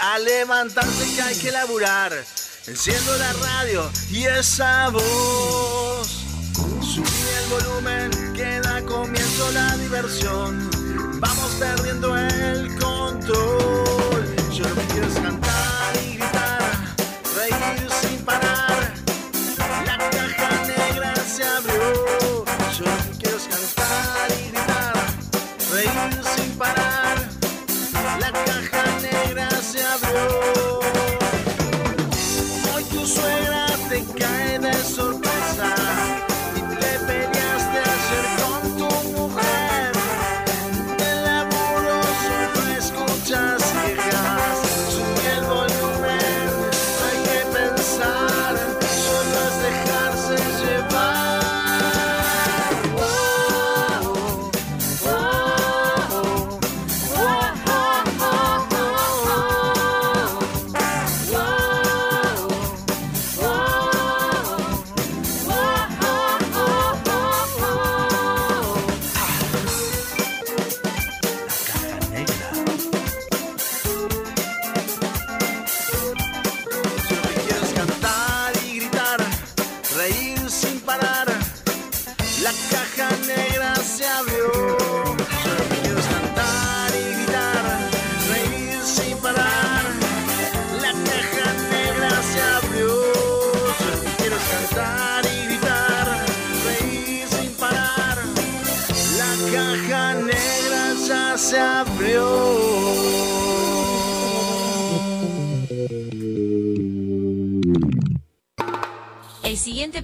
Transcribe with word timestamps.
a 0.00 0.18
levantarse 0.20 1.14
que 1.14 1.20
hay 1.20 1.36
que 1.36 1.52
laburar. 1.52 2.12
Enciendo 2.66 3.16
la 3.18 3.30
radio 3.34 3.90
y 4.10 4.24
esa 4.24 4.88
voz. 4.88 6.24
Subí 6.80 7.04
el 7.42 7.50
volumen, 7.50 8.32
que 8.32 8.60
da 8.60 8.82
comienzo 8.86 9.52
la 9.52 9.76
diversión. 9.76 10.70
Vamos 11.20 11.52
perdiendo 11.58 12.16
el 12.16 12.74
control. 12.80 14.34
Yo 14.50 14.66
lo 14.66 14.74
que 14.76 14.86
quiero 14.86 15.08
es 15.08 15.14
cantar 15.14 15.96
y 16.02 16.16
gritar, 16.16 16.96
reír 17.36 17.90
sin 18.00 18.24
parar. 18.24 18.53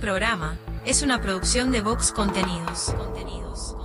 Programa 0.01 0.57
es 0.85 1.03
una 1.03 1.21
producción 1.21 1.71
de 1.71 1.83
Vox 1.83 2.11
Contenidos. 2.11 2.95
Contenidos. 2.97 3.77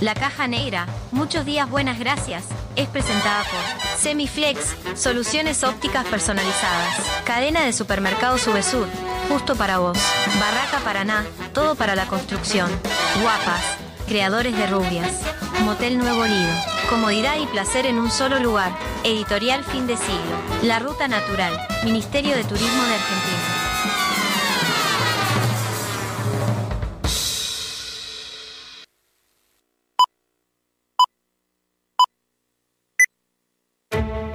La 0.00 0.14
caja 0.14 0.46
negra, 0.46 0.86
muchos 1.10 1.44
días 1.44 1.68
buenas 1.68 1.98
gracias, 1.98 2.44
es 2.76 2.86
presentada 2.86 3.42
por 3.42 3.98
Semiflex, 3.98 4.76
soluciones 4.94 5.64
ópticas 5.64 6.06
personalizadas, 6.06 6.94
cadena 7.24 7.64
de 7.64 7.72
supermercados 7.72 8.42
Subesur, 8.42 8.86
justo 9.28 9.56
para 9.56 9.78
vos, 9.78 9.98
Barraca 10.38 10.78
Paraná, 10.84 11.26
todo 11.52 11.74
para 11.74 11.96
la 11.96 12.06
construcción, 12.06 12.70
Guapas, 13.22 13.76
creadores 14.06 14.56
de 14.56 14.68
rubias, 14.68 15.20
Motel 15.64 15.98
Nuevo 15.98 16.24
Lido, 16.24 16.77
comodidad 16.88 17.38
y 17.38 17.46
placer 17.46 17.86
en 17.86 17.98
un 17.98 18.10
solo 18.10 18.38
lugar, 18.38 18.72
editorial 19.04 19.62
fin 19.62 19.86
de 19.86 19.96
siglo, 19.96 20.36
La 20.62 20.78
Ruta 20.78 21.06
Natural, 21.06 21.66
Ministerio 21.84 22.34
de 22.34 22.44
Turismo 22.44 22.82
de 22.84 22.94
Argentina. 22.94 23.58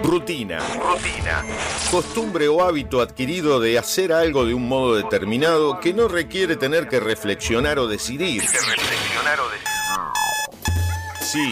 Rutina. 0.03 0.59
Rutina. 0.59 1.43
Costumbre 1.89 2.47
o 2.47 2.61
hábito 2.61 3.01
adquirido 3.01 3.59
de 3.59 3.79
hacer 3.79 4.13
algo 4.13 4.45
de 4.45 4.53
un 4.53 4.67
modo 4.67 4.95
determinado 4.95 5.79
que 5.79 5.91
no 5.91 6.07
requiere 6.07 6.55
tener 6.55 6.87
que 6.87 6.99
reflexionar 6.99 7.79
o 7.79 7.87
decidir. 7.87 8.43
reflexionar 8.43 9.39
o 9.39 9.43
Sí, 11.19 11.51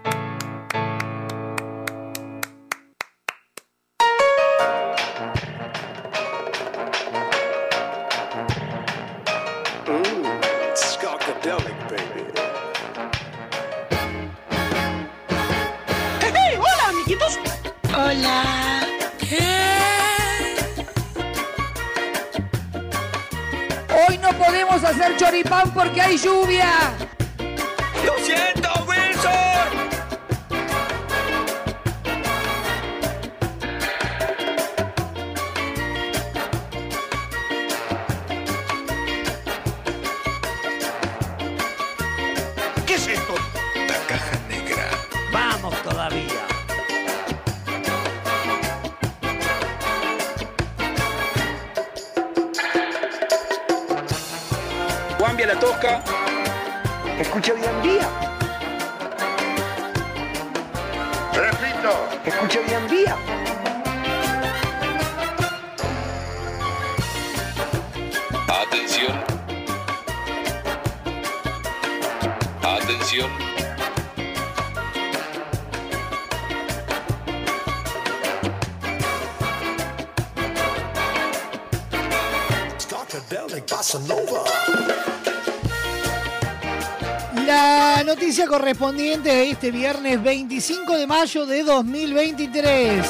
Noticia 88.31 88.47
correspondiente 88.47 89.27
de 89.27 89.49
este 89.49 89.71
viernes 89.71 90.23
25 90.23 90.95
de 90.95 91.05
mayo 91.05 91.45
de 91.45 91.63
2023. 91.63 93.05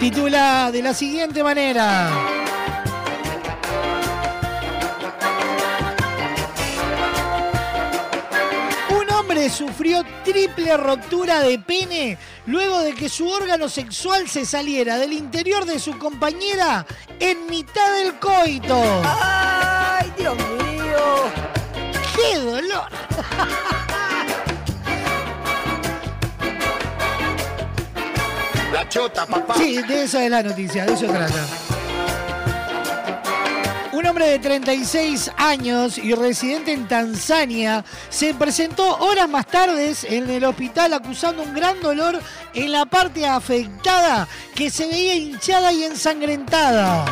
Titula 0.00 0.70
de 0.72 0.80
la 0.80 0.94
siguiente 0.94 1.44
manera. 1.44 2.10
Un 8.88 9.10
hombre 9.10 9.50
sufrió 9.50 10.02
triple 10.24 10.74
rotura 10.78 11.40
de 11.40 11.58
pene 11.58 12.16
luego 12.46 12.80
de 12.80 12.94
que 12.94 13.10
su 13.10 13.28
órgano 13.28 13.68
sexual 13.68 14.26
se 14.26 14.46
saliera 14.46 14.96
del 14.96 15.12
interior 15.12 15.66
de 15.66 15.78
su 15.78 15.98
compañera 15.98 16.86
en 17.18 17.46
mitad 17.50 17.94
del 18.02 18.18
coito. 18.18 18.82
¡Ay, 19.04 20.10
Dios 20.16 20.34
mío! 20.34 21.30
¡Qué 22.16 22.38
Sí, 29.56 29.82
de 29.82 30.02
esa 30.04 30.24
es 30.24 30.30
la 30.30 30.42
noticia, 30.42 30.84
de 30.84 30.94
eso 30.94 31.06
trata. 31.06 31.46
Un 33.92 34.06
hombre 34.06 34.26
de 34.26 34.38
36 34.38 35.30
años 35.36 35.98
y 35.98 36.14
residente 36.14 36.72
en 36.72 36.88
Tanzania 36.88 37.84
se 38.08 38.32
presentó 38.34 38.96
horas 38.98 39.28
más 39.28 39.46
tarde 39.46 39.94
en 40.04 40.30
el 40.30 40.44
hospital 40.44 40.94
acusando 40.94 41.42
un 41.42 41.54
gran 41.54 41.80
dolor 41.80 42.18
en 42.54 42.72
la 42.72 42.86
parte 42.86 43.26
afectada 43.26 44.26
que 44.54 44.70
se 44.70 44.86
veía 44.86 45.16
hinchada 45.16 45.72
y 45.72 45.84
ensangrentada. 45.84 47.04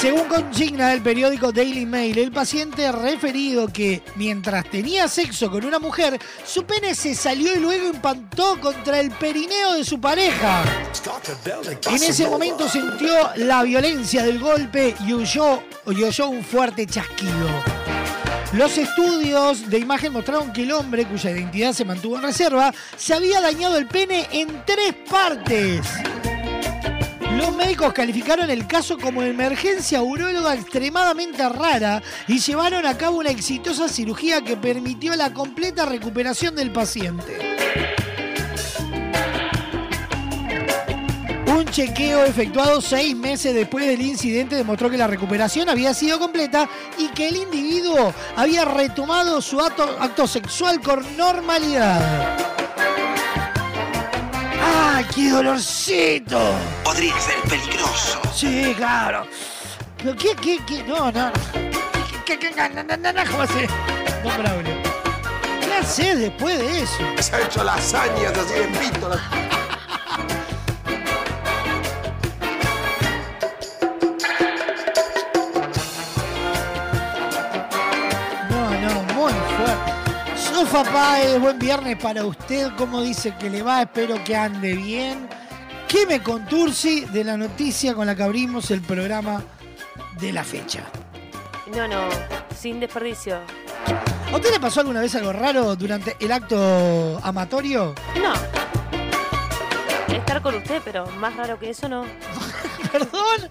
Según 0.00 0.24
consigna 0.28 0.90
del 0.90 1.00
periódico 1.00 1.52
Daily 1.52 1.86
Mail, 1.86 2.18
el 2.18 2.30
paciente 2.30 2.92
referido 2.92 3.68
que 3.68 4.02
mientras 4.16 4.68
tenía 4.70 5.08
sexo 5.08 5.50
con 5.50 5.64
una 5.64 5.78
mujer, 5.78 6.18
su 6.44 6.64
pene 6.64 6.94
se 6.94 7.14
salió 7.14 7.54
y 7.54 7.60
luego 7.60 7.88
impactó 7.88 8.60
contra 8.60 9.00
el 9.00 9.10
perineo 9.12 9.72
de 9.72 9.84
su 9.84 9.98
pareja. 9.98 10.64
En 11.90 12.02
ese 12.02 12.28
momento 12.28 12.68
sintió 12.68 13.30
la 13.36 13.62
violencia 13.62 14.22
del 14.22 14.38
golpe 14.38 14.94
y 15.06 15.14
huyó, 15.14 15.62
y 15.86 16.02
oyó 16.02 16.28
un 16.28 16.44
fuerte 16.44 16.86
chasquido. 16.86 17.48
Los 18.52 18.76
estudios 18.76 19.68
de 19.70 19.78
imagen 19.78 20.12
mostraron 20.12 20.52
que 20.52 20.64
el 20.64 20.72
hombre, 20.72 21.06
cuya 21.06 21.30
identidad 21.30 21.72
se 21.72 21.86
mantuvo 21.86 22.16
en 22.16 22.22
reserva, 22.22 22.72
se 22.96 23.14
había 23.14 23.40
dañado 23.40 23.78
el 23.78 23.86
pene 23.86 24.28
en 24.30 24.62
tres 24.66 24.94
partes. 25.10 25.80
Los 27.36 27.54
médicos 27.54 27.92
calificaron 27.92 28.48
el 28.48 28.66
caso 28.66 28.96
como 28.96 29.22
emergencia 29.22 30.00
uróloga 30.00 30.54
extremadamente 30.54 31.46
rara 31.48 32.02
y 32.26 32.38
llevaron 32.38 32.86
a 32.86 32.96
cabo 32.96 33.18
una 33.18 33.30
exitosa 33.30 33.88
cirugía 33.88 34.42
que 34.42 34.56
permitió 34.56 35.14
la 35.16 35.34
completa 35.34 35.84
recuperación 35.84 36.56
del 36.56 36.72
paciente. 36.72 37.56
Un 41.46 41.66
chequeo 41.66 42.24
efectuado 42.24 42.80
seis 42.80 43.14
meses 43.14 43.54
después 43.54 43.86
del 43.86 44.00
incidente 44.00 44.56
demostró 44.56 44.88
que 44.88 44.96
la 44.96 45.06
recuperación 45.06 45.68
había 45.68 45.92
sido 45.92 46.18
completa 46.18 46.66
y 46.96 47.08
que 47.08 47.28
el 47.28 47.36
individuo 47.36 48.14
había 48.34 48.64
retomado 48.64 49.42
su 49.42 49.60
acto, 49.60 49.96
acto 50.00 50.26
sexual 50.26 50.80
con 50.80 51.04
normalidad. 51.18 52.38
¡Ah, 54.58 55.02
qué 55.14 55.28
dolorcito! 55.28 56.40
Podría 56.96 57.20
ser 57.20 57.36
peligroso. 57.42 58.18
Sí, 58.34 58.72
claro. 58.74 59.26
¿Pero 59.98 60.16
qué, 60.16 60.34
qué, 60.34 60.58
qué? 60.66 60.82
No, 60.82 61.12
no. 61.12 61.30
¿Qué, 62.24 62.38
qué, 62.38 62.48
qué, 62.50 62.50
no, 62.70 62.82
no, 62.82 62.96
no, 62.96 63.12
no, 63.12 63.30
¿Cómo 63.30 63.42
hace? 63.42 63.68
Don 64.24 64.34
Braulio. 64.38 64.72
¿Qué 65.60 65.74
haces 65.74 66.18
después 66.18 66.58
de 66.58 66.80
eso? 66.80 67.04
Se 67.20 67.36
ha 67.36 67.42
hecho 67.42 67.62
lasañas 67.64 68.32
así 68.38 68.54
en 68.54 68.72
pito. 68.72 69.10
No, 78.48 78.70
no, 78.80 79.04
Páez, 80.94 81.38
buen 81.38 81.58
viernes 81.58 81.98
para 81.98 82.24
usted. 82.24 82.70
¿Cómo 82.78 83.02
dice 83.02 83.34
que 83.38 83.50
le 83.50 83.62
va? 83.62 83.82
Espero 83.82 84.24
que 84.24 84.34
ande 84.34 84.72
bien. 84.72 85.28
¿Qué 85.88 86.04
me 86.06 86.20
contursi 86.22 87.02
de 87.06 87.22
la 87.22 87.36
noticia 87.36 87.94
con 87.94 88.06
la 88.06 88.16
que 88.16 88.22
abrimos 88.24 88.70
el 88.72 88.82
programa 88.82 89.42
de 90.18 90.32
la 90.32 90.42
fecha? 90.42 90.82
No, 91.74 91.86
no, 91.86 92.08
sin 92.58 92.80
desperdicio. 92.80 93.40
¿A 94.32 94.34
usted 94.34 94.50
le 94.50 94.58
pasó 94.58 94.80
alguna 94.80 95.00
vez 95.00 95.14
algo 95.14 95.32
raro 95.32 95.76
durante 95.76 96.16
el 96.18 96.32
acto 96.32 97.20
amatorio? 97.22 97.94
No. 98.20 98.34
Estar 100.12 100.42
con 100.42 100.56
usted, 100.56 100.82
pero 100.84 101.06
más 101.12 101.36
raro 101.36 101.58
que 101.58 101.70
eso 101.70 101.88
no. 101.88 102.04
Perdón. 102.98 103.50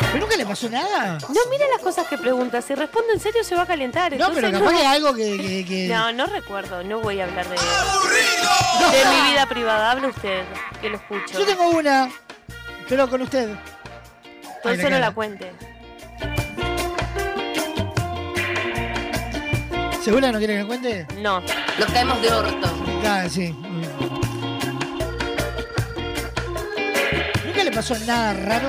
¿Pero 0.00 0.18
nunca 0.24 0.36
le 0.36 0.44
pasó 0.46 0.68
nada? 0.68 1.18
No, 1.28 1.40
mira 1.50 1.66
las 1.72 1.80
cosas 1.82 2.06
que 2.08 2.18
pregunta. 2.18 2.60
Si 2.60 2.74
responde 2.74 3.12
en 3.14 3.20
serio, 3.20 3.42
se 3.44 3.54
va 3.54 3.62
a 3.62 3.66
calentar. 3.66 4.16
No, 4.16 4.30
pero 4.34 4.50
capaz 4.50 4.72
que 4.72 4.86
algo 4.86 5.14
que. 5.14 5.36
que- 5.38 5.64
que- 5.64 5.88
No, 5.88 6.12
no 6.12 6.26
recuerdo. 6.26 6.82
No 6.82 7.00
voy 7.00 7.20
a 7.20 7.24
hablar 7.24 7.46
de. 7.48 7.54
De 7.54 9.04
mi 9.10 9.30
vida 9.30 9.46
privada. 9.46 9.90
Hable 9.92 10.08
usted, 10.08 10.44
que 10.80 10.88
lo 10.90 10.96
escucho. 10.96 11.38
Yo 11.38 11.46
tengo 11.46 11.68
una, 11.70 12.10
pero 12.88 13.08
con 13.08 13.22
usted. 13.22 13.54
Por 14.62 14.72
eso 14.72 14.90
no 14.90 14.98
la 14.98 15.10
cuente. 15.12 15.52
¿Segura 20.02 20.32
no 20.32 20.38
quiere 20.38 20.54
que 20.54 20.60
le 20.62 20.66
cuente? 20.66 21.06
No. 21.18 21.40
Nos 21.40 21.90
caemos 21.92 22.20
de 22.20 22.32
orto. 22.32 22.68
Ah, 23.06 23.26
sí. 23.30 23.54
Pasó 27.74 27.98
nada 28.06 28.34
raro? 28.34 28.68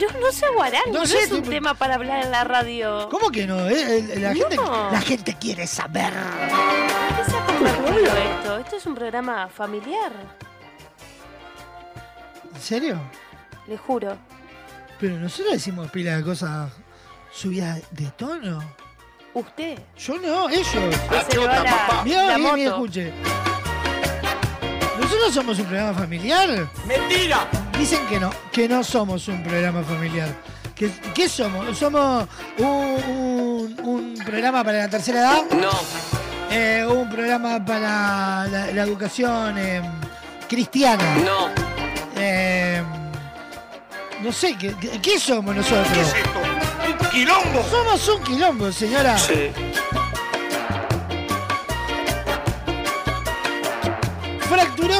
No, 0.00 0.20
no 0.20 0.32
se 0.32 0.46
aguarán. 0.46 0.82
No 0.88 1.00
No, 1.00 1.06
sé, 1.06 1.18
es 1.20 1.30
un 1.30 1.38
tipo- 1.42 1.50
tema 1.50 1.74
para 1.74 1.94
hablar 1.94 2.24
en 2.24 2.30
la 2.30 2.42
radio. 2.44 3.08
¿Cómo 3.10 3.30
que 3.30 3.46
no? 3.46 3.68
Eh, 3.68 3.98
eh, 3.98 4.18
La, 4.18 4.34
gente, 4.34 4.56
No. 4.56 4.90
la 4.90 5.00
gente 5.00 5.36
quiere 5.38 5.66
saber. 5.66 6.12
¿Qué 6.12 7.30
se 7.30 7.36
ha 7.36 7.46
convertido 7.46 8.16
esto? 8.16 8.58
Esto 8.58 8.76
es 8.76 8.86
un 8.86 8.94
programa 8.94 9.48
familiar. 9.48 10.12
¿En 12.54 12.60
serio? 12.60 13.00
Le 13.66 13.76
juro. 13.78 14.16
Pero 14.98 15.16
nosotros 15.18 15.52
decimos 15.54 15.90
pila 15.90 16.16
de 16.16 16.22
cosas 16.24 16.70
subidas 17.32 17.80
de 17.90 18.06
tono. 18.12 18.60
Usted. 19.34 19.78
Yo 19.96 20.18
no, 20.18 20.48
ellos. 20.48 20.66
Mira, 22.04 22.04
bien, 22.04 22.54
bien, 22.54 22.68
escuche. 22.68 23.12
¿Nosotros 25.00 25.32
somos 25.34 25.58
un 25.58 25.64
programa 25.66 25.94
familiar? 25.98 26.68
¡Mentira! 26.86 27.48
Dicen 27.82 28.06
que 28.06 28.20
no, 28.20 28.30
que 28.52 28.68
no 28.68 28.84
somos 28.84 29.26
un 29.26 29.42
programa 29.42 29.82
familiar. 29.82 30.28
¿Qué, 30.72 30.88
qué 31.12 31.28
somos? 31.28 31.76
¿Somos 31.76 32.28
un, 32.58 32.66
un- 32.66 33.76
un 33.82 34.14
programa 34.24 34.62
para 34.62 34.78
la 34.78 34.88
tercera 34.88 35.18
edad? 35.18 35.42
No. 35.60 35.70
Eh, 36.48 36.86
¿Un 36.88 37.10
programa 37.10 37.64
para 37.64 38.46
la, 38.46 38.66
la 38.72 38.82
educación 38.84 39.58
eh, 39.58 39.82
cristiana? 40.48 41.16
No. 41.24 41.48
Eh, 42.16 42.80
no 44.22 44.30
sé, 44.30 44.56
¿qué, 44.56 44.76
qué- 44.80 45.00
qué 45.00 45.18
somos 45.18 45.56
nosotros? 45.56 45.88
¿Qué 45.92 46.00
es 46.02 46.14
esto? 46.14 46.40
¡Un 47.04 47.08
quilombo! 47.10 47.64
Somos 47.68 48.08
un 48.10 48.22
quilombo, 48.22 48.70
señora. 48.70 49.18
Sí. 49.18 49.50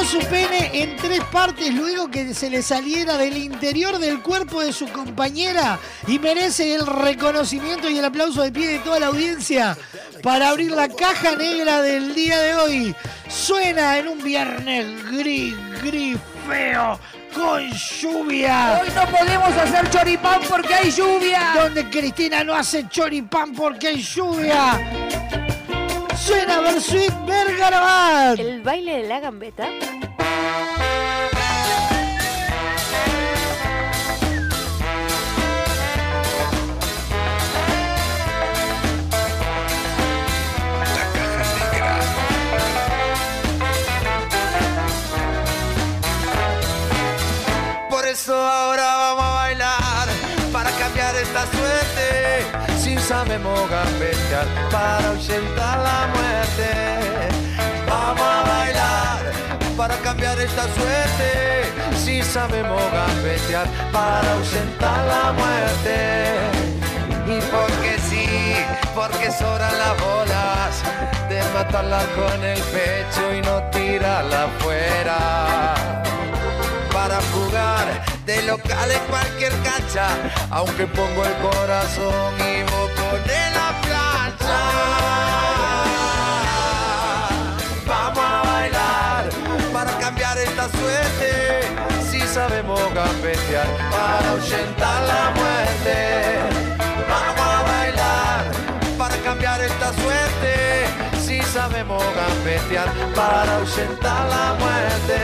Su 0.01 0.19
pene 0.19 0.69
en 0.73 0.95
tres 0.97 1.21
partes 1.31 1.73
luego 1.73 2.11
que 2.11 2.35
se 2.35 2.47
le 2.49 2.61
saliera 2.61 3.17
del 3.17 3.35
interior 3.35 3.97
del 3.97 4.21
cuerpo 4.21 4.61
de 4.61 4.71
su 4.71 4.87
compañera 4.89 5.79
y 6.07 6.19
merece 6.19 6.75
el 6.75 6.85
reconocimiento 6.85 7.89
y 7.89 7.97
el 7.97 8.05
aplauso 8.05 8.43
de 8.43 8.51
pie 8.51 8.67
de 8.67 8.79
toda 8.79 8.99
la 8.99 9.07
audiencia 9.07 9.75
para 10.21 10.49
abrir 10.49 10.71
la 10.71 10.89
caja 10.89 11.35
negra 11.35 11.81
del 11.81 12.13
día 12.13 12.37
de 12.39 12.53
hoy. 12.55 12.95
Suena 13.27 13.97
en 13.97 14.09
un 14.09 14.21
viernes 14.21 14.85
gris, 15.11 15.55
gris, 15.81 16.17
feo, 16.47 16.99
con 17.33 17.71
lluvia. 17.71 18.81
Hoy 18.83 18.89
no 18.93 19.17
podemos 19.17 19.49
hacer 19.57 19.89
choripán 19.89 20.41
porque 20.47 20.75
hay 20.75 20.91
lluvia. 20.91 21.53
Donde 21.55 21.89
Cristina 21.89 22.43
no 22.43 22.53
hace 22.53 22.87
choripán 22.87 23.53
porque 23.53 23.87
hay 23.87 24.01
lluvia. 24.01 24.79
Suena 26.25 26.61
Versuit 26.61 27.13
Bergarabat. 27.25 28.39
El 28.39 28.61
baile 28.61 29.01
de 29.01 29.07
la 29.09 29.19
gambeta. 29.19 29.67
Por 47.89 48.07
eso 48.07 48.33
ahora 48.33 48.95
vamos 48.95 49.22
sabemos 53.07 53.69
gambetear 53.69 54.47
para 54.71 55.09
ahuyentar 55.09 55.77
la 55.79 56.07
muerte. 56.15 56.69
Vamos 57.87 58.21
a 58.21 58.43
bailar 58.47 59.19
para 59.77 59.95
cambiar 59.97 60.39
esta 60.39 60.63
suerte. 60.63 61.29
Si 61.97 62.21
sabemos 62.21 62.81
gambetear 62.91 63.67
para 63.91 64.31
ahuyentar 64.33 64.99
la 65.13 65.31
muerte. 65.33 65.97
Y 67.27 67.39
porque 67.53 67.91
sí, 68.09 68.27
porque 68.95 69.31
sobran 69.31 69.77
las 69.77 69.95
bolas 69.99 70.83
de 71.29 71.41
matarla 71.53 72.03
con 72.15 72.43
el 72.43 72.59
pecho 72.59 73.33
y 73.33 73.41
no 73.41 73.63
tirarla 73.71 74.43
afuera 74.43 75.73
para 76.93 77.19
jugar 77.33 78.03
de 78.25 78.41
local 78.43 78.91
en 78.91 78.99
cualquier 79.09 79.51
cancha, 79.63 80.07
aunque 80.51 80.85
pongo 80.87 81.25
el 81.25 81.33
corazón 81.49 82.33
y 82.39 82.63
vos 82.71 82.82
pones 83.13 83.47
la 83.59 83.69
plancha. 83.83 84.59
Vamos 87.85 88.25
a 88.25 88.41
bailar 88.51 89.29
para 89.71 89.91
cambiar 89.99 90.37
esta 90.37 90.69
suerte, 90.69 91.31
si 92.09 92.21
sabemos 92.21 92.81
gambetear 92.93 93.67
para 93.91 94.29
ahuyentar 94.31 94.99
la 95.11 95.23
muerte. 95.39 95.97
Vamos 97.09 97.47
a 97.57 97.61
bailar 97.71 98.41
para 98.97 99.15
cambiar 99.17 99.61
esta 99.61 99.93
suerte, 100.01 100.53
si 101.25 101.41
sabemos 101.41 102.03
gambetear 102.15 102.89
para 103.15 103.55
ahuyentar 103.57 104.21
la 104.35 104.47
muerte. 104.61 105.21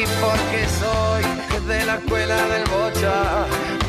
Y 0.00 0.04
porque 0.20 0.60
soy 0.80 1.22
de 1.66 1.84
la 1.84 1.94
escuela 1.96 2.36
del 2.52 2.64
bocha, 2.64 3.46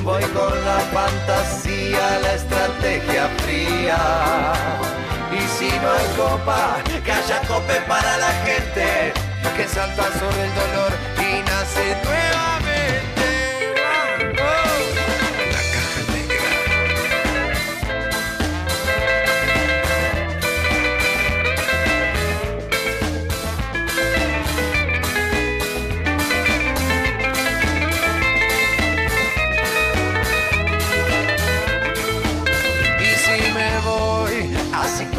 voy 0.09 0.23
con 0.39 0.53
la 0.65 0.79
fantasía, 0.97 2.19
la 2.23 2.33
estrategia 2.33 3.23
fría. 3.43 3.99
Y 5.31 5.41
si 5.57 5.69
no 5.81 5.87
hay 5.97 6.07
copa, 6.17 6.77
que 7.05 7.11
haya 7.11 7.39
cope 7.47 7.77
para 7.87 8.17
la 8.17 8.31
gente, 8.45 9.13
que 9.55 9.67
salta 9.67 10.03
sobre 10.19 10.41
el 10.47 10.53
dolor 10.61 10.91
y 11.27 11.43
nace 11.49 11.85
nuevamente. 12.03 12.68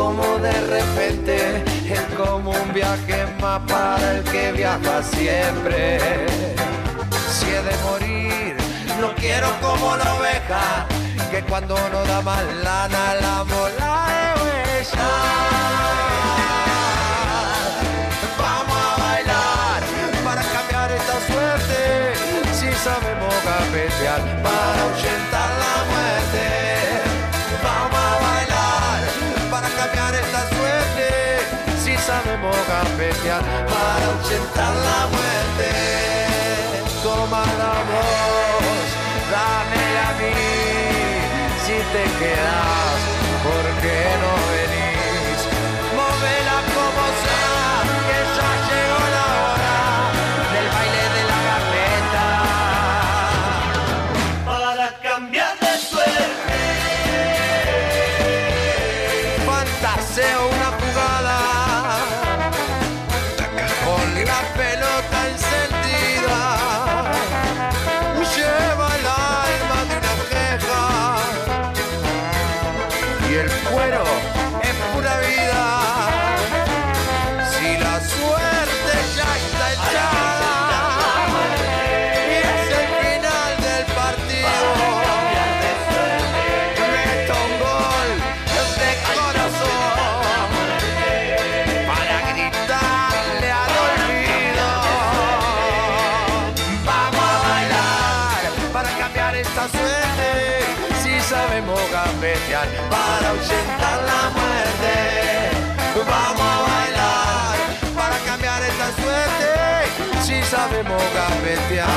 Como 0.00 0.38
de 0.38 0.52
repente, 0.76 1.62
es 1.86 2.00
como 2.16 2.52
un 2.52 2.72
viaje 2.72 3.26
más 3.38 3.60
para 3.70 4.12
el 4.12 4.24
que 4.24 4.52
viaja 4.52 5.02
siempre. 5.02 5.98
Si 7.30 7.46
he 7.46 7.62
de 7.68 7.76
morir, 7.84 8.56
no 8.98 9.14
quiero 9.14 9.48
como 9.60 9.96
la 9.96 10.14
oveja, 10.14 10.86
que 11.30 11.42
cuando 11.42 11.76
no 11.92 12.02
da 12.04 12.22
más 12.22 12.44
lana 12.64 13.14
la 13.24 13.44
mola 13.44 14.34
de. 14.42 14.86
Vamos 18.42 18.78
a 18.88 19.02
bailar 19.02 19.80
para 20.24 20.42
cambiar 20.54 20.88
esta 20.92 21.16
suerte. 21.30 21.80
Si 22.58 22.72
sabemos 22.86 23.34
gambetear 23.44 24.22
para 24.42 24.82
ahuyentar 24.82 25.69
Sabemos 32.30 32.56
gambetear 32.68 33.42
para 33.42 34.06
ahuyentar 34.06 34.72
la 34.88 35.00
muerte. 35.14 35.68
Toma 37.02 37.42
la 37.58 37.74
voz, 37.90 38.88
dame 39.34 39.84
a 40.06 40.10
mí. 40.20 40.38
Si 41.64 41.76
te 41.92 42.04
quedas, 42.20 43.00
¿por 43.42 43.64
qué 43.82 43.98
no 44.22 44.39
ahuyentar 103.40 104.02
la 104.04 104.30
muerte. 104.30 104.94
Vamos 105.96 106.40
a 106.40 106.60
bailar 106.68 107.56
para 107.96 108.16
cambiar 108.18 108.62
esta 108.62 108.88
suerte. 109.00 110.24
Si 110.24 110.42
sabemos 110.50 111.02
gambetear 111.14 111.88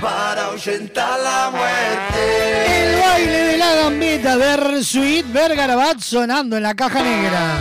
para 0.00 0.44
ahuyentar 0.44 1.20
la 1.20 1.50
muerte. 1.50 2.90
El 2.90 3.00
baile 3.00 3.38
de 3.44 3.58
la 3.58 3.74
gambeta 3.74 4.36
Versuit 4.36 5.26
Vergarabat 5.32 6.00
sonando 6.00 6.56
en 6.56 6.62
la 6.62 6.74
caja 6.74 7.02
negra. 7.02 7.58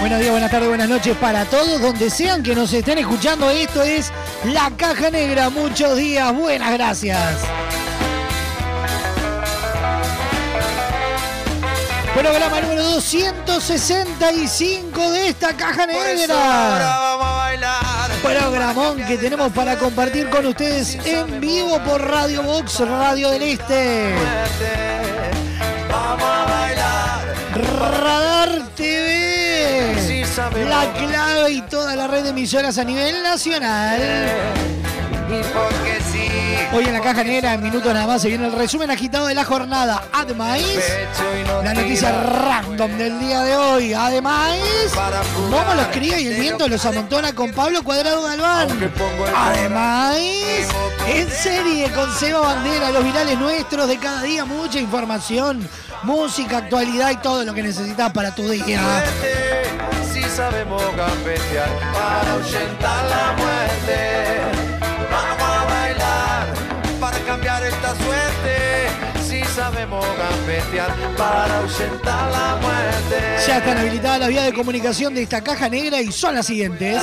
Buenos 0.00 0.18
días, 0.20 0.32
buenas 0.32 0.50
tardes, 0.50 0.68
buenas 0.68 0.88
noches 0.88 1.16
para 1.16 1.46
todos, 1.46 1.80
donde 1.80 2.10
sean 2.10 2.42
que 2.42 2.54
nos 2.54 2.70
estén 2.74 2.98
escuchando. 2.98 3.48
Esto 3.48 3.82
es 3.82 4.12
La 4.44 4.70
Caja 4.76 5.08
Negra. 5.08 5.48
Muchos 5.48 5.96
días, 5.96 6.30
buenas 6.34 6.74
gracias. 6.74 7.38
Programa 12.24 12.56
número 12.62 12.82
265 12.84 15.12
de 15.12 15.28
esta 15.28 15.54
caja 15.54 15.86
negra. 15.86 16.34
vamos 16.34 17.26
a 17.26 17.36
bailar. 17.36 18.10
Programón 18.22 19.04
que 19.04 19.18
tenemos 19.18 19.52
para 19.52 19.76
compartir 19.76 20.30
con 20.30 20.46
ustedes 20.46 20.94
en 21.04 21.38
vivo 21.38 21.78
por 21.84 22.00
Radio 22.00 22.42
Box, 22.42 22.80
Radio 22.80 23.28
del 23.28 23.42
Este. 23.42 24.14
Vamos 25.90 26.24
a 26.24 26.44
bailar. 26.44 27.34
Radar 27.78 28.68
TV. 28.74 30.24
La 30.66 30.90
clave 30.94 31.50
y 31.50 31.60
toda 31.60 31.94
la 31.94 32.06
red 32.06 32.22
de 32.22 32.30
emisoras 32.30 32.78
a 32.78 32.84
nivel 32.84 33.22
nacional. 33.22 34.00
Y 35.40 35.42
porque 35.52 36.00
sí. 36.12 36.28
Hoy 36.72 36.84
en 36.84 36.92
la 36.92 37.00
caja 37.00 37.22
negra, 37.22 37.54
en 37.54 37.62
minutos 37.62 37.92
nada 37.92 38.06
más, 38.06 38.22
se 38.22 38.28
viene 38.28 38.46
el 38.46 38.52
resumen 38.52 38.90
agitado 38.90 39.26
de 39.26 39.34
la 39.34 39.44
jornada. 39.44 40.04
Además, 40.12 40.60
la 41.62 41.74
noticia 41.74 42.10
random 42.10 42.98
del 42.98 43.18
día 43.20 43.42
de 43.42 43.56
hoy. 43.56 43.92
Además, 43.92 44.58
Momo 45.50 45.74
los 45.74 45.86
cría 45.88 46.18
y 46.20 46.28
el 46.28 46.40
viento 46.40 46.68
los 46.68 46.84
amontona 46.84 47.32
con 47.32 47.52
Pablo 47.52 47.82
Cuadrado 47.82 48.22
Galván. 48.22 48.68
Además, 49.36 50.16
en 51.06 51.30
serie 51.30 51.90
con 51.90 52.12
Seba 52.12 52.40
Bandera, 52.40 52.90
los 52.90 53.04
virales 53.04 53.38
nuestros 53.38 53.88
de 53.88 53.98
cada 53.98 54.22
día, 54.22 54.44
mucha 54.44 54.80
información, 54.80 55.68
música, 56.02 56.58
actualidad 56.58 57.10
y 57.12 57.16
todo 57.16 57.44
lo 57.44 57.54
que 57.54 57.62
necesitas 57.62 58.12
para 58.12 58.34
tu 58.34 58.48
día. 58.48 58.80
Sabemos 60.34 60.82
gambetear 60.96 61.68
para 61.92 62.32
ahuyentar 62.32 63.04
la 63.04 63.34
muerte. 63.38 64.53
Esta 67.66 67.94
suerte. 67.96 68.88
Si 69.26 69.42
sabemos 69.44 70.04
gambetear 70.18 70.94
para 71.16 71.58
ahuyentar 71.58 72.30
la 72.30 72.56
muerte. 72.56 73.36
Ya 73.46 73.58
están 73.58 73.78
habilitadas 73.78 74.20
las 74.20 74.28
vías 74.28 74.44
de 74.44 74.52
comunicación 74.52 75.14
de 75.14 75.22
esta 75.22 75.42
caja 75.42 75.68
negra 75.68 76.00
y 76.00 76.12
son 76.12 76.34
las 76.34 76.46
siguientes. 76.46 77.02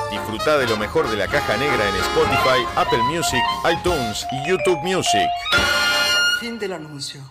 Disfruta 0.10 0.58
de 0.58 0.67
lo 0.67 0.78
mejor 0.78 1.10
de 1.10 1.17
la 1.17 1.28
caja 1.28 1.58
negra 1.58 1.88
en 1.89 1.96
Spotify, 1.96 2.65
Apple 2.76 3.04
Music, 3.04 3.41
iTunes 3.72 4.26
y 4.32 4.50
YouTube 4.50 4.80
Music. 4.84 5.28
Fin 6.39 6.58
del 6.58 6.74
anuncio. 6.74 7.22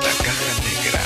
La 0.00 0.12
caja 0.24 0.48
negra. 0.62 1.00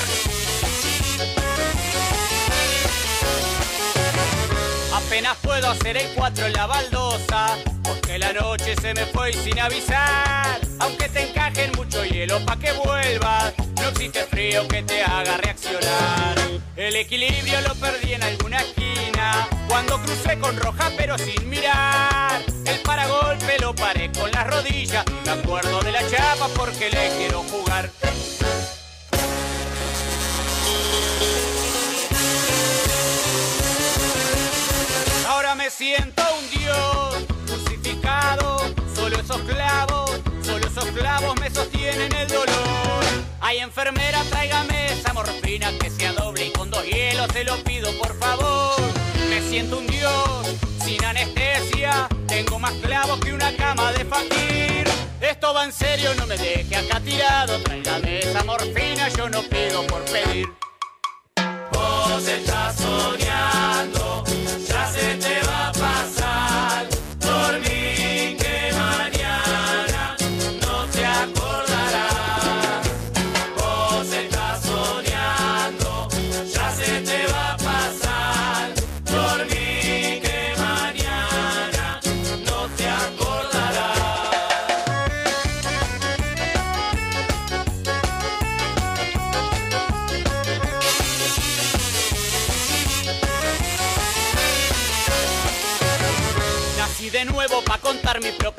Apenas 4.95 5.37
puedo 5.43 5.71
hacer 5.71 5.97
el 5.97 6.09
4 6.15 6.47
en 6.47 6.53
la 6.53 6.67
baldosa, 6.67 7.57
porque 7.87 8.19
la 8.19 8.33
noche 8.33 8.75
se 8.81 8.95
me 8.95 9.07
fue 9.07 9.31
y 9.31 9.35
sin 9.35 9.59
avisar. 9.59 10.61
Aunque 10.81 11.09
te 11.09 11.29
encajen 11.29 11.73
mucho 11.77 12.05
hielo 12.05 12.45
pa' 12.45 12.59
que 12.59 12.73
vuelvas, 12.73 13.55
no 13.81 13.89
existe 13.89 14.25
frío 14.25 14.67
que 14.69 14.83
te 14.83 15.03
haga 15.03 15.37
reaccionar. 15.39 16.37
El 16.77 16.97
equilibrio 16.97 17.61
lo 17.63 17.75
perdí 17.77 18.15
en 18.15 18.23
alguna 18.23 18.59
esquina, 18.59 19.49
cuando 19.69 20.01
crucé 20.03 20.39
con 20.39 20.57
roja 20.57 20.91
pero 20.97 21.17
sin 21.19 21.49
mirar. 21.49 22.43
El 22.65 22.79
paragolpe 22.81 23.59
lo 23.61 23.75
paré 23.75 24.11
con 24.13 24.31
las 24.31 24.47
rodillas, 24.47 25.05
me 25.25 25.31
acuerdo 25.31 25.81
de 25.81 25.93
la 25.93 26.09
chapa 26.11 26.49
porque 26.57 26.91
le 26.91 27.11
quiero 27.17 27.43
jugar. 27.45 27.91
Ahora 35.29 35.55
me 35.55 35.71
siento 35.71 36.23
un 36.39 36.51
dios 36.51 37.36
solo 38.95 39.19
esos 39.19 39.41
clavos, 39.43 40.11
solo 40.43 40.67
esos 40.67 40.85
clavos 40.87 41.39
me 41.41 41.51
sostienen 41.51 42.13
el 42.15 42.29
dolor. 42.29 43.05
Ay 43.41 43.59
enfermera, 43.59 44.23
tráigame 44.31 44.93
esa 44.93 45.13
morfina 45.13 45.71
que 45.79 45.91
sea 45.91 46.13
doble 46.13 46.47
y 46.47 46.51
con 46.51 46.71
dos 46.71 46.85
hielos 46.85 47.29
se 47.33 47.45
lo 47.45 47.57
pido 47.65 47.91
por 47.99 48.17
favor. 48.19 48.75
Me 49.29 49.41
siento 49.41 49.79
un 49.79 49.87
dios 49.87 50.47
sin 50.85 51.05
anestesia, 51.05 52.09
tengo 52.27 52.59
más 52.59 52.73
clavos 52.75 53.21
que 53.21 53.33
una 53.33 53.55
cama 53.57 53.93
de 53.93 54.05
fakir. 54.05 54.85
Esto 55.21 55.55
va 55.55 55.65
en 55.65 55.73
serio, 55.73 56.15
no 56.17 56.27
me 56.27 56.37
deje 56.37 56.77
acá 56.77 57.01
tirado, 57.01 57.61
tráigame 57.63 58.21
esa 58.21 58.45
morfina, 58.45 59.09
yo 59.11 59.29
no 59.29 59.43
pido 59.43 59.87
por 59.87 60.05
pedir. 60.05 60.47
Vos 61.73 62.27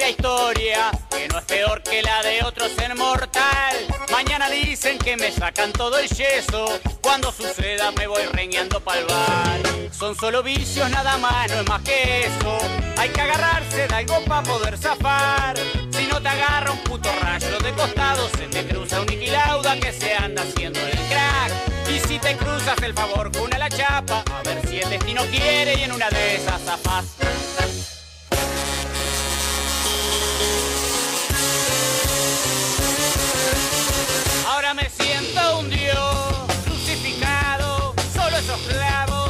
propia 0.08 0.10
historia, 0.10 0.92
que 1.10 1.28
no 1.28 1.40
es 1.40 1.46
peor 1.46 1.82
que 1.84 2.02
la 2.02 2.22
de 2.22 2.44
otros 2.44 2.72
en 2.80 2.98
mortal. 2.98 3.76
Mañana 4.12 4.50
dicen 4.50 4.98
que 5.00 5.18
me 5.18 5.32
sacan 5.32 5.72
todo 5.74 5.98
el 5.98 6.08
yeso, 6.08 6.80
cuando 7.02 7.32
suceda 7.32 7.92
me 7.92 8.08
voy 8.08 8.24
reñando 8.32 8.80
pa'l 8.80 9.06
bar. 9.06 9.92
Son 9.92 10.16
solo 10.16 10.44
vicios 10.44 10.90
nada 10.90 11.18
más, 11.18 11.50
no 11.52 11.62
es 11.62 11.68
más 11.68 11.82
que 11.82 12.26
eso. 12.26 12.58
Hay 12.98 13.10
que 13.10 13.22
agarrarse 13.22 13.88
de 13.88 13.96
algo 13.96 14.24
para 14.26 14.44
poder 14.44 14.78
zafar. 14.78 15.58
Si 15.92 16.08
no 16.08 16.22
te 16.22 16.30
agarra 16.30 16.72
un 16.72 16.80
puto 16.84 17.10
rayo 17.22 17.60
de 17.60 17.72
costado, 17.74 18.30
se 18.38 18.48
te 18.48 18.66
cruza 18.66 19.02
un 19.02 19.08
niquilauda 19.08 19.80
que 19.80 19.92
se 19.92 20.14
anda 20.14 20.44
haciendo 20.44 20.80
el 20.80 21.00
crack. 21.10 21.52
Y 21.90 22.00
si 22.08 22.20
te 22.20 22.36
cruzas 22.38 22.78
el 22.84 22.94
favor 22.94 23.32
con 23.32 23.44
una 23.44 23.58
la 23.58 23.70
chapa, 23.70 24.24
a 24.34 24.44
ver 24.44 24.62
si 24.68 24.80
el 24.80 24.90
destino 24.90 25.24
quiere 25.26 25.76
y 25.76 25.84
en 25.84 25.92
una 25.92 26.10
de 26.10 26.36
esas 26.36 26.62
zafás. 26.62 27.06
Me 34.78 34.90
siento 34.90 35.60
un 35.60 35.70
dios 35.70 36.26
crucificado, 36.64 37.94
solo 38.14 38.38
esos 38.38 38.62
clavos 38.62 39.28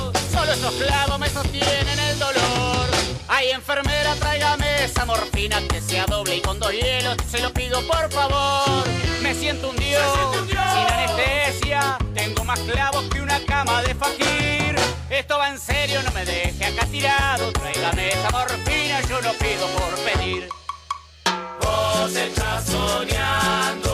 clavos 0.72 1.20
me 1.20 1.30
sostienen 1.30 2.00
el 2.00 2.20
dolor. 2.20 2.88
Ay, 3.28 3.52
enfermera, 3.52 4.16
tráigame 4.16 4.84
esa 4.84 5.06
morfina 5.06 5.62
que 5.68 5.82
sea 5.82 6.06
doble 6.06 6.38
y 6.38 6.42
con 6.42 6.60
dos 6.60 6.72
hielos, 6.72 7.16
se 7.30 7.40
lo 7.40 7.52
pido 7.54 7.82
por 7.88 8.12
favor. 8.12 8.84
Me 9.22 9.34
siento 9.34 9.70
un 9.70 9.78
dios, 9.78 10.04
sin 10.50 10.58
anestesia, 10.60 11.98
tengo 12.14 12.44
más 12.44 12.60
clavos 12.60 13.06
que 13.10 13.22
una 13.22 13.40
cama 13.46 13.82
de 13.82 13.96
fakir. 13.96 14.76
Esto 15.10 15.38
va 15.38 15.50
en 15.50 15.60
serio, 15.60 16.02
no 16.04 16.12
me 16.12 16.26
deje 16.26 16.66
acá 16.66 16.86
tirado, 16.88 17.52
tráigame 17.54 18.10
esa 18.10 18.30
morfina, 18.32 19.02
yo 19.08 19.22
no 19.22 19.34
pido 19.34 19.68
por 19.70 19.96
pedir. 20.04 20.50
Vos 21.62 22.16
estás 22.16 22.66
soñando, 22.66 23.87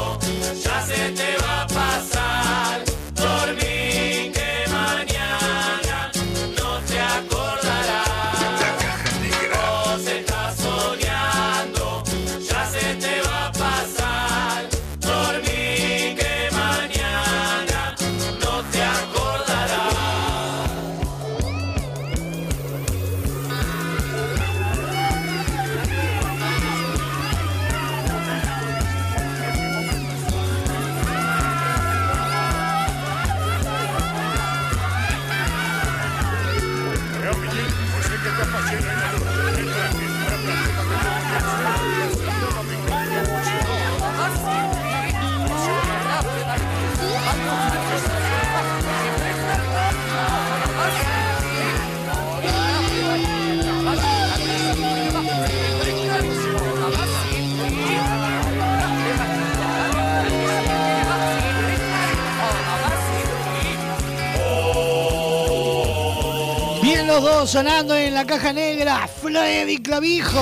Sonando 67.48 67.94
en 67.96 68.14
la 68.14 68.26
caja 68.26 68.54
negra, 68.54 69.06
Freddy 69.22 69.78
Clavijo. 69.80 70.42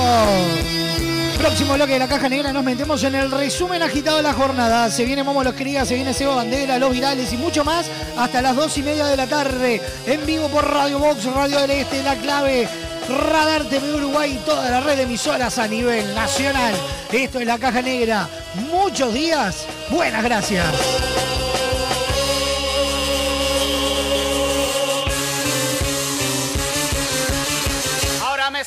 Próximo 1.36 1.74
bloque 1.74 1.94
de 1.94 1.98
la 1.98 2.06
caja 2.06 2.28
negra 2.28 2.52
nos 2.52 2.62
metemos 2.62 3.02
en 3.02 3.16
el 3.16 3.30
resumen 3.30 3.82
agitado 3.82 4.18
de 4.18 4.22
la 4.22 4.32
jornada. 4.32 4.88
Se 4.88 5.04
viene 5.04 5.24
Momo 5.24 5.42
Los 5.42 5.54
Crías, 5.54 5.88
se 5.88 5.96
viene 5.96 6.14
Seba 6.14 6.36
Bandera, 6.36 6.78
Los 6.78 6.92
Virales 6.92 7.32
y 7.32 7.36
mucho 7.36 7.64
más 7.64 7.86
hasta 8.16 8.40
las 8.40 8.54
dos 8.54 8.78
y 8.78 8.82
media 8.82 9.06
de 9.06 9.16
la 9.16 9.26
tarde. 9.26 9.80
En 10.06 10.24
vivo 10.24 10.46
por 10.48 10.70
Radio 10.70 11.00
Box, 11.00 11.24
Radio 11.24 11.60
del 11.60 11.72
Este, 11.72 12.04
La 12.04 12.14
Clave, 12.14 12.68
Radar 13.08 13.64
TV 13.64 13.94
Uruguay 13.94 14.38
y 14.40 14.46
toda 14.46 14.70
la 14.70 14.80
red 14.80 14.96
de 14.96 15.02
emisoras 15.02 15.58
a 15.58 15.66
nivel 15.66 16.14
nacional. 16.14 16.74
Esto 17.10 17.40
es 17.40 17.46
la 17.46 17.58
caja 17.58 17.82
negra. 17.82 18.28
Muchos 18.70 19.12
días. 19.12 19.66
Buenas 19.90 20.22
gracias. 20.22 21.31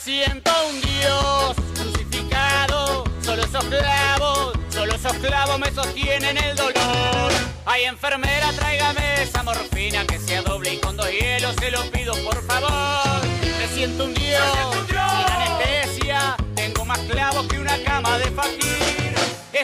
Siento 0.05 0.51
un 0.69 0.81
dios 0.81 1.55
crucificado. 1.73 3.05
Solo 3.21 3.43
esos 3.43 3.65
clavos, 3.65 4.53
solo 4.69 4.93
esos 4.93 5.13
clavos 5.13 5.57
me 5.57 5.71
sostienen 5.71 6.37
el 6.37 6.55
dolor. 6.55 7.31
Ay, 7.65 7.85
enfermera, 7.85 8.51
tráigame 8.53 9.23
esa 9.23 9.41
morfina 9.41 10.05
que 10.05 10.19
sea 10.19 10.43
doble 10.43 10.75
y 10.75 10.77
con 10.77 10.95
dos 10.95 11.09
hielos, 11.09 11.55
se 11.59 11.71
lo 11.71 11.81
pido 11.89 12.13
por 12.23 12.39
favor. 12.43 13.25
Me 13.41 13.67
siento 13.73 14.05
un 14.05 14.13
dios, 14.13 14.43
sin 14.87 14.97
anestesia. 14.97 16.37
Tengo 16.53 16.85
más 16.85 16.99
clavos 16.99 17.47
que 17.47 17.57
una 17.57 17.83
cama 17.83 18.19
de 18.19 18.25
fakir. 18.25 19.04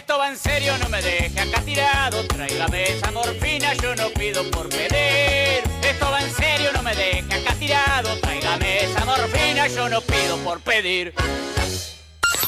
Esto 0.01 0.17
va 0.17 0.29
en 0.29 0.37
serio, 0.37 0.75
no 0.79 0.89
me 0.89 0.99
deje 0.99 1.39
acá 1.39 1.61
tirado. 1.61 2.25
Tráigame 2.25 2.83
esa 2.85 3.11
morfina, 3.11 3.75
yo 3.75 3.95
no 3.95 4.09
pido 4.09 4.49
por 4.49 4.67
pedir. 4.67 5.61
Esto 5.83 6.09
va 6.09 6.21
en 6.23 6.31
serio, 6.31 6.71
no 6.73 6.81
me 6.81 6.95
deje 6.95 7.31
acá 7.31 7.53
tirado. 7.53 8.19
Tráigame 8.19 8.85
esa 8.85 9.05
morfina, 9.05 9.67
yo 9.67 9.89
no 9.89 10.01
pido 10.01 10.37
por 10.43 10.59
pedir. 10.61 11.13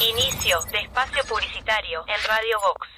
Inicio 0.01 0.61
de 0.71 0.79
espacio 0.79 1.21
publicitario 1.29 2.03
en 2.07 2.27
Radio 2.27 2.57
Vox. 2.65 2.89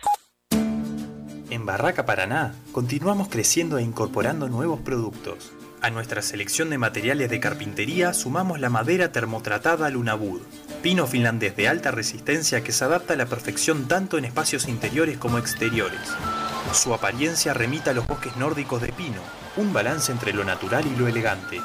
En 1.50 1.66
Barraca 1.66 2.06
Paraná 2.06 2.56
continuamos 2.72 3.28
creciendo 3.28 3.78
e 3.78 3.84
incorporando 3.84 4.48
nuevos 4.48 4.80
productos. 4.80 5.52
A 5.82 5.90
nuestra 5.90 6.22
selección 6.22 6.70
de 6.70 6.78
materiales 6.78 7.30
de 7.30 7.42
carpintería 7.42 8.14
sumamos 8.14 8.62
la 8.62 8.70
madera 8.70 9.12
termotratada 9.12 9.90
Lunabud, 9.90 10.42
pino 10.86 11.08
finlandés 11.08 11.56
de 11.56 11.68
alta 11.68 11.90
resistencia 11.90 12.64
que 12.64 12.72
se 12.72 12.86
adapta 12.86 13.16
a 13.16 13.18
la 13.18 13.26
perfección 13.26 13.88
tanto 13.88 14.20
en 14.20 14.26
espacios 14.26 14.68
interiores 14.68 15.18
como 15.18 15.40
exteriores. 15.40 16.00
Su 16.74 16.94
apariencia 16.94 17.56
remita 17.56 17.90
a 17.90 17.94
los 17.96 18.06
bosques 18.06 18.38
nórdicos 18.38 18.84
de 18.84 18.94
pino, 18.94 19.20
un 19.58 19.74
balance 19.74 20.12
entre 20.12 20.32
lo 20.32 20.44
natural 20.44 20.86
y 20.86 20.96
lo 20.96 21.08
elegante. 21.08 21.60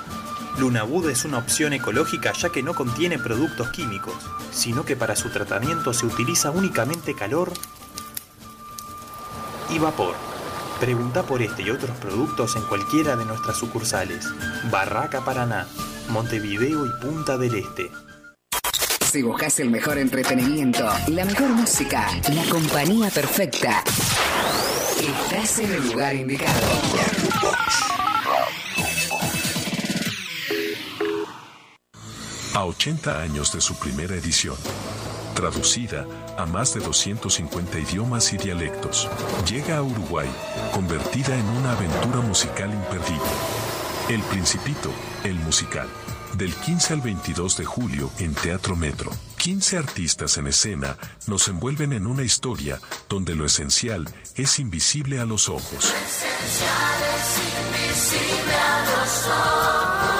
Lunabud 0.56 1.10
es 1.10 1.26
una 1.26 1.36
opción 1.36 1.74
ecológica 1.74 2.32
ya 2.32 2.48
que 2.48 2.62
no 2.62 2.72
contiene 2.72 3.18
productos 3.18 3.68
químicos, 3.72 4.14
sino 4.52 4.86
que 4.86 4.96
para 4.96 5.14
su 5.14 5.28
tratamiento 5.28 5.92
se 5.92 6.06
utiliza 6.06 6.50
únicamente 6.50 7.14
calor 7.14 7.52
y 9.68 9.78
vapor. 9.78 10.14
Pregunta 10.80 11.24
por 11.24 11.42
este 11.42 11.64
y 11.64 11.68
otros 11.68 11.94
productos 11.98 12.56
en 12.56 12.62
cualquiera 12.62 13.16
de 13.16 13.26
nuestras 13.26 13.58
sucursales. 13.58 14.26
Barraca 14.70 15.22
Paraná, 15.26 15.66
Montevideo 16.08 16.86
y 16.86 16.90
Punta 17.02 17.36
del 17.36 17.56
Este. 17.56 17.90
Si 19.10 19.22
buscas 19.22 19.58
el 19.58 19.70
mejor 19.70 19.98
entretenimiento, 19.98 20.88
la 21.08 21.24
mejor 21.24 21.48
música, 21.48 22.06
la 22.32 22.44
compañía 22.44 23.10
perfecta, 23.10 23.82
estás 25.00 25.58
en 25.58 25.72
el 25.72 25.88
lugar 25.88 26.14
indicado. 26.14 26.60
A 32.54 32.64
80 32.64 33.20
años 33.20 33.52
de 33.52 33.60
su 33.60 33.74
primera 33.80 34.14
edición, 34.14 34.56
traducida 35.34 36.06
a 36.38 36.46
más 36.46 36.72
de 36.74 36.80
250 36.80 37.80
idiomas 37.80 38.32
y 38.32 38.36
dialectos, 38.36 39.08
llega 39.44 39.78
a 39.78 39.82
Uruguay, 39.82 40.28
convertida 40.72 41.36
en 41.36 41.46
una 41.48 41.72
aventura 41.72 42.20
musical 42.20 42.72
imperdible. 42.72 43.26
El 44.08 44.22
Principito, 44.22 44.92
el 45.24 45.34
musical. 45.34 45.88
Del 46.36 46.54
15 46.54 46.94
al 46.94 47.00
22 47.00 47.56
de 47.56 47.64
julio 47.64 48.10
en 48.18 48.34
Teatro 48.34 48.76
Metro. 48.76 49.10
15 49.38 49.78
artistas 49.78 50.36
en 50.38 50.46
escena 50.46 50.96
nos 51.26 51.48
envuelven 51.48 51.92
en 51.92 52.06
una 52.06 52.22
historia 52.22 52.80
donde 53.08 53.34
lo 53.34 53.44
esencial 53.44 54.08
es 54.36 54.58
invisible 54.58 55.18
a 55.18 55.24
los 55.24 55.48
ojos. 55.48 55.84
Esencial 55.84 57.00
es 57.16 57.38
invisible 57.98 58.54
a 58.54 58.84
los 58.84 59.26
ojos. 59.26 60.19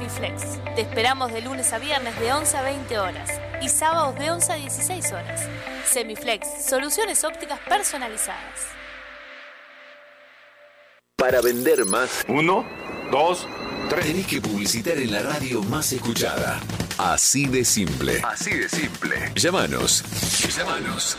OptiSemiflex. 0.01 0.75
Te 0.75 0.81
esperamos 0.81 1.31
de 1.31 1.41
lunes 1.41 1.71
a 1.73 1.79
viernes 1.79 2.19
de 2.19 2.33
11 2.33 2.57
a 2.57 2.61
20 2.63 2.99
horas 2.99 3.29
y 3.61 3.69
sábados 3.69 4.17
de 4.17 4.31
11 4.31 4.51
a 4.51 4.55
16 4.55 5.11
horas. 5.11 5.47
Semiflex, 5.85 6.47
soluciones 6.65 7.23
ópticas 7.23 7.59
personalizadas. 7.67 8.67
Para 11.15 11.41
vender 11.41 11.85
más. 11.85 12.25
Uno, 12.27 12.65
dos, 13.11 13.47
tres. 13.89 14.05
Tenés 14.05 14.27
que 14.27 14.41
publicitar 14.41 14.97
en 14.97 15.11
la 15.11 15.21
radio 15.21 15.61
más 15.63 15.91
escuchada. 15.93 16.59
Así 16.97 17.45
de 17.45 17.63
simple. 17.63 18.21
Así 18.23 18.51
de 18.51 18.67
simple. 18.67 19.31
Llámanos. 19.35 20.03
Llámanos. 20.55 21.17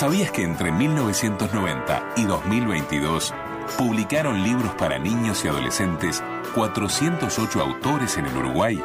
¿Sabías 0.00 0.32
que 0.32 0.44
entre 0.44 0.72
1990 0.72 2.14
y 2.16 2.24
2022 2.24 3.34
publicaron 3.76 4.42
libros 4.42 4.74
para 4.76 4.98
niños 4.98 5.44
y 5.44 5.48
adolescentes 5.48 6.24
408 6.54 7.60
autores 7.60 8.16
en 8.16 8.24
el 8.24 8.34
Uruguay? 8.34 8.82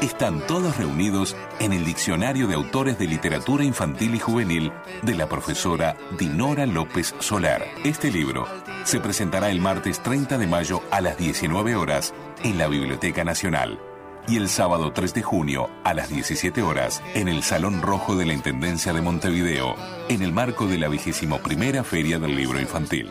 Están 0.00 0.46
todos 0.46 0.76
reunidos 0.76 1.34
en 1.58 1.72
el 1.72 1.84
Diccionario 1.84 2.46
de 2.46 2.54
Autores 2.54 2.96
de 2.96 3.08
Literatura 3.08 3.64
Infantil 3.64 4.14
y 4.14 4.20
Juvenil 4.20 4.72
de 5.02 5.16
la 5.16 5.28
profesora 5.28 5.96
Dinora 6.16 6.64
López 6.64 7.16
Solar. 7.18 7.64
Este 7.82 8.08
libro 8.08 8.46
se 8.84 9.00
presentará 9.00 9.50
el 9.50 9.60
martes 9.60 9.98
30 9.98 10.38
de 10.38 10.46
mayo 10.46 10.80
a 10.92 11.00
las 11.00 11.18
19 11.18 11.74
horas 11.74 12.14
en 12.44 12.56
la 12.56 12.68
Biblioteca 12.68 13.24
Nacional 13.24 13.80
y 14.28 14.36
el 14.36 14.48
sábado 14.48 14.92
3 14.92 15.14
de 15.14 15.22
junio 15.22 15.70
a 15.84 15.94
las 15.94 16.10
17 16.10 16.62
horas 16.62 17.02
en 17.14 17.28
el 17.28 17.42
Salón 17.42 17.80
Rojo 17.82 18.14
de 18.14 18.26
la 18.26 18.34
Intendencia 18.34 18.92
de 18.92 19.00
Montevideo, 19.00 19.74
en 20.08 20.22
el 20.22 20.32
marco 20.32 20.66
de 20.66 20.78
la 20.78 20.88
vigésimo 20.88 21.38
primera 21.38 21.82
Feria 21.82 22.18
del 22.18 22.36
Libro 22.36 22.60
Infantil. 22.60 23.10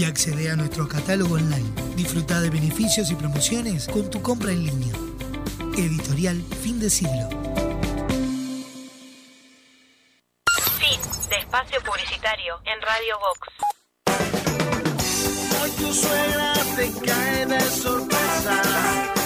y 0.00 0.04
accede 0.04 0.50
a 0.50 0.56
nuestro 0.56 0.88
catálogo 0.88 1.34
online. 1.34 1.70
Disfruta 1.94 2.40
de 2.40 2.48
beneficios 2.48 3.10
y 3.10 3.14
promociones 3.14 3.86
con 3.86 4.08
tu 4.08 4.22
compra 4.22 4.50
en 4.50 4.64
línea. 4.64 4.94
Editorial 5.76 6.42
Fin 6.62 6.80
de 6.80 6.88
Siglo. 6.88 7.28
Fin 10.78 11.00
de 11.28 11.36
espacio 11.36 11.82
publicitario 11.82 12.54
en 12.64 12.80
Radio 12.80 13.18
Vox. 13.20 13.48
Hoy 15.62 15.70
tu 15.72 15.92
suegra 15.92 16.54
te 16.76 16.92
cae 17.06 17.46
de 17.46 17.60
sorpresa 17.60 19.19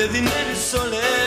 de 0.00 0.08
dinero 0.08 0.50
y 0.50 0.56
soledad. 0.56 1.19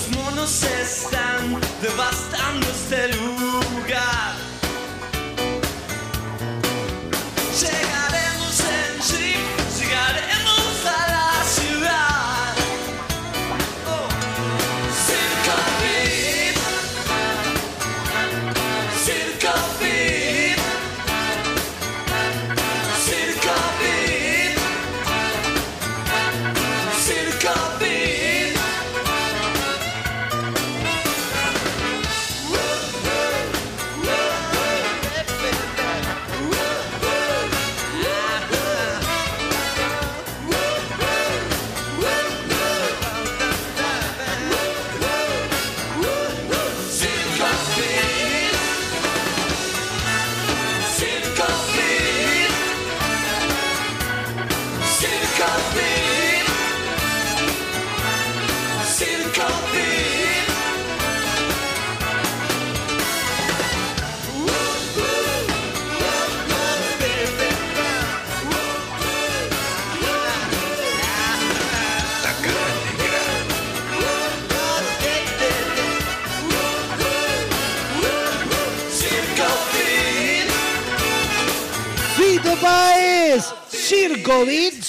Los 0.00 0.16
monos 0.16 0.62
están 0.62 1.60
devastando 1.82 2.39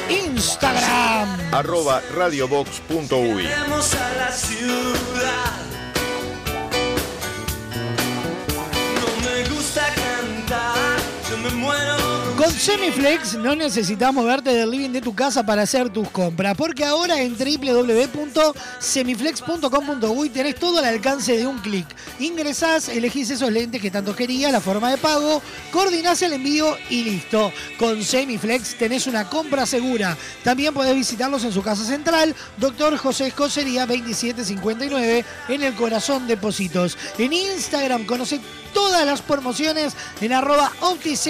Instagram. 0.10 1.54
Arroba 1.54 2.02
radiobox.uy. 2.14 3.48
Vamos 3.48 3.94
a 3.96 4.14
la 4.18 4.30
ciudad. 4.32 5.62
No 9.00 9.08
me 9.26 9.48
gusta 9.50 9.88
cantar. 9.96 10.87
Con 12.38 12.50
Semiflex 12.52 13.36
no 13.36 13.56
necesitas 13.56 14.14
moverte 14.14 14.54
del 14.54 14.70
living 14.70 14.92
de 14.92 15.02
tu 15.02 15.16
casa 15.16 15.44
para 15.44 15.64
hacer 15.64 15.90
tus 15.90 16.08
compras, 16.10 16.56
porque 16.56 16.86
ahora 16.86 17.20
en 17.20 17.36
www.semiflex.com.uy 17.36 20.30
tenés 20.30 20.54
todo 20.56 20.78
al 20.78 20.86
alcance 20.86 21.36
de 21.36 21.48
un 21.48 21.58
clic. 21.58 21.88
Ingresás, 22.20 22.90
elegís 22.90 23.32
esos 23.32 23.52
lentes 23.52 23.82
que 23.82 23.90
tanto 23.90 24.16
querías, 24.16 24.52
la 24.52 24.62
forma 24.62 24.92
de 24.92 24.98
pago, 24.98 25.42
coordinás 25.72 26.22
el 26.22 26.34
envío 26.34 26.78
y 26.92 27.06
listo. 27.06 27.52
Con 27.80 28.04
Semiflex 28.04 28.78
tenés 28.78 29.08
una 29.08 29.28
compra 29.28 29.66
segura. 29.66 30.16
También 30.44 30.76
podés 30.76 30.96
visitarlos 30.96 31.44
en 31.44 31.52
su 31.52 31.64
casa 31.64 31.86
central, 31.86 32.36
Dr. 32.58 32.98
José 32.98 33.26
Escocería 33.28 33.88
2759, 33.88 35.26
en 35.50 35.64
el 35.64 35.74
corazón 35.74 36.28
de 36.28 36.38
Positos. 36.38 37.00
En 37.18 37.34
Instagram 37.34 38.06
conoce 38.06 38.40
todas 38.74 39.06
las 39.08 39.24
promociones 39.24 39.96
en 40.22 40.34
arroba. 40.34 40.72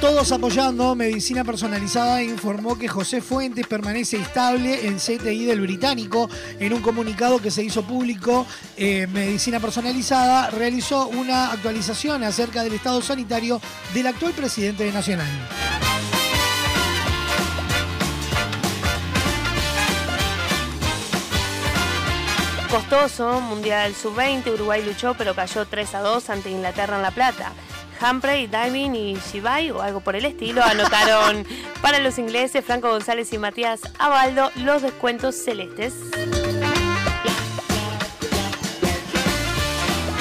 Todos 0.00 0.30
apoyando 0.30 0.94
Medicina 0.94 1.42
Personalizada 1.42 2.22
informó 2.22 2.78
que 2.78 2.86
José 2.86 3.22
Fuentes 3.22 3.66
permanece 3.66 4.18
estable 4.18 4.86
en 4.86 4.98
CTI 4.98 5.46
del 5.46 5.62
Británico. 5.62 6.28
En 6.60 6.74
un 6.74 6.82
comunicado 6.82 7.38
que 7.38 7.50
se 7.50 7.64
hizo 7.64 7.82
público, 7.82 8.46
eh, 8.76 9.06
Medicina 9.06 9.58
Personalizada 9.58 10.50
realizó 10.50 11.08
una 11.08 11.50
actualización 11.50 12.22
acerca 12.24 12.62
del 12.62 12.74
estado 12.74 13.00
sanitario 13.00 13.60
del 13.94 14.06
actual 14.08 14.32
presidente 14.32 14.84
de 14.84 14.92
Nacional. 14.92 15.30
Costoso, 22.70 23.40
Mundial 23.40 23.94
Sub-20, 23.94 24.52
Uruguay 24.52 24.84
luchó 24.84 25.14
pero 25.14 25.34
cayó 25.34 25.64
3 25.66 25.94
a 25.94 26.00
2 26.00 26.30
ante 26.30 26.50
Inglaterra 26.50 26.96
en 26.96 27.02
La 27.02 27.10
Plata. 27.12 27.52
Humphrey, 28.00 28.46
Diving 28.46 28.94
y 28.94 29.14
Shivay 29.14 29.70
o 29.70 29.82
algo 29.82 30.00
por 30.00 30.16
el 30.16 30.24
estilo 30.24 30.62
anotaron 30.62 31.46
para 31.82 31.98
los 31.98 32.18
ingleses 32.18 32.64
Franco 32.64 32.88
González 32.88 33.32
y 33.32 33.38
Matías 33.38 33.80
Abaldo 33.98 34.50
los 34.56 34.82
descuentos 34.82 35.34
celestes. 35.36 35.94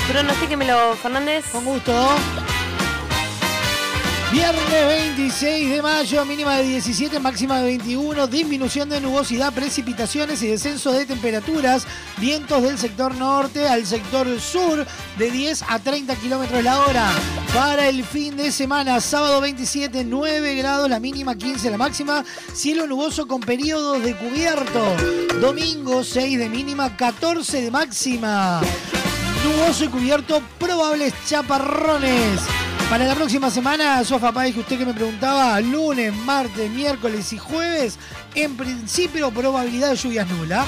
Pronostíquemelo, 0.08 0.96
Fernández. 0.96 1.46
Con 1.52 1.66
gusto. 1.66 2.45
Viernes 4.36 5.16
26 5.16 5.70
de 5.70 5.82
mayo, 5.82 6.26
mínima 6.26 6.58
de 6.58 6.64
17, 6.64 7.22
máxima 7.22 7.60
de 7.60 7.68
21, 7.68 8.28
disminución 8.28 8.90
de 8.90 9.00
nubosidad, 9.00 9.54
precipitaciones 9.54 10.44
y 10.44 10.48
descenso 10.48 10.92
de 10.92 11.06
temperaturas, 11.06 11.88
vientos 12.18 12.62
del 12.62 12.78
sector 12.78 13.16
norte 13.16 13.66
al 13.66 13.86
sector 13.86 14.28
sur 14.42 14.86
de 15.18 15.32
10 15.32 15.64
a 15.70 15.80
30 15.80 16.18
kilómetros 16.18 16.62
la 16.66 16.82
hora. 16.82 17.12
Para 17.54 17.88
el 17.88 18.04
fin 18.04 18.36
de 18.36 18.52
semana, 18.52 19.00
sábado 19.00 19.40
27, 19.40 20.04
9 20.04 20.56
grados 20.56 20.90
la 20.90 21.00
mínima, 21.00 21.36
15 21.36 21.72
la 21.72 21.78
máxima, 21.78 22.26
cielo 22.54 22.88
nuboso 22.88 23.30
con 23.30 23.40
periodos 23.40 24.04
de 24.04 24.18
cubierto. 24.18 24.98
Domingo 25.40 26.04
6 26.04 26.40
de 26.40 26.50
mínima, 26.50 26.98
14 26.98 27.62
de 27.62 27.72
máxima. 27.72 28.60
Nuboso 29.46 29.86
y 29.86 29.88
cubierto, 29.88 30.42
probables 30.60 31.14
chaparrones. 31.26 32.42
Para 32.90 33.06
la 33.06 33.16
próxima 33.16 33.50
semana, 33.50 34.04
Sofa 34.04 34.32
Páez, 34.32 34.54
que 34.54 34.60
usted 34.60 34.78
que 34.78 34.86
me 34.86 34.94
preguntaba, 34.94 35.60
lunes, 35.60 36.14
martes, 36.14 36.70
miércoles 36.70 37.34
y 37.34 37.38
jueves, 37.38 37.98
en 38.36 38.56
principio 38.56 39.32
probabilidad 39.32 39.90
de 39.90 39.96
lluvias 39.96 40.30
nula. 40.30 40.66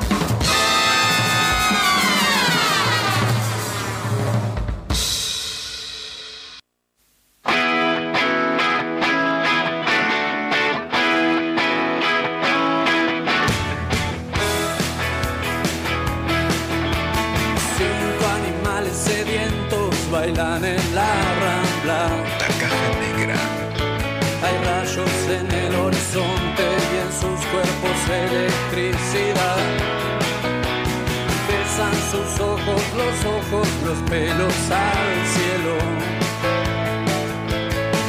Pelos 34.11 34.53
al 34.69 35.09
cielo. 35.33 35.75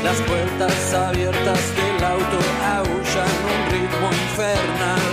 Las 0.03 0.19
puertas 0.23 0.95
abiertas 0.95 1.61
del 1.77 2.05
auto 2.05 2.39
aullan 2.77 3.35
un 3.53 3.61
ritmo 3.75 4.07
infernal. 4.25 5.07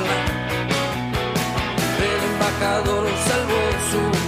El 2.10 2.22
embajador 2.32 3.08
salvó 3.30 3.64
su 3.92 4.19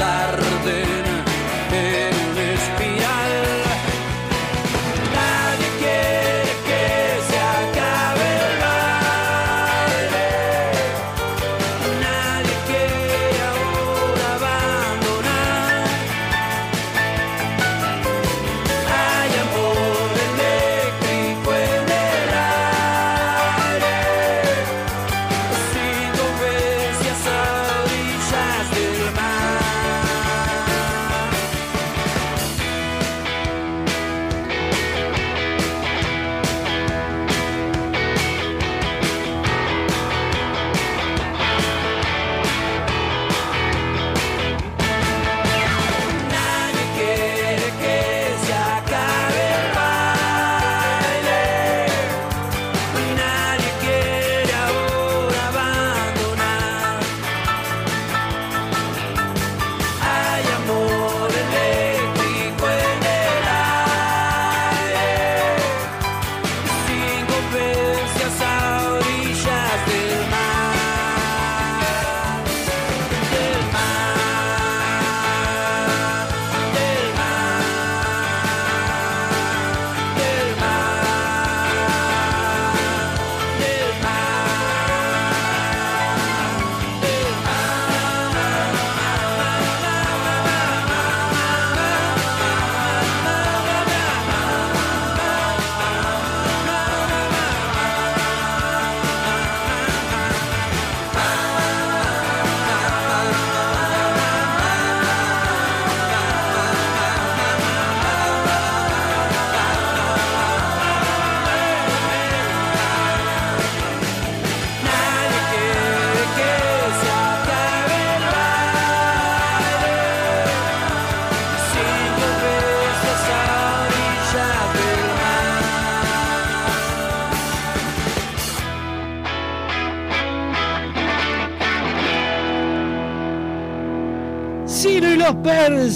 ellos, 0.00 0.37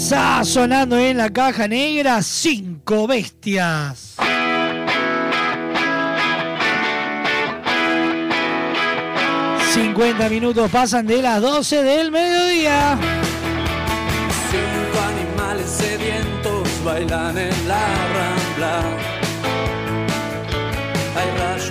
persas 0.03 0.49
sonando 0.49 0.97
en 0.97 1.15
la 1.15 1.29
caja 1.29 1.65
negra, 1.67 2.21
cinco 2.21 3.07
bestias. 3.07 4.15
...50 9.73 10.29
minutos 10.29 10.69
pasan 10.69 11.07
de 11.07 11.19
las 11.21 11.41
12 11.41 11.81
del 11.83 12.11
mediodía. 12.11 12.95
Cinco 14.51 14.99
animales 15.01 15.67
sedientos 15.67 16.67
bailan 16.83 17.37
en 17.37 17.67
la 17.67 17.87
rambla. 18.13 19.02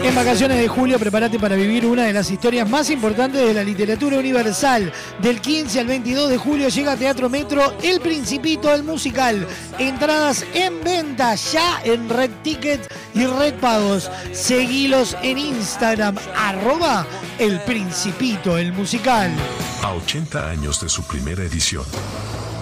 En 0.05 0.17
vacaciones 0.17 0.59
de 0.59 0.67
julio, 0.67 0.99
prepárate 0.99 1.39
para 1.39 1.55
vivir 1.55 1.87
una 1.87 2.03
de 2.03 2.13
las 2.13 2.29
historias 2.29 2.69
más 2.69 2.91
importantes 2.91 3.47
de 3.47 3.55
la 3.55 3.63
literatura 3.63 4.19
universal. 4.19 4.93
Del 5.21 5.41
15 5.41 5.79
al 5.79 5.87
22 5.87 6.29
de 6.29 6.39
julio 6.39 6.69
llega 6.69 6.93
a 6.93 6.97
Teatro 6.97 7.29
Metro 7.29 7.73
El 7.83 8.01
Principito, 8.01 8.75
el 8.75 8.83
musical. 8.83 9.47
Entradas 9.79 10.45
en 10.55 10.83
venta 10.83 11.37
ya 11.37 11.81
en 11.85 12.09
Red 12.09 12.33
Ticket 12.43 12.93
y 13.15 13.27
Red 13.27 13.55
Pagos. 13.61 14.11
Seguilos 14.33 15.17
en 15.23 15.39
Instagram, 15.39 16.17
arroba 16.37 17.07
El 17.39 17.61
Principito, 17.61 18.59
el 18.59 18.73
musical. 18.73 19.31
A 19.85 19.93
80 19.95 20.51
años 20.51 20.81
de 20.81 20.89
su 20.89 21.05
primera 21.05 21.45
edición, 21.45 21.85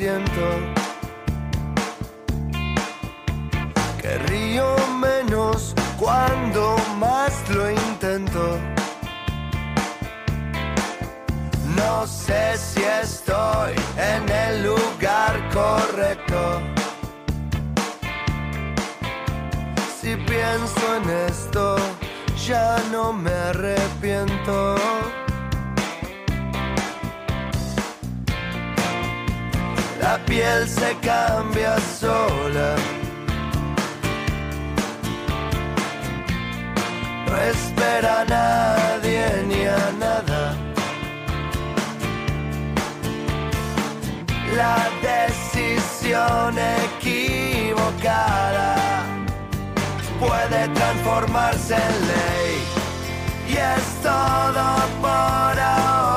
Siento. 0.00 0.46
Que 4.00 4.16
río 4.30 4.74
menos 4.98 5.74
cuando 5.98 6.76
más 6.98 7.32
lo 7.50 7.70
intento. 7.70 8.58
No 11.76 12.06
sé 12.06 12.56
si 12.56 12.82
estoy 13.02 13.74
en 14.12 14.22
el 14.46 14.62
lugar 14.70 15.34
correcto. 15.52 16.40
Si 20.00 20.16
pienso 20.16 20.84
en 20.96 21.10
esto 21.28 21.76
ya 22.48 22.78
no 22.90 23.12
me 23.12 23.34
arrepiento 23.50 24.76
piel 30.30 30.62
se 30.68 30.90
cambia 31.08 31.76
sola. 31.98 32.70
No 37.26 37.34
espera 37.52 38.20
a 38.20 38.24
nadie 38.36 39.24
ni 39.48 39.62
a 39.66 39.84
nada. 40.04 40.42
La 44.60 44.78
decisión 45.10 46.52
equivocada 46.84 48.70
puede 50.20 50.60
transformarse 50.78 51.74
en 51.74 51.96
ley. 52.12 52.54
Y 53.48 53.54
es 53.74 53.84
todo 54.02 54.64
por 55.02 55.54
ahora. 55.58 56.09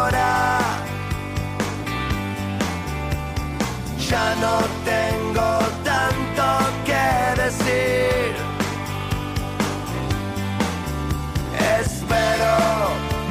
Ya 4.14 4.36
no 4.46 4.56
tengo 4.94 5.50
tanto 5.90 6.46
que 6.88 7.06
decir. 7.42 8.30
Espero 11.82 12.54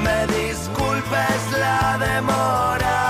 me 0.05 0.19
disculpes 0.41 1.43
la 1.65 1.83
demora. 2.09 3.01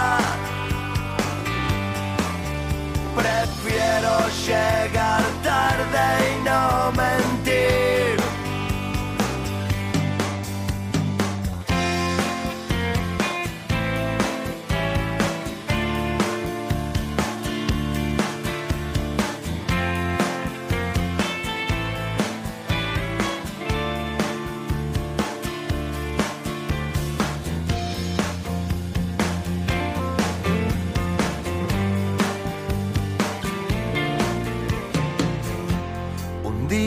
Prefiero 3.21 4.13
llegar 4.47 4.82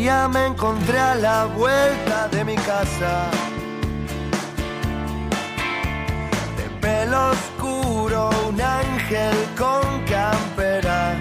día 0.06 0.28
me 0.28 0.46
encontré 0.46 1.00
a 1.00 1.16
la 1.16 1.46
vuelta 1.46 2.28
de 2.28 2.46
mi 2.46 2.56
casa. 2.58 3.14
De 6.58 6.68
pelo 6.80 7.32
oscuro, 7.32 8.30
un 8.48 8.62
ángel 8.62 9.36
con 9.58 9.84
campera. 10.16 11.16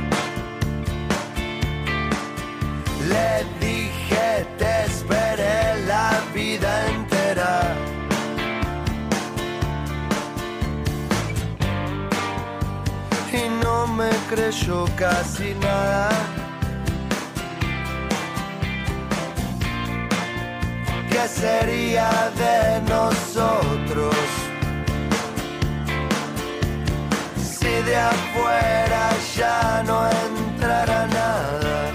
Le 3.12 3.28
dije, 3.59 4.47
te 4.59 4.72
esperé 4.85 5.57
la 5.87 6.11
vida 6.35 6.70
entera. 6.97 7.55
Y 13.32 13.43
no 13.64 13.87
me 13.87 14.11
creyó 14.28 14.85
casi 14.99 15.55
nada. 15.55 16.34
¿Qué 21.25 21.31
sería 21.31 22.11
de 22.37 22.83
nosotros? 22.83 24.14
Si 27.43 27.72
de 27.89 27.97
afuera 27.97 29.09
ya 29.35 29.83
no 29.87 30.07
entrara 30.07 31.07
nada. 31.07 31.93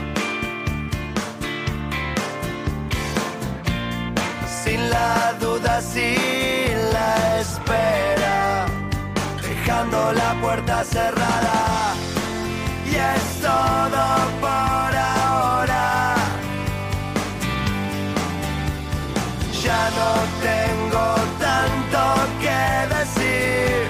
Sin 4.63 4.89
la 4.89 5.35
duda, 5.39 5.79
sin 5.79 6.73
la 6.91 7.39
espera, 7.39 8.65
dejando 9.43 10.11
la 10.13 10.33
puerta 10.41 10.83
cerrada 10.83 11.93
y 12.83 12.95
es 12.95 13.41
todo 13.43 14.05
por 14.41 14.98
No 19.99 20.13
tengo 20.41 21.15
tanto 21.39 22.01
que 22.41 22.61
decir. 22.95 23.87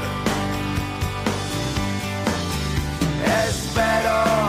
Espero 3.48 4.49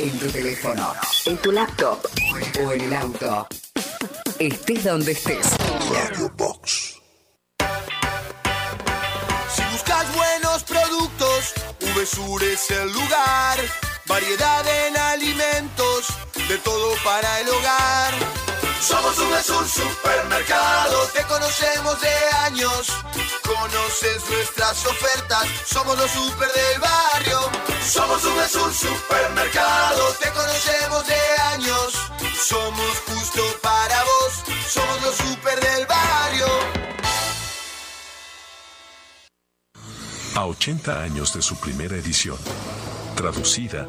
En 0.00 0.18
tu 0.18 0.26
teléfono, 0.28 0.94
en 1.26 1.36
tu 1.36 1.52
laptop 1.52 1.98
o 2.64 2.72
en 2.72 2.80
el 2.80 2.94
auto. 2.94 3.46
Estés 4.38 4.84
donde 4.84 5.12
estés. 5.12 5.46
Radio 5.92 6.32
Box. 6.38 6.94
Si 9.54 9.62
buscas 9.70 10.14
buenos 10.16 10.64
productos, 10.64 11.52
VSUR 11.94 12.44
es 12.44 12.70
el 12.70 12.90
lugar. 12.90 13.58
Variedad 14.06 14.64
en 14.86 14.96
alimentos, 14.96 16.06
de 16.48 16.56
todo 16.56 16.94
para 17.04 17.40
el 17.40 17.48
hogar. 17.50 18.47
Somos 18.80 19.16
VSUR 19.16 19.68
Supermercado, 19.68 21.08
te 21.12 21.22
conocemos 21.24 22.00
de 22.00 22.14
años. 22.46 22.88
Conoces 23.42 24.30
nuestras 24.30 24.86
ofertas, 24.86 25.46
somos 25.66 25.98
los 25.98 26.10
super 26.10 26.48
del 26.52 26.80
barrio. 26.80 27.40
Somos 27.84 28.22
VSUR 28.22 28.72
Supermercado, 28.72 30.12
te 30.20 30.30
conocemos 30.30 31.06
de 31.06 31.42
años. 31.54 31.94
Somos 32.40 32.98
justo 33.06 33.42
para 33.62 34.04
vos, 34.04 34.44
somos 34.68 35.02
los 35.02 35.14
super 35.16 35.60
del 35.60 35.86
barrio. 35.86 36.46
A 40.36 40.46
80 40.46 41.02
años 41.02 41.34
de 41.34 41.42
su 41.42 41.56
primera 41.58 41.96
edición, 41.96 42.38
traducida 43.16 43.88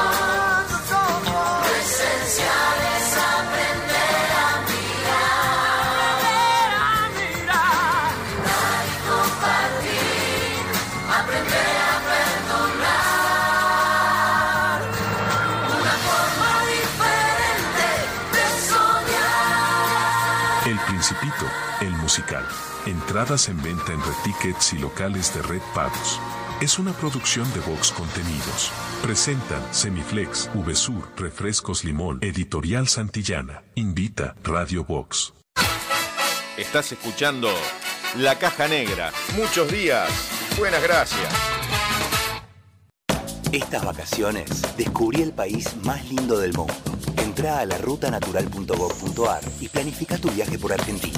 Musical. 22.11 22.43
Entradas 22.87 23.47
en 23.47 23.61
venta 23.63 23.93
en 23.93 24.01
Red 24.01 24.23
Tickets 24.25 24.73
y 24.73 24.79
locales 24.79 25.33
de 25.33 25.41
Red 25.43 25.61
Pagos. 25.73 26.19
Es 26.59 26.77
una 26.77 26.91
producción 26.91 27.49
de 27.53 27.61
Vox 27.61 27.93
Contenidos. 27.93 28.69
Presentan 29.01 29.61
Semiflex, 29.73 30.49
VSUR, 30.53 31.07
Refrescos 31.15 31.85
Limón, 31.85 32.19
Editorial 32.21 32.89
Santillana. 32.89 33.63
Invita 33.75 34.35
Radio 34.43 34.83
Vox. 34.83 35.33
Estás 36.57 36.91
escuchando 36.91 37.49
La 38.17 38.37
Caja 38.37 38.67
Negra. 38.67 39.13
Muchos 39.37 39.71
días. 39.71 40.09
Buenas 40.59 40.83
gracias. 40.83 41.33
Estas 43.53 43.85
vacaciones 43.85 44.49
descubrí 44.75 45.21
el 45.21 45.31
país 45.31 45.77
más 45.85 46.05
lindo 46.09 46.37
del 46.37 46.51
mundo. 46.51 46.73
Entra 47.23 47.59
a 47.59 47.65
la 47.65 47.77
rutanatural.gov.ar 47.77 49.43
y 49.61 49.69
planifica 49.69 50.17
tu 50.17 50.29
viaje 50.29 50.59
por 50.59 50.73
Argentina. 50.73 51.17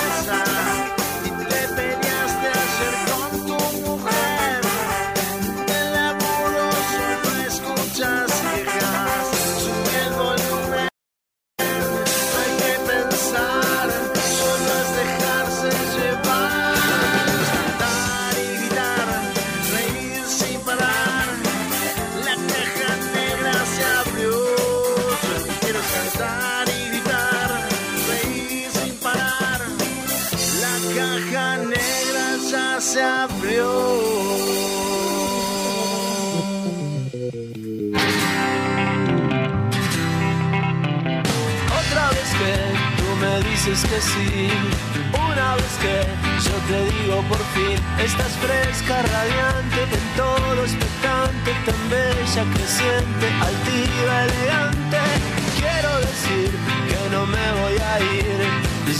sí, 44.01 44.49
una 45.13 45.55
vez 45.55 45.73
que 45.81 45.95
yo 46.43 46.55
te 46.67 46.79
digo 46.91 47.21
por 47.29 47.39
fin, 47.53 47.77
estás 48.03 48.33
fresca, 48.37 49.01
radiante, 49.01 49.81
en 49.83 50.07
todo 50.17 50.63
expectante, 50.63 51.51
tan 51.65 51.89
bella, 51.89 52.43
creciente, 52.53 53.25
altiva, 53.49 54.13
elegante. 54.25 54.99
Quiero 55.59 55.91
decir 55.99 56.51
que 56.89 57.09
no 57.11 57.25
me 57.27 57.47
voy 57.61 57.77
a 57.77 57.99
ir, 58.17 58.39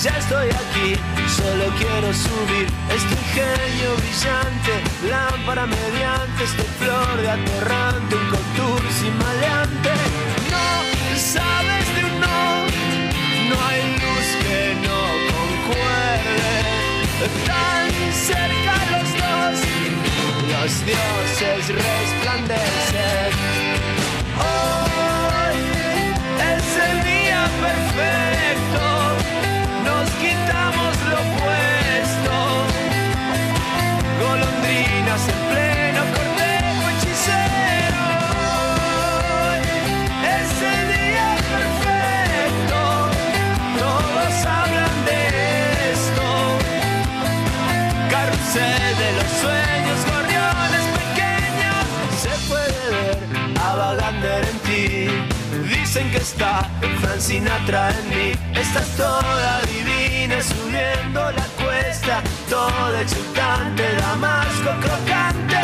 ya 0.03 0.17
estoy 0.17 0.49
aquí, 0.49 0.95
solo 1.37 1.65
quiero 1.77 2.13
subir 2.13 2.67
este 2.89 3.13
ingenio 3.21 3.95
brillante, 3.97 4.73
lámpara 5.09 5.65
mediante, 5.65 6.43
este 6.43 6.63
flor 6.79 7.17
de 7.21 7.29
atorrante, 7.29 8.15
un 8.15 8.29
contursi 8.29 9.09
maleante. 9.23 9.91
No 10.49 11.17
sabes 11.17 11.95
de 11.95 12.05
un 12.05 12.19
no, 12.19 13.55
no 13.55 13.67
hay 13.67 13.90
Tan 17.21 17.91
cerca 18.11 18.75
los 18.89 19.09
dos, 19.13 19.57
los 20.49 20.71
dioses 20.85 21.63
resplandecen. 21.67 23.31
Hoy 24.39 25.59
es 26.49 26.67
el 26.89 26.97
día 27.03 27.41
perfecto, 27.61 28.40
Frank 56.23 57.19
Sinatra 57.19 57.89
en 57.89 58.09
mí. 58.09 58.31
Estás 58.53 58.87
toda 58.95 59.61
divina 59.61 60.39
subiendo 60.41 61.31
la 61.31 61.45
cuesta, 61.57 62.21
toda 62.47 63.01
exultante, 63.01 63.83
damasco 63.95 64.69
crocante. 64.81 65.57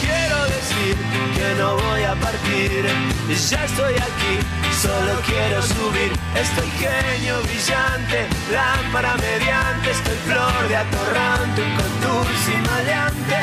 Quiero 0.00 0.44
decir 0.46 0.96
que 1.36 1.54
no 1.60 1.76
voy 1.76 2.02
a 2.02 2.14
partir, 2.16 2.86
ya 3.28 3.64
estoy 3.64 3.94
aquí, 3.94 4.34
solo 4.82 5.12
quiero 5.26 5.62
subir. 5.62 6.12
Estoy 6.34 6.68
genio 6.80 7.40
brillante, 7.42 8.26
lámpara 8.50 9.14
mediante, 9.14 9.92
estoy 9.92 10.16
flor 10.26 10.68
de 10.68 10.76
atorrante, 10.76 11.62
un 11.62 11.76
contursi 11.76 12.56
maleante. 12.68 13.40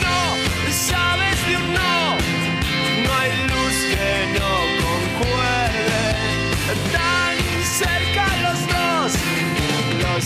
No, 0.00 0.16
sabes 0.72 1.46
de 1.46 1.56
un 1.56 1.74
no, 1.74 2.16
no 3.04 3.18
hay 3.20 3.32
luz 3.48 3.76
que 3.92 4.38
no 4.38 4.48
concuerde. 5.20 5.55
Tan 6.66 7.36
cerca 7.64 8.26
los 8.42 8.58
dos, 8.66 9.12
los 10.02 10.24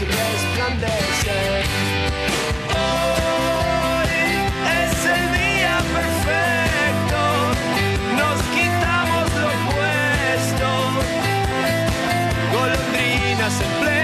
resplandecer. 0.00 1.64
Hoy 2.74 4.10
es 4.82 4.98
el 5.06 5.24
día 5.32 5.74
perfecto, 5.94 7.22
nos 8.16 8.38
quitamos 8.56 9.26
lo 9.42 9.52
puesto. 9.70 10.68
Golondrinas 12.52 13.54
en 13.60 13.70
pleno 13.80 13.95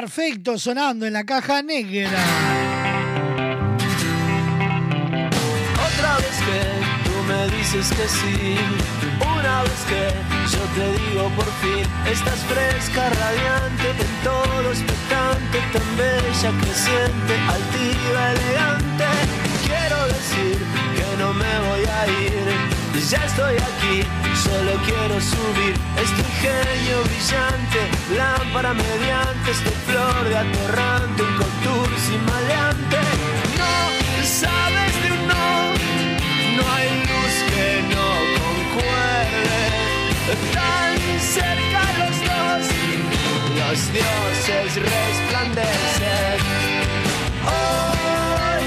perfecto 0.00 0.58
sonando 0.58 1.06
en 1.06 1.14
la 1.14 1.24
caja 1.24 1.62
negra. 1.62 2.10
Otra 5.88 6.16
vez 6.18 6.36
que 6.46 6.60
tú 7.06 7.16
me 7.26 7.56
dices 7.56 7.88
que 7.96 8.06
sí, 8.06 8.56
una 9.24 9.62
vez 9.62 9.80
que 9.88 10.02
yo 10.54 10.62
te 10.76 10.86
digo 11.00 11.30
por 11.30 11.50
fin, 11.62 11.86
estás 12.12 12.40
fresca, 12.44 13.08
radiante, 13.08 13.88
en 14.04 14.14
todo 14.22 14.70
expectante, 14.70 15.58
tan 15.72 15.96
bella, 15.96 16.50
creciente, 16.60 17.34
altiva, 17.56 18.32
elegante. 18.32 19.06
Quiero 19.64 19.98
decir 20.08 20.58
que 20.94 21.16
no 21.22 21.32
me 21.32 21.54
voy 21.68 21.84
a 21.86 22.06
ir, 22.20 22.75
ya 23.00 23.22
estoy 23.24 23.56
aquí, 23.56 24.02
solo 24.42 24.72
quiero 24.84 25.20
subir. 25.20 25.74
Este 26.02 26.20
ingenio 26.22 27.02
brillante, 27.04 27.80
lámpara 28.16 28.72
mediante, 28.72 29.50
este 29.50 29.70
flor 29.86 30.28
de 30.28 30.36
atorrante, 30.36 31.22
un 31.22 31.36
contour 31.36 31.88
sin 32.06 32.24
maleante. 32.24 32.96
No 33.58 33.74
sabes 34.24 34.92
de 35.02 35.12
un 35.12 35.28
no, 35.28 35.72
no 36.56 36.64
hay 36.74 36.88
luz 37.10 37.34
que 37.52 37.68
no 37.94 38.08
concuerde. 38.40 39.60
Tan 40.54 40.96
cerca 41.20 41.82
los 42.00 42.16
dos, 42.30 42.64
los 43.58 43.78
dioses 43.92 44.70
resplandecen. 44.76 46.38
Hoy 47.46 48.66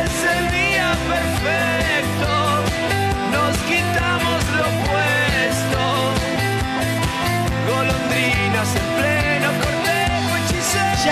es 0.00 0.14
el 0.36 0.44
día 0.50 0.88
perfecto, 1.08 1.85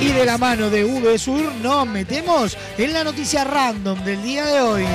Y 0.00 0.12
de 0.12 0.24
la 0.24 0.38
mano 0.38 0.70
de 0.70 0.84
VSUR 0.84 1.52
nos 1.56 1.86
metemos 1.86 2.56
en 2.78 2.92
la 2.92 3.04
noticia 3.04 3.44
random 3.44 4.02
del 4.04 4.22
día 4.22 4.46
de 4.46 4.60
hoy. 4.60 4.86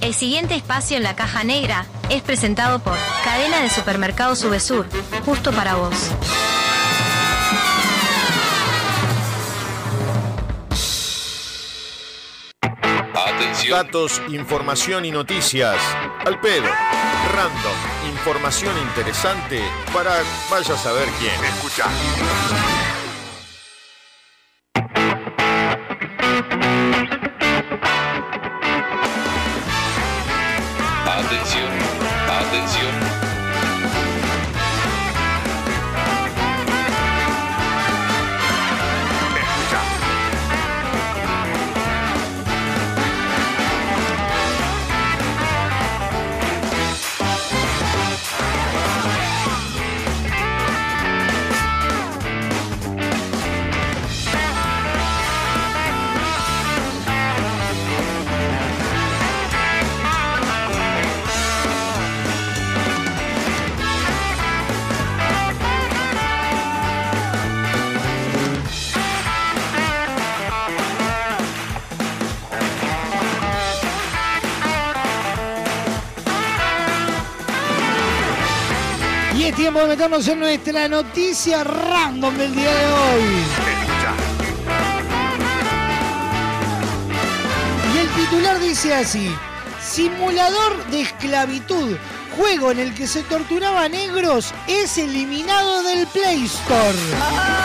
El 0.00 0.14
siguiente 0.14 0.54
espacio 0.54 0.96
en 0.96 1.02
la 1.02 1.14
caja 1.14 1.44
negra 1.44 1.84
es 2.08 2.22
presentado 2.22 2.78
por 2.78 2.96
Cadena 3.22 3.60
de 3.60 3.68
Supermercados 3.68 4.38
Subesur, 4.38 4.86
justo 5.26 5.52
para 5.52 5.74
vos. 5.74 6.10
Atención. 13.14 13.84
Datos, 13.84 14.22
información 14.28 15.04
y 15.04 15.10
noticias. 15.10 15.76
Al 16.24 16.40
pedo. 16.40 16.68
Random. 17.34 18.10
Información 18.10 18.74
interesante 18.78 19.62
para 19.92 20.22
vaya 20.50 20.74
a 20.74 20.78
saber 20.78 21.08
quién. 21.18 21.44
Escucha. 21.44 21.84
En 80.02 80.40
nuestra 80.40 80.88
noticia 80.88 81.62
random 81.62 82.34
del 82.38 82.54
día 82.54 82.74
de 82.74 82.86
hoy. 82.86 83.22
Y 87.94 87.98
el 87.98 88.08
titular 88.08 88.58
dice 88.60 88.94
así: 88.94 89.30
Simulador 89.78 90.86
de 90.86 91.02
esclavitud. 91.02 91.98
Juego 92.34 92.70
en 92.70 92.78
el 92.78 92.94
que 92.94 93.06
se 93.06 93.22
torturaba 93.24 93.82
a 93.82 93.88
negros 93.90 94.54
es 94.66 94.96
eliminado 94.96 95.82
del 95.82 96.06
Play 96.06 96.46
Store. 96.46 97.59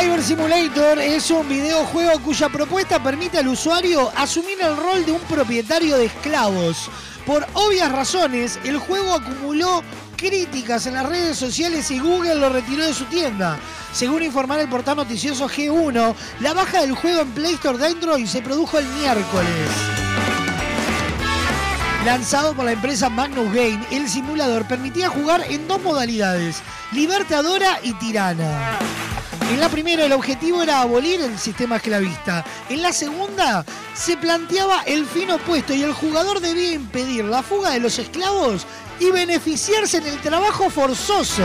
Sliver 0.00 0.22
Simulator 0.22 0.98
es 0.98 1.30
un 1.30 1.46
videojuego 1.46 2.18
cuya 2.20 2.48
propuesta 2.48 3.02
permite 3.02 3.36
al 3.36 3.48
usuario 3.48 4.10
asumir 4.16 4.58
el 4.62 4.74
rol 4.74 5.04
de 5.04 5.12
un 5.12 5.20
propietario 5.20 5.98
de 5.98 6.06
esclavos. 6.06 6.88
Por 7.26 7.46
obvias 7.52 7.92
razones, 7.92 8.58
el 8.64 8.78
juego 8.78 9.12
acumuló 9.12 9.82
críticas 10.16 10.86
en 10.86 10.94
las 10.94 11.06
redes 11.06 11.36
sociales 11.36 11.90
y 11.90 11.98
Google 11.98 12.36
lo 12.36 12.48
retiró 12.48 12.86
de 12.86 12.94
su 12.94 13.04
tienda. 13.06 13.58
Según 13.92 14.22
informar 14.22 14.60
el 14.60 14.70
portal 14.70 14.96
noticioso 14.96 15.46
G1, 15.46 16.14
la 16.40 16.54
baja 16.54 16.80
del 16.80 16.94
juego 16.94 17.20
en 17.20 17.32
Play 17.32 17.54
Store 17.54 17.76
de 17.76 17.88
Android 17.88 18.26
se 18.26 18.40
produjo 18.40 18.78
el 18.78 18.86
miércoles. 18.86 19.68
Lanzado 22.06 22.54
por 22.54 22.64
la 22.64 22.72
empresa 22.72 23.10
Magnus 23.10 23.52
Game, 23.52 23.86
el 23.90 24.08
simulador 24.08 24.66
permitía 24.66 25.10
jugar 25.10 25.44
en 25.50 25.68
dos 25.68 25.82
modalidades, 25.82 26.62
libertadora 26.90 27.80
y 27.82 27.92
tirana. 27.94 28.78
En 29.50 29.58
la 29.58 29.68
primera 29.68 30.04
el 30.04 30.12
objetivo 30.12 30.62
era 30.62 30.80
abolir 30.80 31.20
el 31.20 31.36
sistema 31.36 31.76
esclavista. 31.76 32.44
En 32.68 32.82
la 32.82 32.92
segunda 32.92 33.64
se 33.94 34.16
planteaba 34.16 34.82
el 34.82 35.04
fin 35.04 35.28
opuesto 35.32 35.74
y 35.74 35.82
el 35.82 35.92
jugador 35.92 36.38
debía 36.38 36.72
impedir 36.72 37.24
la 37.24 37.42
fuga 37.42 37.70
de 37.70 37.80
los 37.80 37.98
esclavos 37.98 38.64
y 39.00 39.10
beneficiarse 39.10 39.98
en 39.98 40.06
el 40.06 40.20
trabajo 40.20 40.70
forzoso. 40.70 41.42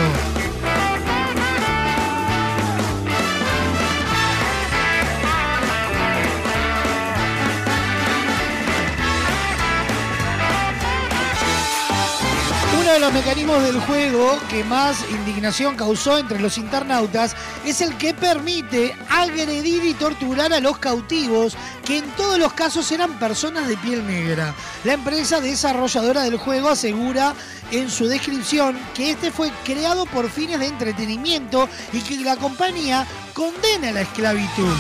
De 12.96 13.02
los 13.02 13.14
mecanismos 13.14 13.62
del 13.62 13.78
juego 13.82 14.40
que 14.50 14.64
más 14.64 14.98
indignación 15.10 15.76
causó 15.76 16.18
entre 16.18 16.40
los 16.40 16.58
internautas 16.58 17.36
es 17.66 17.82
el 17.82 17.98
que 17.98 18.14
permite 18.14 18.96
agredir 19.10 19.84
y 19.84 19.94
torturar 19.96 20.54
a 20.54 20.62
los 20.62 20.78
cautivos, 20.78 21.58
que 21.86 22.00
en 22.00 22.10
todos 22.16 22.40
los 22.40 22.54
casos 22.54 22.92
eran 22.92 23.20
personas 23.20 23.68
de 23.68 23.78
piel 23.78 24.06
negra. 24.06 24.54
La 24.84 24.94
empresa 24.94 25.40
desarrolladora 25.40 26.24
del 26.24 26.38
juego 26.38 26.70
asegura 26.70 27.36
en 27.72 27.90
su 27.90 28.08
descripción 28.08 28.78
que 28.94 29.12
este 29.12 29.32
fue 29.32 29.52
creado 29.64 30.06
por 30.08 30.30
fines 30.30 30.60
de 30.60 30.68
entretenimiento 30.68 31.70
y 31.94 32.02
que 32.02 32.18
la 32.18 32.36
compañía 32.38 33.06
condena 33.34 33.92
la 33.92 34.02
esclavitud. 34.02 34.76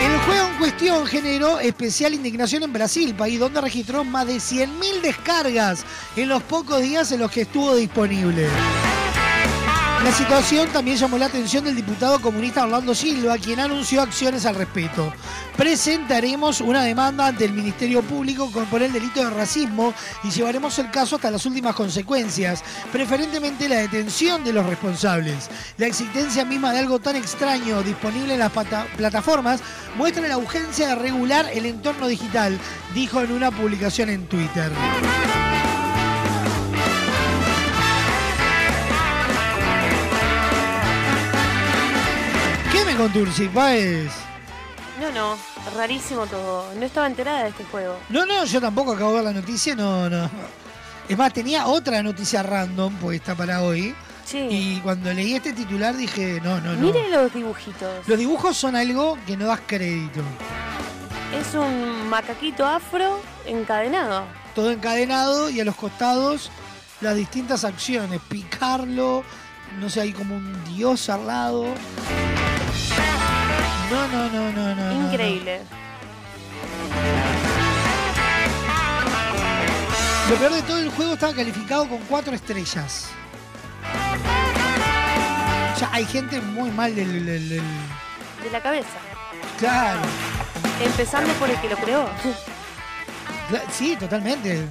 El 0.00 0.18
juego 0.20 0.48
en 0.48 0.58
cuestión 0.58 1.06
generó 1.06 1.60
especial 1.60 2.14
indignación 2.14 2.62
en 2.62 2.72
Brasil, 2.72 3.14
país 3.14 3.38
donde 3.38 3.60
registró 3.60 4.02
más 4.02 4.26
de 4.26 4.36
100.000 4.36 5.00
descargas 5.02 5.84
en 6.16 6.28
los 6.28 6.42
pocos 6.42 6.80
días 6.80 7.12
en 7.12 7.20
los 7.20 7.30
que 7.30 7.42
estuvo 7.42 7.76
disponible. 7.76 8.48
La 10.04 10.10
situación 10.10 10.68
también 10.70 10.96
llamó 10.96 11.16
la 11.16 11.26
atención 11.26 11.64
del 11.64 11.76
diputado 11.76 12.20
comunista 12.20 12.64
Orlando 12.64 12.92
Silva, 12.92 13.38
quien 13.38 13.60
anunció 13.60 14.02
acciones 14.02 14.44
al 14.46 14.56
respecto. 14.56 15.12
Presentaremos 15.56 16.60
una 16.60 16.82
demanda 16.82 17.28
ante 17.28 17.44
el 17.44 17.52
Ministerio 17.52 18.02
Público 18.02 18.50
por 18.68 18.82
el 18.82 18.92
delito 18.92 19.20
de 19.20 19.30
racismo 19.30 19.94
y 20.24 20.30
llevaremos 20.30 20.76
el 20.80 20.90
caso 20.90 21.16
hasta 21.16 21.30
las 21.30 21.46
últimas 21.46 21.76
consecuencias, 21.76 22.64
preferentemente 22.90 23.68
la 23.68 23.76
detención 23.76 24.42
de 24.42 24.52
los 24.52 24.66
responsables. 24.66 25.48
La 25.78 25.86
existencia 25.86 26.44
misma 26.44 26.72
de 26.72 26.80
algo 26.80 26.98
tan 26.98 27.14
extraño 27.14 27.82
disponible 27.84 28.34
en 28.34 28.40
las 28.40 28.52
plataformas 28.96 29.60
muestra 29.96 30.26
la 30.26 30.36
urgencia 30.36 30.88
de 30.88 30.94
regular 30.96 31.48
el 31.54 31.64
entorno 31.64 32.08
digital, 32.08 32.58
dijo 32.92 33.20
en 33.22 33.30
una 33.30 33.52
publicación 33.52 34.10
en 34.10 34.26
Twitter. 34.26 34.72
¿Qué 43.02 43.08
me 43.08 43.14
contó 43.14 43.30
Ursi 43.30 43.48
Páez? 43.48 44.12
No, 45.00 45.10
no, 45.10 45.36
rarísimo 45.76 46.24
todo. 46.26 46.72
No 46.76 46.86
estaba 46.86 47.08
enterada 47.08 47.42
de 47.42 47.48
este 47.48 47.64
juego. 47.64 47.98
No, 48.08 48.24
no, 48.24 48.44
yo 48.44 48.60
tampoco 48.60 48.92
acabo 48.92 49.10
de 49.10 49.16
ver 49.16 49.24
la 49.24 49.32
noticia, 49.32 49.74
no, 49.74 50.08
no. 50.08 50.30
Es 51.08 51.18
más, 51.18 51.32
tenía 51.32 51.66
otra 51.66 52.00
noticia 52.00 52.44
random 52.44 52.94
puesta 52.98 53.34
para 53.34 53.62
hoy. 53.62 53.92
Y 54.32 54.78
cuando 54.82 55.12
leí 55.12 55.34
este 55.34 55.52
titular 55.52 55.96
dije, 55.96 56.40
no, 56.44 56.60
no, 56.60 56.74
no. 56.74 56.80
Mire 56.80 57.08
los 57.08 57.34
dibujitos. 57.34 58.06
Los 58.06 58.18
dibujos 58.18 58.56
son 58.56 58.76
algo 58.76 59.18
que 59.26 59.36
no 59.36 59.46
das 59.46 59.62
crédito. 59.66 60.20
Es 61.36 61.54
un 61.54 62.08
macaquito 62.08 62.64
afro 62.64 63.20
encadenado. 63.46 64.22
Todo 64.54 64.70
encadenado 64.70 65.50
y 65.50 65.58
a 65.58 65.64
los 65.64 65.74
costados 65.74 66.52
las 67.00 67.16
distintas 67.16 67.64
acciones. 67.64 68.20
Picarlo, 68.28 69.24
no 69.80 69.90
sé, 69.90 70.02
hay 70.02 70.12
como 70.12 70.36
un 70.36 70.64
dios 70.66 71.10
al 71.10 71.26
lado. 71.26 71.66
No, 73.92 74.08
no, 74.08 74.28
no, 74.30 74.52
no, 74.52 74.74
no. 74.74 75.06
Increíble. 75.08 75.60
no. 75.60 75.82
Lo 80.30 80.36
peor 80.38 80.52
de 80.54 80.62
todo, 80.62 80.78
el 80.78 80.90
juego 80.90 81.12
estaba 81.14 81.34
calificado 81.34 81.88
con 81.88 81.98
cuatro 82.08 82.34
estrellas. 82.34 83.08
O 85.74 85.78
sea, 85.78 85.90
hay 85.92 86.06
gente 86.06 86.40
muy 86.40 86.70
mal 86.70 86.94
del- 86.94 87.26
del- 87.26 87.48
del, 87.48 87.62
De 88.42 88.50
la 88.50 88.60
cabeza. 88.62 88.88
Claro. 89.58 90.00
Empezando 90.82 91.32
por 91.34 91.50
el 91.50 91.56
que 91.60 91.68
lo 91.68 91.76
creó. 91.76 92.08
Sí, 93.70 93.96
totalmente. 93.96 94.66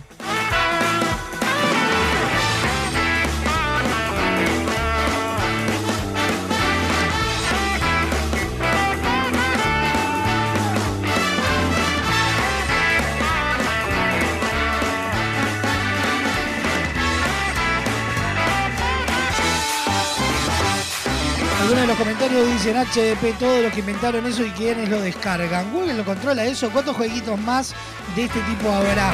Algunos 21.71 21.87
de 21.87 21.93
los 21.93 21.99
comentarios 21.99 22.47
dicen 22.47 22.75
HDP, 22.75 23.39
todos 23.39 23.63
los 23.63 23.71
que 23.71 23.79
inventaron 23.79 24.25
eso 24.25 24.45
y 24.45 24.49
quienes 24.49 24.89
lo 24.89 24.99
descargan. 24.99 25.71
Google 25.71 25.93
lo 25.93 26.03
controla 26.03 26.43
eso. 26.43 26.69
¿Cuántos 26.69 26.97
jueguitos 26.97 27.39
más 27.39 27.73
de 28.13 28.25
este 28.25 28.41
tipo 28.41 28.69
habrá? 28.69 29.13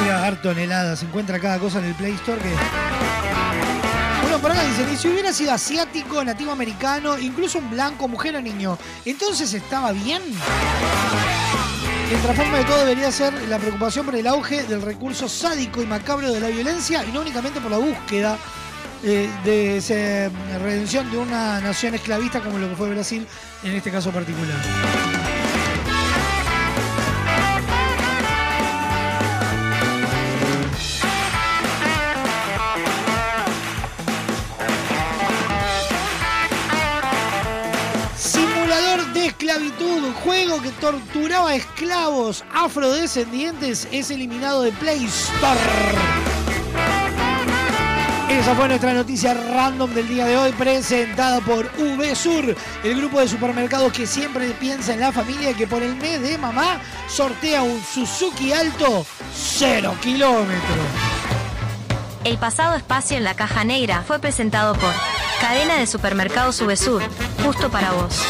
Voy 0.00 0.08
a 0.08 0.20
dar 0.20 0.40
toneladas. 0.40 1.00
Se 1.00 1.04
encuentra 1.04 1.38
cada 1.38 1.58
cosa 1.58 1.80
en 1.80 1.84
el 1.84 1.94
Play 1.94 2.14
Store 2.14 2.40
que. 2.40 2.48
Bueno, 4.22 4.38
por 4.38 4.52
acá 4.52 4.62
dicen, 4.62 4.90
y 4.90 4.96
si 4.96 5.08
hubiera 5.08 5.34
sido 5.34 5.52
asiático, 5.52 6.24
nativo 6.24 6.52
americano, 6.52 7.18
incluso 7.18 7.58
un 7.58 7.68
blanco, 7.68 8.08
mujer 8.08 8.34
o 8.36 8.40
niño, 8.40 8.78
entonces 9.04 9.52
estaba 9.52 9.92
bien. 9.92 10.22
El 12.10 12.22
trasfondo 12.22 12.56
de 12.56 12.64
todo 12.64 12.78
debería 12.78 13.12
ser 13.12 13.34
la 13.48 13.58
preocupación 13.58 14.06
por 14.06 14.16
el 14.16 14.26
auge 14.26 14.62
del 14.62 14.80
recurso 14.80 15.28
sádico 15.28 15.82
y 15.82 15.86
macabro 15.86 16.32
de 16.32 16.40
la 16.40 16.48
violencia 16.48 17.04
y 17.04 17.12
no 17.12 17.20
únicamente 17.20 17.60
por 17.60 17.70
la 17.70 17.76
búsqueda 17.76 18.38
eh, 19.06 19.28
de 19.44 20.30
redención 20.62 21.10
de 21.10 21.18
una 21.18 21.60
nación 21.60 21.94
esclavista 21.94 22.40
como 22.40 22.58
lo 22.58 22.70
que 22.70 22.76
fue 22.76 22.88
Brasil 22.90 23.26
en 23.62 23.72
este 23.72 23.90
caso 23.90 24.10
particular. 24.10 24.56
Simulador 38.16 39.12
de 39.12 39.26
esclavitud, 39.26 40.12
juego 40.22 40.62
que 40.62 40.70
torturaba 40.80 41.50
a 41.50 41.56
esclavos 41.56 42.42
afrodescendientes, 42.54 43.86
es 43.92 44.10
eliminado 44.10 44.62
de 44.62 44.72
Play 44.72 45.04
Store. 45.04 46.33
Esa 48.34 48.54
fue 48.56 48.66
nuestra 48.66 48.92
noticia 48.92 49.32
random 49.32 49.94
del 49.94 50.08
día 50.08 50.26
de 50.26 50.36
hoy, 50.36 50.52
presentada 50.52 51.40
por 51.40 51.70
VSUR, 51.78 52.56
el 52.82 52.96
grupo 52.96 53.20
de 53.20 53.28
supermercados 53.28 53.92
que 53.92 54.08
siempre 54.08 54.50
piensa 54.50 54.92
en 54.92 55.00
la 55.00 55.12
familia 55.12 55.52
y 55.52 55.54
que 55.54 55.68
por 55.68 55.82
el 55.82 55.94
mes 55.94 56.20
de 56.20 56.36
mamá 56.36 56.80
sortea 57.08 57.62
un 57.62 57.80
Suzuki 57.80 58.52
Alto 58.52 59.06
0 59.32 59.94
kilómetros. 60.02 60.86
El 62.24 62.36
pasado 62.36 62.74
espacio 62.74 63.16
en 63.16 63.24
la 63.24 63.34
caja 63.34 63.62
negra 63.62 64.02
fue 64.04 64.18
presentado 64.18 64.74
por 64.74 64.92
Cadena 65.40 65.76
de 65.76 65.86
Supermercados 65.86 66.56
Subesur, 66.56 67.02
justo 67.44 67.70
para 67.70 67.92
vos. 67.92 68.20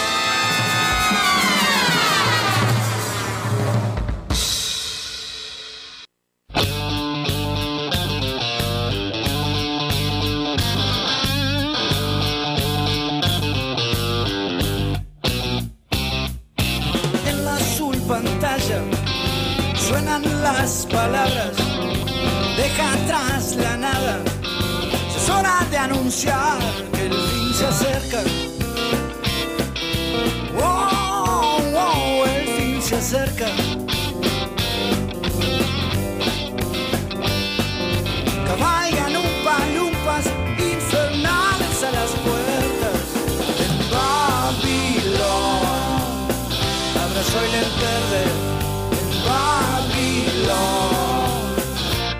Y 47.36 47.50
verde 47.80 48.22
en 48.22 49.10
Babilón. 49.28 50.62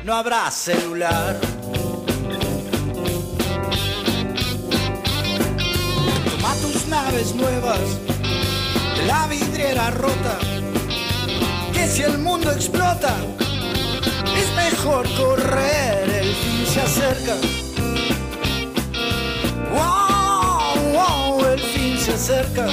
No 0.05 0.15
habrá 0.15 0.51
celular. 0.51 1.41
Toma 6.25 6.55
tus 6.63 6.87
naves 6.89 7.35
nuevas 7.35 7.81
la 9.07 9.27
vidriera 9.27 9.91
rota. 9.91 10.39
Que 11.73 11.87
si 11.87 12.03
el 12.03 12.19
mundo 12.19 12.51
explota, 12.51 13.15
es 14.37 14.55
mejor 14.57 15.09
correr, 15.17 16.09
el 16.09 16.35
fin 16.35 16.67
se 16.67 16.81
acerca. 16.81 17.37
Wow, 19.73 20.93
wow, 20.93 21.45
el 21.47 21.61
fin 21.61 21.99
se 21.99 22.13
acerca. 22.13 22.67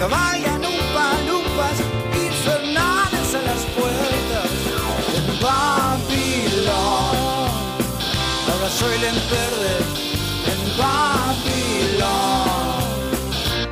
Cabalgan 0.00 0.64
un 0.64 0.78
palumpas 0.94 1.76
infernales 2.14 3.34
a 3.34 3.42
las 3.42 3.62
puertas 3.76 4.48
del 5.12 5.28
Babilón. 5.42 6.70
Ahora 8.50 8.70
soy 8.70 8.94
el 8.94 9.20
verde 9.34 9.74
en 10.52 10.60
Babilón. 10.78 12.08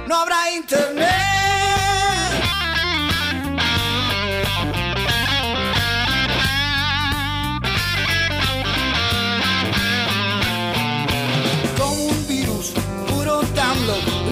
No 0.07 0.15
habrá 0.17 0.41
internet. 0.51 1.29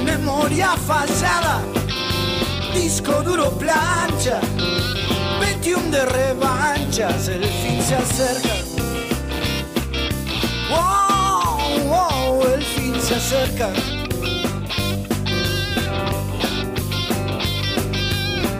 Memoria 0.05 0.77
fallada, 0.77 1.55
disco 2.87 3.21
duro 3.25 3.51
plancha, 3.59 4.39
21 5.41 5.91
de 5.91 6.07
revanchas, 6.07 7.27
el 7.27 7.45
fin 7.45 7.83
se 7.83 7.97
acerca. 7.97 8.55
Wow, 10.71 11.81
wow, 11.91 12.45
el 12.55 12.63
fin 12.63 12.95
se 13.03 13.17
acerca. 13.17 13.71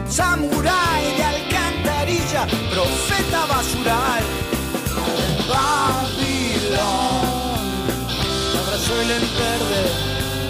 Samurai 0.09 1.03
de 1.15 1.23
alcantarilla, 1.23 2.47
profeta 2.73 3.45
basural, 3.45 4.23
Babilón, 5.47 6.87
abrazo 8.59 8.93
el 9.03 9.07
verde 9.41 9.83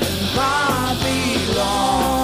en 0.08 0.16
Babilón, 0.36 2.17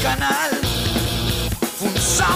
multicanal, 0.00 0.50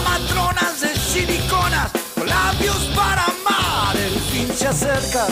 matronas 0.03 0.81
de 0.81 0.95
siliconas, 0.95 1.91
con 2.13 2.27
labios 2.27 2.77
para 2.95 3.25
amar, 3.25 3.97
el 3.97 4.19
fin 4.19 4.47
se 4.55 4.67
acerca. 4.67 5.25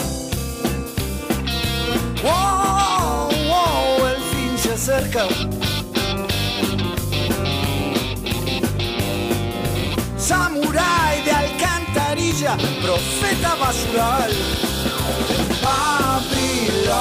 Wow, 2.22 3.28
wow, 3.46 4.06
el 4.06 4.22
fin 4.32 4.58
se 4.58 4.72
acerca. 4.72 5.28
Samurai 10.16 11.22
de 11.22 11.30
alcantarilla, 11.30 12.56
profeta 12.82 13.54
basural. 13.56 14.32
Babilón, 15.62 16.94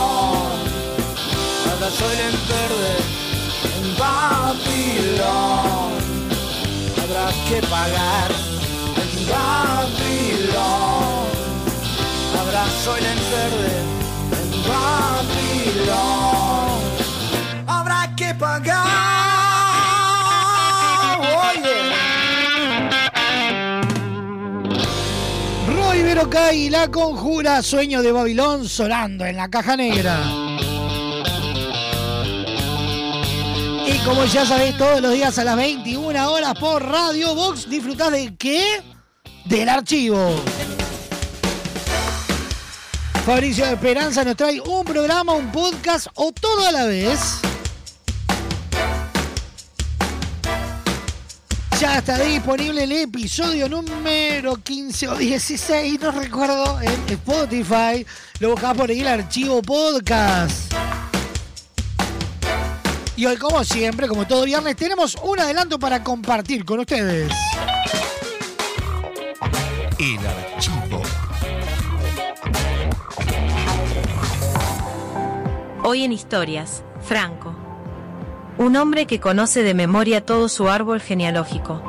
ahora 1.71 1.89
soy 1.89 2.17
en 2.17 2.47
verde. 2.47 3.22
En 3.93 3.99
Babilón, 3.99 5.91
habrá 7.03 7.27
que 7.47 7.61
pagar. 7.67 8.31
En 8.97 9.11
Babilón, 9.29 10.63
habrá 12.39 12.65
soy 12.83 13.01
en 13.01 13.21
verde. 13.31 13.73
En 14.41 14.49
Babilón, 14.67 16.09
habrá 17.67 18.01
que 18.15 18.33
pagar. 18.33 18.87
Roy 25.67 26.01
Verocay 26.01 26.57
y 26.57 26.69
la 26.69 26.89
conjura 26.89 27.61
Sueño 27.61 28.01
de 28.01 28.11
Babilón 28.11 28.67
sonando 28.67 29.25
en 29.25 29.35
la 29.35 29.49
caja 29.49 29.77
negra. 29.77 30.42
Como 34.05 34.25
ya 34.25 34.45
sabéis, 34.45 34.77
todos 34.77 35.01
los 35.01 35.13
días 35.13 35.37
a 35.37 35.43
las 35.43 35.55
21 35.55 36.31
horas 36.31 36.53
por 36.59 36.83
Radio 36.83 37.35
Box, 37.35 37.69
disfrutás 37.69 38.11
de 38.11 38.35
qué? 38.35 38.81
Del 39.45 39.69
archivo. 39.69 40.35
Fabricio 43.25 43.65
de 43.65 43.73
Esperanza 43.73 44.23
nos 44.23 44.35
trae 44.35 44.59
un 44.59 44.83
programa, 44.83 45.33
un 45.33 45.51
podcast 45.51 46.07
o 46.15 46.31
todo 46.33 46.67
a 46.67 46.71
la 46.71 46.85
vez. 46.85 47.19
Ya 51.79 51.99
está 51.99 52.17
disponible 52.19 52.83
el 52.83 52.91
episodio 52.91 53.69
número 53.69 54.55
15 54.55 55.07
o 55.07 55.15
16, 55.15 55.99
no 56.01 56.11
recuerdo, 56.11 56.81
en 56.81 56.99
Spotify. 57.09 58.05
Lo 58.39 58.51
buscás 58.51 58.75
por 58.75 58.89
ahí 58.89 59.01
el 59.01 59.07
archivo 59.07 59.61
podcast. 59.61 60.73
Y 63.15 63.27
hoy, 63.27 63.37
como 63.37 63.63
siempre, 63.63 64.07
como 64.07 64.25
todo 64.25 64.43
viernes, 64.43 64.75
tenemos 64.75 65.15
un 65.23 65.39
adelanto 65.39 65.77
para 65.77 66.03
compartir 66.03 66.65
con 66.65 66.79
ustedes. 66.79 67.31
El 69.99 70.17
archivo. 70.17 71.01
Hoy 75.83 76.03
en 76.03 76.11
Historias, 76.11 76.83
Franco. 77.03 77.55
Un 78.57 78.75
hombre 78.77 79.05
que 79.05 79.19
conoce 79.19 79.61
de 79.61 79.75
memoria 79.75 80.25
todo 80.25 80.49
su 80.49 80.67
árbol 80.67 80.99
genealógico. 80.99 81.83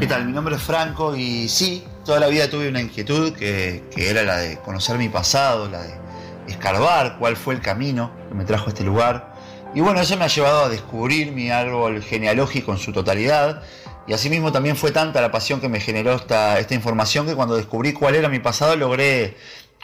¿Qué 0.00 0.06
tal? 0.08 0.26
Mi 0.26 0.32
nombre 0.32 0.56
es 0.56 0.62
Franco 0.62 1.14
y 1.14 1.48
sí, 1.48 1.84
toda 2.04 2.18
la 2.18 2.26
vida 2.26 2.50
tuve 2.50 2.68
una 2.68 2.80
inquietud 2.80 3.32
que, 3.34 3.84
que 3.94 4.10
era 4.10 4.24
la 4.24 4.38
de 4.38 4.58
conocer 4.58 4.98
mi 4.98 5.08
pasado, 5.08 5.68
la 5.68 5.82
de 5.82 6.07
escarbar 6.50 7.16
cuál 7.18 7.36
fue 7.36 7.54
el 7.54 7.60
camino 7.60 8.10
que 8.28 8.34
me 8.34 8.44
trajo 8.44 8.66
a 8.66 8.68
este 8.68 8.84
lugar. 8.84 9.34
Y 9.74 9.80
bueno, 9.80 10.00
eso 10.00 10.16
me 10.16 10.24
ha 10.24 10.28
llevado 10.28 10.64
a 10.64 10.68
descubrir 10.68 11.32
mi 11.32 11.50
árbol 11.50 12.02
genealógico 12.02 12.72
en 12.72 12.78
su 12.78 12.92
totalidad. 12.92 13.62
Y 14.06 14.14
asimismo 14.14 14.50
también 14.50 14.76
fue 14.76 14.90
tanta 14.90 15.20
la 15.20 15.30
pasión 15.30 15.60
que 15.60 15.68
me 15.68 15.80
generó 15.80 16.14
esta, 16.14 16.58
esta 16.58 16.74
información 16.74 17.26
que 17.26 17.34
cuando 17.34 17.56
descubrí 17.56 17.92
cuál 17.92 18.14
era 18.14 18.28
mi 18.30 18.38
pasado 18.38 18.74
logré 18.76 19.36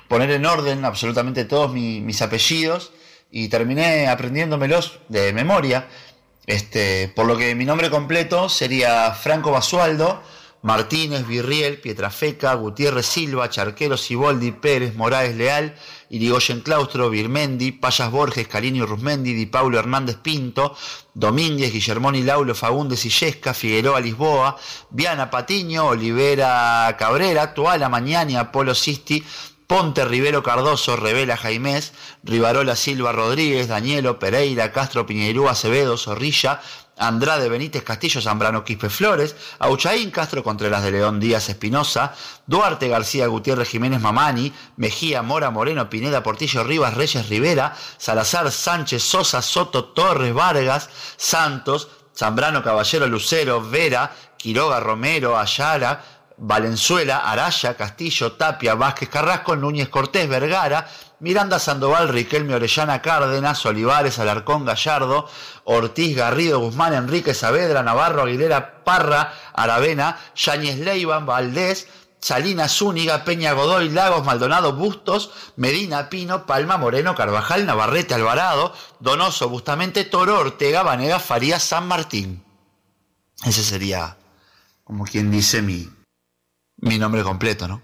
poner 0.08 0.30
en 0.30 0.46
orden 0.46 0.84
absolutamente 0.84 1.44
todos 1.44 1.72
mi- 1.72 2.00
mis 2.00 2.22
apellidos 2.22 2.92
y 3.30 3.48
terminé 3.48 4.08
aprendiéndomelos 4.08 5.00
de 5.08 5.32
memoria. 5.34 5.88
Este, 6.46 7.12
por 7.14 7.26
lo 7.26 7.36
que 7.36 7.54
mi 7.54 7.64
nombre 7.64 7.90
completo 7.90 8.48
sería 8.48 9.12
Franco 9.12 9.50
Basualdo 9.50 10.22
Martínez, 10.62 11.26
Virriel, 11.26 11.78
Pietrafeca, 11.78 12.54
Gutiérrez 12.54 13.04
Silva, 13.04 13.50
Charquero, 13.50 13.98
Ciboldi, 13.98 14.50
Pérez, 14.50 14.94
Morales 14.94 15.36
Leal, 15.36 15.74
Irigoyen 16.14 16.60
Claustro, 16.60 17.10
Birmendi, 17.10 17.72
Payas 17.72 18.10
Borges, 18.10 18.46
Carinio 18.46 18.86
Rusmendi, 18.86 19.34
Di 19.34 19.46
Paulo 19.46 19.78
Hernández 19.78 20.16
Pinto, 20.16 20.76
Domínguez, 21.12 21.72
Guillermoni 21.72 22.22
Laulo, 22.22 22.54
Fagundes 22.54 23.04
Illesca, 23.04 23.52
Figueroa 23.52 24.00
Lisboa, 24.00 24.56
Viana 24.90 25.28
Patiño, 25.28 25.86
Olivera 25.86 26.94
Cabrera, 26.96 27.52
Tuala 27.52 27.88
Mañani, 27.88 28.36
Apolo 28.36 28.76
Sisti, 28.76 29.24
Ponte 29.66 30.04
Rivero 30.04 30.42
Cardoso, 30.42 30.94
Revela 30.96 31.36
Jaimés, 31.36 31.92
Rivarola 32.22 32.76
Silva 32.76 33.10
Rodríguez, 33.12 33.66
Danielo 33.66 34.20
Pereira, 34.20 34.70
Castro 34.70 35.06
Piñeirú 35.06 35.48
Acevedo, 35.48 35.96
Zorrilla, 35.96 36.60
Andrade 36.96 37.48
Benítez 37.48 37.82
Castillo, 37.82 38.20
Zambrano 38.20 38.64
Quispe 38.64 38.88
Flores, 38.88 39.34
Auchaín 39.58 40.10
Castro 40.10 40.42
Contreras 40.42 40.82
de 40.82 40.92
León 40.92 41.20
Díaz 41.20 41.48
Espinosa, 41.48 42.14
Duarte 42.46 42.88
García 42.88 43.26
Gutiérrez 43.26 43.68
Jiménez 43.68 44.00
Mamani, 44.00 44.52
Mejía 44.76 45.22
Mora 45.22 45.50
Moreno 45.50 45.90
Pineda 45.90 46.22
Portillo 46.22 46.64
Rivas 46.64 46.94
Reyes 46.94 47.28
Rivera, 47.28 47.74
Salazar 47.98 48.50
Sánchez 48.50 49.02
Sosa 49.02 49.42
Soto 49.42 49.86
Torres 49.86 50.32
Vargas, 50.32 50.88
Santos, 51.16 51.88
Zambrano 52.16 52.62
Caballero 52.62 53.06
Lucero, 53.06 53.60
Vera, 53.60 54.12
Quiroga 54.36 54.78
Romero, 54.78 55.36
Ayala, 55.36 56.00
Valenzuela, 56.36 57.18
Araya, 57.18 57.76
Castillo, 57.76 58.32
Tapia, 58.32 58.74
Vázquez 58.74 59.08
Carrasco, 59.08 59.56
Núñez 59.56 59.88
Cortés, 59.88 60.28
Vergara, 60.28 60.86
Miranda 61.20 61.58
Sandoval, 61.58 62.08
Riquelme 62.08 62.54
Orellana, 62.54 63.00
Cárdenas, 63.00 63.64
Olivares, 63.66 64.18
Alarcón, 64.18 64.64
Gallardo, 64.64 65.28
Ortiz, 65.64 66.16
Garrido, 66.16 66.60
Guzmán, 66.60 66.94
Enrique 66.94 67.34
Saavedra, 67.34 67.82
Navarro, 67.82 68.22
Aguilera, 68.22 68.84
Parra, 68.84 69.32
Aravena, 69.54 70.18
Yáñez 70.34 70.78
Leivan, 70.78 71.26
Valdés, 71.26 71.88
Salinas, 72.20 72.72
Zúñiga, 72.72 73.24
Peña 73.24 73.52
Godoy, 73.52 73.90
Lagos, 73.90 74.24
Maldonado, 74.24 74.72
Bustos, 74.74 75.30
Medina, 75.56 76.08
Pino, 76.08 76.46
Palma, 76.46 76.78
Moreno, 76.78 77.14
Carvajal, 77.14 77.66
Navarrete, 77.66 78.14
Alvarado, 78.14 78.72
Donoso, 78.98 79.48
Bustamante, 79.48 80.04
Toro, 80.04 80.38
Ortega, 80.38 80.82
Vanega, 80.82 81.18
Farías, 81.18 81.62
San 81.62 81.86
Martín. 81.86 82.42
Ese 83.44 83.62
sería, 83.62 84.16
como 84.84 85.04
quien 85.04 85.30
dice, 85.30 85.60
mi, 85.60 85.88
mi 86.78 86.98
nombre 86.98 87.22
completo, 87.22 87.68
¿no? 87.68 87.82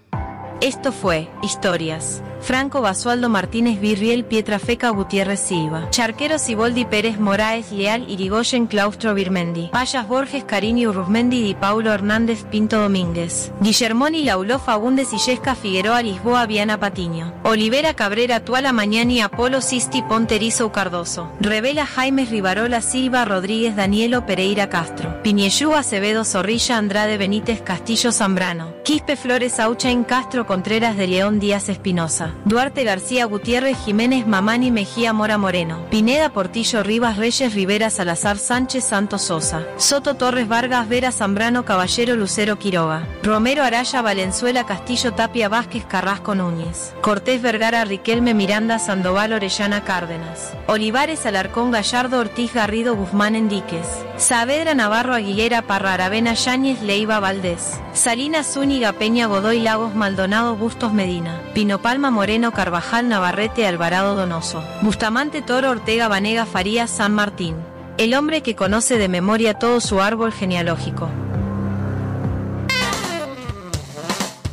Esto 0.59 0.91
fue 0.91 1.29
Historias. 1.43 2.23
Franco 2.41 2.81
Basualdo 2.81 3.29
Martínez 3.29 3.79
Virriel 3.79 4.25
Pietrafeca 4.25 4.89
Gutiérrez 4.89 5.39
Silva. 5.39 5.87
Charquero 5.91 6.39
Ciboldi 6.39 6.85
Pérez 6.85 7.19
Moraes 7.19 7.71
Leal 7.71 8.09
Irigoyen 8.09 8.65
Claustro 8.65 9.13
Birmendi. 9.13 9.69
Payas 9.71 10.07
Borges 10.07 10.43
Carini 10.43 10.87
Urruzmendi 10.87 11.43
Di 11.43 11.53
Paulo 11.53 11.93
Hernández 11.93 12.43
Pinto 12.45 12.81
Domínguez. 12.81 13.51
Guillermoni 13.61 14.23
Lauló 14.23 14.57
Fagundes 14.59 15.13
Illesca 15.13 15.53
Figueroa 15.53 16.01
Lisboa 16.01 16.45
Viana 16.47 16.79
Patiño. 16.79 17.31
Olivera 17.43 17.93
Cabrera 17.93 18.39
Tuala 18.39 18.73
Mañani 18.73 19.21
Apolo 19.21 19.61
Sisti 19.61 20.01
Ponterizo 20.01 20.71
Cardoso. 20.71 21.31
Revela 21.39 21.85
Jaime 21.85 22.25
Rivarola 22.25 22.81
Silva 22.81 23.23
Rodríguez 23.23 23.75
Danielo 23.75 24.25
Pereira 24.25 24.67
Castro. 24.67 25.21
Piñeyú 25.21 25.73
Acevedo 25.73 26.25
Zorrilla 26.25 26.77
Andrade 26.77 27.17
Benítez 27.17 27.61
Castillo 27.61 28.11
Zambrano. 28.11 28.73
Quispe 28.83 29.15
Flores 29.15 29.59
Auchain 29.59 30.03
Castro 30.03 30.47
Contreras 30.47 30.97
de 30.97 31.05
León 31.07 31.39
Díaz 31.39 31.69
Espinosa. 31.69 32.30
Duarte 32.45 32.83
García 32.83 33.25
Gutiérrez 33.25 33.77
Jiménez 33.77 34.25
Mamani 34.27 34.71
Mejía 34.71 35.13
Mora 35.13 35.37
Moreno. 35.37 35.85
Pineda 35.89 36.29
Portillo 36.29 36.83
Rivas 36.83 37.17
Reyes 37.17 37.53
Rivera 37.53 37.89
Salazar 37.89 38.37
Sánchez 38.37 38.83
Santos 38.83 39.21
Sosa. 39.21 39.63
Soto 39.77 40.15
Torres 40.15 40.47
Vargas 40.47 40.89
Vera 40.89 41.11
Zambrano 41.11 41.65
Caballero 41.65 42.15
Lucero 42.15 42.57
Quiroga. 42.57 43.07
Romero 43.23 43.63
Araya 43.63 44.01
Valenzuela 44.01 44.65
Castillo 44.65 45.13
Tapia 45.13 45.49
Vázquez 45.49 45.85
Carrasco 45.85 46.35
Núñez. 46.35 46.93
Cortés 47.01 47.41
Vergara 47.41 47.85
Riquelme 47.85 48.33
Miranda 48.33 48.79
Sandoval 48.79 49.33
Orellana 49.33 49.83
Cárdenas. 49.83 50.53
Olivares 50.67 51.25
Alarcón 51.25 51.71
Gallardo 51.71 52.19
Ortiz 52.19 52.53
Garrido 52.53 52.95
Guzmán 52.95 53.35
Enríquez. 53.35 53.85
Saavedra 54.17 54.73
Navarro 54.73 55.13
Aguilera 55.13 55.63
Parra 55.63 55.93
Aravena 55.93 56.33
Yáñez 56.33 56.81
Leiva 56.81 57.19
Valdés. 57.19 57.79
Salinas 57.93 58.53
Zúñiga 58.53 58.93
Peña 58.93 59.27
Godoy 59.27 59.59
Lagos 59.59 59.95
Maldonado 59.95 60.55
Bustos 60.55 60.93
Medina. 60.93 61.41
Pino 61.53 61.81
Palma 61.81 62.11
Moreno 62.21 62.51
Carvajal 62.51 63.09
Navarrete 63.09 63.65
Alvarado 63.65 64.13
Donoso. 64.13 64.63
Bustamante 64.83 65.41
Toro 65.41 65.71
Ortega 65.71 66.07
Vanega 66.07 66.45
Farías 66.45 66.91
San 66.91 67.15
Martín. 67.15 67.55
El 67.97 68.13
hombre 68.13 68.43
que 68.43 68.55
conoce 68.55 68.99
de 68.99 69.07
memoria 69.07 69.55
todo 69.55 69.81
su 69.81 69.99
árbol 69.99 70.31
genealógico. 70.31 71.09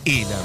El 0.06 0.24
archivo. 0.24 0.38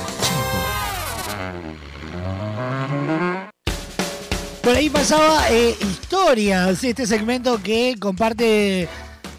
Por 4.62 4.76
ahí 4.76 4.90
pasaba 4.90 5.50
eh, 5.50 5.78
Historias, 5.80 6.84
este 6.84 7.08
segmento 7.08 7.64
que 7.64 7.96
comparte 8.02 8.90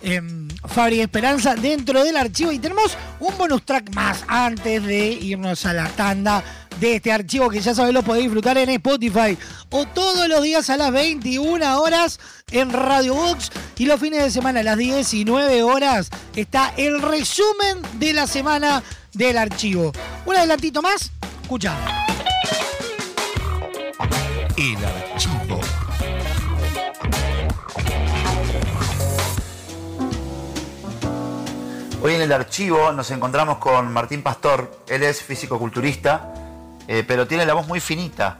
em, 0.02 0.48
Fabri 0.68 1.02
Esperanza 1.02 1.54
dentro 1.54 2.02
del 2.02 2.16
archivo. 2.16 2.50
Y 2.50 2.58
tenemos 2.58 2.96
un 3.20 3.36
bonus 3.36 3.62
track 3.66 3.94
más 3.94 4.24
antes 4.26 4.82
de 4.82 5.08
irnos 5.08 5.66
a 5.66 5.74
la 5.74 5.88
tanda 5.90 6.42
de 6.80 6.96
este 6.96 7.12
archivo 7.12 7.48
que 7.50 7.60
ya 7.60 7.74
sabéis 7.74 7.94
lo 7.94 8.02
podéis 8.02 8.24
disfrutar 8.24 8.58
en 8.58 8.70
Spotify 8.70 9.38
o 9.70 9.86
todos 9.86 10.28
los 10.28 10.42
días 10.42 10.68
a 10.70 10.76
las 10.76 10.92
21 10.92 11.80
horas 11.80 12.18
en 12.50 12.72
Radio 12.72 13.14
Box 13.14 13.50
y 13.78 13.86
los 13.86 14.00
fines 14.00 14.22
de 14.22 14.30
semana 14.30 14.60
a 14.60 14.62
las 14.62 14.78
19 14.78 15.62
horas 15.62 16.10
está 16.36 16.72
el 16.76 17.00
resumen 17.00 17.82
de 17.94 18.12
la 18.12 18.26
semana 18.26 18.82
del 19.12 19.38
archivo. 19.38 19.92
Un 20.26 20.36
adelantito 20.36 20.82
más, 20.82 21.10
escucha. 21.42 21.76
El 24.56 24.76
archivo. 24.84 25.60
Hoy 32.04 32.14
en 32.14 32.20
el 32.20 32.32
archivo 32.32 32.92
nos 32.92 33.10
encontramos 33.12 33.56
con 33.56 33.90
Martín 33.90 34.22
Pastor. 34.22 34.78
Él 34.88 35.02
es 35.02 35.22
físico-culturista, 35.22 36.34
eh, 36.88 37.04
pero 37.06 37.26
tiene 37.26 37.46
la 37.46 37.54
voz 37.54 37.66
muy 37.66 37.80
finita. 37.80 38.38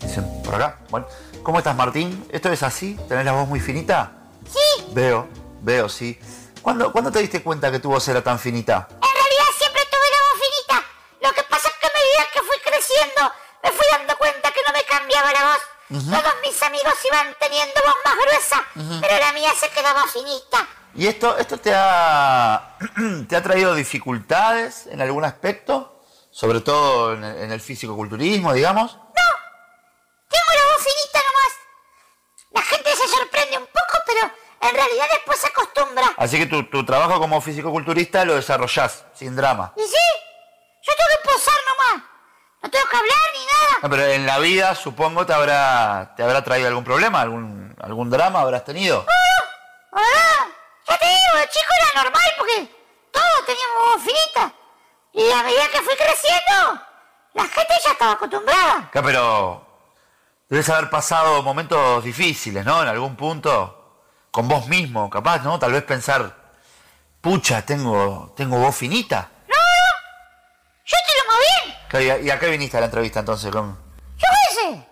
Dicen 0.00 0.42
por 0.42 0.54
acá. 0.54 0.78
Bueno, 0.90 1.06
¿cómo 1.42 1.58
estás, 1.58 1.74
Martín? 1.76 2.26
¿Esto 2.30 2.52
es 2.52 2.62
así? 2.62 2.98
¿Tenés 3.08 3.24
la 3.24 3.32
voz 3.32 3.48
muy 3.48 3.60
finita? 3.60 4.12
Sí. 4.50 4.84
Veo, 4.92 5.28
veo, 5.60 5.88
sí. 5.88 6.18
¿Cuándo, 6.62 6.92
¿cuándo 6.92 7.10
te 7.10 7.18
diste 7.18 7.42
cuenta 7.42 7.70
que 7.70 7.78
tu 7.78 7.90
voz 7.90 8.06
era 8.08 8.22
tan 8.22 8.38
finita? 8.38 8.88
En 8.90 9.00
realidad 9.00 9.50
siempre 9.58 9.82
tuve 9.90 10.08
la 10.10 10.20
voz 10.26 10.40
finita. 10.40 10.86
Lo 11.20 11.32
que 11.34 11.42
pasa 11.50 11.68
es 11.68 11.74
que 11.74 11.86
a 11.86 11.90
medida 11.90 12.24
que 12.32 12.40
fui 12.40 12.56
creciendo, 12.64 13.32
me 13.62 13.70
fui 13.70 13.86
dando 13.90 14.16
cuenta 14.16 14.50
que 14.50 14.60
no 14.66 14.72
me 14.72 14.82
cambiaba 14.84 15.32
la 15.32 15.44
voz. 15.44 15.60
Todos 15.88 16.34
mis 16.42 16.62
amigos 16.62 16.94
iban 17.04 17.34
teniendo 17.38 17.74
voz 17.84 17.94
más 18.04 18.14
gruesa, 18.16 18.64
pero 19.00 19.18
la 19.18 19.32
mía 19.32 19.50
se 19.58 19.68
quedaba 19.68 20.04
finita. 20.08 20.66
¿Y 20.96 21.06
esto, 21.06 21.36
esto 21.36 21.58
te, 21.58 21.72
ha, 21.74 22.76
te 23.28 23.36
ha 23.36 23.42
traído 23.42 23.74
dificultades 23.74 24.86
en 24.86 25.02
algún 25.02 25.24
aspecto? 25.24 25.93
Sobre 26.34 26.60
todo 26.62 27.12
en 27.12 27.22
el, 27.22 27.36
en 27.44 27.52
el 27.52 27.60
físico-culturismo, 27.60 28.52
digamos. 28.52 28.90
Tengo 28.90 30.50
la 30.52 30.64
voz 30.74 30.82
finita 30.82 31.20
nomás. 31.28 31.52
La 32.50 32.62
gente 32.62 32.90
se 32.96 33.06
sorprende 33.06 33.56
un 33.56 33.66
poco, 33.66 34.02
pero 34.04 34.32
en 34.68 34.74
realidad 34.74 35.06
después 35.12 35.38
se 35.38 35.46
acostumbra. 35.46 36.12
Así 36.16 36.36
que 36.36 36.46
tu, 36.46 36.64
tu 36.68 36.84
trabajo 36.84 37.20
como 37.20 37.40
físico-culturista 37.40 38.24
lo 38.24 38.34
desarrollás 38.34 39.04
sin 39.14 39.36
drama. 39.36 39.74
Y 39.76 39.82
sí, 39.82 39.96
yo 40.82 40.92
tengo 40.96 41.08
que 41.08 41.28
posar 41.28 41.54
nomás. 41.68 42.08
No 42.64 42.68
tengo 42.68 42.88
que 42.88 42.96
hablar 42.96 43.18
ni 43.32 43.46
nada. 43.46 43.78
No, 43.82 43.90
pero 43.90 44.04
en 44.04 44.26
la 44.26 44.38
vida 44.40 44.74
supongo 44.74 45.24
te 45.24 45.34
habrá, 45.34 46.14
te 46.16 46.24
habrá 46.24 46.42
traído 46.42 46.66
algún 46.66 46.82
problema, 46.82 47.20
algún, 47.20 47.76
algún 47.80 48.10
drama 48.10 48.40
habrás 48.40 48.64
tenido. 48.64 49.06
Ah, 49.92 50.48
ya 50.88 50.98
te 50.98 51.06
digo, 51.06 51.38
de 51.38 51.48
chico 51.48 51.74
era 51.80 52.02
normal 52.02 52.32
porque 52.38 52.68
todos 53.12 53.46
teníamos 53.46 53.94
voz 53.94 54.02
finita. 54.02 54.52
Y 55.14 55.30
a 55.30 55.42
medida 55.44 55.68
que 55.72 55.80
fui 55.80 55.94
creciendo, 55.94 56.82
la 57.34 57.44
gente 57.44 57.74
ya 57.84 57.92
estaba 57.92 58.12
acostumbrada. 58.12 58.90
Pero 58.92 59.64
debes 60.48 60.68
haber 60.68 60.90
pasado 60.90 61.40
momentos 61.42 62.02
difíciles, 62.02 62.64
¿no? 62.64 62.82
En 62.82 62.88
algún 62.88 63.14
punto, 63.14 64.02
con 64.32 64.48
vos 64.48 64.66
mismo, 64.66 65.08
capaz, 65.08 65.42
¿no? 65.42 65.56
Tal 65.58 65.70
vez 65.70 65.84
pensar, 65.84 66.34
pucha, 67.20 67.64
tengo, 67.64 68.34
tengo 68.36 68.58
voz 68.58 68.74
finita. 68.74 69.30
Yo 70.84 70.96
estoy 70.96 71.28
más 71.28 72.08
bien. 72.10 72.24
¿Y 72.26 72.30
a, 72.30 72.38
qué 72.40 72.50
viniste 72.50 72.76
a 72.76 72.80
la 72.80 72.86
entrevista 72.86 73.20
entonces? 73.20 73.52
Con... 73.52 73.78
Yo 74.16 74.26
qué 74.28 74.54
sé. 74.54 74.88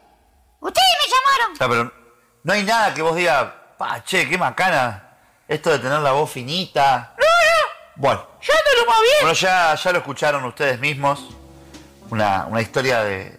Ustedes 0.60 0.88
me 1.02 1.10
llamaron. 1.10 1.58
Pero 1.58 1.92
no 2.44 2.52
hay 2.52 2.62
nada 2.62 2.94
que 2.94 3.02
vos 3.02 3.16
digas, 3.16 3.48
pa, 3.76 4.04
che, 4.04 4.28
qué 4.28 4.38
macana 4.38 5.08
esto 5.48 5.70
de 5.70 5.80
tener 5.80 5.98
la 5.98 6.12
voz 6.12 6.30
finita. 6.30 7.14
Bueno, 7.96 8.26
Yo 8.40 8.52
estoy 8.54 8.80
lo 8.80 8.86
más 8.90 9.00
bien. 9.02 9.14
bueno 9.20 9.34
ya, 9.34 9.74
ya 9.74 9.92
lo 9.92 9.98
escucharon 9.98 10.44
ustedes 10.44 10.78
mismos. 10.80 11.28
Una, 12.10 12.46
una 12.46 12.60
historia 12.60 13.02
de, 13.02 13.38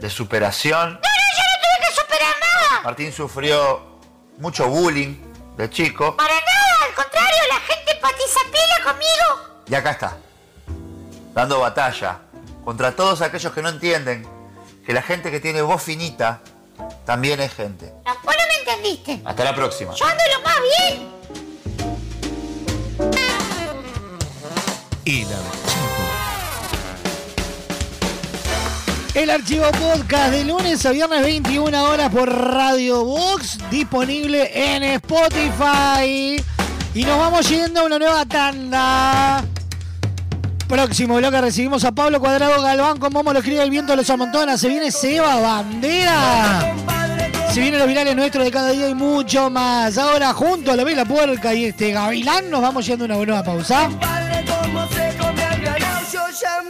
de 0.00 0.10
superación. 0.10 0.94
No, 0.94 0.98
no, 0.98 1.00
yo 1.00 1.42
no 1.42 1.56
tuve 1.62 1.86
que 1.88 1.94
superar 2.00 2.34
nada. 2.40 2.82
Martín 2.82 3.12
sufrió 3.12 3.98
mucho 4.38 4.68
bullying 4.68 5.16
de 5.56 5.68
chico. 5.70 6.16
Para 6.16 6.34
nada, 6.34 6.84
al 6.88 6.94
contrario, 6.94 7.38
la 7.48 7.60
gente 7.60 7.94
patiza 8.00 8.40
pila 8.50 8.84
conmigo. 8.92 9.62
Y 9.68 9.74
acá 9.74 9.90
está, 9.90 10.16
dando 11.34 11.60
batalla 11.60 12.20
contra 12.64 12.92
todos 12.94 13.20
aquellos 13.22 13.52
que 13.52 13.62
no 13.62 13.68
entienden 13.68 14.26
que 14.84 14.92
la 14.92 15.02
gente 15.02 15.30
que 15.30 15.40
tiene 15.40 15.60
voz 15.62 15.82
finita 15.82 16.40
también 17.04 17.40
es 17.40 17.52
gente. 17.54 17.92
No, 18.04 18.14
vos 18.22 18.34
no 18.36 18.46
me 18.48 18.54
entendiste. 18.60 19.20
Hasta 19.24 19.44
la 19.44 19.54
próxima. 19.54 19.92
Yo 19.94 20.04
ando 20.06 20.22
lo 20.34 20.40
más 20.42 20.56
bien. 20.60 21.15
El 29.14 29.30
archivo. 29.30 29.66
Podcast 29.70 30.32
de 30.32 30.44
lunes 30.44 30.84
a 30.84 30.90
viernes 30.90 31.22
21 31.22 31.84
horas 31.84 32.10
por 32.10 32.28
Radio 32.28 33.04
Box, 33.04 33.56
disponible 33.70 34.50
en 34.52 34.82
Spotify. 34.82 36.42
Y 36.92 37.04
nos 37.04 37.18
vamos 37.20 37.48
yendo 37.48 37.82
a 37.82 37.84
una 37.84 38.00
nueva 38.00 38.26
tanda. 38.26 39.44
Próximo 40.66 41.18
bloque 41.18 41.40
recibimos 41.40 41.84
a 41.84 41.92
Pablo 41.92 42.18
Cuadrado 42.18 42.60
Galván 42.60 42.98
con 42.98 43.12
Momo 43.12 43.32
lo 43.32 43.38
escribe 43.38 43.62
el 43.62 43.70
viento 43.70 43.94
los 43.94 44.10
amontona. 44.10 44.58
Se 44.58 44.68
viene 44.68 44.90
Seba 44.90 45.38
Bandera. 45.38 46.74
Se 47.52 47.60
vienen 47.60 47.78
los 47.78 47.86
virales 47.86 48.16
nuestros 48.16 48.44
de 48.44 48.50
cada 48.50 48.70
día 48.70 48.88
y 48.88 48.94
mucho 48.96 49.50
más. 49.50 49.98
Ahora 49.98 50.32
junto 50.32 50.72
a 50.72 50.76
la 50.76 50.82
Vela 50.82 51.04
Puerca 51.04 51.54
y 51.54 51.66
este 51.66 51.92
Gavilán 51.92 52.50
nos 52.50 52.60
vamos 52.60 52.84
yendo 52.84 53.04
a 53.04 53.06
una 53.06 53.24
nueva 53.24 53.44
pausa. 53.44 53.88
Padre, 54.76 54.76
cómo 54.76 54.86
se 54.88 55.16
come 55.16 55.42
al 55.42 55.60
ganado, 55.62 56.06
yo 56.12 56.28
ya 56.38 56.62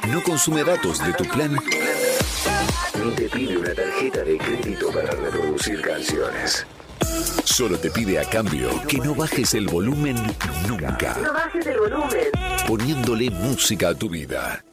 No 0.06 0.22
consume 0.22 0.62
datos 0.62 1.04
de 1.04 1.12
tu 1.14 1.24
plan. 1.24 1.58
Ni 2.94 3.10
te 3.10 3.28
pide 3.28 3.56
una 3.56 3.74
tarjeta 3.74 4.20
de 4.22 4.38
crédito 4.38 4.92
para 4.92 5.10
reproducir 5.10 5.82
canciones. 5.82 6.64
Solo 7.42 7.76
te 7.76 7.90
pide 7.90 8.20
a 8.20 8.24
cambio 8.30 8.70
que 8.86 8.98
no 8.98 9.16
bajes 9.16 9.54
el 9.54 9.66
volumen 9.66 10.14
nunca. 10.68 11.16
No 11.20 11.32
bajes 11.32 11.66
el 11.66 11.78
volumen. 11.80 12.30
Poniéndole 12.68 13.28
música 13.30 13.88
a 13.88 13.94
tu 13.96 14.08
vida. 14.08 14.64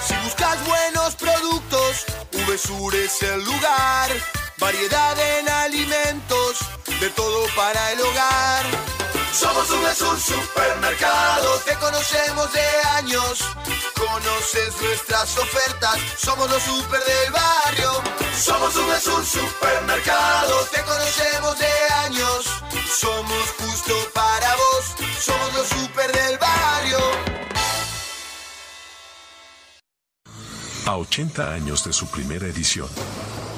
Si 0.00 0.14
buscas 0.24 0.66
buenos 0.66 1.14
productos, 1.16 2.06
VSUR 2.32 2.94
es 2.94 3.22
el 3.22 3.44
lugar. 3.44 4.10
Variedad 4.58 5.16
en 5.38 5.48
alimentos, 5.50 6.60
de 7.00 7.10
todo 7.10 7.46
para 7.54 7.92
el 7.92 8.00
hogar. 8.00 8.64
Somos 9.32 9.68
VSUR 9.68 10.18
Supermercado, 10.18 11.58
te 11.66 11.74
conocemos 11.76 12.52
de 12.52 12.66
años. 12.96 13.44
Conoces 13.94 14.80
nuestras 14.80 15.36
ofertas, 15.38 15.98
somos 16.16 16.50
los 16.50 16.62
super 16.62 17.00
del 17.04 17.32
barrio. 17.32 17.90
Somos 18.38 18.74
VSUR 18.74 19.26
Supermercado, 19.26 20.64
te 20.72 20.82
conocemos 20.82 21.58
de 21.58 21.72
años. 22.04 22.46
Somos 22.98 23.50
justo 23.58 23.94
para 24.14 24.56
vos, 24.56 24.84
somos 25.20 25.54
los 25.54 25.68
super 25.68 26.12
del 26.12 26.38
barrio. 26.38 26.98
A 30.86 30.96
80 30.96 31.52
años 31.52 31.84
de 31.84 31.92
su 31.92 32.06
primera 32.06 32.46
edición, 32.46 32.88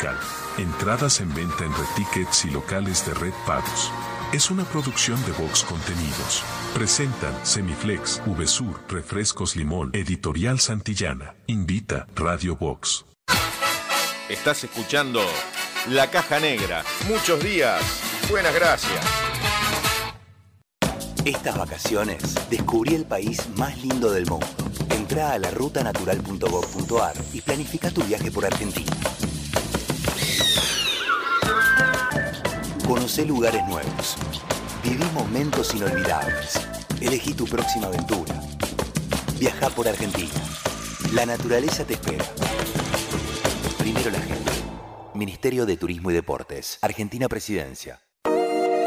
Musical. 0.00 0.16
Entradas 0.58 1.20
en 1.20 1.32
venta 1.34 1.64
en 1.64 1.72
Red 1.72 1.86
Tickets 1.96 2.44
y 2.44 2.50
locales 2.50 3.06
de 3.06 3.14
Red 3.14 3.32
Pagos. 3.46 3.90
Es 4.32 4.50
una 4.50 4.64
producción 4.64 5.20
de 5.24 5.32
Vox 5.32 5.64
Contenidos. 5.64 6.42
Presentan 6.74 7.34
Semiflex, 7.44 8.22
VSUR, 8.26 8.80
Refrescos 8.88 9.56
Limón, 9.56 9.90
Editorial 9.92 10.60
Santillana. 10.60 11.34
Invita 11.46 12.06
Radio 12.14 12.56
Vox. 12.56 13.04
Estás 14.28 14.62
escuchando 14.64 15.20
La 15.88 16.08
Caja 16.08 16.38
Negra. 16.38 16.84
Muchos 17.08 17.42
días. 17.42 17.82
Buenas 18.30 18.54
gracias. 18.54 19.04
Estas 21.24 21.58
vacaciones 21.58 22.22
descubrí 22.48 22.94
el 22.94 23.04
país 23.04 23.48
más 23.56 23.76
lindo 23.82 24.10
del 24.10 24.26
mundo. 24.26 24.46
Entra 24.90 25.32
a 25.32 25.38
la 25.38 25.50
rutanatural.gov.ar 25.50 27.14
y 27.32 27.40
planifica 27.40 27.90
tu 27.90 28.02
viaje 28.04 28.30
por 28.30 28.46
Argentina. 28.46 28.92
Conoce 32.90 33.24
lugares 33.24 33.64
nuevos. 33.68 34.16
Viví 34.82 35.04
momentos 35.14 35.72
inolvidables. 35.76 36.60
Elegí 37.00 37.34
tu 37.34 37.44
próxima 37.44 37.86
aventura. 37.86 38.34
Viaja 39.38 39.70
por 39.70 39.86
Argentina. 39.86 40.34
La 41.12 41.24
naturaleza 41.24 41.84
te 41.84 41.94
espera. 41.94 42.24
Primero 43.78 44.10
la 44.10 44.18
gente. 44.18 44.50
Ministerio 45.14 45.66
de 45.66 45.76
Turismo 45.76 46.10
y 46.10 46.14
Deportes. 46.14 46.78
Argentina 46.82 47.28
Presidencia. 47.28 48.00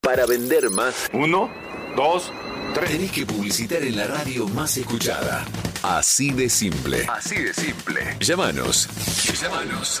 Para 0.00 0.24
vender 0.24 0.70
más. 0.70 1.10
Uno, 1.12 1.50
dos, 1.94 2.32
tres. 2.72 2.92
Tenés 2.92 3.12
que 3.12 3.26
publicitar 3.26 3.82
en 3.82 3.94
la 3.94 4.06
radio 4.06 4.48
más 4.48 4.78
escuchada. 4.78 5.44
Así 5.82 6.30
de 6.30 6.48
simple. 6.48 7.06
Así 7.10 7.36
de 7.36 7.52
simple. 7.52 8.16
Llámanos. 8.20 8.88
Llámanos. 9.38 10.00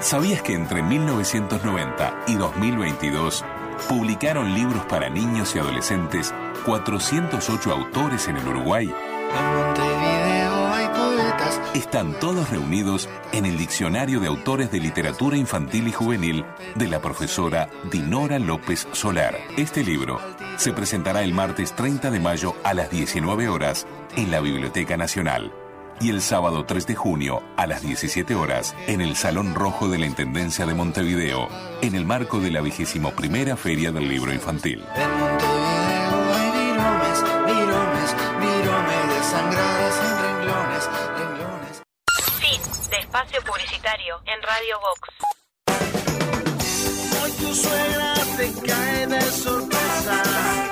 ¿Sabías 0.00 0.40
que 0.40 0.54
entre 0.54 0.82
1990 0.82 2.24
y 2.26 2.34
2022 2.36 3.44
publicaron 3.86 4.54
libros 4.54 4.86
para 4.86 5.10
niños 5.10 5.54
y 5.54 5.58
adolescentes 5.58 6.32
408 6.64 7.70
autores 7.70 8.26
en 8.26 8.38
el 8.38 8.48
Uruguay? 8.48 8.90
Están 11.74 12.18
todos 12.18 12.48
reunidos 12.48 13.10
en 13.32 13.44
el 13.44 13.58
Diccionario 13.58 14.20
de 14.20 14.28
Autores 14.28 14.72
de 14.72 14.80
Literatura 14.80 15.36
Infantil 15.36 15.88
y 15.88 15.92
Juvenil 15.92 16.46
de 16.76 16.88
la 16.88 17.00
profesora 17.00 17.68
Dinora 17.90 18.38
López 18.38 18.88
Solar. 18.92 19.36
Este 19.58 19.84
libro 19.84 20.18
se 20.56 20.72
presentará 20.72 21.22
el 21.22 21.34
martes 21.34 21.74
30 21.74 22.10
de 22.10 22.20
mayo 22.20 22.56
a 22.64 22.72
las 22.72 22.90
19 22.90 23.48
horas 23.48 23.86
en 24.16 24.30
la 24.30 24.40
Biblioteca 24.40 24.96
Nacional 24.96 25.52
y 26.00 26.08
el 26.10 26.22
sábado 26.22 26.64
3 26.64 26.86
de 26.86 26.94
junio 26.94 27.42
a 27.56 27.66
las 27.66 27.82
17 27.82 28.34
horas 28.34 28.74
en 28.86 29.00
el 29.00 29.16
Salón 29.16 29.54
Rojo 29.54 29.88
de 29.88 29.98
la 29.98 30.06
Intendencia 30.06 30.64
de 30.64 30.74
Montevideo, 30.74 31.48
en 31.82 31.94
el 31.94 32.06
marco 32.06 32.40
de 32.40 32.50
la 32.50 32.62
vigésimo 32.62 33.12
primera 33.12 33.56
Feria 33.56 33.92
del 33.92 34.08
Libro 34.08 34.32
Infantil. 34.32 34.82
Fin 42.40 42.60
de 42.90 42.96
espacio 42.96 43.40
publicitario 43.42 44.20
en 44.26 44.42
Radio 44.42 44.80
Vox. 44.80 45.00
Hoy 47.22 47.32
tu 47.32 47.54
suegra 47.54 48.14
te 48.36 48.52
cae 48.66 49.06
de 49.06 49.20
sorpresa 49.20 50.69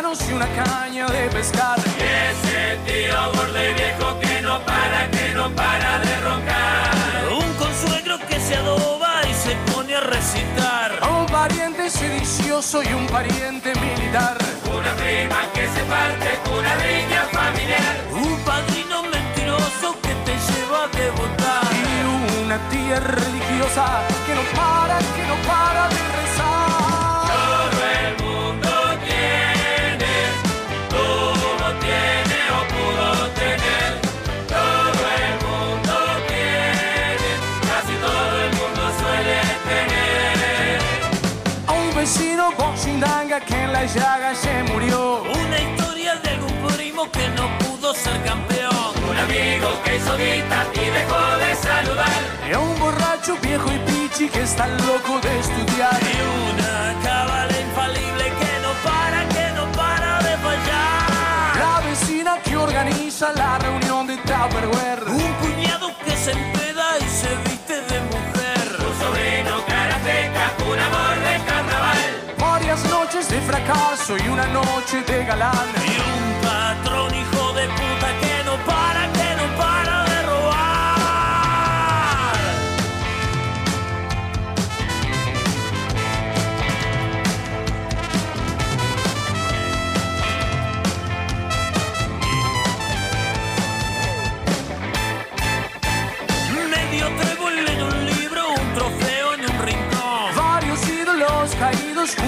y 0.00 0.32
una 0.32 0.48
caña 0.54 1.06
de 1.06 1.28
pescar. 1.28 1.78
Y 1.78 2.02
ese 2.02 2.78
tío 2.86 3.14
gordo 3.34 3.58
y 3.62 3.74
viejo 3.74 4.18
que 4.20 4.40
no 4.40 4.58
para, 4.64 5.10
que 5.10 5.34
no 5.34 5.50
para 5.54 5.98
de 5.98 6.20
roncar. 6.20 7.28
Un 7.30 7.54
consuegro 7.54 8.18
que 8.26 8.40
se 8.40 8.56
adoba 8.56 9.20
y 9.28 9.34
se 9.34 9.54
pone 9.70 9.94
a 9.94 10.00
recitar. 10.00 10.98
Un 11.10 11.26
pariente 11.26 11.90
sedicioso 11.90 12.82
y 12.82 12.86
un 12.86 13.06
pariente 13.06 13.74
militar. 13.74 14.38
Una 14.64 14.92
prima 14.94 15.40
que 15.52 15.68
se 15.68 15.82
parte, 15.84 16.40
una 16.50 16.74
riña 16.76 17.22
familiar. 17.30 17.94
Un 18.12 18.38
padrino 18.46 19.02
mentiroso 19.02 19.94
que 20.00 20.14
te 20.24 20.34
lleva 20.48 20.84
a 20.84 20.88
devotar. 20.88 21.68
Y 21.70 22.44
una 22.44 22.56
tía 22.70 22.98
religiosa 22.98 23.84
que 24.24 24.34
no 24.34 24.42
para, 24.56 24.98
que 24.98 25.24
no 25.28 25.36
para 25.46 25.88
de 25.90 26.02
rezar. 26.16 26.41
La 43.82 43.88
llaga 43.88 44.34
se 44.34 44.62
murió. 44.72 45.22
Una 45.22 45.58
historia 45.58 46.14
de 46.16 46.28
algún 46.30 46.56
primo 46.68 47.10
que 47.10 47.28
no 47.30 47.58
pudo 47.58 47.92
ser 47.92 48.22
que 49.84 49.96
hizo 49.96 50.16
guita 50.16 50.66
y 50.74 50.84
dejó 50.98 51.22
de 51.42 51.54
saludar. 51.56 52.22
Y 52.48 52.52
a 52.52 52.58
un 52.60 52.78
borracho 52.78 53.36
viejo 53.42 53.68
y 53.72 53.78
pichi 53.90 54.28
que 54.28 54.42
está 54.42 54.68
loco 54.68 55.20
de 55.20 55.40
estudiar. 55.40 55.98
Y 56.00 56.16
una 56.52 57.02
cábala 57.02 57.54
infalible 57.60 58.24
que 58.40 58.52
no 58.64 58.72
para, 58.86 59.28
que 59.34 59.46
no 59.56 59.64
para 59.72 60.18
de 60.18 60.36
fallar. 60.46 61.56
La 61.58 61.80
vecina 61.88 62.38
que 62.44 62.56
organiza 62.56 63.32
la 63.32 63.58
reunión 63.58 64.06
de 64.06 64.16
Tupperware. 64.18 65.11
Fracaso 73.52 74.16
y 74.16 74.28
una 74.28 74.46
noche 74.46 75.02
de 75.02 75.24
galán. 75.24 76.01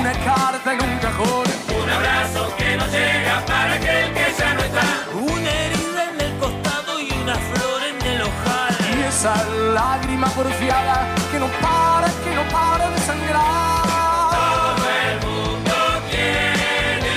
Una 0.05 0.13
carta 0.23 0.75
en 0.75 0.83
un 0.83 0.99
cajón. 0.99 1.47
Un 1.83 1.91
abrazo 1.91 2.55
que 2.59 2.77
no 2.77 2.87
llega 2.89 3.43
para 3.47 3.73
aquel 3.75 4.13
que 4.13 4.27
ya 4.39 4.55
no 4.55 4.61
está. 4.61 4.87
Una 5.15 5.51
herida 5.51 6.03
en 6.11 6.21
el 6.21 6.39
costado 6.39 7.01
y 7.01 7.11
una 7.23 7.37
flor 7.37 7.81
en 7.91 8.07
el 8.13 8.23
ojal. 8.23 8.77
Y 8.99 9.03
esa 9.03 9.35
lágrima 9.73 10.29
porfiada 10.29 11.09
que 11.31 11.39
no 11.39 11.47
para, 11.65 12.09
que 12.23 12.35
no 12.35 12.43
para 12.53 12.91
de 12.91 12.99
sangrar. 12.99 13.83
Todo 14.77 14.87
el 15.07 15.17
mundo 15.27 15.75
tiene, 16.11 17.17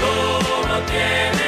tuvo, 0.00 0.80
tiene 0.86 1.47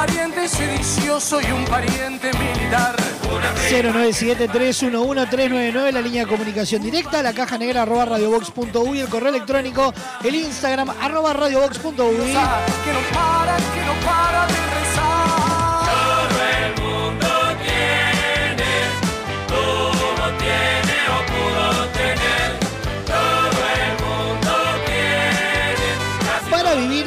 Pariente 0.04 0.48
sedicioso 0.48 1.40
y 1.40 1.44
un 1.52 1.64
pariente 1.64 2.32
militar. 2.32 2.96
097-311-399, 3.70 5.92
la 5.92 6.00
línea 6.00 6.24
de 6.24 6.28
comunicación 6.28 6.82
directa, 6.82 7.22
la 7.22 7.32
caja 7.32 7.56
negra 7.56 7.82
arroba 7.82 8.06
radiobox.uy, 8.06 8.98
el 8.98 9.08
correo 9.08 9.28
electrónico, 9.28 9.94
el 10.24 10.34
Instagram 10.34 10.90
arroba 11.00 11.34
radiobox.uy. 11.34 11.94
Que 11.94 11.94
no 11.94 12.02
para, 13.14 13.56
que 13.56 13.84
no 13.86 13.94
para 14.04 14.48
de 14.48 14.54
rezar. 14.54 15.11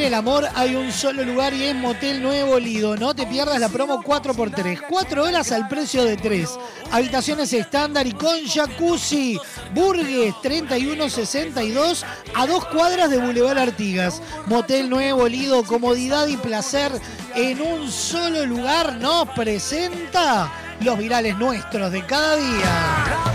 El 0.06 0.14
amor 0.14 0.48
hay 0.54 0.76
un 0.76 0.92
solo 0.92 1.24
lugar 1.24 1.54
y 1.54 1.64
es 1.64 1.76
Motel 1.76 2.22
Nuevo 2.22 2.60
Lido. 2.60 2.96
No 2.96 3.16
te 3.16 3.26
pierdas 3.26 3.60
la 3.60 3.70
promo 3.70 4.04
4x3. 4.04 4.82
4 4.88 5.24
horas 5.24 5.52
al 5.52 5.68
precio 5.68 6.04
de 6.04 6.16
3. 6.16 6.50
Habitaciones 6.92 7.52
estándar 7.54 8.06
y 8.06 8.12
con 8.12 8.46
jacuzzi. 8.46 9.40
Burgues 9.74 10.36
3162 10.44 12.06
a 12.36 12.46
dos 12.46 12.66
cuadras 12.66 13.10
de 13.10 13.18
Boulevard 13.18 13.58
Artigas. 13.58 14.22
Motel 14.46 14.90
Nuevo 14.90 15.28
Lido, 15.28 15.64
comodidad 15.64 16.28
y 16.28 16.38
placer 16.38 16.92
en 17.34 17.62
un 17.62 17.92
solo 17.92 18.46
lugar 18.46 18.98
nos 18.98 19.28
presenta 19.30 20.52
los 20.82 20.98
virales 21.00 21.36
nuestros 21.38 21.92
de 21.92 22.06
cada 22.06 22.36
día. 22.36 23.35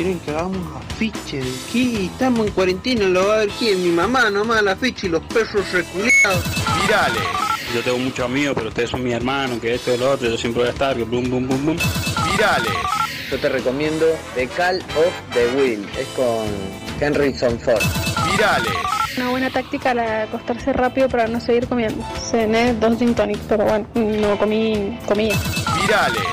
¿Quieren 0.00 0.18
que 0.20 0.30
hagamos 0.30 0.76
afiche 0.76 1.42
de 1.42 1.52
qué? 1.70 2.06
Estamos 2.06 2.46
en 2.46 2.52
cuarentena, 2.54 3.04
lo 3.04 3.28
va 3.28 3.34
a 3.34 3.38
ver 3.40 3.50
quién, 3.50 3.82
mi 3.82 3.90
mamá 3.90 4.30
nomás 4.30 4.62
la 4.62 4.72
afiche 4.72 5.08
y 5.08 5.10
los 5.10 5.22
perros 5.24 5.70
reculeados. 5.72 6.42
Virales. 6.80 7.22
Yo 7.74 7.82
tengo 7.82 7.98
muchos 7.98 8.24
amigos, 8.24 8.54
pero 8.54 8.68
ustedes 8.68 8.88
son 8.88 9.04
mis 9.04 9.12
hermanos, 9.12 9.60
que 9.60 9.74
esto 9.74 9.94
y 9.94 9.98
lo 9.98 10.12
otro, 10.12 10.30
yo 10.30 10.38
siempre 10.38 10.62
voy 10.62 10.68
a 10.70 10.72
estar, 10.72 10.96
que 10.96 11.04
bum, 11.04 11.28
bum, 11.28 11.46
bum, 11.46 11.66
bum. 11.66 11.76
Virales. 12.30 12.72
Yo 13.30 13.38
te 13.40 13.50
recomiendo 13.50 14.06
The 14.34 14.46
Call 14.46 14.78
of 14.78 15.34
the 15.34 15.48
Will, 15.48 15.86
es 15.98 16.08
con 16.16 16.46
Henryson 16.98 17.60
Ford. 17.60 17.82
Virales. 18.30 18.72
Una 19.18 19.28
buena 19.28 19.50
táctica 19.50 19.92
la 19.92 20.22
acostarse 20.22 20.72
rápido 20.72 21.10
para 21.10 21.28
no 21.28 21.42
seguir 21.42 21.68
comiendo. 21.68 22.02
Cené 22.30 22.72
dos 22.72 22.98
gin 22.98 23.14
tonic, 23.14 23.40
pero 23.40 23.64
bueno, 23.64 23.86
no 23.94 24.38
comí 24.38 24.98
comida. 25.06 25.36
Virales. 25.78 26.24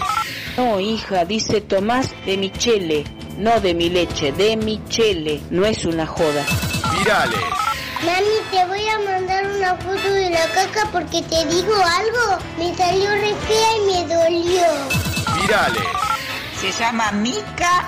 No, 0.55 0.79
hija, 0.79 1.25
dice 1.25 1.59
Tomás 1.59 2.15
de 2.25 2.37
Michele, 2.37 3.03
no 3.37 3.59
de 3.59 3.73
mi 3.73 3.89
leche, 3.89 4.31
de 4.31 4.57
Michele, 4.57 5.41
no 5.51 5.65
es 5.65 5.85
una 5.85 6.05
joda. 6.05 6.43
Virales. 6.97 7.39
Mami, 8.03 8.25
te 8.51 8.65
voy 8.65 8.87
a 8.87 8.99
mandar 8.99 9.45
una 9.47 9.75
foto 9.75 10.13
de 10.13 10.29
la 10.29 10.45
caca 10.49 10.87
porque 10.91 11.21
te 11.23 11.45
digo 11.45 11.73
algo. 11.75 12.37
Me 12.57 12.75
salió 12.75 13.09
re 13.11 13.33
fea 13.47 13.77
y 13.77 13.81
me 13.85 14.13
dolió. 14.13 14.63
Virales. 15.41 15.83
Se 16.59 16.71
llama 16.71 17.11
Mica 17.11 17.85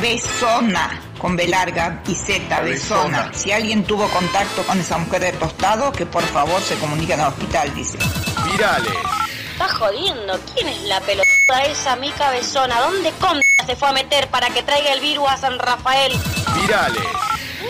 Besona, 0.00 1.00
con 1.18 1.36
B 1.36 1.48
larga 1.48 2.02
y 2.06 2.14
Z, 2.14 2.60
Besona. 2.60 3.32
Si 3.34 3.50
alguien 3.50 3.84
tuvo 3.84 4.08
contacto 4.08 4.62
con 4.62 4.78
esa 4.78 4.98
mujer 4.98 5.22
de 5.22 5.32
tostado, 5.32 5.92
que 5.92 6.06
por 6.06 6.22
favor 6.22 6.60
se 6.62 6.76
comunique 6.76 7.14
al 7.14 7.28
hospital, 7.28 7.74
dice. 7.74 7.98
Virales. 8.50 9.19
Está 9.60 9.74
jodiendo. 9.74 10.40
¿Quién 10.54 10.68
es 10.68 10.80
la 10.84 11.02
pelotuda 11.02 11.64
esa 11.66 11.94
Mica 11.96 12.30
Besona? 12.30 12.80
¿Dónde 12.80 13.12
concha 13.20 13.66
se 13.66 13.76
fue 13.76 13.90
a 13.90 13.92
meter 13.92 14.26
para 14.28 14.48
que 14.48 14.62
traiga 14.62 14.90
el 14.94 15.00
virus 15.00 15.28
a 15.28 15.36
San 15.36 15.58
Rafael? 15.58 16.18
Virales. 16.54 17.04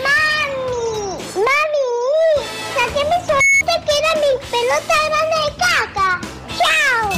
¡Mami! 0.01 1.17
¡Mami! 1.35 2.47
¡Saqué 2.73 3.03
mi 3.03 3.19
suerte 3.25 3.73
que 3.85 3.91
era 3.99 4.15
mi 4.15 4.31
pelota 4.49 4.95
grande 5.09 5.35
de 5.43 5.51
caca! 5.57 6.09
¡Chao! 6.57 7.11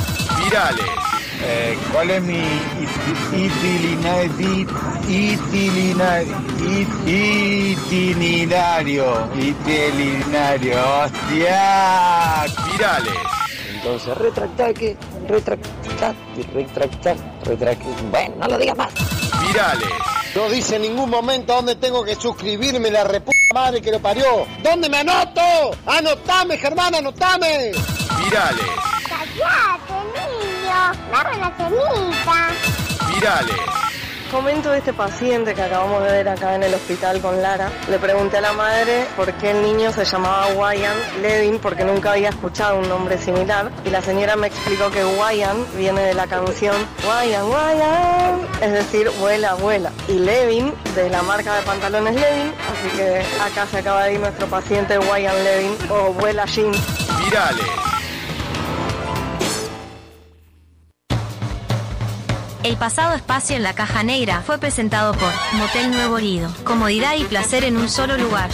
Virales. 0.43 0.91
Eh, 1.43 1.77
¿Cuál 1.91 2.09
es 2.09 2.21
mi. 2.23 2.43
Itinerario. 8.11 9.29
Itinerario. 9.37 10.75
¡Hostia! 11.03 12.45
Virales. 12.71 13.42
Entonces, 13.83 14.17
retractar 14.17 14.73
que. 14.73 14.95
Retractar. 15.27 16.15
Retractar. 16.53 17.17
Retractar. 17.43 18.03
Bueno, 18.11 18.35
no 18.39 18.47
lo 18.47 18.57
digas 18.57 18.77
más. 18.77 18.93
Virales. 19.45 19.89
No 20.35 20.49
dice 20.49 20.77
en 20.77 20.83
ningún 20.83 21.09
momento 21.09 21.53
dónde 21.53 21.75
tengo 21.75 22.03
que 22.03 22.15
suscribirme, 22.15 22.89
la 22.89 23.03
reputa 23.03 23.37
madre 23.53 23.81
que 23.81 23.91
lo 23.91 23.99
parió. 23.99 24.47
¿Dónde 24.63 24.87
me 24.87 24.99
anoto? 24.99 25.41
¡Anotame, 25.85 26.57
Germán, 26.57 26.95
anotame! 26.95 27.71
Virales. 28.23 28.65
¡Cállate, 29.07 29.93
niño! 30.15 31.11
¡Dame 31.11 31.37
la 31.37 31.53
cenita! 31.57 33.13
Virales. 33.13 33.82
Comento 34.33 34.71
de 34.71 34.79
este 34.79 34.93
paciente 34.93 35.53
que 35.53 35.61
acabamos 35.61 36.03
de 36.03 36.11
ver 36.11 36.27
acá 36.27 36.55
en 36.55 36.63
el 36.63 36.73
hospital 36.73 37.21
con 37.21 37.39
Lara. 37.39 37.71
Le 37.87 37.99
pregunté 37.99 38.37
a 38.37 38.41
la 38.41 38.51
madre 38.51 39.05
por 39.15 39.31
qué 39.33 39.51
el 39.51 39.61
niño 39.61 39.93
se 39.93 40.05
llamaba 40.05 40.47
Wyan 40.55 40.97
Levin 41.21 41.59
porque 41.59 41.85
nunca 41.85 42.13
había 42.13 42.29
escuchado 42.29 42.79
un 42.79 42.89
nombre 42.89 43.19
similar. 43.19 43.71
Y 43.85 43.91
la 43.91 44.01
señora 44.01 44.35
me 44.35 44.47
explicó 44.47 44.89
que 44.89 45.05
Wyan 45.05 45.63
viene 45.77 46.01
de 46.01 46.15
la 46.15 46.25
canción 46.25 46.75
Wyan, 47.03 47.45
Wyan, 47.45 48.47
es 48.59 48.71
decir, 48.73 49.07
vuela, 49.19 49.53
vuela. 49.53 49.91
Y 50.07 50.13
Levin 50.13 50.73
de 50.95 51.11
la 51.11 51.21
marca 51.21 51.55
de 51.55 51.61
pantalones 51.61 52.15
Levin. 52.15 52.51
Así 52.71 52.97
que 52.97 53.21
acá 53.39 53.67
se 53.69 53.77
acaba 53.77 54.05
de 54.05 54.15
ir 54.15 54.19
nuestro 54.19 54.47
paciente 54.47 54.97
Wyan 54.97 55.43
Levin 55.43 55.77
o 55.91 56.11
vuela 56.11 56.45
jeans. 56.45 56.81
Virales. 57.23 57.92
El 62.63 62.77
pasado 62.77 63.13
espacio 63.13 63.57
en 63.57 63.63
la 63.63 63.73
caja 63.73 64.03
negra 64.03 64.41
fue 64.41 64.57
presentado 64.57 65.13
por 65.13 65.29
Motel 65.53 65.91
Nuevo 65.91 66.17
Lido. 66.17 66.49
Comodidad 66.63 67.15
y 67.17 67.25
placer 67.25 67.65
en 67.65 67.75
un 67.75 67.89
solo 67.89 68.17
lugar. 68.17 68.49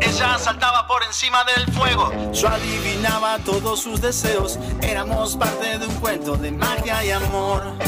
Ella 0.00 0.36
saltaba 0.36 0.88
por 0.88 1.04
encima 1.04 1.44
del 1.44 1.72
fuego, 1.74 2.12
yo 2.32 2.48
adivinaba 2.48 3.38
todos 3.38 3.82
sus 3.82 4.00
deseos, 4.00 4.58
éramos 4.82 5.36
parte 5.36 5.78
de 5.78 5.86
un 5.86 5.94
cuento 6.00 6.36
de 6.36 6.50
magia 6.50 7.04
y 7.04 7.10
amor. 7.12 7.78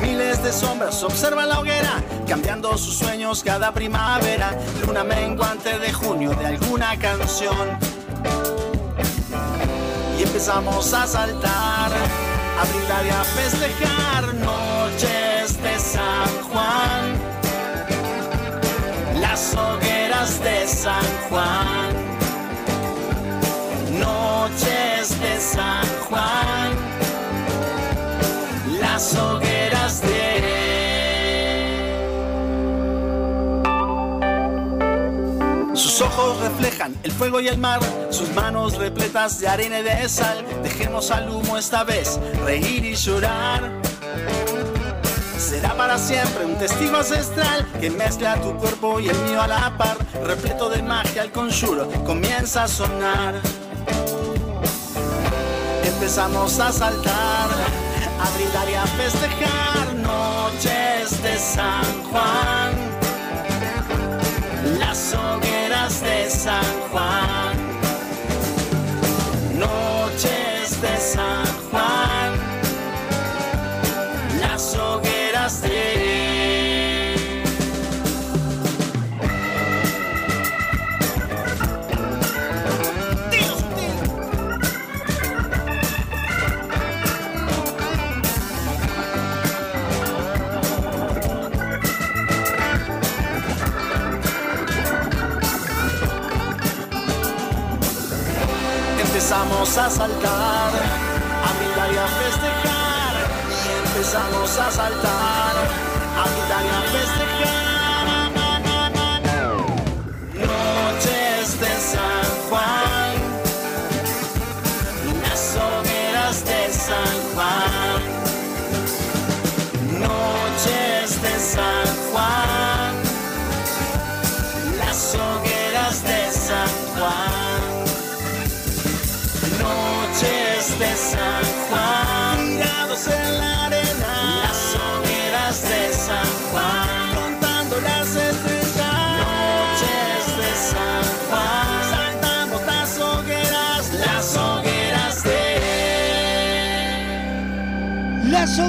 Miles 0.00 0.42
de 0.42 0.52
sombras 0.52 1.02
observan 1.02 1.48
la 1.48 1.60
hoguera, 1.60 2.02
cambiando 2.26 2.76
sus 2.78 2.94
sueños 2.94 3.42
cada 3.42 3.72
primavera, 3.72 4.56
luna 4.86 5.04
menguante 5.04 5.78
de 5.78 5.92
junio 5.92 6.30
de 6.30 6.46
alguna 6.46 6.98
canción. 6.98 7.78
Y 10.18 10.22
empezamos 10.22 10.92
a 10.94 11.06
saltar, 11.06 11.90
a 11.92 12.64
brindar 12.70 13.06
y 13.06 13.10
a 13.10 13.24
festejar 13.24 14.34
noches 14.34 15.62
de 15.62 15.78
San 15.78 16.42
Juan 16.50 17.38
las 19.38 19.54
hogueras 19.54 20.42
de 20.42 20.66
San 20.66 21.04
Juan. 21.28 21.94
Noches 23.98 25.20
de 25.20 25.40
San 25.40 25.86
Juan. 26.08 26.70
Las 28.80 29.14
hogueras 29.14 29.47
Sus 35.98 36.06
ojos 36.06 36.38
reflejan 36.38 36.96
el 37.02 37.10
fuego 37.10 37.40
y 37.40 37.48
el 37.48 37.58
mar, 37.58 37.80
sus 38.10 38.30
manos 38.30 38.76
repletas 38.76 39.40
de 39.40 39.48
arena 39.48 39.80
y 39.80 39.82
de 39.82 40.08
sal. 40.08 40.46
Dejemos 40.62 41.10
al 41.10 41.28
humo 41.28 41.58
esta 41.58 41.82
vez 41.82 42.20
reír 42.44 42.84
y 42.84 42.94
llorar. 42.94 43.72
Será 45.36 45.74
para 45.74 45.98
siempre 45.98 46.44
un 46.44 46.56
testigo 46.56 46.98
ancestral 46.98 47.66
que 47.80 47.90
mezcla 47.90 48.40
tu 48.40 48.54
cuerpo 48.58 49.00
y 49.00 49.08
el 49.08 49.18
mío 49.22 49.42
a 49.42 49.48
la 49.48 49.76
par, 49.76 49.96
repleto 50.24 50.70
de 50.70 50.84
magia 50.84 51.24
el 51.24 51.32
conjuro 51.32 51.88
comienza 52.04 52.62
a 52.62 52.68
sonar. 52.68 53.34
Empezamos 55.82 56.60
a 56.60 56.70
saltar, 56.70 57.50
a 58.20 58.36
brindar 58.36 58.70
y 58.70 58.74
a 58.74 58.86
festejar 58.86 59.94
noches 59.96 61.20
de 61.24 61.36
San 61.36 62.04
Juan. 62.04 62.87
San 66.98 67.27
a 99.78 99.88
saltar, 99.88 100.72
a 101.46 101.52
brindar 101.56 101.92
y 101.92 101.96
a 101.96 102.06
festejar. 102.06 103.14
Y 103.64 103.86
empezamos 103.86 104.58
a 104.58 104.70
saltar, 104.70 105.37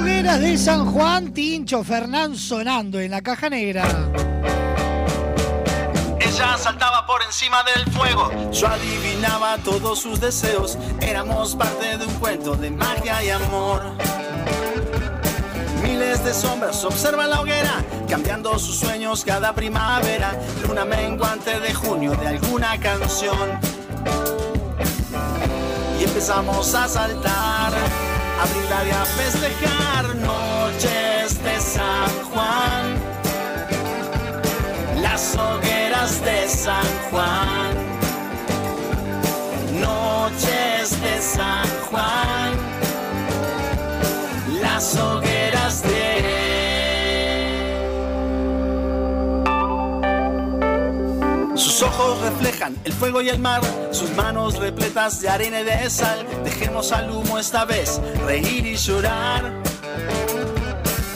hogueras 0.00 0.40
de 0.40 0.56
San 0.56 0.86
Juan, 0.86 1.32
Tincho 1.34 1.84
Fernán 1.84 2.34
sonando 2.36 3.00
en 3.00 3.10
la 3.10 3.20
caja 3.20 3.50
negra. 3.50 3.84
Ella 6.18 6.56
saltaba 6.56 7.06
por 7.06 7.22
encima 7.22 7.62
del 7.64 7.92
fuego, 7.92 8.30
yo 8.50 8.68
adivinaba 8.68 9.58
todos 9.58 10.00
sus 10.00 10.20
deseos, 10.20 10.78
éramos 11.00 11.54
parte 11.54 11.98
de 11.98 12.06
un 12.06 12.14
cuento 12.14 12.56
de 12.56 12.70
magia 12.70 13.22
y 13.22 13.30
amor. 13.30 13.82
Miles 15.82 16.24
de 16.24 16.32
sombras 16.32 16.82
observan 16.84 17.28
la 17.28 17.40
hoguera, 17.40 17.84
cambiando 18.08 18.58
sus 18.58 18.76
sueños 18.76 19.24
cada 19.24 19.54
primavera, 19.54 20.32
luna 20.66 20.84
menguante 20.84 21.60
de 21.60 21.74
junio 21.74 22.12
de 22.12 22.28
alguna 22.28 22.78
canción. 22.80 23.60
Y 25.98 26.04
empezamos 26.04 26.74
a 26.74 26.88
saltar, 26.88 27.72
a 28.40 28.46
brindar 28.46 28.86
y 28.86 28.90
a 28.90 29.04
festejar 29.04 30.04
noches 30.16 31.42
de 31.44 31.60
San 31.60 32.10
Juan 32.32 33.10
las 35.20 35.36
hogueras 35.36 36.24
de 36.24 36.48
San 36.48 36.86
Juan. 37.10 37.74
Noches 39.80 41.00
de 41.02 41.20
San 41.20 41.68
Juan. 41.90 42.52
Las 44.62 44.96
hogueras 44.96 45.29
Sus 51.80 51.88
ojos 51.88 52.20
reflejan 52.20 52.76
el 52.84 52.92
fuego 52.92 53.22
y 53.22 53.30
el 53.30 53.38
mar, 53.38 53.62
sus 53.90 54.10
manos 54.10 54.58
repletas 54.58 55.18
de 55.22 55.30
arena 55.30 55.62
y 55.62 55.64
de 55.64 55.88
sal. 55.88 56.26
Dejemos 56.44 56.92
al 56.92 57.10
humo 57.10 57.38
esta 57.38 57.64
vez 57.64 57.98
reír 58.26 58.66
y 58.66 58.76
llorar. 58.76 59.50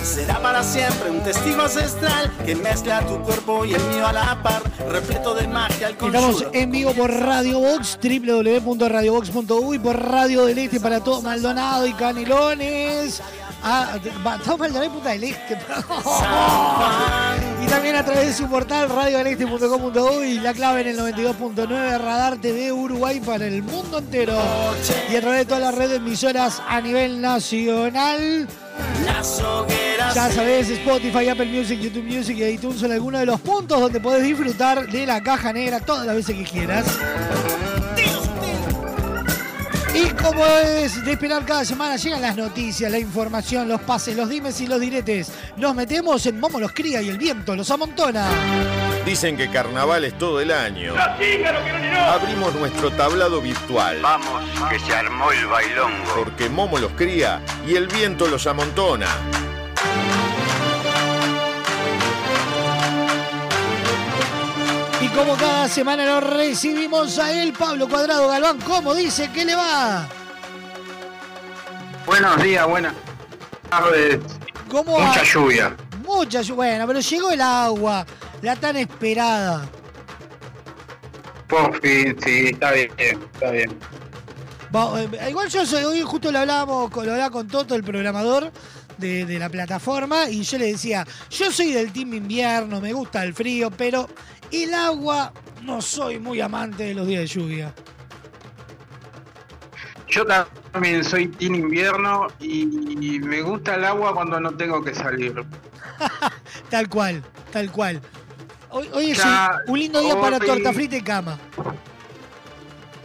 Será 0.02 0.40
para 0.40 0.62
siempre 0.62 1.10
un 1.10 1.22
testigo 1.22 1.60
ancestral 1.60 2.32
que 2.46 2.56
mezcla 2.56 3.02
tu 3.02 3.20
cuerpo 3.20 3.66
y 3.66 3.74
el 3.74 3.84
mío 3.88 4.06
a 4.06 4.14
la 4.14 4.42
par, 4.42 4.62
repleto 4.88 5.34
de 5.34 5.46
magia 5.48 5.88
al 5.88 5.92
Estamos 5.92 6.46
en 6.54 6.70
vivo 6.70 6.94
por 6.94 7.12
Radio 7.12 7.58
Box, 7.58 7.98
www.radiobox.uy, 8.02 9.78
por 9.80 10.02
Radio 10.02 10.46
del 10.46 10.56
Este 10.56 10.80
para 10.80 10.98
todo 11.00 11.20
Maldonado 11.20 11.86
y 11.86 11.92
Canelones. 11.92 13.20
Ah, 13.62 13.98
todo 14.42 14.56
Maldonado 14.56 14.86
y 14.86 14.88
Punta 14.88 15.10
del 15.10 15.24
Este. 15.24 15.58
también 17.74 17.96
a 17.96 18.04
través 18.04 18.26
de 18.28 18.32
su 18.32 18.48
portal 18.48 18.88
radiodeleste.com.uy, 18.88 20.38
la 20.38 20.54
clave 20.54 20.82
en 20.82 20.86
el 20.86 20.96
92.9 20.96 21.98
Radar 21.98 22.36
TV 22.40 22.70
Uruguay 22.70 23.18
para 23.18 23.48
el 23.48 23.64
mundo 23.64 23.98
entero. 23.98 24.40
Y 25.10 25.16
a 25.16 25.20
través 25.20 25.40
de 25.40 25.44
toda 25.46 25.58
la 25.58 25.72
red 25.72 25.88
de 25.88 25.96
emisoras 25.96 26.62
a 26.68 26.80
nivel 26.80 27.20
nacional. 27.20 28.46
Las 29.04 29.42
Ya 30.14 30.30
sabes, 30.30 30.70
Spotify, 30.70 31.30
Apple 31.30 31.46
Music, 31.46 31.80
YouTube 31.80 32.04
Music 32.04 32.36
y 32.38 32.44
iTunes 32.44 32.78
son 32.78 32.92
algunos 32.92 33.18
de 33.18 33.26
los 33.26 33.40
puntos 33.40 33.80
donde 33.80 33.98
podés 33.98 34.22
disfrutar 34.22 34.86
de 34.86 35.04
la 35.04 35.20
caja 35.20 35.52
negra 35.52 35.80
todas 35.80 36.06
las 36.06 36.14
veces 36.14 36.36
que 36.36 36.44
quieras. 36.44 36.86
Y 39.94 40.10
como 40.10 40.44
es 40.44 41.04
de 41.04 41.12
esperar 41.12 41.44
cada 41.46 41.64
semana, 41.64 41.94
llegan 41.96 42.20
las 42.20 42.36
noticias, 42.36 42.90
la 42.90 42.98
información, 42.98 43.68
los 43.68 43.80
pases, 43.82 44.16
los 44.16 44.28
dimes 44.28 44.60
y 44.60 44.66
los 44.66 44.80
diretes. 44.80 45.30
Nos 45.56 45.74
metemos 45.74 46.26
en 46.26 46.40
Momo 46.40 46.58
los 46.58 46.72
cría 46.72 47.00
y 47.00 47.08
el 47.08 47.16
viento 47.16 47.54
los 47.54 47.70
amontona. 47.70 48.28
Dicen 49.06 49.36
que 49.36 49.48
carnaval 49.48 50.04
es 50.04 50.18
todo 50.18 50.40
el 50.40 50.50
año. 50.50 50.94
Abrimos 50.96 52.54
nuestro 52.56 52.90
tablado 52.90 53.40
virtual. 53.40 54.00
Vamos, 54.02 54.42
que 54.68 54.80
se 54.80 54.94
armó 54.94 55.30
el 55.30 55.46
bailongo. 55.46 56.14
Porque 56.16 56.48
Momo 56.48 56.78
los 56.78 56.92
cría 56.92 57.40
y 57.64 57.76
el 57.76 57.86
viento 57.86 58.26
los 58.26 58.48
amontona. 58.48 59.06
Como 65.14 65.36
cada 65.36 65.68
semana 65.68 66.04
lo 66.04 66.20
recibimos 66.20 67.18
a 67.18 67.32
él, 67.32 67.52
Pablo 67.52 67.88
Cuadrado 67.88 68.28
Galván, 68.28 68.58
¿cómo 68.60 68.94
dice 68.94 69.30
que 69.30 69.44
le 69.44 69.54
va? 69.54 70.08
Buenos 72.04 72.42
días, 72.42 72.66
buenas 72.66 72.94
tardes. 73.70 74.18
¿Cómo 74.68 74.98
Mucha 74.98 75.20
va? 75.20 75.24
lluvia. 75.24 75.76
Mucha 76.04 76.42
lluvia. 76.42 76.54
Bueno, 76.56 76.86
pero 76.88 77.00
llegó 77.00 77.30
el 77.30 77.40
agua, 77.40 78.04
la 78.42 78.56
tan 78.56 78.76
esperada. 78.76 79.68
Por 81.48 81.80
fin, 81.80 82.16
sí, 82.24 82.48
está 82.52 82.72
bien, 82.72 82.90
está 82.98 83.50
bien. 83.50 83.78
Va, 84.74 85.00
eh, 85.00 85.30
igual 85.30 85.48
yo 85.48 85.64
soy, 85.64 85.84
hoy 85.84 86.00
justo 86.02 86.32
lo 86.32 86.40
hablábamos 86.40 86.90
lo 86.92 87.00
hablaba 87.00 87.30
con 87.30 87.46
Toto, 87.46 87.76
el 87.76 87.84
programador 87.84 88.50
de, 88.98 89.24
de 89.24 89.38
la 89.38 89.48
plataforma, 89.48 90.28
y 90.28 90.42
yo 90.42 90.58
le 90.58 90.66
decía, 90.66 91.06
yo 91.30 91.52
soy 91.52 91.72
del 91.72 91.92
team 91.92 92.14
invierno, 92.14 92.80
me 92.80 92.92
gusta 92.92 93.22
el 93.22 93.34
frío, 93.34 93.70
pero 93.70 94.08
el 94.62 94.74
agua 94.74 95.32
no 95.62 95.82
soy 95.82 96.18
muy 96.18 96.40
amante 96.40 96.84
de 96.84 96.94
los 96.94 97.06
días 97.06 97.22
de 97.22 97.26
lluvia. 97.26 97.74
Yo 100.08 100.24
también 100.72 101.02
soy 101.02 101.26
team 101.28 101.56
invierno 101.56 102.28
y 102.38 102.66
me 103.20 103.42
gusta 103.42 103.74
el 103.74 103.84
agua 103.84 104.14
cuando 104.14 104.38
no 104.38 104.54
tengo 104.56 104.82
que 104.82 104.94
salir. 104.94 105.34
Tal 106.70 106.88
cual, 106.88 107.22
tal 107.52 107.70
cual. 107.70 108.00
Hoy, 108.70 108.88
hoy 108.92 109.10
es 109.12 109.18
Ya, 109.18 109.58
un, 109.66 109.72
un 109.72 109.78
lindo 109.78 110.00
día 110.00 110.20
para 110.20 110.40
torta 110.40 110.72
frita 110.72 110.96
y 110.96 111.02
cama. 111.02 111.38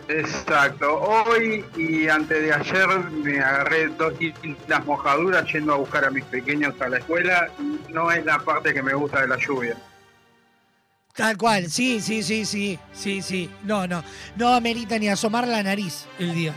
Exacto. 0.07 0.99
Hoy 0.99 1.63
y 1.77 2.07
antes 2.07 2.41
de 2.41 2.51
ayer 2.51 2.88
me 3.11 3.39
agarré 3.39 3.88
dos 3.89 4.17
distintas 4.17 4.84
mojaduras 4.85 5.45
yendo 5.51 5.73
a 5.73 5.77
buscar 5.77 6.05
a 6.05 6.09
mis 6.09 6.26
pequeños 6.26 6.73
a 6.81 6.89
la 6.89 6.97
escuela 6.97 7.47
no 7.89 8.11
es 8.11 8.26
la 8.26 8.39
parte 8.39 8.73
que 8.73 8.81
me 8.81 8.93
gusta 8.93 9.21
de 9.21 9.27
la 9.27 9.38
lluvia. 9.38 9.77
Tal 11.19 11.35
cual, 11.37 11.69
sí, 11.69 11.99
sí, 11.99 12.23
sí, 12.23 12.45
sí, 12.45 12.79
sí, 12.93 13.21
sí. 13.21 13.49
No, 13.63 13.85
no, 13.85 14.01
no 14.37 14.53
amerita 14.53 14.97
ni 14.97 15.09
asomar 15.09 15.45
la 15.45 15.61
nariz 15.61 16.05
el 16.17 16.33
día. 16.33 16.53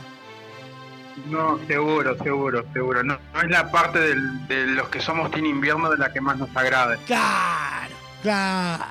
No, 1.28 1.58
seguro, 1.66 2.16
seguro, 2.22 2.64
seguro. 2.72 3.02
No, 3.02 3.18
no 3.34 3.40
es 3.42 3.50
la 3.50 3.68
parte 3.72 3.98
del- 3.98 4.46
de 4.46 4.66
los 4.68 4.88
que 4.88 5.00
somos 5.00 5.32
team 5.32 5.46
invierno 5.46 5.90
de 5.90 5.98
la 5.98 6.12
que 6.12 6.20
más 6.20 6.38
nos 6.38 6.48
agrade. 6.56 6.96
Claro, 7.06 7.92
claro. 8.22 8.84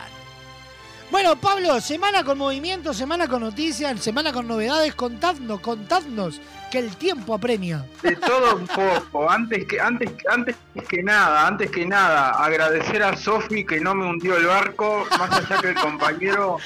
Bueno, 1.11 1.35
Pablo, 1.35 1.81
semana 1.81 2.23
con 2.23 2.37
movimiento, 2.37 2.93
semana 2.93 3.27
con 3.27 3.41
noticias, 3.41 3.99
semana 3.99 4.31
con 4.31 4.47
novedades, 4.47 4.95
contadnos, 4.95 5.59
contadnos, 5.59 6.39
que 6.71 6.79
el 6.79 6.95
tiempo 6.95 7.33
apremia. 7.33 7.85
De 8.01 8.15
todo 8.15 8.55
un 8.55 8.65
poco. 8.65 9.29
Antes 9.29 9.67
que, 9.67 9.79
antes, 9.81 10.09
antes 10.31 10.55
que 10.87 11.03
nada, 11.03 11.47
antes 11.47 11.69
que 11.69 11.85
nada, 11.85 12.29
agradecer 12.29 13.03
a 13.03 13.17
Sofi 13.17 13.65
que 13.65 13.81
no 13.81 13.93
me 13.93 14.09
hundió 14.09 14.37
el 14.37 14.45
barco, 14.45 15.05
más 15.19 15.31
allá 15.31 15.61
que 15.61 15.69
el 15.71 15.75
compañero 15.75 16.57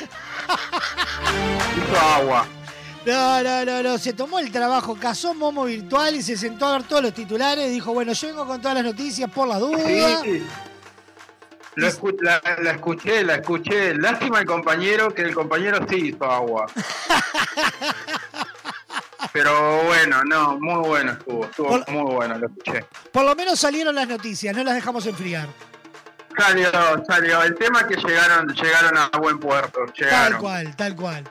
hizo 1.76 2.00
agua. 2.00 2.46
No, 3.04 3.44
no, 3.44 3.66
no, 3.66 3.84
no, 3.84 3.98
se 3.98 4.14
tomó 4.14 4.38
el 4.38 4.52
trabajo, 4.52 4.96
casó 4.96 5.34
Momo 5.34 5.66
Virtual 5.66 6.16
y 6.16 6.22
se 6.22 6.38
sentó 6.38 6.68
a 6.68 6.74
ver 6.74 6.84
todos 6.84 7.02
los 7.02 7.14
titulares, 7.14 7.72
dijo, 7.72 7.94
bueno, 7.94 8.14
yo 8.14 8.28
vengo 8.28 8.46
con 8.46 8.62
todas 8.62 8.76
las 8.76 8.84
noticias 8.84 9.30
por 9.30 9.48
la 9.48 9.58
duda. 9.58 10.22
Sí. 10.24 10.44
Lo 11.76 11.88
escu- 11.88 12.18
la, 12.22 12.41
la 12.61 12.72
escuché, 12.72 13.23
la 13.23 13.35
escuché. 13.35 13.93
Lástima 13.95 14.39
el 14.39 14.45
compañero, 14.45 15.14
que 15.14 15.23
el 15.23 15.34
compañero 15.35 15.85
sí 15.89 16.07
hizo 16.10 16.23
agua. 16.30 16.65
Pero 19.34 19.84
bueno, 19.84 20.23
no, 20.23 20.57
muy 20.60 20.88
bueno 20.88 21.11
estuvo, 21.14 21.45
estuvo 21.45 21.68
Por- 21.68 21.89
muy 21.89 22.14
bueno, 22.15 22.38
lo 22.38 22.47
escuché. 22.47 22.85
Por 23.11 23.26
lo 23.26 23.35
menos 23.35 23.60
salieron 23.60 23.93
las 23.95 24.07
noticias, 24.07 24.56
no 24.56 24.64
las 24.64 24.76
dejamos 24.76 25.06
enfriar. 25.06 25.47
Salió, 26.38 26.69
salió. 27.07 27.43
El 27.43 27.56
tema 27.56 27.81
es 27.81 27.88
que 27.88 27.95
llegaron, 27.95 28.47
llegaron 28.53 28.97
a 28.97 29.10
buen 29.18 29.39
puerto, 29.39 29.80
Tal 29.97 30.38
cual, 30.38 30.76
tal 30.76 30.95
cual. 30.95 31.23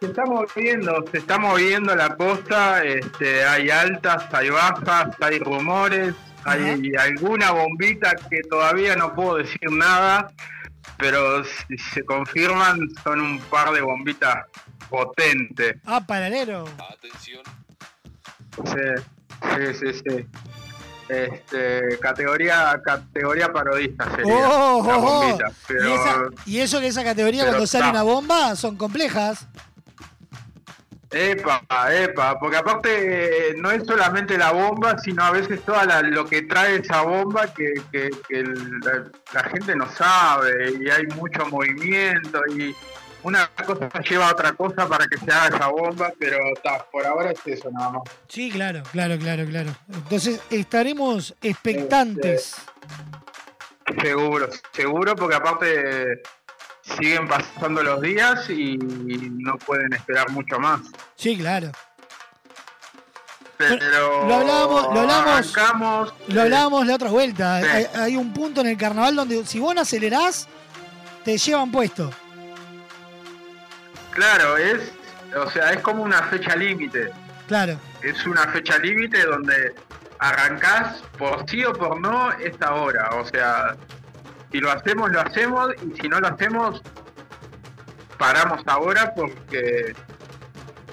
Se 0.00 0.06
está 0.06 0.24
moviendo, 0.24 1.04
se 1.12 1.18
está 1.18 1.38
moviendo 1.38 1.94
la 1.94 2.16
costa, 2.16 2.82
este, 2.84 3.44
hay 3.44 3.70
altas, 3.70 4.24
hay 4.32 4.50
bajas, 4.50 5.14
hay 5.20 5.38
rumores, 5.38 6.14
hay 6.44 6.92
alguna 6.98 7.50
bombita 7.52 8.14
que 8.30 8.40
todavía 8.48 8.96
no 8.96 9.14
puedo 9.14 9.36
decir 9.36 9.60
nada, 9.70 10.30
pero 10.98 11.44
si 11.44 11.78
se 11.92 12.04
confirman 12.04 12.80
son 13.04 13.20
un 13.20 13.38
par 13.40 13.70
de 13.72 13.80
bombitas 13.80 14.44
potentes. 14.90 15.76
Ah, 15.86 16.00
paralelo. 16.06 16.64
Sí, 18.64 18.72
sí, 19.56 19.74
sí, 19.80 20.00
sí. 20.06 20.26
Este, 21.08 21.98
categoría, 22.00 22.80
categoría 22.84 23.52
parodista 23.52 24.04
sería 24.14 24.34
Oh, 24.34 24.82
la 24.86 24.96
oh, 24.96 24.98
oh. 24.98 25.00
bombita, 25.20 25.52
pero 25.66 25.88
y, 25.88 25.92
esa- 25.92 26.22
y 26.46 26.58
eso 26.60 26.80
que 26.80 26.86
esa 26.86 27.04
categoría 27.04 27.44
cuando 27.46 27.66
sale 27.66 27.86
está. 27.86 27.90
una 27.90 28.02
bomba 28.02 28.56
son 28.56 28.76
complejas. 28.76 29.46
Epa, 31.12 31.62
epa, 31.92 32.38
porque 32.38 32.56
aparte 32.56 33.50
eh, 33.50 33.54
no 33.58 33.70
es 33.70 33.84
solamente 33.86 34.38
la 34.38 34.50
bomba, 34.52 34.96
sino 34.98 35.22
a 35.24 35.30
veces 35.30 35.60
todo 35.62 35.76
lo 36.04 36.24
que 36.26 36.42
trae 36.42 36.76
esa 36.76 37.02
bomba 37.02 37.52
que, 37.52 37.72
que- 37.92 38.10
que 38.28 38.40
el- 38.40 38.80
la, 38.80 39.04
la 39.34 39.44
gente 39.50 39.76
no 39.76 39.90
sabe 39.92 40.72
y 40.80 40.88
hay 40.88 41.06
mucho 41.14 41.44
movimiento 41.46 42.40
y 42.56 42.74
una 43.24 43.46
cosa 43.66 43.88
lleva 44.08 44.28
a 44.28 44.32
otra 44.32 44.52
cosa 44.54 44.88
para 44.88 45.06
que 45.06 45.16
se 45.18 45.30
haga 45.30 45.54
esa 45.54 45.68
bomba, 45.68 46.12
pero 46.18 46.38
por 46.90 47.06
ahora 47.06 47.30
es 47.32 47.40
eso 47.46 47.70
nada 47.70 47.90
más. 47.92 48.02
Sí, 48.28 48.50
claro, 48.50 48.82
claro, 48.90 49.16
claro, 49.18 49.44
claro. 49.46 49.70
Entonces 49.92 50.40
estaremos 50.50 51.34
expectantes. 51.42 52.56
Seguro, 54.00 54.48
seguro, 54.72 55.14
porque 55.14 55.36
aparte 55.36 56.22
siguen 56.82 57.28
pasando 57.28 57.82
los 57.82 58.00
días 58.00 58.48
y 58.50 58.76
no 58.78 59.56
pueden 59.58 59.92
esperar 59.92 60.30
mucho 60.30 60.58
más. 60.58 60.80
Sí, 61.16 61.36
claro. 61.36 61.70
Pero 63.56 64.26
Lo 64.26 64.34
hablábamos, 64.34 64.94
lo 64.94 65.00
hablábamos, 65.00 66.14
lo 66.28 66.42
hablábamos 66.42 66.86
la 66.86 66.94
otra 66.96 67.10
vuelta. 67.10 67.60
Sí. 67.60 67.66
Hay, 67.68 67.86
hay 67.94 68.16
un 68.16 68.32
punto 68.32 68.60
en 68.60 68.66
el 68.68 68.76
carnaval 68.76 69.14
donde 69.14 69.44
si 69.46 69.60
vos 69.60 69.74
no 69.74 69.82
acelerás, 69.82 70.48
te 71.24 71.38
llevan 71.38 71.70
puesto. 71.70 72.10
Claro, 74.10 74.56
es, 74.56 74.92
o 75.36 75.48
sea, 75.50 75.70
es 75.70 75.80
como 75.80 76.02
una 76.02 76.22
fecha 76.24 76.56
límite. 76.56 77.10
Claro. 77.46 77.78
Es 78.02 78.26
una 78.26 78.46
fecha 78.48 78.78
límite 78.78 79.24
donde 79.24 79.74
arrancás 80.18 81.02
por 81.18 81.48
sí 81.48 81.64
o 81.64 81.72
por 81.72 82.00
no 82.00 82.32
esta 82.32 82.74
hora. 82.74 83.10
O 83.14 83.24
sea, 83.24 83.76
si 84.52 84.60
lo 84.60 84.70
hacemos, 84.70 85.10
lo 85.10 85.20
hacemos 85.20 85.70
y 85.82 86.00
si 86.00 86.08
no 86.08 86.20
lo 86.20 86.28
hacemos, 86.28 86.82
paramos 88.18 88.60
ahora 88.66 89.12
porque 89.16 89.94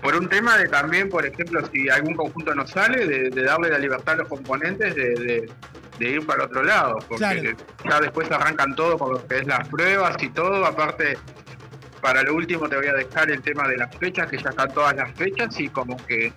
por 0.01 0.15
un 0.15 0.29
tema 0.29 0.57
de 0.57 0.67
también, 0.69 1.09
por 1.09 1.25
ejemplo, 1.25 1.61
si 1.71 1.89
algún 1.89 2.15
conjunto 2.15 2.55
no 2.55 2.65
sale, 2.65 3.05
de, 3.05 3.29
de 3.29 3.43
darle 3.43 3.69
la 3.69 3.77
libertad 3.77 4.15
a 4.15 4.17
los 4.19 4.27
componentes 4.29 4.95
de, 4.95 5.09
de- 5.15 5.51
de 5.99 6.09
ir 6.11 6.25
para 6.25 6.45
otro 6.45 6.63
lado, 6.63 6.97
porque 7.09 7.17
Claro. 7.17 7.57
ya 7.89 7.99
después 7.99 8.31
arrancan 8.31 8.73
todo 8.73 8.97
con 8.97 9.11
lo 9.11 9.27
que 9.27 9.39
es 9.39 9.45
las 9.47 9.67
pruebas 9.67 10.15
y 10.23 10.29
todo, 10.29 10.65
aparte 10.65 11.17
para 11.99 12.23
lo 12.23 12.35
último 12.35 12.69
te 12.69 12.77
voy 12.77 12.87
a 12.87 12.93
dejar 12.93 13.29
el 13.29 13.41
tema 13.41 13.67
de 13.67 13.75
las 13.75 13.93
fechas, 13.97 14.29
que 14.29 14.37
ya 14.41 14.49
están 14.51 14.73
todas 14.73 14.95
las 14.95 15.11
fechas 15.17 15.59
y 15.59 15.67
como 15.67 15.97
que 16.05 16.31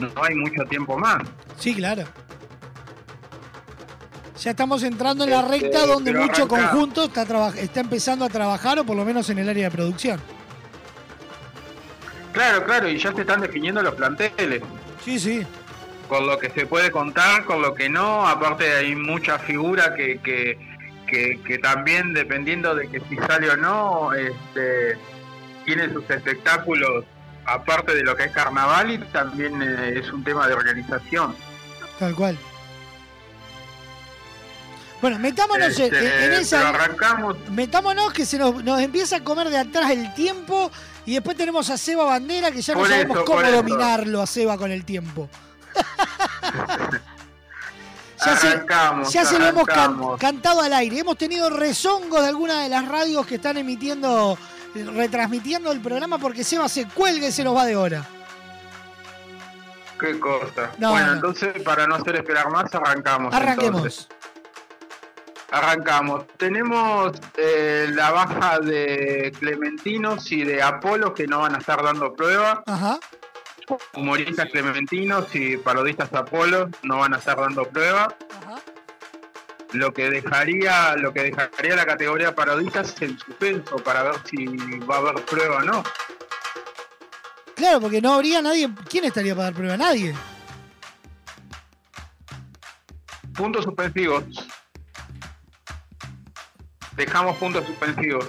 no 0.00 0.10
hay 0.20 0.34
mucho 0.34 0.64
tiempo 0.64 0.98
más. 0.98 1.22
Sí, 1.60 1.76
claro. 1.76 2.02
Ya 4.40 4.50
estamos 4.50 4.82
entrando 4.82 5.24
en 5.24 5.30
la 5.30 5.40
Este, 5.40 5.58
recta 5.60 5.86
donde 5.86 6.12
mucho 6.12 6.44
arranca- 6.44 6.70
conjunto 6.70 7.04
está, 7.04 7.22
está 7.56 7.80
empezando 7.80 8.24
a 8.24 8.28
trabajar, 8.28 8.78
o 8.80 8.84
por 8.84 8.96
lo 8.96 9.04
menos 9.04 9.30
en 9.30 9.38
el 9.38 9.48
área 9.48 9.64
de 9.64 9.70
producción. 9.70 10.20
Claro, 12.32 12.64
claro, 12.64 12.88
y 12.88 12.98
ya 12.98 13.12
se 13.14 13.20
están 13.20 13.40
definiendo 13.40 13.80
los 13.80 13.94
planteles. 13.94 14.60
Sí, 15.04 15.20
sí. 15.20 15.46
Con 16.08 16.26
lo 16.26 16.36
que 16.38 16.50
se 16.50 16.66
puede 16.66 16.90
contar, 16.90 17.44
con 17.44 17.62
lo 17.62 17.74
que 17.74 17.88
no. 17.88 18.26
Aparte 18.26 18.74
hay 18.74 18.96
mucha 18.96 19.38
figura 19.38 19.94
que, 19.94 20.18
que, 20.20 20.58
que, 21.06 21.40
que 21.46 21.58
también, 21.58 22.12
dependiendo 22.12 22.74
de 22.74 22.88
que 22.88 23.00
si 23.08 23.16
sale 23.16 23.48
o 23.50 23.56
no, 23.56 24.12
este, 24.14 24.98
tiene 25.64 25.92
sus 25.92 26.10
espectáculos, 26.10 27.04
aparte 27.46 27.94
de 27.94 28.02
lo 28.02 28.16
que 28.16 28.24
es 28.24 28.32
carnaval, 28.32 28.90
y 28.90 28.98
también 28.98 29.62
eh, 29.62 30.00
es 30.00 30.12
un 30.12 30.24
tema 30.24 30.48
de 30.48 30.54
organización. 30.54 31.36
Tal 32.00 32.14
cual. 32.16 32.36
Bueno, 35.04 35.18
metámonos 35.18 35.78
en- 35.80 35.94
Este, 35.94 36.24
en, 36.24 36.32
esa. 36.32 36.70
arrancamos. 36.70 37.36
Metámonos 37.50 38.10
que 38.14 38.24
se 38.24 38.38
nos, 38.38 38.64
nos 38.64 38.80
empieza 38.80 39.16
a 39.16 39.20
comer 39.22 39.50
de 39.50 39.58
atrás 39.58 39.90
el 39.90 40.14
tiempo 40.14 40.70
y 41.04 41.12
después 41.12 41.36
tenemos 41.36 41.68
a 41.68 41.76
Seba 41.76 42.04
Bandera 42.04 42.50
que 42.50 42.62
ya 42.62 42.74
no 42.74 42.86
sabemos 42.86 43.18
eso, 43.18 43.24
cómo 43.26 43.42
dominarlo 43.42 44.22
a 44.22 44.26
Seba 44.26 44.56
con 44.56 44.72
el 44.72 44.86
tiempo. 44.86 45.28
ya 48.24 48.36
se, 48.38 48.48
Arrancamos, 48.48 49.12
ya 49.12 49.26
se 49.26 49.38
lo 49.38 49.44
hemos 49.44 49.66
can- 49.66 49.98
cantado 50.18 50.62
al 50.62 50.72
aire. 50.72 51.00
Hemos 51.00 51.18
tenido 51.18 51.50
rezongos 51.50 52.22
de 52.22 52.28
algunas 52.28 52.62
de 52.62 52.70
las 52.70 52.88
radios 52.88 53.26
que 53.26 53.34
están 53.34 53.58
emitiendo, 53.58 54.38
retransmitiendo 54.74 55.70
el 55.70 55.80
programa 55.82 56.16
porque 56.16 56.44
Seba 56.44 56.66
se 56.66 56.88
cuelga 56.88 57.26
y 57.28 57.32
se 57.32 57.44
nos 57.44 57.54
va 57.54 57.66
de 57.66 57.76
hora. 57.76 58.06
¿Qué 60.00 60.18
cosa? 60.18 60.70
No, 60.78 60.92
bueno, 60.92 61.08
no. 61.08 61.12
entonces, 61.12 61.62
para 61.62 61.86
no 61.86 61.96
hacer 61.96 62.16
esperar 62.16 62.50
más, 62.50 62.74
arrancamos. 62.74 63.34
Arranquemos. 63.34 63.82
entonces. 63.82 64.08
Arrancamos. 65.54 66.26
Tenemos 66.36 67.12
eh, 67.36 67.86
la 67.92 68.10
baja 68.10 68.58
de 68.58 69.32
Clementinos 69.38 70.32
y 70.32 70.42
de 70.42 70.60
Apolo 70.60 71.14
que 71.14 71.28
no 71.28 71.38
van 71.42 71.54
a 71.54 71.58
estar 71.58 71.80
dando 71.80 72.12
prueba. 72.12 72.64
Ajá. 72.66 72.98
Humoristas 73.94 74.50
Clementinos 74.50 75.32
y 75.32 75.56
parodistas 75.56 76.12
Apolo 76.12 76.70
no 76.82 76.98
van 76.98 77.14
a 77.14 77.18
estar 77.18 77.38
dando 77.38 77.62
prueba. 77.68 78.16
Lo 79.72 79.92
que 79.92 80.10
dejaría, 80.10 80.96
lo 80.96 81.12
que 81.12 81.22
dejaría 81.22 81.76
la 81.76 81.86
categoría 81.86 82.34
parodistas 82.34 83.00
en 83.00 83.16
suspenso 83.16 83.76
para 83.76 84.02
ver 84.02 84.14
si 84.24 84.46
va 84.78 84.96
a 84.96 84.98
haber 84.98 85.24
prueba 85.24 85.58
o 85.58 85.62
no. 85.62 85.84
Claro, 87.54 87.80
porque 87.80 88.02
no 88.02 88.14
habría 88.14 88.42
nadie. 88.42 88.68
¿Quién 88.88 89.04
estaría 89.04 89.36
para 89.36 89.44
dar 89.44 89.54
prueba? 89.54 89.76
Nadie. 89.76 90.16
Puntos 93.36 93.62
suspensivos. 93.64 94.24
Dejamos 96.96 97.36
puntos 97.36 97.66
suspensivos. 97.66 98.26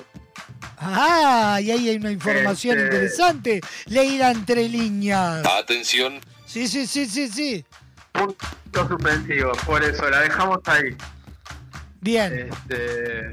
Ah, 0.77 1.59
y 1.61 1.71
ahí 1.71 1.89
hay 1.89 1.95
una 1.97 2.11
información 2.11 2.77
Este- 2.77 2.85
interesante. 2.95 3.61
Leída 3.85 4.31
entre 4.31 4.67
líneas. 4.67 5.45
Atención. 5.45 6.19
Sí, 6.45 6.67
sí, 6.67 6.85
sí, 6.87 7.05
sí, 7.05 7.27
sí. 7.29 7.65
Puntos 8.11 8.87
suspensivos, 8.87 9.57
por 9.59 9.83
eso 9.83 10.09
la 10.09 10.21
dejamos 10.21 10.59
ahí. 10.65 10.95
Bien. 12.01 12.49
Este, 12.51 13.31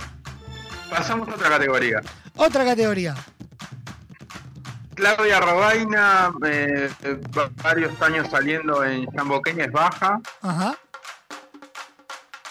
pasamos 0.91 1.29
a 1.29 1.35
otra 1.35 1.49
categoría. 1.51 2.01
Otra 2.37 2.65
categoría. 2.65 3.15
Claudia 4.95 5.41
Robaina, 5.41 6.33
eh, 6.47 6.91
va- 7.37 7.51
varios 7.63 8.01
años 8.03 8.29
saliendo 8.31 8.85
en 8.85 9.07
Chamboqueña 9.13 9.65
es 9.65 9.73
baja. 9.73 10.21
Ajá. 10.43 10.77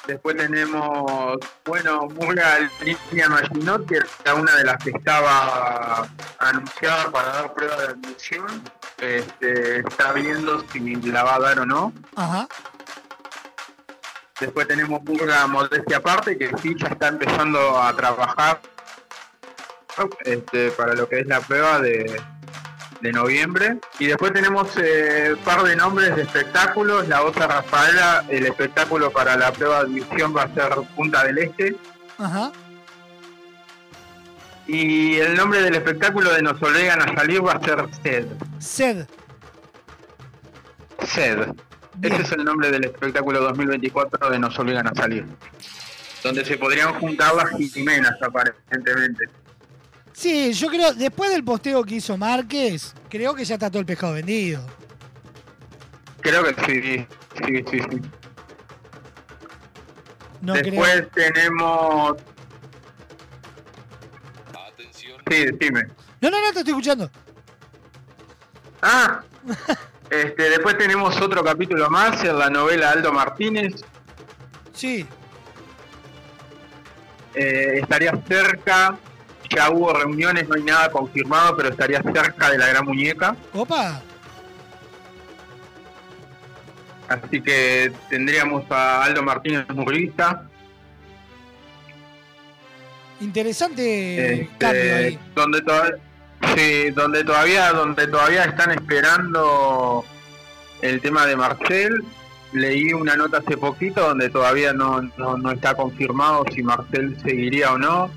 Después 0.08 0.36
tenemos, 0.36 1.38
bueno, 1.66 2.08
Murga 2.08 2.56
Alicia 2.56 3.30
Maginot, 3.30 3.88
que 3.88 4.00
era 4.26 4.36
una 4.36 4.56
de 4.56 4.64
las 4.64 4.84
que 4.84 4.90
estaba 4.90 6.08
anunciada 6.40 7.12
para 7.12 7.28
dar 7.28 7.54
prueba 7.54 7.76
de 7.78 7.88
admisión. 7.90 8.64
Este, 8.98 9.80
está 9.80 10.12
viendo 10.14 10.64
si 10.72 10.96
la 10.96 11.24
va 11.24 11.36
a 11.36 11.40
dar 11.40 11.60
o 11.60 11.66
no. 11.66 11.94
Ajá. 12.16 12.48
Después 14.40 14.68
tenemos 14.68 15.04
Murga 15.04 15.46
Modestia 15.46 15.98
Aparte, 15.98 16.36
que 16.36 16.50
sí 16.58 16.76
ya 16.76 16.88
está 16.88 17.10
empezando 17.10 17.80
a 17.80 17.96
trabajar 17.96 18.60
este, 20.26 20.72
para 20.72 20.96
lo 20.96 21.08
que 21.08 21.20
es 21.20 21.28
la 21.28 21.42
prueba 21.42 21.80
de, 21.80 22.20
de 23.02 23.12
noviembre. 23.12 23.80
Y 24.00 24.08
después 24.08 24.34
tenemos 24.34 24.76
un 24.76 25.38
par 25.44 25.64
de 25.64 25.76
nombres 25.76 26.16
de 26.16 26.24
espectáculos. 26.24 27.08
La 27.08 27.24
otra 27.24 27.48
Rafaela, 27.48 28.26
el 28.30 28.46
espectáculo 28.46 29.12
para 29.12 29.36
la 29.36 29.52
prueba 29.52 29.80
de 29.80 29.86
admisión 29.86 30.36
va 30.36 30.44
a 30.44 30.54
ser 30.54 30.70
Punta 30.96 31.24
del 31.24 31.38
Este. 31.40 31.76
Ajá. 32.18 32.52
Y 34.68 35.18
el 35.18 35.36
nombre 35.36 35.62
del 35.62 35.76
espectáculo 35.76 36.32
de 36.34 36.42
Nos 36.42 36.62
Obligan 36.62 37.02
a 37.02 37.14
Salir 37.16 37.46
va 37.46 37.54
a 37.54 37.64
ser 37.64 37.84
SED. 38.04 38.26
Sed. 38.60 39.08
SED. 41.06 41.48
Ese 42.02 42.22
es 42.22 42.32
el 42.32 42.44
nombre 42.46 42.72
del 42.72 42.86
espectáculo 42.86 43.42
2024 43.42 44.30
de 44.30 44.40
Nos 44.40 44.58
Obligan 44.58 44.88
a 44.88 44.96
Salir. 44.96 45.26
Donde 46.24 46.46
se 46.46 46.58
podrían 46.58 46.94
juntar 46.94 47.34
las 47.36 47.50
Jimenas, 47.50 48.14
aparentemente. 48.22 49.26
Sí, 50.22 50.54
yo 50.54 50.68
creo, 50.68 50.94
después 50.94 51.32
del 51.32 51.44
posteo 51.44 51.84
que 51.84 51.96
hizo 51.96 52.16
Márquez, 52.16 52.94
creo 53.10 53.34
que 53.34 53.44
ya 53.44 53.56
está 53.56 53.72
todo 53.72 53.80
el 53.80 53.88
pescado 53.88 54.14
vendido. 54.14 54.64
Creo 56.20 56.44
que 56.44 56.54
sí, 56.64 57.08
sí, 57.44 57.64
sí, 57.72 57.80
sí. 57.90 58.02
No 60.42 60.54
Después 60.54 61.08
creo. 61.12 61.34
tenemos... 61.34 62.18
Sí, 65.28 65.46
decime. 65.46 65.88
No, 66.22 66.30
no, 66.30 66.40
no, 66.40 66.54
te 66.54 66.60
estoy 66.60 66.74
escuchando. 66.74 67.10
Ah, 68.84 69.24
este, 70.12 70.50
después 70.52 70.78
tenemos 70.78 71.20
otro 71.20 71.44
capítulo 71.44 71.90
más 71.90 72.24
en 72.24 72.38
la 72.38 72.52
novela 72.52 72.92
Aldo 72.92 73.12
Martínez. 73.12 73.82
Sí. 74.72 75.04
Eh, 77.34 77.80
estaría 77.82 78.12
cerca, 78.28 79.00
ya 79.54 79.70
hubo 79.70 79.94
reuniones, 79.94 80.48
no 80.48 80.56
hay 80.56 80.64
nada 80.64 80.92
confirmado, 80.92 81.56
pero 81.56 81.70
estaría 81.70 82.02
cerca 82.02 82.50
de 82.50 82.58
la 82.58 82.68
gran 82.68 82.86
muñeca. 82.86 83.36
Opa. 83.54 84.02
Así 87.08 87.42
que 87.42 87.92
tendríamos 88.10 88.64
a 88.72 89.04
Aldo 89.04 89.22
Martínez 89.22 89.68
murguista, 89.70 90.46
Interesante 93.22 94.34
este, 94.34 94.50
cambio 94.58 94.96
ahí. 94.96 95.20
donde 95.36 95.62
todavía 95.62 95.98
sí, 96.56 96.90
donde 96.90 97.24
todavía 97.24 97.72
donde 97.72 98.08
todavía 98.08 98.46
están 98.46 98.72
esperando 98.72 100.04
el 100.82 101.00
tema 101.02 101.26
de 101.28 101.36
Marcel. 101.36 102.04
Leí 102.52 102.92
una 102.94 103.16
nota 103.16 103.38
hace 103.38 103.56
poquito 103.58 104.02
donde 104.02 104.30
todavía 104.30 104.74
no, 104.74 105.02
no, 105.18 105.38
no 105.38 105.52
está 105.52 105.76
confirmado 105.76 106.44
si 106.54 106.64
Marcel 106.64 107.16
seguiría 107.22 107.72
o 107.72 107.78
no. 107.78 108.10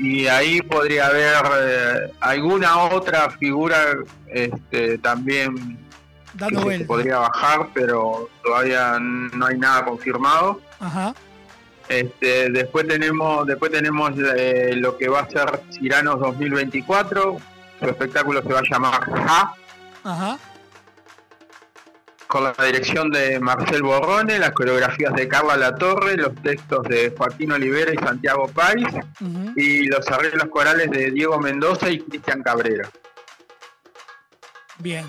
Y 0.00 0.26
ahí 0.26 0.62
podría 0.62 1.08
haber 1.08 1.44
eh, 1.60 2.12
alguna 2.20 2.84
otra 2.84 3.28
figura 3.30 3.98
este, 4.28 4.96
también 4.98 5.78
Dando 6.32 6.66
que 6.66 6.78
se 6.78 6.84
podría 6.84 7.18
bajar, 7.18 7.68
pero 7.74 8.30
todavía 8.42 8.98
no 8.98 9.46
hay 9.46 9.58
nada 9.58 9.84
confirmado. 9.84 10.60
Ajá. 10.78 11.14
Este, 11.88 12.50
después 12.50 12.86
tenemos, 12.86 13.46
después 13.46 13.72
tenemos 13.72 14.12
eh, 14.36 14.74
lo 14.76 14.96
que 14.96 15.08
va 15.08 15.20
a 15.20 15.28
ser 15.28 15.60
Ciranos 15.70 16.18
2024. 16.20 17.36
Su 17.80 17.84
espectáculo 17.84 18.42
se 18.42 18.52
va 18.52 18.60
a 18.60 18.62
llamar 18.70 19.04
Ja, 19.26 19.54
Ajá. 20.04 20.38
Con 22.30 22.44
la 22.44 22.54
dirección 22.64 23.10
de 23.10 23.40
Marcel 23.40 23.82
Borrone, 23.82 24.38
las 24.38 24.52
coreografías 24.52 25.12
de 25.14 25.26
Carla 25.26 25.56
Latorre, 25.56 26.16
los 26.16 26.32
textos 26.36 26.84
de 26.84 27.12
Joaquín 27.18 27.50
Olivera 27.50 27.92
y 27.92 27.96
Santiago 27.96 28.46
Páez, 28.48 28.86
Ujú. 29.20 29.52
y 29.56 29.86
los 29.88 30.06
arreglos 30.08 30.46
corales 30.48 30.88
de 30.92 31.10
Diego 31.10 31.40
Mendoza 31.40 31.90
y 31.90 31.98
Cristian 31.98 32.42
Cabrera. 32.44 32.88
Bien. 34.78 35.04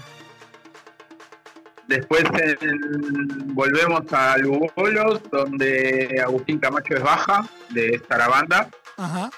Después 1.88 2.23
en- 2.61 3.53
volvemos 3.53 4.02
a 4.14 4.38
Lugolos, 4.38 5.22
donde 5.30 6.19
Agustín 6.26 6.57
Camacho 6.57 6.95
es 6.95 7.03
baja, 7.03 7.45
de 7.69 8.02
Sarabanda. 8.07 8.68
Ajá. 8.98 9.30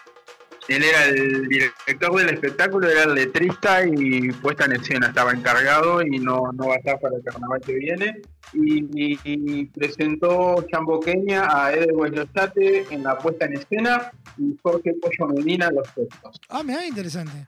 Él 0.70 0.84
era 0.84 1.06
el 1.06 1.48
director 1.50 2.16
del 2.16 2.30
espectáculo, 2.30 2.88
era 2.90 3.04
el 3.04 3.16
letrista 3.16 3.86
y 3.86 4.32
puesta 4.32 4.66
en 4.66 4.74
escena, 4.74 5.08
estaba 5.08 5.32
encargado 5.32 6.02
y 6.02 6.20
no, 6.20 6.52
no 6.54 6.68
va 6.70 6.76
a 6.76 6.78
estar 6.78 7.00
para 7.00 7.18
el 7.18 7.24
carnaval 7.24 7.60
que 7.62 7.74
viene. 7.74 8.22
Y, 8.54 8.84
y- 8.96 9.20
y 9.24 9.66
presentó 9.66 10.64
Chamboqueña 10.72 11.48
a 11.50 11.74
Eder 11.74 11.92
Guayotate 11.94 12.86
en 12.94 13.04
la 13.04 13.18
puesta 13.18 13.46
en 13.46 13.54
escena 13.58 14.12
y 14.38 14.56
Jorge 14.62 14.94
Pollo 15.02 15.34
Medina 15.34 15.68
en 15.68 15.76
los 15.76 15.94
textos. 15.94 16.40
Ah, 16.50 16.64
mira, 16.64 16.86
interesante. 16.86 17.48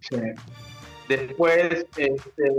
Sí. 0.00 0.16
Después, 1.10 1.86
este, 1.96 2.52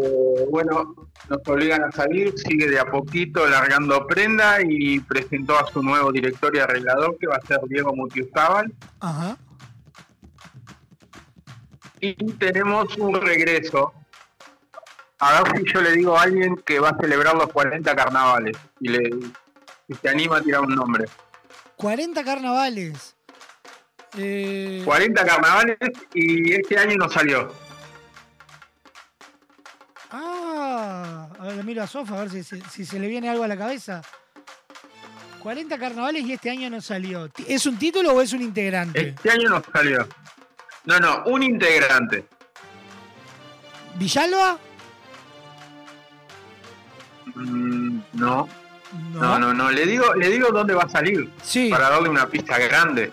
bueno, 0.50 0.94
nos 1.30 1.40
obligan 1.48 1.86
a 1.86 1.92
salir, 1.94 2.38
sigue 2.38 2.70
de 2.70 2.82
a 2.82 2.86
poquito 2.86 3.48
largando 3.48 4.06
prenda 4.08 4.58
y 4.62 5.00
presentó 5.00 5.58
a 5.58 5.66
su 5.72 5.82
nuevo 5.82 6.12
director 6.12 6.54
y 6.54 6.60
arreglador 6.60 7.18
que 7.18 7.28
va 7.28 7.38
a 7.38 7.48
ser 7.48 7.62
Diego 7.70 7.96
Mutiuzábal. 7.96 8.74
Ajá. 9.00 9.38
Y 12.02 12.14
tenemos 12.34 12.98
un 12.98 13.22
regreso. 13.22 13.94
A 15.20 15.44
ver 15.44 15.58
si 15.58 15.74
yo 15.74 15.82
le 15.82 15.94
digo 15.94 16.18
a 16.18 16.24
alguien 16.24 16.58
que 16.58 16.82
va 16.82 16.90
a 16.90 16.98
celebrar 16.98 17.36
los 17.36 17.48
40 17.54 17.96
carnavales 17.96 18.58
y 18.82 18.90
le 18.90 19.12
si 19.88 19.94
se 19.94 20.10
anima 20.10 20.40
a 20.40 20.42
tirar 20.42 20.60
un 20.60 20.76
nombre. 20.76 21.06
40 21.78 22.22
carnavales. 22.26 23.16
Eh, 24.18 24.82
40 24.84 25.26
carnavales 25.26 25.78
y 26.14 26.52
este 26.52 26.78
año 26.78 26.98
no 26.98 27.08
salió. 27.08 27.71
A 30.82 31.44
ver, 31.44 31.56
le 31.58 31.64
miro 31.64 31.84
a 31.84 31.88
Sofa 31.88 32.16
a 32.16 32.20
ver 32.22 32.30
si, 32.32 32.44
si- 32.44 32.62
si 32.70 32.86
se 32.86 33.00
le 33.00 33.08
viene 33.08 33.30
algo 33.30 33.44
a 33.44 33.48
la 33.48 33.58
cabeza. 33.58 34.02
40 35.42 35.78
carnavales 35.80 36.24
y 36.26 36.34
este 36.34 36.50
año 36.52 36.70
no 36.70 36.82
salió. 36.82 37.30
¿Es 37.48 37.66
un 37.66 37.78
título 37.78 38.14
o 38.14 38.22
es 38.22 38.32
un 38.34 38.42
integrante? 38.42 39.10
Este 39.10 39.32
año 39.32 39.50
no 39.50 39.64
salió. 39.74 40.08
No, 40.86 41.00
no, 41.00 41.24
un 41.26 41.44
integrante. 41.44 42.26
¿Villalba? 43.96 44.58
Mm, 47.36 48.00
no. 48.14 48.48
No, 49.14 49.40
no, 49.40 49.54
no. 49.54 49.72
Le 49.72 49.86
digo, 49.86 50.14
le 50.16 50.30
digo 50.30 50.50
dónde 50.52 50.74
va 50.74 50.84
a 50.84 50.90
salir. 50.90 51.30
Para 51.70 51.90
darle 51.90 52.10
una 52.10 52.28
pista 52.28 52.58
grande. 52.58 53.12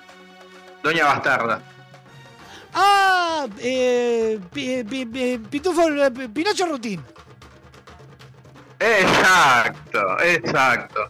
Doña 0.82 1.05
Bastarda. 1.07 1.62
Ah, 2.74 3.47
eh, 3.59 4.39
Pitufo, 5.51 5.89
eh, 5.89 6.11
pi- 6.11 6.28
Pinocho 6.28 6.66
Rutín. 6.66 7.03
Exacto, 8.81 10.01
exacto. 10.25 11.01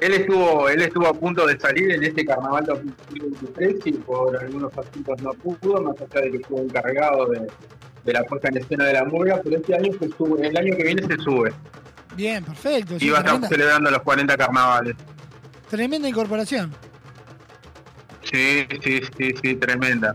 Él 0.00 0.12
estuvo, 0.12 0.68
él 0.68 0.82
estuvo 0.82 1.06
a 1.06 1.14
punto 1.14 1.46
de 1.46 1.58
salir 1.58 1.90
en 1.90 2.04
este 2.04 2.24
carnaval 2.24 2.64
2023 2.66 3.86
y 3.86 3.92
por 3.92 4.36
algunos 4.36 4.76
asuntos 4.76 5.22
no 5.22 5.30
pudo, 5.32 5.82
más 5.82 5.96
allá 6.00 6.20
de 6.20 6.30
que 6.32 6.36
estuvo 6.36 6.60
encargado 6.60 7.26
de, 7.26 7.46
de 8.04 8.12
la 8.12 8.22
puesta 8.24 8.48
en 8.48 8.58
escena 8.58 8.84
de 8.84 8.92
la 8.92 9.04
murga, 9.04 9.40
pero 9.42 9.56
este 9.56 9.74
año 9.74 9.92
se 9.98 10.08
sube, 10.10 10.46
el 10.46 10.56
año 10.56 10.76
que 10.76 10.84
viene 10.84 11.02
se 11.02 11.16
sube. 11.22 11.52
Bien, 12.14 12.44
perfecto. 12.44 12.96
y 13.00 13.10
va 13.10 13.18
a 13.18 13.20
estar 13.20 13.48
celebrando 13.48 13.90
los 13.90 14.02
40 14.02 14.36
carnavales. 14.36 14.96
tremenda 15.70 16.08
incorporación. 16.08 16.72
Sí, 18.22 18.66
sí, 18.82 19.00
sí, 19.16 19.34
sí, 19.42 19.54
tremenda. 19.56 20.14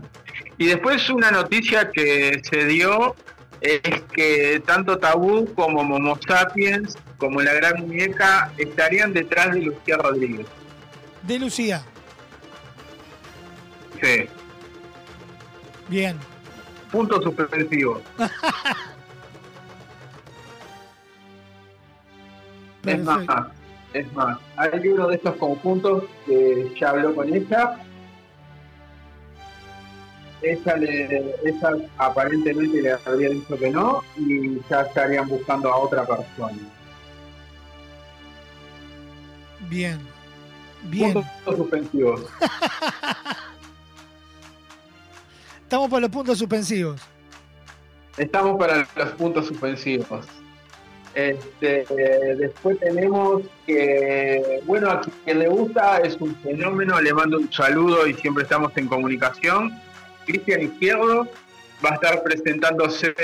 Y 0.58 0.66
después 0.66 1.08
una 1.10 1.30
noticia 1.30 1.90
que 1.90 2.40
se 2.42 2.66
dio 2.66 3.16
es 3.62 4.02
que 4.12 4.62
tanto 4.66 4.98
Tabú 4.98 5.46
como 5.54 5.84
Momo 5.84 6.18
Sapiens, 6.26 6.96
como 7.18 7.40
la 7.40 7.54
Gran 7.54 7.80
Muñeca, 7.80 8.52
estarían 8.58 9.12
detrás 9.12 9.54
de 9.54 9.60
Lucía 9.60 9.96
Rodríguez. 9.96 10.46
De 11.22 11.38
Lucía. 11.38 11.82
Sí. 14.02 14.26
Bien. 15.88 16.16
Punto 16.90 17.22
suspensivo. 17.22 18.02
Es 22.84 22.98
más, 23.04 23.24
es 23.92 24.12
más, 24.12 24.38
hay 24.56 24.88
uno 24.88 25.06
de 25.06 25.14
estos 25.14 25.36
conjuntos 25.36 26.04
que 26.26 26.72
ya 26.80 26.90
habló 26.90 27.14
con 27.14 27.32
ella. 27.32 27.78
Ella, 30.42 30.76
le, 30.76 31.36
ella 31.44 31.70
aparentemente 31.98 32.82
le 32.82 32.92
habría 32.92 33.30
dicho 33.30 33.56
que 33.56 33.70
no 33.70 34.02
y 34.16 34.60
ya 34.68 34.82
estarían 34.82 35.28
buscando 35.28 35.72
a 35.72 35.76
otra 35.76 36.04
persona. 36.04 36.58
Bien. 39.68 40.00
Bien. 40.84 41.12
Puntos 41.12 41.56
suspensivos. 41.56 42.22
Estamos 45.62 45.88
por 45.88 46.00
los 46.02 46.10
puntos 46.10 46.38
suspensivos. 46.38 47.00
Estamos 48.18 48.58
para 48.58 48.86
los 48.94 49.08
puntos 49.12 49.46
suspensivos. 49.46 50.26
Este, 51.14 51.86
eh, 51.88 52.36
después 52.38 52.78
tenemos 52.80 53.42
que, 53.66 54.60
bueno, 54.66 54.90
a 54.90 55.00
quien 55.00 55.38
le 55.38 55.48
gusta 55.48 55.98
es 55.98 56.16
un 56.20 56.34
fenómeno, 56.36 57.00
le 57.00 57.12
mando 57.12 57.38
un 57.38 57.52
saludo 57.52 58.06
y 58.06 58.14
siempre 58.14 58.42
estamos 58.44 58.72
en 58.76 58.88
comunicación. 58.88 59.72
Cristian 60.26 60.62
Izquierdo 60.62 61.28
va 61.84 61.90
a 61.90 61.94
estar 61.94 62.22
presentándose 62.22 63.14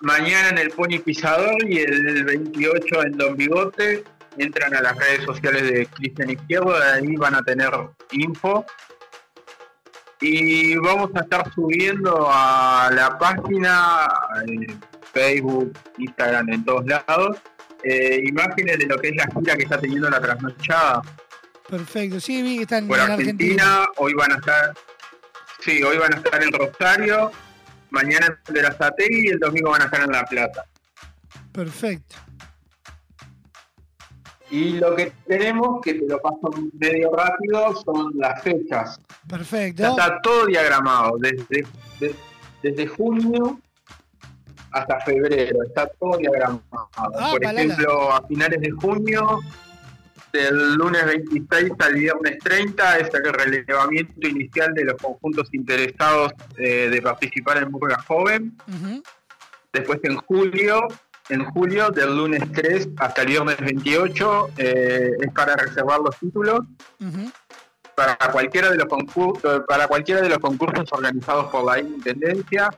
mañana 0.00 0.50
en 0.50 0.58
el 0.58 0.70
Pony 0.70 0.98
Pisador 1.04 1.56
y 1.68 1.78
el 1.78 2.24
28 2.24 3.02
en 3.04 3.12
Don 3.12 3.36
Bigote. 3.36 4.04
Entran 4.36 4.74
a 4.74 4.82
las 4.82 4.96
redes 4.96 5.24
sociales 5.24 5.62
de 5.62 5.86
Cristian 5.86 6.30
Izquierdo, 6.30 6.76
ahí 6.76 7.16
van 7.16 7.34
a 7.34 7.42
tener 7.42 7.70
info. 8.12 8.64
Y 10.20 10.76
vamos 10.76 11.10
a 11.14 11.20
estar 11.20 11.52
subiendo 11.52 12.28
a 12.28 12.90
la 12.92 13.18
página, 13.18 14.08
eh, 14.46 14.66
Facebook, 15.12 15.72
Instagram, 15.98 16.48
en 16.50 16.64
todos 16.64 16.84
lados, 16.86 17.38
eh, 17.84 18.20
imágenes 18.24 18.78
de 18.78 18.86
lo 18.86 18.98
que 18.98 19.08
es 19.08 19.16
la 19.16 19.26
gira 19.26 19.56
que 19.56 19.62
está 19.62 19.78
teniendo 19.80 20.10
la 20.10 20.20
trasnochada 20.20 21.02
Perfecto. 21.68 22.18
Sí, 22.18 22.42
vi 22.42 22.56
que 22.56 22.62
están 22.62 22.88
por 22.88 22.98
en 22.98 23.10
Argentina. 23.10 23.82
Argentina. 23.82 23.88
Hoy 23.98 24.14
van 24.14 24.32
a 24.32 24.36
estar, 24.36 24.74
sí, 25.60 25.82
hoy 25.82 25.98
van 25.98 26.14
a 26.14 26.16
estar 26.16 26.42
en 26.42 26.52
Rosario, 26.52 27.30
mañana 27.90 28.26
en 28.46 28.54
Verazategui 28.54 29.26
y 29.26 29.28
el 29.28 29.38
domingo 29.38 29.70
van 29.70 29.82
a 29.82 29.84
estar 29.86 30.00
en 30.02 30.10
La 30.12 30.24
Plata. 30.24 30.64
Perfecto. 31.52 32.16
Y 34.50 34.78
lo 34.78 34.96
que 34.96 35.12
tenemos, 35.26 35.82
que 35.82 35.94
te 35.94 36.06
lo 36.06 36.18
paso 36.20 36.50
medio 36.72 37.10
rápido, 37.14 37.74
son 37.84 38.12
las 38.16 38.42
fechas. 38.42 38.98
Perfecto. 39.28 39.82
Ya 39.82 39.90
está 39.90 40.20
todo 40.22 40.46
diagramado, 40.46 41.18
desde, 41.18 41.66
de- 42.00 42.14
desde 42.62 42.86
junio 42.86 43.60
hasta 44.70 45.00
febrero, 45.00 45.62
está 45.64 45.86
todo 46.00 46.16
diagramado. 46.16 46.62
Ah, 46.96 47.28
Por 47.30 47.40
palala. 47.42 47.60
ejemplo, 47.62 48.12
a 48.12 48.26
finales 48.26 48.60
de 48.60 48.70
junio, 48.70 49.40
del 50.38 50.74
lunes 50.74 51.04
26 51.04 51.72
al 51.78 51.94
viernes 51.94 52.38
30, 52.38 52.98
es 52.98 53.10
el 53.12 53.32
relevamiento 53.32 54.28
inicial 54.28 54.72
de 54.72 54.84
los 54.84 54.94
conjuntos 55.00 55.48
interesados 55.52 56.32
eh, 56.56 56.88
de 56.90 57.02
participar 57.02 57.58
en 57.58 57.70
Murga 57.70 57.98
Joven. 58.06 58.56
Después 59.72 59.98
en 60.04 60.16
julio, 60.16 60.86
en 61.28 61.44
julio, 61.44 61.90
del 61.90 62.16
lunes 62.16 62.42
3 62.52 62.90
hasta 62.98 63.22
el 63.22 63.28
viernes 63.28 63.56
28, 63.58 64.48
eh, 64.56 65.10
es 65.20 65.32
para 65.32 65.56
reservar 65.56 66.00
los 66.00 66.16
títulos. 66.18 66.60
Para 67.96 68.16
cualquiera 68.30 68.70
de 68.70 68.76
los 68.76 68.86
concursos, 68.86 69.62
para 69.66 69.88
cualquiera 69.88 70.20
de 70.20 70.28
los 70.28 70.38
concursos 70.38 70.86
organizados 70.92 71.46
por 71.50 71.64
la 71.64 71.80
Intendencia, 71.80 72.70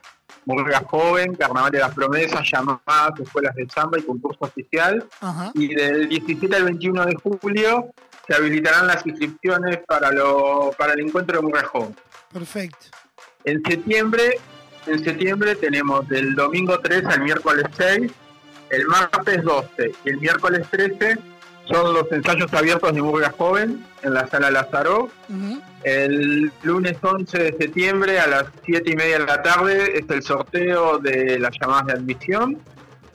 Murga 0.45 0.83
Joven, 0.87 1.35
Carnaval 1.35 1.71
de 1.71 1.79
las 1.79 1.93
Promesas, 1.93 2.49
llamadas, 2.51 3.19
escuelas 3.19 3.55
de 3.55 3.67
samba 3.69 3.99
y 3.99 4.03
concurso 4.03 4.39
oficial. 4.41 5.07
Ajá. 5.19 5.51
Y 5.53 5.73
del 5.73 6.09
17 6.09 6.55
al 6.55 6.65
21 6.65 7.05
de 7.05 7.15
julio 7.15 7.93
se 8.27 8.35
habilitarán 8.35 8.87
las 8.87 9.05
inscripciones 9.05 9.79
para 9.87 10.11
lo, 10.11 10.71
para 10.77 10.93
el 10.93 11.01
encuentro 11.01 11.37
de 11.37 11.43
Murga 11.43 11.63
Joven. 11.65 11.95
Perfecto. 12.31 12.87
En 13.43 13.61
septiembre, 13.63 14.39
en 14.87 15.03
septiembre 15.03 15.55
tenemos 15.55 16.07
del 16.07 16.35
domingo 16.35 16.79
3 16.79 17.05
al 17.05 17.21
miércoles 17.21 17.65
6, 17.77 18.11
el 18.69 18.85
martes 18.85 19.43
12 19.43 19.91
y 20.05 20.09
el 20.09 20.17
miércoles 20.19 20.67
13 20.69 21.17
son 21.65 21.93
los 21.93 22.11
ensayos 22.11 22.53
abiertos 22.53 22.93
de 22.93 23.01
Murga 23.01 23.33
Joven 23.37 23.85
en 24.03 24.13
la 24.13 24.27
sala 24.27 24.51
Lázaro. 24.51 25.09
El 25.83 26.51
lunes 26.63 26.97
11 27.01 27.37
de 27.37 27.57
septiembre 27.57 28.19
a 28.19 28.27
las 28.27 28.45
7 28.65 28.91
y 28.91 28.95
media 28.95 29.19
de 29.19 29.25
la 29.25 29.41
tarde 29.41 29.97
es 29.97 30.09
el 30.09 30.21
sorteo 30.21 30.99
de 30.99 31.39
las 31.39 31.51
llamadas 31.59 31.87
de 31.87 31.93
admisión. 31.93 32.57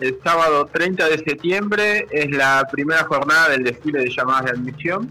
El 0.01 0.19
sábado 0.23 0.67
30 0.67 1.09
de 1.09 1.19
septiembre 1.19 2.07
es 2.11 2.31
la 2.31 2.67
primera 2.71 3.05
jornada 3.05 3.51
del 3.51 3.65
desfile 3.65 4.01
de 4.01 4.11
llamadas 4.11 4.47
de 4.47 4.51
admisión. 4.53 5.11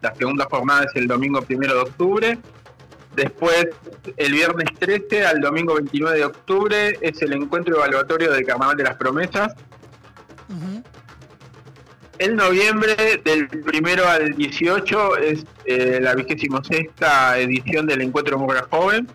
La 0.00 0.14
segunda 0.14 0.46
jornada 0.50 0.84
es 0.84 0.92
el 0.94 1.06
domingo 1.06 1.44
1 1.48 1.58
de 1.60 1.80
octubre. 1.80 2.38
Después, 3.14 3.68
el 4.16 4.32
viernes 4.32 4.68
13 4.78 5.26
al 5.26 5.40
domingo 5.40 5.74
29 5.74 6.16
de 6.16 6.24
octubre 6.24 6.98
es 7.00 7.20
el 7.22 7.32
encuentro 7.32 7.76
evaluatorio 7.76 8.30
del 8.32 8.46
Carnaval 8.46 8.76
de 8.76 8.84
las 8.84 8.96
Promesas. 8.96 9.54
En 12.20 12.36
noviembre, 12.36 12.94
del 13.24 13.48
primero 13.48 14.06
al 14.06 14.34
18, 14.34 15.16
es 15.16 15.46
eh, 15.64 16.00
la 16.02 16.14
vigésimo 16.14 16.62
sexta 16.62 17.38
edición 17.38 17.86
del 17.86 18.02
Encuentro 18.02 18.38
Murga 18.38 18.66
Joven. 18.70 19.08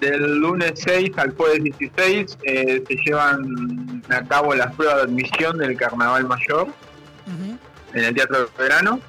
Del 0.00 0.36
lunes 0.36 0.72
6 0.84 1.12
al 1.16 1.34
jueves 1.34 1.64
16 1.64 2.38
eh, 2.42 2.84
se 2.86 2.96
llevan 2.96 4.02
a 4.10 4.22
cabo 4.24 4.54
las 4.54 4.74
pruebas 4.74 4.96
de 4.96 5.02
admisión 5.04 5.56
del 5.56 5.78
Carnaval 5.78 6.26
Mayor 6.26 6.68
en 7.94 8.04
el 8.04 8.14
Teatro 8.14 8.40
de 8.40 8.46
Verano. 8.58 9.00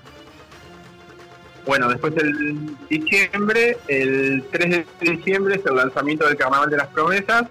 Bueno, 1.65 1.89
después 1.89 2.15
del 2.15 2.77
diciembre, 2.87 3.77
el 3.89 4.41
3 4.53 4.69
de 4.69 4.85
diciembre 5.01 5.55
es 5.55 5.65
el 5.65 5.75
lanzamiento 5.75 6.25
del 6.27 6.37
Carnaval 6.37 6.69
de 6.69 6.77
las 6.77 6.87
Promesas. 6.87 7.43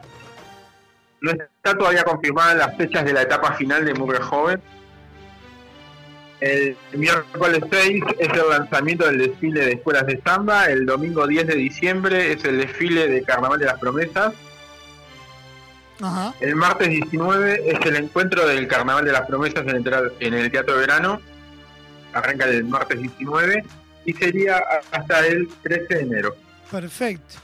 Nuestra 1.20 1.50
está 1.54 1.76
todavía 1.76 2.02
confirmada 2.02 2.54
las 2.54 2.78
fechas 2.78 3.04
de 3.04 3.12
la 3.12 3.20
etapa 3.20 3.52
final 3.56 3.84
de 3.84 3.92
Murray 3.92 4.22
Joven. 4.22 4.62
El 6.40 6.76
miércoles 6.94 7.60
6 7.70 8.02
es 8.18 8.28
el 8.28 8.48
lanzamiento 8.48 9.06
del 9.06 9.18
desfile 9.18 9.64
de 9.66 9.72
escuelas 9.72 10.06
de 10.06 10.20
samba. 10.22 10.66
El 10.66 10.86
domingo 10.86 11.26
10 11.26 11.46
de 11.46 11.54
diciembre 11.54 12.32
es 12.32 12.44
el 12.44 12.58
desfile 12.58 13.08
de 13.08 13.22
Carnaval 13.22 13.58
de 13.58 13.66
las 13.66 13.78
Promesas. 13.78 14.32
Ajá. 16.00 16.34
El 16.40 16.56
martes 16.56 16.88
19 16.88 17.70
es 17.70 17.86
el 17.86 17.96
encuentro 17.96 18.46
del 18.46 18.66
Carnaval 18.68 19.04
de 19.04 19.12
las 19.12 19.26
Promesas 19.26 19.66
en 19.66 19.76
el, 19.76 20.12
en 20.20 20.34
el 20.34 20.50
Teatro 20.50 20.74
de 20.74 20.80
Verano. 20.80 21.20
Arranca 22.14 22.46
el 22.46 22.64
martes 22.64 23.00
19 23.00 23.62
y 24.06 24.12
sería 24.14 24.62
hasta 24.92 25.26
el 25.26 25.46
13 25.62 25.94
de 25.94 26.00
enero. 26.00 26.36
Perfecto. 26.70 27.36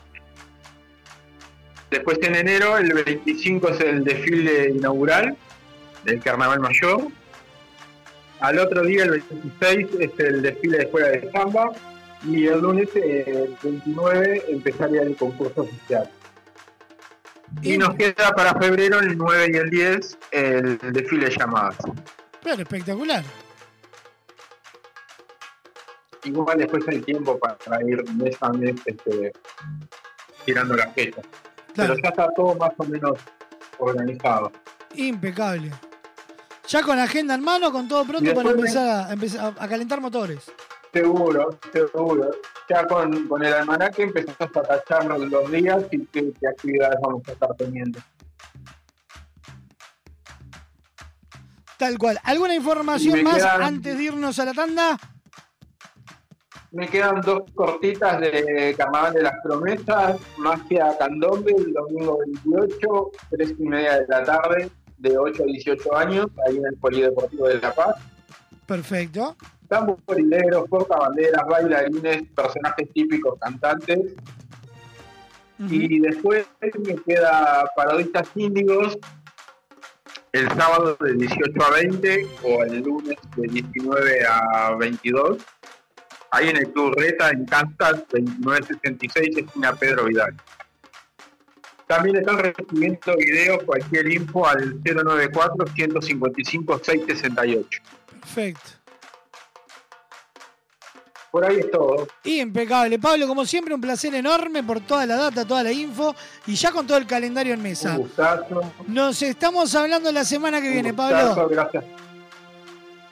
Después 1.90 2.18
en 2.22 2.34
enero, 2.34 2.78
el 2.78 2.92
25 2.92 3.68
es 3.68 3.80
el 3.80 4.04
desfile 4.04 4.70
inaugural 4.70 5.36
del 6.04 6.20
Carnaval 6.20 6.60
Mayor. 6.60 7.08
Al 8.40 8.58
otro 8.58 8.82
día, 8.82 9.04
el 9.04 9.10
26, 9.10 9.88
es 10.00 10.10
el 10.18 10.42
desfile 10.42 10.78
de 10.78 10.84
escuela 10.84 11.08
de 11.08 11.30
samba. 11.32 11.72
Y 12.24 12.46
el 12.46 12.60
lunes, 12.60 12.88
eh, 12.94 13.24
el 13.26 13.56
29, 13.62 14.44
empezaría 14.48 15.02
el 15.02 15.16
concurso 15.16 15.62
oficial. 15.62 16.10
Y 17.62 17.78
nos 17.78 17.94
queda 17.94 18.30
para 18.34 18.54
febrero, 18.54 18.98
el 19.00 19.16
9 19.16 19.50
y 19.52 19.56
el 19.56 19.70
10, 19.70 20.18
el 20.32 20.78
desfile 20.92 21.26
de 21.26 21.36
llamadas. 21.36 21.76
Pero 22.42 22.62
espectacular. 22.62 23.24
Igual 26.24 26.58
después 26.58 26.86
hay 26.88 27.00
tiempo 27.00 27.38
para 27.38 27.82
ir 27.82 28.02
mes 28.14 28.36
a 28.40 28.52
mes 28.52 28.74
este, 28.84 29.32
tirando 30.44 30.74
las 30.74 30.92
fechas. 30.94 31.24
Claro. 31.74 31.94
Pero 31.94 32.02
ya 32.02 32.08
está 32.08 32.28
todo 32.34 32.54
más 32.56 32.72
o 32.76 32.84
menos 32.84 33.18
organizado. 33.78 34.50
Impecable. 34.94 35.70
Ya 36.68 36.82
con 36.82 36.98
agenda 36.98 37.34
en 37.34 37.42
mano, 37.42 37.70
con 37.70 37.86
todo 37.88 38.04
pronto 38.04 38.34
para 38.34 38.50
empezar, 38.50 39.06
a, 39.08 39.12
empezar 39.12 39.54
a- 39.58 39.64
a 39.64 39.68
calentar 39.68 40.00
motores. 40.00 40.50
Seguro, 40.92 41.58
seguro. 41.72 42.30
Ya 42.68 42.86
con, 42.86 43.28
con 43.28 43.44
el 43.44 43.52
almanaque 43.52 44.04
empezás 44.04 44.36
a 44.40 44.46
tachar 44.62 45.04
los, 45.06 45.50
días 45.52 45.84
y 45.92 46.04
qué, 46.06 46.32
qué 46.40 46.48
actividades 46.48 46.96
vamos 47.02 47.22
a 47.28 47.32
estar 47.32 47.54
teniendo. 47.56 48.00
Tal 51.78 51.98
cual. 51.98 52.18
¿Alguna 52.24 52.54
información 52.54 53.22
más 53.22 53.36
quedan- 53.36 53.62
antes 53.62 53.96
de 53.98 54.04
irnos 54.04 54.38
a 54.38 54.44
la 54.46 54.54
tanda? 54.54 54.98
Me 56.72 56.88
quedan 56.88 57.20
dos 57.20 57.42
cortitas 57.54 58.20
de 58.20 58.74
Carnaval 58.76 59.14
de 59.14 59.22
las 59.22 59.34
Promesas, 59.42 60.16
Magia 60.38 60.96
Candombe, 60.98 61.52
el 61.56 61.72
domingo 61.72 62.18
28, 62.44 63.10
tres 63.30 63.54
y 63.58 63.62
media 63.62 64.00
de 64.00 64.06
la 64.08 64.24
tarde, 64.24 64.70
de 64.98 65.18
8 65.18 65.42
a 65.42 65.46
18 65.46 65.96
años, 65.96 66.26
ahí 66.46 66.56
en 66.56 66.66
el 66.66 66.76
Polideportivo 66.76 67.48
de 67.48 67.60
La 67.60 67.74
Paz. 67.74 67.96
Perfecto. 68.66 69.36
Tamborileros, 69.68 70.68
portabanderas, 70.68 71.46
bailarines, 71.46 72.22
personajes 72.34 72.88
típicos, 72.92 73.38
cantantes. 73.40 74.14
Y 75.58 76.00
después 76.00 76.46
me 76.60 76.96
queda 76.96 77.64
Parodistas 77.74 78.28
Índigos 78.34 78.98
el 80.32 80.48
sábado 80.48 80.96
de 81.00 81.14
18 81.14 81.64
a 81.64 81.70
20 81.70 82.26
o 82.42 82.62
el 82.62 82.80
lunes 82.80 83.16
de 83.36 83.48
19 83.48 84.26
a 84.26 84.74
22. 84.74 85.38
Ahí 86.30 86.50
en 86.50 86.58
el 86.58 86.70
Club 86.72 86.94
Reta, 86.98 87.30
en 87.30 87.46
Kansas, 87.46 88.04
2966, 88.10 89.38
esquina 89.38 89.74
Pedro 89.74 90.04
Vidal. 90.04 90.34
También 91.86 92.16
están 92.16 92.38
recibiendo 92.38 93.16
videos, 93.16 93.62
cualquier 93.64 94.12
info 94.12 94.46
al 94.46 94.82
094-155-668. 94.82 97.66
Perfecto. 98.20 98.70
Por 101.30 101.44
ahí 101.44 101.58
es 101.58 101.70
todo. 101.70 102.08
Impecable. 102.24 102.98
Pablo, 102.98 103.28
como 103.28 103.44
siempre, 103.44 103.74
un 103.74 103.80
placer 103.80 104.14
enorme 104.14 104.64
por 104.64 104.80
toda 104.80 105.06
la 105.06 105.16
data, 105.16 105.44
toda 105.44 105.62
la 105.62 105.70
info 105.70 106.16
y 106.46 106.54
ya 106.54 106.72
con 106.72 106.86
todo 106.86 106.96
el 106.96 107.06
calendario 107.06 107.52
en 107.52 107.62
mesa. 107.62 107.90
Un 107.92 107.98
gustazo. 107.98 108.62
Nos 108.86 109.20
estamos 109.22 109.74
hablando 109.74 110.10
la 110.10 110.24
semana 110.24 110.62
que 110.62 110.70
viene, 110.70 110.92
gustazo, 110.92 111.34
Pablo. 111.34 111.48
Gracias. 111.50 111.84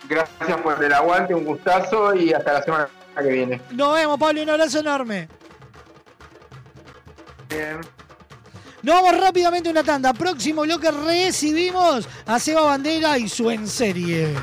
Gracias 0.09 0.61
por 0.63 0.83
el 0.83 0.93
aguante, 0.93 1.35
un 1.35 1.45
gustazo 1.45 2.15
y 2.15 2.33
hasta 2.33 2.55
la 2.55 2.63
semana 2.63 2.89
que 3.17 3.29
viene. 3.29 3.61
Nos 3.73 3.95
vemos, 3.95 4.19
Pablo, 4.19 4.43
un 4.43 4.51
abrazo 4.51 4.81
enorme. 4.81 5.29
Bien. 7.49 7.79
Nos 8.85 8.97
vamos 8.97 9.19
rápidamente 9.19 9.71
a 9.71 9.73
una 9.73 9.83
tanda. 9.83 10.13
Próximo 10.13 10.61
bloque 10.61 10.91
recibimos 10.91 12.07
a 12.27 12.39
Seba 12.39 12.61
Bandera 12.65 13.17
y 13.17 13.31
su 13.31 13.51
en 13.51 13.67
serie. 13.67 14.35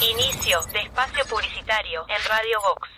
Inicio 0.00 0.62
de 0.72 0.78
espacio 0.78 1.24
publicitario 1.28 2.02
en 2.08 2.28
Radio 2.28 2.58
Vox. 2.68 2.88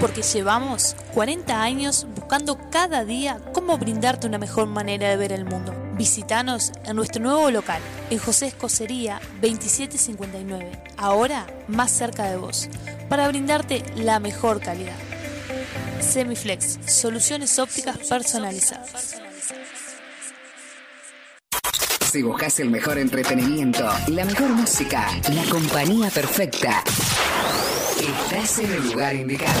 Porque 0.00 0.22
llevamos 0.22 0.96
40 1.12 1.62
años 1.62 2.06
buscando 2.14 2.58
cada 2.70 3.04
día 3.04 3.42
cómo 3.52 3.76
brindarte 3.76 4.26
una 4.26 4.38
mejor 4.38 4.68
manera 4.68 5.10
de 5.10 5.18
ver 5.18 5.32
el 5.32 5.44
mundo. 5.44 5.77
Visítanos 5.98 6.70
en 6.84 6.94
nuestro 6.94 7.20
nuevo 7.20 7.50
local, 7.50 7.82
en 8.08 8.18
José 8.18 8.46
Escocería 8.46 9.20
2759, 9.42 10.70
ahora 10.96 11.44
más 11.66 11.90
cerca 11.90 12.30
de 12.30 12.36
vos, 12.36 12.68
para 13.08 13.26
brindarte 13.26 13.82
la 13.96 14.20
mejor 14.20 14.60
calidad. 14.60 14.94
Semiflex, 16.00 16.78
soluciones 16.86 17.58
ópticas 17.58 17.98
personalizadas. 18.08 19.16
Si 22.12 22.22
buscas 22.22 22.60
el 22.60 22.70
mejor 22.70 22.96
entretenimiento, 22.96 23.84
la 24.06 24.24
mejor 24.24 24.50
música, 24.50 25.08
la 25.32 25.44
compañía 25.50 26.10
perfecta, 26.10 26.84
estás 28.00 28.60
en 28.60 28.72
el 28.72 28.92
lugar 28.92 29.16
indicado. 29.16 29.60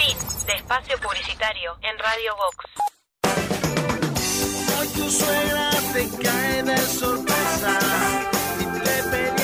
Fin 0.00 0.16
de 0.46 0.52
espacio 0.54 0.96
publicitario 0.98 1.76
en 1.82 1.98
Radio 1.98 2.34
Vox. 2.36 2.64
Hoy 4.78 4.88
tu 4.94 5.10
suegra 5.10 5.70
te 5.92 6.08
cae 6.22 6.62
de 6.62 6.76
sorpresa 6.78 7.78
y 8.60 8.64
te 8.80 9.39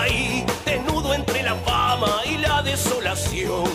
ahí 0.00 0.44
desnudo 0.64 1.14
entre 1.14 1.42
la 1.42 1.54
fama 1.56 2.22
y 2.24 2.38
la 2.38 2.62
desolación. 2.62 3.70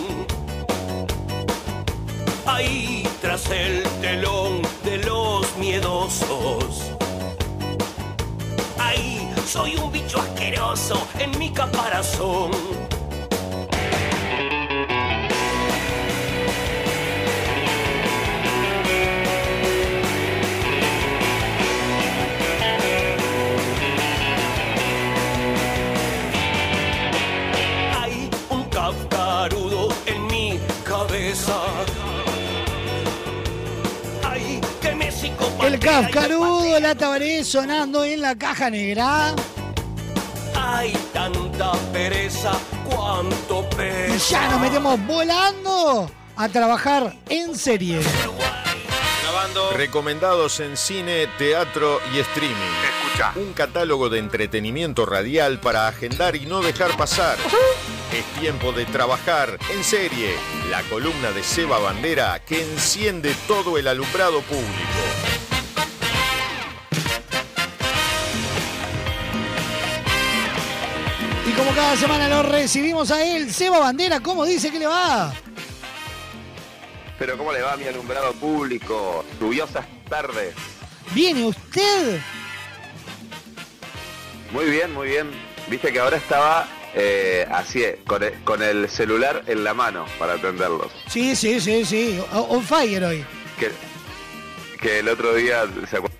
Ahí 2.46 3.08
tras 3.22 3.50
el 3.52 3.84
telón 4.02 4.62
de 4.84 4.98
los 5.00 5.56
miedosos. 5.58 6.92
Ahí 8.80 9.30
soy 9.48 9.76
un 9.76 9.92
bicho 9.92 10.20
asqueroso 10.20 11.08
en 11.20 11.38
mi 11.38 11.52
caparazón. 11.52 12.75
Cascarudo, 35.86 36.80
la 36.80 36.96
tabaré 36.96 37.44
sonando 37.44 38.04
en 38.04 38.22
la 38.22 38.36
caja 38.36 38.70
negra. 38.70 39.34
Hay 40.56 40.94
tanta 41.14 41.74
pereza, 41.94 42.54
cuánto 42.90 43.68
Y 43.72 43.76
pesa. 43.76 44.30
ya 44.32 44.50
nos 44.50 44.62
metemos 44.62 45.00
volando 45.06 46.10
a 46.36 46.50
trabajar 46.50 47.16
en 47.30 47.56
serie. 47.56 48.00
Recomendados 49.76 50.60
en 50.60 50.76
cine, 50.76 51.28
teatro 51.38 52.00
y 52.14 52.20
streaming. 52.20 52.56
Escucha. 53.06 53.32
Un 53.36 53.54
catálogo 53.54 54.10
de 54.10 54.20
entretenimiento 54.20 55.06
radial 55.06 55.60
para 55.60 55.88
agendar 55.88 56.36
y 56.36 56.46
no 56.46 56.62
dejar 56.62 56.98
pasar. 56.98 57.38
Es 58.12 58.26
tiempo 58.40 58.72
de 58.72 58.86
trabajar 58.86 59.58
en 59.74 59.84
serie. 59.84 60.34
La 60.70 60.82
columna 60.84 61.32
de 61.32 61.44
Seba 61.44 61.80
Bandera 61.80 62.42
que 62.46 62.62
enciende 62.62 63.36
todo 63.48 63.78
el 63.78 63.88
alumbrado 63.88 64.42
público. 64.42 65.45
Como 71.56 71.74
cada 71.74 71.96
semana 71.96 72.28
lo 72.28 72.44
recibimos 72.44 73.12
a 73.12 73.24
él, 73.24 73.52
Seba 73.52 73.80
Bandera, 73.80 74.20
¿cómo 74.20 74.46
dice 74.46 74.72
que 74.72 74.80
le 74.80 74.88
va? 74.88 75.34
Pero 77.18 77.38
¿cómo 77.38 77.54
le 77.54 77.62
va 77.62 77.74
a 77.74 77.78
mi 77.78 77.86
alumbrado 77.86 78.34
público? 78.34 79.24
Lluviosas 79.40 79.86
tardes. 80.10 80.54
¿Viene 81.14 81.46
usted? 81.46 82.20
Muy 84.52 84.66
bien, 84.66 84.94
muy 84.94 85.08
bien. 85.08 85.32
Viste 85.68 85.94
que 85.94 86.00
ahora 86.00 86.18
estaba 86.18 86.68
eh, 86.94 87.48
así, 87.50 87.84
eh, 87.84 88.02
con 88.06 88.22
el, 88.24 88.34
con 88.44 88.62
el 88.62 88.90
celular 88.90 89.44
en 89.48 89.64
la 89.64 89.74
mano 89.74 90.06
para 90.20 90.34
atenderlos. 90.34 90.92
Sí, 91.08 91.36
sí, 91.36 91.62
sí, 91.62 91.86
sí. 91.86 92.20
On 92.32 92.64
fire 92.64 93.04
hoy. 93.04 93.26
Que, 93.60 93.72
que 94.82 95.00
el 95.00 95.08
otro 95.08 95.34
día 95.34 95.66
se 95.90 95.98
acuerdan 95.98 96.20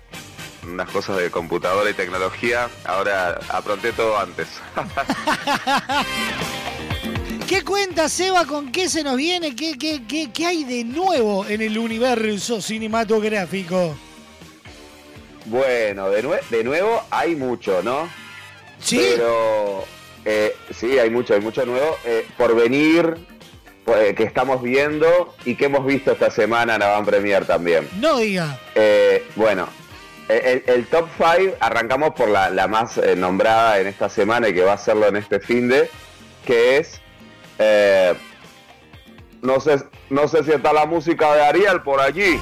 unas 0.66 0.88
cosas 0.90 1.18
de 1.18 1.30
computadora 1.30 1.88
y 1.90 1.94
tecnología, 1.94 2.68
ahora 2.84 3.38
apronté 3.48 3.92
todo 3.92 4.18
antes. 4.18 4.48
¿Qué 7.48 7.62
cuenta 7.62 8.08
Seba? 8.08 8.44
¿Con 8.44 8.72
qué 8.72 8.88
se 8.88 9.04
nos 9.04 9.16
viene? 9.16 9.54
¿Qué, 9.54 9.78
qué, 9.78 10.02
qué, 10.08 10.30
qué 10.32 10.46
hay 10.46 10.64
de 10.64 10.82
nuevo 10.84 11.46
en 11.46 11.62
el 11.62 11.78
universo 11.78 12.60
cinematográfico? 12.60 13.96
Bueno, 15.44 16.10
de, 16.10 16.24
nue- 16.24 16.42
de 16.50 16.64
nuevo 16.64 17.02
hay 17.10 17.36
mucho, 17.36 17.82
¿no? 17.84 18.08
Sí. 18.80 18.98
Pero 18.98 19.84
eh, 20.24 20.56
sí, 20.76 20.98
hay 20.98 21.08
mucho, 21.10 21.34
hay 21.34 21.40
mucho 21.40 21.64
nuevo. 21.64 21.96
Eh, 22.04 22.26
por 22.36 22.56
venir, 22.56 23.14
pues, 23.84 24.16
que 24.16 24.24
estamos 24.24 24.60
viendo 24.60 25.32
y 25.44 25.54
que 25.54 25.66
hemos 25.66 25.86
visto 25.86 26.10
esta 26.10 26.32
semana 26.32 26.74
en 26.74 26.82
Avant 26.82 27.06
Premier 27.06 27.44
también. 27.46 27.88
No 28.00 28.18
diga. 28.18 28.58
Eh, 28.74 29.24
bueno, 29.36 29.68
el, 30.28 30.64
el 30.66 30.86
top 30.86 31.08
5 31.16 31.56
arrancamos 31.60 32.14
por 32.14 32.28
la, 32.28 32.50
la 32.50 32.68
más 32.68 32.98
eh, 32.98 33.16
nombrada 33.16 33.78
en 33.78 33.86
esta 33.86 34.08
semana 34.08 34.48
y 34.48 34.54
que 34.54 34.62
va 34.62 34.72
a 34.72 34.74
hacerlo 34.74 35.06
en 35.06 35.16
este 35.16 35.40
fin 35.40 35.68
de, 35.68 35.90
que 36.44 36.78
es... 36.78 37.00
eh, 37.58 38.14
no 39.42 39.60
sé, 39.60 39.82
no 40.10 40.28
sé 40.28 40.42
si 40.44 40.52
está 40.52 40.72
la 40.72 40.86
música 40.86 41.34
de 41.34 41.44
Ariel 41.44 41.82
por 41.82 42.00
allí. 42.00 42.40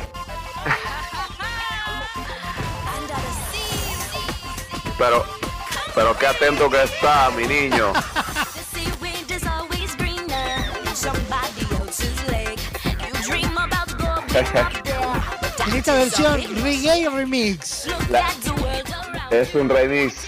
Pero, 4.97 5.25
pero 5.95 6.17
qué 6.17 6.27
atento 6.27 6.71
que 6.71 6.83
está, 6.83 7.31
mi 7.31 7.47
niño. 7.47 7.93
Esta 15.73 15.95
versión 15.95 16.43
reggae 16.63 17.09
remix. 17.09 17.87
Es 19.31 19.55
un 19.55 19.69
remix. 19.69 20.27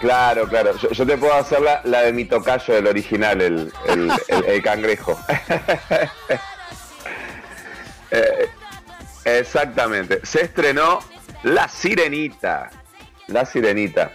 Claro, 0.00 0.48
claro. 0.48 0.74
Yo, 0.90 1.06
te 1.06 1.16
puedo 1.16 1.32
hacer 1.34 1.60
la, 1.84 2.02
de 2.02 2.12
mi 2.12 2.24
tocayo, 2.24 2.76
el 2.76 2.86
original, 2.86 3.40
el, 3.40 3.72
el- 3.88 4.12
el- 4.28 4.44
el 4.44 4.62
cangrejo. 4.62 5.18
Eh, 8.16 8.48
exactamente. 9.24 10.20
Se 10.24 10.42
estrenó 10.44 11.00
La 11.42 11.66
Sirenita. 11.68 12.70
La 13.26 13.44
Sirenita. 13.44 14.12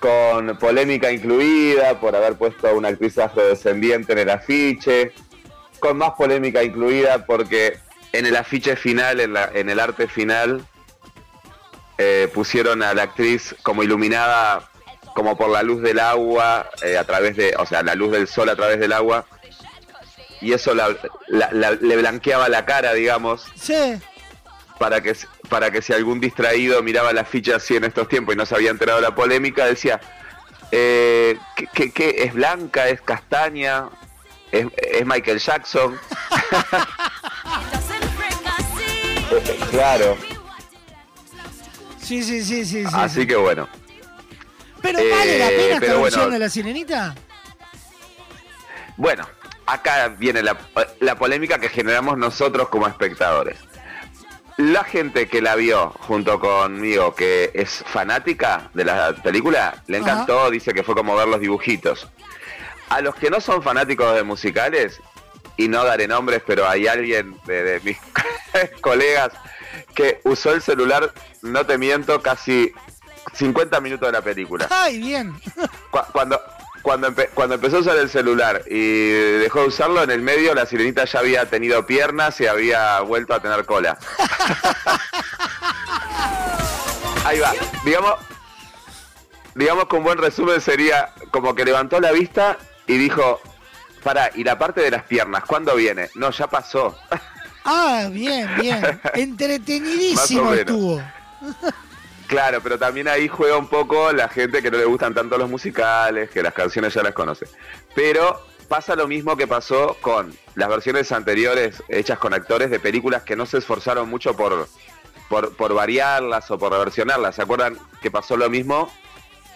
Con 0.00 0.58
polémica 0.58 1.10
incluida 1.10 1.98
por 1.98 2.14
haber 2.14 2.34
puesto 2.34 2.68
a 2.68 2.72
una 2.74 2.88
actriz 2.88 3.16
afrodescendiente 3.16 4.12
en 4.12 4.18
el 4.18 4.28
afiche. 4.28 5.12
Con 5.80 5.96
más 5.96 6.10
polémica 6.10 6.62
incluida 6.62 7.24
porque 7.24 7.78
en 8.12 8.26
el 8.26 8.36
afiche 8.36 8.76
final, 8.76 9.20
en, 9.20 9.32
la- 9.34 9.50
en 9.54 9.68
el 9.70 9.80
arte 9.80 10.08
final, 10.08 10.64
eh, 11.98 12.30
pusieron 12.34 12.82
a 12.82 12.92
la 12.94 13.04
actriz 13.04 13.54
como 13.62 13.82
iluminada 13.82 14.68
como 15.14 15.36
por 15.38 15.48
la 15.48 15.62
luz 15.62 15.80
del 15.80 15.98
agua, 15.98 16.68
eh, 16.82 16.98
a 16.98 17.04
través 17.04 17.36
de, 17.36 17.54
o 17.58 17.64
sea, 17.64 17.82
la 17.82 17.94
luz 17.94 18.12
del 18.12 18.28
sol 18.28 18.50
a 18.50 18.56
través 18.56 18.78
del 18.78 18.92
agua, 18.92 19.24
y 20.42 20.52
eso 20.52 20.74
la- 20.74 20.94
la- 21.28 21.48
la- 21.52 21.70
le 21.70 21.96
blanqueaba 21.96 22.50
la 22.50 22.66
cara, 22.66 22.92
digamos, 22.92 23.46
Sí. 23.54 23.94
para 24.78 25.00
que, 25.00 25.16
para 25.48 25.70
que 25.70 25.80
si 25.80 25.94
algún 25.94 26.20
distraído 26.20 26.82
miraba 26.82 27.14
la 27.14 27.24
ficha 27.24 27.56
así 27.56 27.76
en 27.76 27.84
estos 27.84 28.08
tiempos 28.10 28.34
y 28.34 28.36
no 28.38 28.44
se 28.44 28.54
había 28.56 28.70
enterado 28.70 28.98
de 29.00 29.06
la 29.08 29.14
polémica, 29.14 29.64
decía, 29.64 30.00
eh, 30.70 31.38
¿qué, 31.56 31.66
qué- 31.72 31.92
qué? 31.92 32.24
es 32.24 32.34
blanca? 32.34 32.86
¿Es 32.90 33.00
castaña? 33.00 33.88
¿Es, 34.52 34.66
es 34.76 35.06
Michael 35.06 35.38
Jackson? 35.38 35.98
Claro, 39.70 40.16
Sí, 41.98 42.22
sí, 42.22 42.44
sí, 42.44 42.64
sí. 42.64 42.84
sí, 42.86 42.92
así 42.94 43.22
sí. 43.22 43.26
que 43.26 43.34
bueno. 43.34 43.68
Pero 44.80 44.98
vale 44.98 45.38
la 45.40 45.48
Eh, 45.48 45.56
pena 45.56 45.64
esta 45.74 45.80
pero 45.80 46.02
versión 46.02 46.22
bueno. 46.22 46.32
de 46.34 46.38
la 46.38 46.48
sirenita. 46.48 47.14
Bueno, 48.96 49.26
acá 49.66 50.08
viene 50.16 50.42
la, 50.42 50.56
la 51.00 51.16
polémica 51.16 51.58
que 51.58 51.68
generamos 51.68 52.16
nosotros 52.16 52.68
como 52.68 52.86
espectadores. 52.86 53.58
La 54.56 54.84
gente 54.84 55.26
que 55.26 55.42
la 55.42 55.56
vio 55.56 55.90
junto 55.98 56.38
conmigo, 56.38 57.14
que 57.14 57.50
es 57.54 57.82
fanática 57.88 58.70
de 58.72 58.84
la 58.84 59.12
película, 59.14 59.82
le 59.88 59.98
Ajá. 59.98 60.12
encantó, 60.12 60.48
dice 60.50 60.72
que 60.72 60.84
fue 60.84 60.94
como 60.94 61.16
ver 61.16 61.26
los 61.26 61.40
dibujitos. 61.40 62.08
A 62.88 63.00
los 63.00 63.16
que 63.16 63.30
no 63.30 63.40
son 63.40 63.62
fanáticos 63.64 64.14
de 64.14 64.22
musicales, 64.22 65.00
y 65.56 65.68
no 65.68 65.84
daré 65.84 66.06
nombres, 66.08 66.42
pero 66.46 66.68
hay 66.68 66.86
alguien 66.86 67.38
de, 67.46 67.62
de 67.62 67.80
mis 67.80 67.96
colegas 68.80 69.30
que 69.94 70.20
usó 70.24 70.52
el 70.52 70.62
celular, 70.62 71.12
no 71.42 71.64
te 71.66 71.76
miento, 71.78 72.22
casi 72.22 72.72
50 73.34 73.80
minutos 73.80 74.08
de 74.08 74.12
la 74.12 74.22
película. 74.22 74.66
Ay, 74.70 74.98
bien. 75.00 75.34
Cu- 75.90 76.00
cuando 76.12 76.40
cuando, 76.82 77.08
empe- 77.10 77.30
cuando 77.34 77.56
empezó 77.56 77.78
a 77.78 77.80
usar 77.80 77.96
el 77.96 78.08
celular 78.08 78.62
y 78.70 79.08
dejó 79.10 79.62
de 79.62 79.66
usarlo, 79.66 80.04
en 80.04 80.10
el 80.12 80.22
medio 80.22 80.54
la 80.54 80.66
sirenita 80.66 81.04
ya 81.04 81.18
había 81.18 81.44
tenido 81.50 81.84
piernas 81.84 82.40
y 82.40 82.46
había 82.46 83.00
vuelto 83.00 83.34
a 83.34 83.40
tener 83.40 83.64
cola. 83.64 83.98
Ahí 87.24 87.40
va. 87.40 87.52
Digamos, 87.84 88.14
digamos 89.56 89.88
que 89.88 89.96
un 89.96 90.04
buen 90.04 90.18
resumen 90.18 90.60
sería 90.60 91.12
como 91.32 91.56
que 91.56 91.64
levantó 91.64 91.98
la 92.00 92.12
vista 92.12 92.56
y 92.86 92.96
dijo, 92.98 93.40
pará, 94.06 94.30
¿y 94.36 94.44
la 94.44 94.56
parte 94.56 94.82
de 94.82 94.92
las 94.92 95.02
piernas 95.02 95.42
cuándo 95.44 95.74
viene? 95.74 96.10
No, 96.14 96.30
ya 96.30 96.46
pasó. 96.46 96.96
Ah, 97.68 98.06
bien, 98.12 98.48
bien. 98.60 99.00
Entretenidísimo 99.14 100.54
estuvo. 100.54 101.02
Claro, 102.28 102.60
pero 102.60 102.76
también 102.76 103.08
ahí 103.08 103.26
juega 103.28 103.56
un 103.56 103.68
poco 103.68 104.12
la 104.12 104.28
gente 104.28 104.62
que 104.62 104.70
no 104.70 104.78
le 104.78 104.84
gustan 104.84 105.14
tanto 105.14 105.36
los 105.38 105.48
musicales, 105.48 106.30
que 106.30 106.42
las 106.42 106.54
canciones 106.54 106.94
ya 106.94 107.02
las 107.02 107.12
conoce. 107.12 107.46
Pero 107.94 108.40
pasa 108.68 108.94
lo 108.96 109.06
mismo 109.06 109.36
que 109.36 109.46
pasó 109.46 109.96
con 110.00 110.32
las 110.56 110.68
versiones 110.68 111.10
anteriores 111.12 111.82
hechas 111.88 112.18
con 112.18 112.34
actores 112.34 112.70
de 112.70 112.80
películas 112.80 113.22
que 113.22 113.36
no 113.36 113.46
se 113.46 113.58
esforzaron 113.58 114.08
mucho 114.08 114.36
por, 114.36 114.68
por, 115.28 115.56
por 115.56 115.74
variarlas 115.74 116.48
o 116.52 116.58
por 116.58 116.72
reversionarlas. 116.72 117.36
¿Se 117.36 117.42
acuerdan 117.42 117.78
que 118.00 118.10
pasó 118.12 118.36
lo 118.36 118.48
mismo 118.50 118.92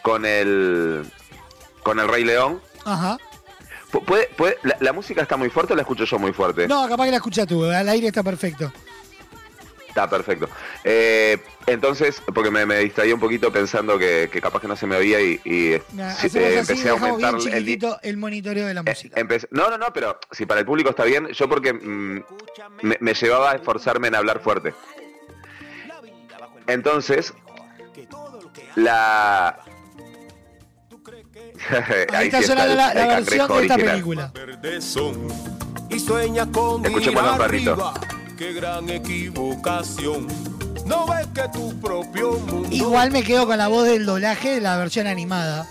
con 0.02 0.24
el, 0.24 1.08
con 1.82 1.98
el 1.98 2.08
Rey 2.08 2.24
León? 2.24 2.60
Ajá. 2.84 3.18
Pu- 3.92 4.04
puede- 4.04 4.28
puede- 4.36 4.56
la, 4.62 4.76
la 4.80 4.92
música 4.92 5.22
está 5.22 5.36
muy 5.36 5.50
fuerte 5.50 5.72
o 5.72 5.76
la 5.76 5.82
escucho 5.82 6.04
yo 6.04 6.18
muy 6.18 6.32
fuerte? 6.32 6.68
No, 6.68 6.88
capaz 6.88 7.04
que 7.06 7.10
la 7.10 7.16
escuchas 7.18 7.46
tú, 7.46 7.64
al 7.64 7.88
aire 7.88 8.06
está 8.08 8.22
perfecto. 8.22 8.72
Está 9.88 10.08
perfecto. 10.08 10.48
Eh, 10.84 11.36
entonces, 11.66 12.22
porque 12.32 12.48
me, 12.52 12.64
me 12.64 12.78
distraía 12.78 13.12
un 13.12 13.18
poquito 13.18 13.52
pensando 13.52 13.98
que, 13.98 14.28
que 14.30 14.40
capaz 14.40 14.60
que 14.60 14.68
no 14.68 14.76
se 14.76 14.86
me 14.86 14.94
oía 14.94 15.20
y, 15.20 15.40
Nah, 15.94 16.10
eh, 16.10 16.14
así, 16.16 16.26
empecé 16.38 16.88
a 16.90 16.92
dejamos 16.94 17.18
bien 17.18 17.28
aumentar 17.28 17.56
el, 17.56 17.78
el 18.02 18.16
monitoreo 18.16 18.66
de 18.68 18.74
la 18.74 18.82
música. 18.84 19.20
Empecé- 19.20 19.48
no, 19.50 19.68
no, 19.68 19.78
no, 19.78 19.92
pero 19.92 20.16
si 20.30 20.46
para 20.46 20.60
el 20.60 20.66
público 20.66 20.90
está 20.90 21.02
bien, 21.02 21.26
yo 21.32 21.48
porque 21.48 21.72
mm, 21.72 22.22
me, 22.82 22.96
me 23.00 23.14
llevaba 23.14 23.50
a 23.50 23.54
esforzarme 23.56 24.06
en 24.06 24.14
hablar 24.14 24.38
fuerte. 24.40 24.72
Entonces, 26.68 27.34
la... 28.76 29.58
Ahí 32.12 32.26
está 32.28 32.42
sonando 32.42 32.74
la, 32.74 32.94
la 32.94 33.06
versión 33.06 33.48
de 33.48 33.62
esta 33.62 33.74
original. 33.74 34.32
película. 34.32 34.32
y 35.90 36.00
sueña 36.00 36.50
con 36.50 36.84
Escuchemos 36.86 37.22
ir 37.22 37.28
al 37.28 37.38
perrito. 37.38 37.72
arriba. 37.72 37.94
Qué 38.38 38.52
gran 38.54 38.88
equivocación. 38.88 40.26
No 40.86 41.06
ves 41.06 41.26
que 41.34 41.42
tu 41.52 41.78
propio 41.80 42.32
mundo 42.32 42.68
Igual 42.70 43.10
me 43.10 43.22
quedo 43.22 43.46
con 43.46 43.58
la 43.58 43.68
voz 43.68 43.86
del 43.86 44.06
doblaje 44.06 44.54
de 44.54 44.60
la 44.60 44.76
versión 44.78 45.06
animada. 45.06 45.66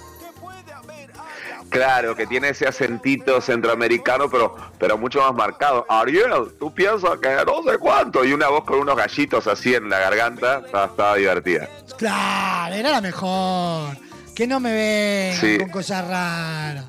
Claro, 1.69 2.15
que 2.15 2.25
tiene 2.25 2.49
ese 2.49 2.67
acentito 2.67 3.39
centroamericano, 3.41 4.27
pero, 4.27 4.55
pero 4.79 4.97
mucho 4.97 5.19
más 5.21 5.33
marcado. 5.35 5.85
Ariel, 5.87 6.31
tú 6.59 6.73
piensas 6.73 7.11
que 7.21 7.29
no 7.45 7.61
sé 7.69 7.77
cuánto. 7.77 8.25
Y 8.25 8.33
una 8.33 8.47
voz 8.49 8.63
con 8.63 8.79
unos 8.79 8.95
gallitos 8.95 9.45
así 9.45 9.75
en 9.75 9.87
la 9.87 9.99
garganta. 9.99 10.63
Estaba, 10.65 10.85
estaba 10.85 11.15
divertida. 11.15 11.69
Claro, 11.97 12.73
era 12.73 12.89
la 12.91 13.01
mejor. 13.01 13.97
Que 14.39 14.47
no 14.47 14.61
me 14.61 14.71
vengan 14.71 15.37
Sí. 15.41 15.57
con 15.57 15.67
cosas 15.67 16.07
raras. 16.07 16.85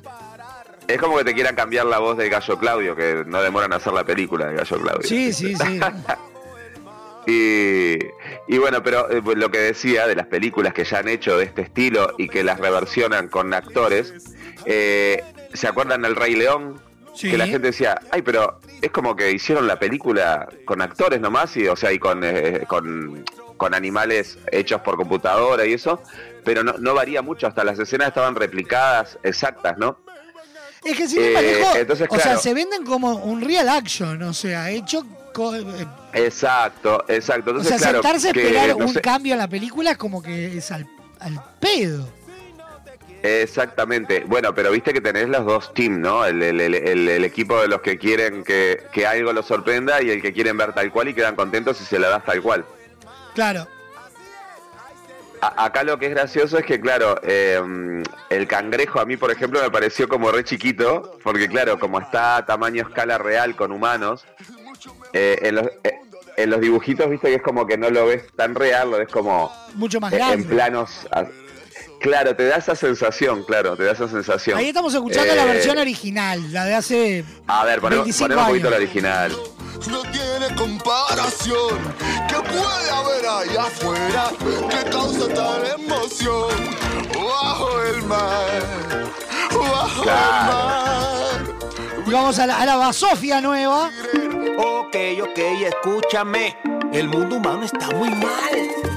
Es 0.87 0.99
como 0.99 1.19
que 1.19 1.25
te 1.25 1.35
quieran 1.35 1.57
cambiar 1.57 1.85
la 1.85 1.99
voz 1.99 2.17
del 2.17 2.31
gallo 2.31 2.57
Claudio, 2.61 2.95
que 2.95 3.25
no 3.27 3.43
demoran 3.43 3.73
en 3.73 3.77
hacer 3.79 3.93
la 3.93 4.05
película 4.05 4.47
del 4.47 4.59
gallo 4.59 4.81
Claudio. 4.81 5.03
Sí, 5.09 5.33
sí, 5.33 5.57
sí. 5.57 5.81
Y, 7.27 7.99
y 8.49 8.59
bueno, 8.59 8.83
pero 8.85 9.11
eh, 9.11 9.21
lo 9.37 9.51
que 9.51 9.59
decía 9.59 10.07
de 10.07 10.15
las 10.15 10.27
películas 10.27 10.73
que 10.73 10.85
ya 10.85 10.99
han 11.01 11.09
hecho 11.09 11.37
de 11.37 11.45
este 11.45 11.63
estilo 11.63 12.15
y 12.19 12.29
que 12.29 12.43
las 12.45 12.59
reversionan 12.61 13.27
con 13.29 13.53
actores, 13.53 14.15
eh, 14.65 15.23
¿se 15.53 15.67
acuerdan 15.69 16.03
del 16.03 16.15
Rey 16.17 16.35
León? 16.37 16.81
Sí. 17.15 17.31
Que 17.33 17.37
la 17.37 17.47
gente 17.47 17.67
decía, 17.69 18.01
ay, 18.13 18.23
pero 18.23 18.61
es 18.81 18.91
como 18.93 19.17
que 19.17 19.33
hicieron 19.33 19.67
la 19.67 19.79
película 19.79 20.49
con 20.65 20.81
actores 20.83 21.21
nomás, 21.21 21.57
y, 21.57 21.67
o 21.67 21.75
sea, 21.77 21.93
y 21.93 21.99
con, 21.99 22.23
eh, 22.25 22.65
con, 22.69 23.25
con 23.59 23.75
animales 23.75 24.39
hechos 24.51 24.81
por 24.81 24.97
computadora 24.97 25.67
y 25.67 25.75
eso, 25.75 26.03
pero 26.45 26.63
no, 26.65 26.75
no 26.79 26.95
varía 26.95 27.23
mucho, 27.23 27.47
hasta 27.47 27.65
las 27.65 27.79
escenas 27.79 28.09
estaban 28.09 28.35
replicadas 28.35 29.19
exactas, 29.23 29.77
¿no? 29.79 29.99
Es 30.85 30.97
que 30.97 31.07
sin 31.09 31.21
Eh, 31.23 31.63
entonces, 31.77 32.09
o 32.11 32.19
sea, 32.19 32.39
se 32.39 32.55
venden 32.55 32.85
como 32.85 33.15
un 33.17 33.41
real 33.43 33.69
action, 33.69 34.23
o 34.23 34.33
sea, 34.33 34.71
hecho 34.71 35.05
eh, 35.55 35.87
Exacto, 36.15 37.05
exacto. 37.09 37.51
o 37.51 37.55
Entonces, 37.55 37.69
sea, 37.69 37.79
claro, 37.91 38.03
sentarse 38.03 38.31
a 38.31 38.33
que, 38.33 38.43
esperar 38.47 38.69
no 38.71 38.87
un 38.87 38.93
sé- 38.95 39.01
cambio 39.01 39.33
en 39.35 39.39
la 39.39 39.49
película 39.49 39.91
es 39.93 39.97
como 39.99 40.23
que 40.23 40.57
es 40.59 40.71
al, 40.73 40.87
al 41.21 41.41
pedo. 41.61 42.09
Exactamente. 43.23 44.25
Bueno, 44.27 44.55
pero 44.55 44.71
viste 44.71 44.93
que 44.95 45.01
tenés 45.01 45.29
los 45.29 45.45
dos 45.45 45.75
teams, 45.75 45.99
¿no? 45.99 46.25
El, 46.25 46.43
el- 46.43 46.61
el- 46.61 46.75
el- 46.75 47.09
el 47.09 47.25
equipo 47.25 47.61
de 47.61 47.69
los 47.69 47.83
que 47.83 47.99
quieren 47.99 48.43
que, 48.45 48.85
que 48.93 49.07
algo 49.07 49.33
los 49.33 49.47
sorprenda 49.47 50.01
y 50.03 50.11
el 50.11 50.23
que 50.23 50.33
quieren 50.33 50.57
ver 50.57 50.73
tal 50.73 50.91
cual 50.91 51.09
y 51.09 51.15
quedan 51.15 51.37
contentos 51.37 51.77
si 51.77 51.85
se 51.85 51.99
la 51.99 52.09
das 52.09 52.25
tal 52.25 52.41
cual. 52.41 52.65
Claro. 53.35 53.69
A- 55.43 55.65
acá 55.65 55.83
lo 55.85 55.99
que 55.99 56.07
es 56.07 56.11
gracioso 56.13 56.59
es 56.59 56.65
que, 56.67 56.81
claro, 56.81 57.19
eh, 57.23 57.61
el 58.29 58.47
cangrejo 58.47 59.01
a 59.01 59.07
mí, 59.07 59.17
por 59.17 59.31
ejemplo, 59.31 59.61
me 59.63 59.71
pareció 59.71 60.09
como 60.09 60.31
re 60.31 60.45
chiquito, 60.45 61.19
porque, 61.23 61.49
claro, 61.49 61.79
como 61.79 61.99
está 62.01 62.37
a 62.37 62.45
tamaño 62.47 62.83
escala 62.87 63.17
real 63.19 63.57
con 63.57 63.73
humanos, 63.73 64.27
eh, 65.13 65.39
en, 65.43 65.55
los, 65.57 65.67
eh, 65.85 65.95
en 66.37 66.51
los 66.51 66.61
dibujitos, 66.61 67.09
viste 67.09 67.29
que 67.29 67.37
es 67.37 67.43
como 67.43 67.67
que 67.67 67.79
no 67.79 67.91
lo 67.91 68.07
ves 68.07 68.25
tan 68.37 68.55
real, 68.55 68.91
lo 68.91 68.99
ves 68.99 69.09
como 69.09 69.51
Mucho 69.75 69.99
más 70.01 70.13
eh, 70.13 70.17
en 70.17 70.23
grande. 70.29 70.45
planos. 70.49 71.09
Claro, 72.01 72.35
te 72.35 72.47
da 72.47 72.57
esa 72.57 72.75
sensación, 72.75 73.45
claro, 73.45 73.77
te 73.77 73.85
da 73.85 73.93
esa 73.93 74.09
sensación. 74.09 74.57
Ahí 74.59 74.69
estamos 74.69 74.95
escuchando 74.95 75.35
la 75.35 75.43
Eh, 75.45 75.49
versión 75.53 75.77
original, 75.79 76.53
la 76.53 76.65
de 76.65 76.75
hace 76.75 77.25
A 77.47 77.65
ver, 77.65 77.81
ponemos, 77.81 78.05
25 78.07 78.25
ponemos 78.25 78.43
un 78.45 78.49
poquito 78.51 78.71
la 78.71 78.77
original. 78.77 79.33
no 79.91 80.03
tiene 80.03 80.55
comparación. 80.57 81.79
¿Qué 82.29 82.37
puede 82.37 82.91
haber 82.91 83.27
allá 83.27 83.63
afuera 83.65 84.31
que 84.71 84.91
causa 84.91 85.29
tal 85.35 85.63
emoción? 85.79 86.49
Bajo 87.15 87.83
el 87.83 88.03
mar, 88.05 88.63
bajo 89.53 90.03
el 90.03 90.09
mar. 90.09 91.41
Y 92.07 92.11
vamos 92.13 92.39
a 92.39 92.47
la, 92.47 92.57
a 92.61 92.67
la 92.67 92.77
basofia 92.77 93.41
nueva. 93.43 93.91
Ok, 94.57 94.97
ok, 95.23 95.39
escúchame. 95.67 96.57
El 96.93 97.09
mundo 97.09 97.37
humano 97.37 97.65
está 97.65 97.89
muy 97.91 98.09
mal. 98.11 98.90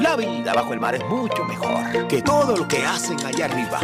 La 0.00 0.16
vida 0.16 0.52
bajo 0.54 0.72
el 0.72 0.80
mar 0.80 0.94
es 0.94 1.04
mucho 1.04 1.44
mejor 1.44 2.06
que 2.08 2.22
todo 2.22 2.56
lo 2.56 2.66
que 2.66 2.84
hacen 2.84 3.16
allá 3.24 3.44
arriba. 3.46 3.80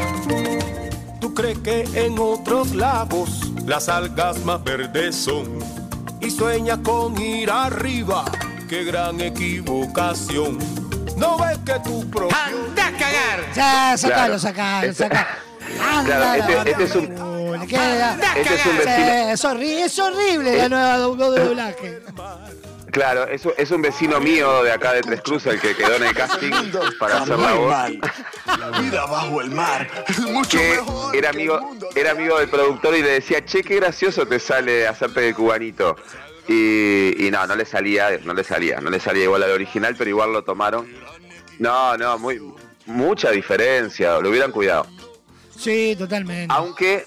¿Tú 1.21 1.35
crees 1.35 1.59
que 1.59 1.83
en 1.95 2.19
otros 2.19 2.75
lagos 2.75 3.51
las 3.67 3.89
algas 3.89 4.39
más 4.45 4.63
verdes 4.65 5.15
son? 5.17 5.59
Y 6.21 6.31
sueñas 6.31 6.79
con 6.83 7.21
ir 7.21 7.51
arriba. 7.51 8.25
¡Qué 8.69 8.85
gran 8.85 9.21
equivocación! 9.21 10.59
No 11.17 11.39
ves 11.39 11.59
que 11.65 11.79
tu 11.89 12.09
propio... 12.11 12.37
¡Anda 12.37 12.87
a 12.89 12.93
cagar! 12.93 13.41
Ya, 13.55 13.97
sacalo, 13.97 14.15
Claro. 14.25 14.39
sacalo, 14.39 14.87
Este- 14.89 15.05
sacalo. 15.05 15.27
Claro, 15.77 15.99
Anda, 15.99 16.37
este, 16.37 16.55
la- 16.55 16.63
este 16.71 16.85
es 16.85 16.97
un, 16.97 17.05
este 17.05 18.55
es 18.55 18.67
un 18.67 18.77
vecino. 18.79 19.29
es, 19.33 19.45
horri- 19.45 19.85
es 19.85 19.99
horrible 19.99 20.57
la 20.59 20.69
nueva 20.69 20.97
doblaje. 20.99 22.01
Claro, 22.97 23.29
es, 23.29 23.45
un- 23.45 23.53
es 23.59 23.71
un 23.73 23.83
vecino 23.83 24.21
mío 24.21 24.63
de 24.63 24.73
acá 24.73 24.95
de 24.95 25.03
Tres 25.03 25.21
Cruces 25.21 25.53
el 25.53 25.61
que 25.61 25.77
quedó 25.77 25.97
en 25.97 26.05
el 26.05 26.15
casting 26.15 26.51
para 26.99 27.19
hacer 27.19 27.39
la 27.39 27.53
voz. 27.53 27.75
La 28.59 28.81
vida 28.81 29.05
bajo 29.05 29.43
el 29.43 29.51
mar 29.51 29.87
es 30.09 30.19
mucho 30.21 30.57
que 30.59 30.71
mejor. 30.71 31.15
era 31.15 31.29
amigo, 31.29 31.77
era 31.95 32.13
amigo 32.13 32.39
del 32.39 32.49
productor 32.49 32.97
y 32.97 33.03
le 33.03 33.11
decía, 33.11 33.45
che, 33.45 33.63
qué 33.63 33.77
gracioso 33.77 34.27
te 34.27 34.39
sale 34.41 34.89
hacerte 34.89 35.21
de 35.21 35.35
cubanito. 35.35 35.95
Y, 36.49 37.27
y 37.27 37.31
no, 37.31 37.47
no 37.47 37.55
le 37.55 37.67
salía, 37.67 38.19
no 38.25 38.33
le 38.33 38.45
salía, 38.45 38.81
no 38.81 38.89
le 38.89 38.99
salía 38.99 39.25
igual 39.25 39.43
al 39.43 39.51
original, 39.51 39.95
pero 39.99 40.09
igual 40.09 40.33
lo 40.33 40.43
tomaron. 40.43 40.91
No, 41.59 41.99
no, 41.99 42.19
muy, 42.19 42.41
mucha 42.87 43.31
diferencia, 43.31 44.19
lo 44.21 44.31
hubieran 44.31 44.53
cuidado. 44.53 44.87
Sí, 45.55 45.95
totalmente. 45.99 46.47
Aunque, 46.49 47.05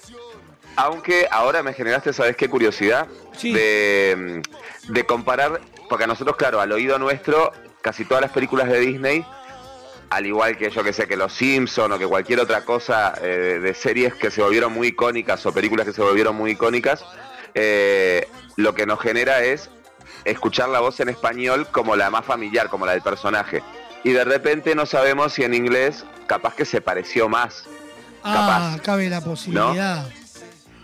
aunque 0.76 1.26
ahora 1.32 1.64
me 1.64 1.72
generaste, 1.72 2.12
¿sabes 2.12 2.36
qué 2.36 2.48
curiosidad? 2.48 3.08
De, 3.42 4.40
de 4.88 5.06
comparar, 5.06 5.60
porque 5.90 6.04
a 6.04 6.06
nosotros, 6.06 6.36
claro, 6.36 6.60
al 6.60 6.70
oído 6.70 7.00
nuestro, 7.00 7.52
casi 7.82 8.04
todas 8.04 8.22
las 8.22 8.30
películas 8.30 8.68
de 8.68 8.78
Disney, 8.78 9.26
al 10.08 10.24
igual 10.24 10.56
que 10.56 10.70
yo 10.70 10.84
que 10.84 10.92
sé, 10.92 11.08
que 11.08 11.16
Los 11.16 11.32
Simpson 11.32 11.90
o 11.90 11.98
que 11.98 12.06
cualquier 12.06 12.38
otra 12.38 12.64
cosa 12.64 13.12
eh, 13.20 13.58
de 13.60 13.74
series 13.74 14.14
que 14.14 14.30
se 14.30 14.40
volvieron 14.40 14.72
muy 14.72 14.88
icónicas 14.88 15.44
o 15.46 15.52
películas 15.52 15.84
que 15.86 15.92
se 15.92 16.00
volvieron 16.00 16.36
muy 16.36 16.52
icónicas, 16.52 17.04
eh, 17.54 18.28
lo 18.54 18.72
que 18.72 18.86
nos 18.86 19.00
genera 19.00 19.42
es 19.42 19.68
escuchar 20.24 20.68
la 20.68 20.78
voz 20.78 21.00
en 21.00 21.08
español 21.08 21.66
como 21.72 21.96
la 21.96 22.08
más 22.08 22.24
familiar, 22.24 22.68
como 22.68 22.86
la 22.86 22.92
del 22.92 23.02
personaje. 23.02 23.60
Y 24.04 24.12
de 24.12 24.24
repente 24.24 24.76
no 24.76 24.86
sabemos 24.86 25.32
si 25.32 25.42
en 25.42 25.54
inglés 25.54 26.04
capaz 26.28 26.54
que 26.54 26.64
se 26.64 26.80
pareció 26.80 27.28
más. 27.28 27.64
Ah, 28.22 28.78
cabe 28.84 29.10
la 29.10 29.22
posibilidad. 29.22 30.08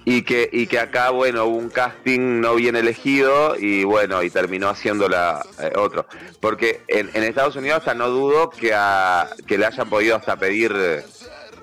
Y 0.09 0.23
que, 0.23 0.49
y 0.53 0.69
que 0.69 0.78
acá, 0.78 1.11
bueno, 1.11 1.47
hubo 1.47 1.57
un 1.57 1.69
casting 1.69 2.41
no 2.41 2.55
bien 2.55 2.77
elegido 2.77 3.57
y 3.59 3.83
bueno, 3.83 4.23
y 4.23 4.31
terminó 4.31 4.69
haciéndola 4.69 5.45
eh, 5.61 5.73
otro. 5.77 6.07
Porque 6.39 6.83
en, 6.87 7.11
en 7.12 7.24
Estados 7.24 7.57
Unidos 7.57 7.78
hasta 7.78 7.93
no 7.93 8.09
dudo 8.09 8.49
que, 8.51 8.73
a- 8.73 9.28
que 9.49 9.59
le 9.59 9.66
hayan 9.66 9.89
podido 9.91 10.15
hasta 10.15 10.37
pedir 10.37 10.73
eh, 10.77 11.05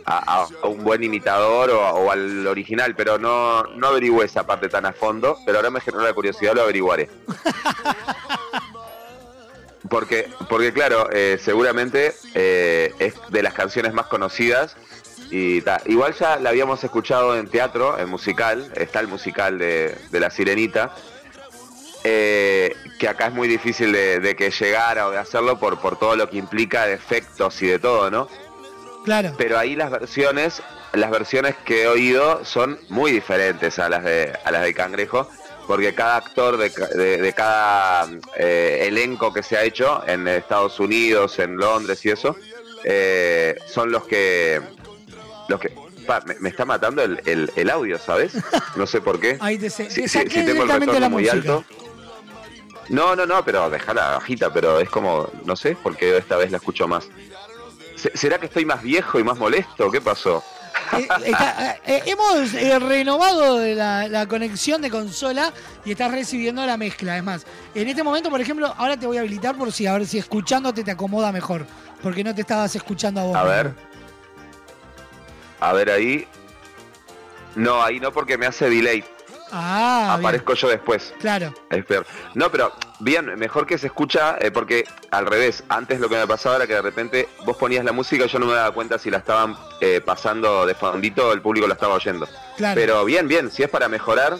a, 0.05 0.45
a 0.61 0.67
un 0.67 0.83
buen 0.83 1.01
imitador 1.05 1.69
o, 1.71 1.79
o 1.79 2.11
al 2.11 2.45
original, 2.45 2.93
pero 2.97 3.17
no, 3.17 3.63
no 3.63 3.87
averigüé 3.87 4.25
esa 4.25 4.45
parte 4.45 4.67
tan 4.67 4.85
a 4.85 4.91
fondo, 4.91 5.37
pero 5.45 5.59
ahora 5.59 5.69
me 5.69 5.79
generó 5.79 6.03
la 6.03 6.13
curiosidad, 6.13 6.53
lo 6.53 6.63
averiguaré. 6.63 7.09
Porque, 9.89 10.29
porque 10.49 10.71
claro, 10.73 11.09
eh, 11.11 11.37
seguramente 11.41 12.13
eh, 12.33 12.93
es 12.99 13.13
de 13.29 13.43
las 13.43 13.53
canciones 13.53 13.93
más 13.93 14.07
conocidas 14.07 14.75
y 15.35 15.61
ta. 15.61 15.81
igual 15.85 16.13
ya 16.13 16.37
la 16.37 16.49
habíamos 16.51 16.83
escuchado 16.83 17.35
en 17.37 17.47
teatro, 17.47 17.97
en 17.97 18.07
musical, 18.07 18.71
está 18.75 18.99
el 18.99 19.07
musical 19.07 19.57
de, 19.57 19.95
de 20.11 20.19
La 20.19 20.29
Sirenita, 20.29 20.93
eh, 22.03 22.75
que 22.99 23.07
acá 23.07 23.27
es 23.27 23.33
muy 23.33 23.47
difícil 23.47 23.91
de, 23.91 24.19
de 24.19 24.35
que 24.35 24.51
llegara 24.51 25.07
o 25.07 25.11
de 25.11 25.17
hacerlo 25.17 25.57
por, 25.59 25.79
por 25.79 25.97
todo 25.97 26.15
lo 26.15 26.29
que 26.29 26.37
implica 26.37 26.85
de 26.85 26.93
efectos 26.93 27.61
y 27.61 27.67
de 27.67 27.79
todo, 27.79 28.11
¿no? 28.11 28.27
Claro. 29.05 29.33
Pero 29.37 29.57
ahí 29.57 29.75
las 29.75 29.89
versiones, 29.89 30.61
las 30.93 31.09
versiones 31.11 31.55
que 31.65 31.83
he 31.83 31.87
oído 31.87 32.45
son 32.45 32.79
muy 32.89 33.11
diferentes 33.11 33.79
a 33.79 33.89
las 33.89 34.03
de, 34.03 34.33
a 34.45 34.51
las 34.51 34.61
de 34.63 34.73
Cangrejo, 34.73 35.27
porque 35.65 35.95
cada 35.95 36.17
actor 36.17 36.57
de, 36.57 36.69
de- 36.69 37.17
de 37.21 37.33
cada 37.33 38.07
eh, 38.37 38.85
elenco 38.87 39.33
que 39.33 39.41
se 39.43 39.57
ha 39.57 39.63
hecho 39.63 40.03
en 40.05 40.27
Estados 40.27 40.79
Unidos, 40.79 41.39
en 41.39 41.55
Londres 41.57 42.05
y 42.05 42.11
eso, 42.11 42.35
eh, 42.83 43.55
son 43.65 43.91
los 43.93 44.03
que 44.05 44.61
los 45.47 45.59
que 45.59 45.73
Pa, 46.07 46.21
me, 46.25 46.35
me 46.39 46.49
está 46.49 46.65
matando 46.65 47.01
el, 47.01 47.21
el- 47.25 47.49
el 47.55 47.69
audio, 47.69 47.97
¿sabes? 47.97 48.33
No 48.75 48.85
sé 48.85 48.99
por 48.99 49.19
qué. 49.21 49.37
Ahí 49.41 49.57
te, 49.57 49.69
se- 49.69 49.89
Si, 49.89 50.01
te 50.01 50.07
si- 50.09 50.25
tengo 50.25 50.63
el 50.63 50.69
retorno 50.69 50.99
la 50.99 51.07
muy 51.09 51.23
música. 51.23 51.37
alto. 51.37 51.63
No, 52.89 53.15
no, 53.15 53.25
no, 53.25 53.43
pero 53.45 53.69
dejala 53.69 54.11
bajita, 54.11 54.51
pero 54.53 54.79
es 54.79 54.89
como, 54.89 55.29
no 55.45 55.55
sé, 55.55 55.77
porque 55.81 56.17
esta 56.17 56.35
vez 56.35 56.51
la 56.51 56.57
escucho 56.57 56.87
más. 56.87 57.05
Se- 57.95 58.11
¿Será 58.17 58.37
que 58.37 58.47
estoy 58.47 58.65
más 58.65 58.81
viejo 58.83 59.17
y 59.19 59.23
más 59.23 59.37
molesto? 59.37 59.89
¿Qué 59.89 60.01
pasó? 60.01 60.43
Eh, 60.97 61.07
está- 61.25 61.77
eh, 61.85 62.01
hemos 62.07 62.53
eh, 62.53 62.77
renovado 62.79 63.59
la, 63.73 64.07
la 64.09 64.25
conexión 64.27 64.81
de 64.81 64.89
consola 64.89 65.53
y 65.85 65.91
estás 65.91 66.11
recibiendo 66.11 66.65
la 66.65 66.75
mezcla. 66.75 67.15
Es 67.17 67.23
más, 67.23 67.45
en 67.73 67.87
este 67.87 68.03
momento, 68.03 68.29
por 68.29 68.41
ejemplo, 68.41 68.73
ahora 68.77 68.97
te 68.97 69.07
voy 69.07 69.15
a 69.17 69.21
habilitar 69.21 69.55
por 69.55 69.71
si 69.71 69.87
a 69.87 69.93
ver 69.93 70.05
si 70.05 70.17
escuchándote 70.17 70.83
te 70.83 70.91
acomoda 70.91 71.31
mejor. 71.31 71.65
Porque 72.01 72.21
no 72.25 72.35
te 72.35 72.41
estabas 72.41 72.75
escuchando 72.75 73.21
a 73.21 73.23
vos. 73.23 73.35
A 73.37 73.43
ver. 73.43 73.73
A 75.63 75.71
ver 75.71 75.89
ahí. 75.89 76.27
No, 77.55 77.81
ahí 77.81 77.97
no 78.01 78.11
porque 78.11 78.37
me 78.37 78.45
hace 78.45 78.69
delay. 78.69 79.01
Ah, 79.49 80.15
bien. 80.17 80.25
Aparezco 80.27 80.55
yo 80.55 80.67
después. 80.67 81.13
Claro. 81.21 81.53
Es 81.69 81.85
peor. 81.85 82.05
No, 82.33 82.51
pero 82.51 82.73
bien, 82.99 83.39
mejor 83.39 83.65
que 83.65 83.77
se 83.77 83.87
escucha, 83.87 84.35
eh, 84.41 84.51
porque 84.51 84.83
al 85.11 85.25
revés, 85.25 85.63
antes 85.69 86.01
lo 86.01 86.09
que 86.09 86.17
me 86.17 86.27
pasaba 86.27 86.57
era 86.57 86.67
que 86.67 86.73
de 86.73 86.81
repente 86.81 87.29
vos 87.45 87.55
ponías 87.55 87.85
la 87.85 87.93
música 87.93 88.25
y 88.25 88.27
yo 88.27 88.39
no 88.39 88.47
me 88.47 88.55
daba 88.55 88.71
cuenta 88.73 88.99
si 88.99 89.09
la 89.09 89.19
estaban 89.19 89.55
eh, 89.79 90.01
pasando 90.03 90.65
de 90.65 90.75
fondito 90.75 91.29
o 91.29 91.33
el 91.33 91.41
público 91.41 91.65
la 91.65 91.75
estaba 91.75 91.93
oyendo. 91.93 92.27
Claro. 92.57 92.75
Pero 92.75 93.05
bien, 93.05 93.29
bien, 93.29 93.49
si 93.49 93.63
es 93.63 93.69
para 93.69 93.87
mejorar, 93.87 94.37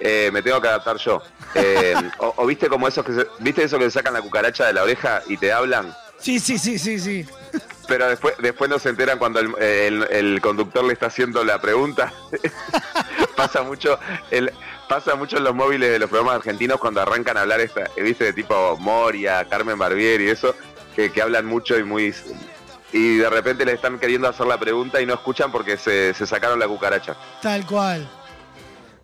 eh, 0.00 0.30
me 0.32 0.40
tengo 0.40 0.58
que 0.62 0.68
adaptar 0.68 0.96
yo. 0.96 1.22
Eh, 1.54 1.94
o, 2.16 2.32
o 2.38 2.46
viste 2.46 2.66
como 2.70 2.88
esos 2.88 3.04
que 3.04 3.12
se, 3.12 3.26
viste 3.40 3.62
eso 3.64 3.78
que 3.78 3.84
se 3.84 3.90
sacan 3.90 4.14
la 4.14 4.22
cucaracha 4.22 4.66
de 4.66 4.72
la 4.72 4.84
oreja 4.84 5.22
y 5.26 5.36
te 5.36 5.52
hablan, 5.52 5.94
Sí, 6.22 6.38
sí, 6.38 6.56
sí, 6.56 6.78
sí, 6.78 7.00
sí. 7.00 7.26
Pero 7.88 8.08
después 8.08 8.34
después 8.38 8.68
no 8.70 8.78
se 8.78 8.88
enteran 8.90 9.18
cuando 9.18 9.40
el, 9.40 9.54
el- 9.62 10.06
el 10.10 10.40
conductor 10.40 10.84
le 10.84 10.92
está 10.92 11.06
haciendo 11.06 11.44
la 11.44 11.60
pregunta. 11.60 12.12
pasa 13.36 13.62
mucho 13.62 13.98
el 14.30 14.52
pasa 14.88 15.14
mucho 15.14 15.38
en 15.38 15.44
los 15.44 15.54
móviles 15.54 15.90
de 15.90 15.98
los 15.98 16.10
programas 16.10 16.36
argentinos 16.36 16.78
cuando 16.78 17.00
arrancan 17.00 17.36
a 17.36 17.42
hablar 17.42 17.60
esta, 17.60 17.84
viste 17.96 18.24
de 18.24 18.32
tipo 18.34 18.76
Moria, 18.78 19.46
Carmen 19.48 19.78
Barbier 19.78 20.20
y 20.20 20.28
eso, 20.28 20.54
que, 20.94 21.10
que 21.10 21.22
hablan 21.22 21.46
mucho 21.46 21.78
y 21.78 21.82
muy 21.84 22.14
y 22.92 23.16
de 23.16 23.30
repente 23.30 23.64
le 23.64 23.72
están 23.72 23.98
queriendo 23.98 24.28
hacer 24.28 24.46
la 24.46 24.58
pregunta 24.58 25.00
y 25.00 25.06
no 25.06 25.14
escuchan 25.14 25.50
porque 25.50 25.78
se, 25.78 26.12
se 26.12 26.26
sacaron 26.26 26.58
la 26.58 26.68
cucaracha. 26.68 27.16
Tal 27.40 27.64
cual. 27.64 28.06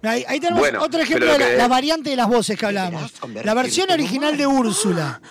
Ahí, 0.03 0.25
ahí 0.29 0.39
tenemos 0.41 0.61
Bueno, 0.61 0.81
otro 0.83 1.01
ejemplo 1.01 1.33
de 1.33 1.39
la, 1.39 1.47
que- 1.49 1.57
la 1.57 1.69
variante 1.69 2.11
de 2.11 2.17
las 2.17 2.29
voces 2.29 2.59
que 2.59 2.67
hablábamos. 2.67 3.11
La 3.43 3.55
versión 3.55 3.91
original 3.91 4.37
de 4.37 4.47
Úrsula. 4.47 5.23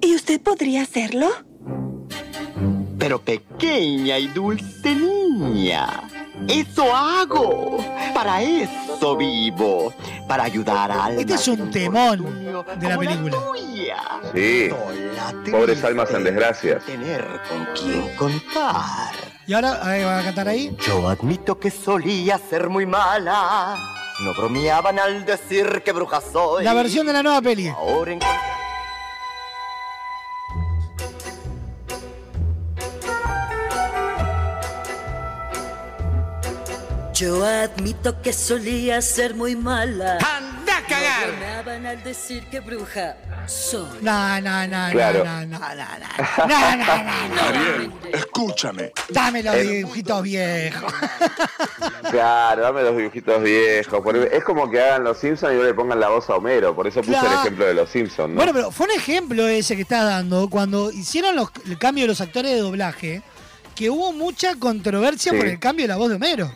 ¿Y 0.00 0.16
usted 0.16 0.40
podría 0.40 0.82
hacerlo? 0.82 1.30
Pero 3.00 3.18
pequeña 3.20 4.18
y 4.18 4.28
dulce 4.28 4.94
niña. 4.94 5.88
Eso 6.46 6.94
hago. 6.94 7.78
Para 8.14 8.40
eso 8.42 9.16
vivo. 9.16 9.92
Para 10.28 10.44
ayudar 10.44 10.92
a 10.92 11.10
Este 11.10 11.34
es 11.34 11.48
un 11.48 11.70
temón 11.70 12.54
de 12.78 12.88
la 12.88 12.98
película. 12.98 13.36
Sí. 14.34 14.68
Pobres 15.50 15.82
almas 15.82 16.10
en 16.12 16.24
desgracia. 16.24 16.78
Tener 16.80 17.24
con 17.48 17.66
quién 17.74 18.14
contar. 18.16 19.12
Y 19.46 19.54
ahora, 19.54 19.80
ahí 19.82 20.04
van 20.04 20.20
a 20.20 20.22
cantar 20.24 20.48
ahí. 20.48 20.76
Yo 20.86 21.08
admito 21.08 21.58
que 21.58 21.70
solía 21.70 22.38
ser 22.38 22.68
muy 22.68 22.86
mala. 22.86 23.76
No 24.22 24.34
bromeaban 24.34 24.98
al 24.98 25.24
decir 25.24 25.82
que 25.84 25.92
bruja 25.92 26.20
soy. 26.20 26.62
La 26.64 26.74
versión 26.74 27.06
de 27.06 27.14
la 27.14 27.22
nueva 27.22 27.40
peli. 27.40 27.68
Ahora 27.68 28.12
encontré- 28.12 28.59
Yo 37.20 37.44
admito 37.44 38.22
que 38.22 38.32
solía 38.32 39.02
ser 39.02 39.34
muy 39.34 39.54
mala. 39.54 40.16
¡Anda 40.38 40.78
a 40.78 40.82
cagar! 40.86 41.26
Me 41.28 41.36
bromeaban 41.36 41.84
al 41.84 42.02
decir 42.02 42.46
que 42.46 42.60
bruja 42.60 43.14
soy. 43.46 43.98
No, 44.00 44.40
no, 44.40 44.66
no, 44.66 44.90
Claro. 44.90 45.22
no, 45.22 45.44
no, 45.44 45.58
no, 45.58 45.58
no, 45.58 45.66
no, 45.68 46.46
no, 46.46 46.76
no, 46.78 47.34
no. 47.34 47.42
Ariel, 47.42 47.92
escúchame. 48.14 48.92
Dame 49.10 49.42
los 49.42 49.54
dibujitos 49.60 50.22
viejos. 50.22 50.90
Claro, 52.10 52.62
dame 52.62 52.82
los 52.84 52.96
dibujitos 52.96 53.42
viejos. 53.42 54.02
Es 54.32 54.42
como 54.42 54.70
que 54.70 54.80
hagan 54.80 55.04
los 55.04 55.18
Simpsons 55.18 55.52
y 55.52 55.56
no 55.56 55.64
le 55.64 55.74
pongan 55.74 56.00
la 56.00 56.08
voz 56.08 56.30
a 56.30 56.36
Homero. 56.36 56.74
Por 56.74 56.86
eso 56.86 57.00
puse 57.02 57.12
Claro. 57.12 57.28
el 57.34 57.38
ejemplo 57.40 57.66
de 57.66 57.74
los 57.74 57.90
Simpsons, 57.90 58.30
¿no? 58.30 58.36
Bueno, 58.36 58.54
pero 58.54 58.70
fue 58.70 58.86
un 58.86 58.92
ejemplo 58.92 59.46
ese 59.46 59.76
que 59.76 59.82
estás 59.82 60.04
dando 60.06 60.48
cuando 60.48 60.90
hicieron 60.90 61.36
los, 61.36 61.50
el 61.66 61.78
cambio 61.78 62.04
de 62.04 62.08
los 62.08 62.20
actores 62.22 62.50
de 62.52 62.60
doblaje, 62.60 63.20
que 63.74 63.90
hubo 63.90 64.10
mucha 64.14 64.54
controversia 64.54 65.32
Sí. 65.32 65.36
por 65.38 65.46
el 65.46 65.58
cambio 65.58 65.84
de 65.84 65.88
la 65.88 65.96
voz 65.96 66.08
de 66.08 66.14
Homero. 66.16 66.50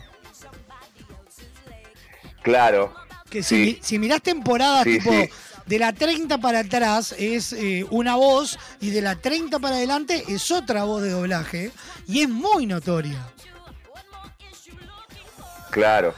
Claro. 2.45 2.93
Que 3.27 3.41
si, 3.41 3.79
si 3.81 3.97
mirás 3.97 4.21
temporadas 4.21 4.83
Sí, 4.83 4.99
tipo 4.99 5.11
sí. 5.11 5.27
de 5.65 5.79
la 5.79 5.91
30 5.93 6.37
para 6.37 6.59
atrás 6.59 7.15
es 7.17 7.53
eh, 7.53 7.83
una 7.89 8.15
voz 8.15 8.59
y 8.79 8.91
de 8.91 9.01
la 9.01 9.15
30 9.15 9.57
para 9.57 9.77
adelante 9.77 10.23
es 10.27 10.51
otra 10.51 10.83
voz 10.83 11.01
de 11.01 11.09
doblaje 11.09 11.71
y 12.07 12.21
es 12.21 12.29
muy 12.29 12.67
notoria. 12.67 13.17
Claro. 15.71 16.13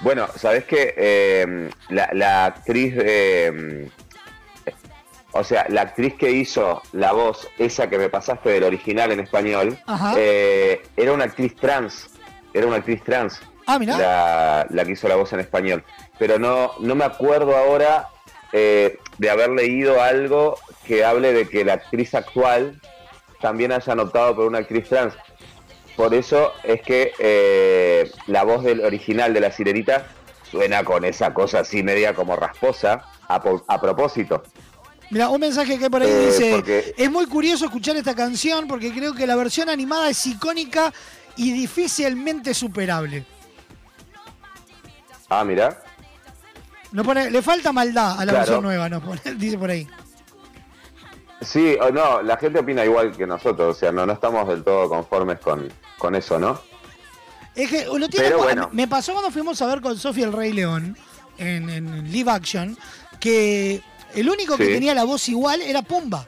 Bueno, 0.00 0.26
¿sabés 0.36 0.64
qué? 0.64 1.70
la, 1.88 2.10
la 2.12 2.46
actriz 2.46 2.96
de... 2.96 3.88
O 5.34 5.44
sea, 5.44 5.64
la 5.68 5.82
actriz 5.82 6.14
que 6.14 6.30
hizo 6.30 6.82
la 6.92 7.12
voz, 7.12 7.48
esa 7.56 7.88
que 7.88 7.96
me 7.98 8.10
pasaste 8.10 8.50
del 8.50 8.64
original 8.64 9.12
en 9.12 9.20
español, 9.20 9.78
eh, 10.16 10.82
era 10.96 11.12
una 11.12 11.24
actriz 11.24 11.54
trans. 11.54 12.10
Era 12.52 12.66
una 12.66 12.76
actriz 12.76 13.02
trans. 13.02 13.40
Ah, 13.66 13.78
mirá. 13.78 13.96
La, 13.98 14.66
la 14.70 14.84
que 14.84 14.92
hizo 14.92 15.08
la 15.08 15.16
voz 15.16 15.32
en 15.32 15.40
español. 15.40 15.84
Pero 16.18 16.38
no, 16.38 16.72
no 16.80 16.94
me 16.94 17.04
acuerdo 17.04 17.56
ahora 17.56 18.08
eh, 18.52 18.98
de 19.18 19.30
haber 19.30 19.50
leído 19.50 20.02
algo 20.02 20.58
que 20.84 21.04
hable 21.04 21.32
de 21.32 21.48
que 21.48 21.64
la 21.64 21.74
actriz 21.74 22.14
actual 22.14 22.80
también 23.40 23.72
haya 23.72 23.92
optado 23.94 24.34
por 24.36 24.46
una 24.46 24.58
actriz 24.58 24.88
trans. 24.88 25.14
Por 25.96 26.14
eso 26.14 26.52
es 26.62 26.80
que 26.82 27.12
eh, 27.18 28.10
la 28.26 28.44
voz 28.44 28.64
del 28.64 28.80
original 28.84 29.34
de 29.34 29.40
la 29.40 29.52
sirenita 29.52 30.06
suena 30.50 30.84
con 30.84 31.04
esa 31.04 31.32
cosa 31.34 31.60
así 31.60 31.82
media 31.82 32.14
como 32.14 32.34
rasposa 32.36 33.04
a, 33.28 33.42
a 33.68 33.80
propósito. 33.80 34.42
Mira, 35.10 35.28
un 35.28 35.40
mensaje 35.40 35.78
que 35.78 35.90
por 35.90 36.02
ahí 36.02 36.08
Eh, 36.10 36.26
dice, 36.26 36.50
porque- 36.54 36.94
es 36.96 37.10
muy 37.10 37.26
curioso 37.26 37.66
escuchar 37.66 37.96
esta 37.96 38.14
canción 38.14 38.66
porque 38.66 38.92
creo 38.92 39.14
que 39.14 39.26
la 39.26 39.36
versión 39.36 39.68
animada 39.68 40.08
es 40.08 40.26
icónica 40.26 40.92
y 41.36 41.52
difícilmente 41.52 42.54
superable. 42.54 43.24
Ah, 45.40 45.44
mira. 45.44 45.82
No 46.92 47.02
pone- 47.04 47.30
le 47.30 47.40
falta 47.42 47.72
maldad 47.72 48.12
a 48.20 48.24
la 48.24 48.32
Claro. 48.32 48.38
versión 48.38 48.62
nueva, 48.64 48.88
no 48.88 49.00
pone- 49.04 49.20
dice 49.36 49.56
por 49.58 49.70
ahí. 49.70 49.86
Sí, 51.40 51.76
o 51.80 51.90
no, 51.90 52.22
la 52.22 52.36
gente 52.36 52.60
opina 52.60 52.84
igual 52.84 53.16
que 53.16 53.26
nosotros, 53.26 53.76
o 53.76 53.78
sea, 53.78 53.90
no, 53.90 54.06
no 54.06 54.12
estamos 54.12 54.46
del 54.48 54.62
todo 54.62 54.88
conformes 54.88 55.40
con, 55.40 55.68
con 55.98 56.14
eso, 56.14 56.38
¿no? 56.38 56.60
Es 57.54 57.68
que 57.68 57.84
lo 57.86 58.08
tiene 58.08 58.26
Pero 58.26 58.38
bueno. 58.38 58.68
me 58.72 58.86
pasó 58.86 59.12
cuando 59.12 59.30
fuimos 59.30 59.60
a 59.60 59.66
ver 59.66 59.80
con 59.80 59.98
Sofía 59.98 60.24
el 60.26 60.32
Rey 60.32 60.52
León 60.52 60.96
en, 61.38 61.68
en 61.68 62.10
live 62.12 62.30
action 62.30 62.78
que 63.18 63.82
el 64.14 64.28
único 64.28 64.56
que 64.56 64.66
Sí. 64.66 64.72
tenía 64.72 64.94
la 64.94 65.04
voz 65.04 65.28
igual 65.28 65.60
era 65.62 65.82
Pumba. 65.82 66.24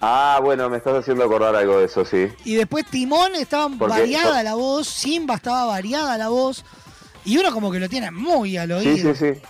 Ah, 0.00 0.40
bueno, 0.42 0.70
me 0.70 0.78
estás 0.78 0.94
haciendo 0.94 1.24
acordar 1.24 1.54
algo 1.54 1.78
de 1.78 1.84
eso, 1.84 2.04
sí. 2.04 2.28
Y 2.44 2.54
después 2.54 2.86
Timón 2.86 3.34
estaba 3.34 3.68
variada 3.68 4.42
la 4.42 4.54
voz, 4.54 4.88
Simba 4.88 5.34
estaba 5.34 5.66
variada 5.66 6.16
la 6.16 6.28
voz. 6.28 6.64
Y 7.24 7.36
uno 7.36 7.52
como 7.52 7.70
que 7.70 7.78
lo 7.80 7.88
tiene 7.88 8.10
muy 8.10 8.56
al 8.56 8.68
Sí, 8.82 8.88
oído. 8.88 9.14
sí, 9.14 9.34
sí. 9.34 9.40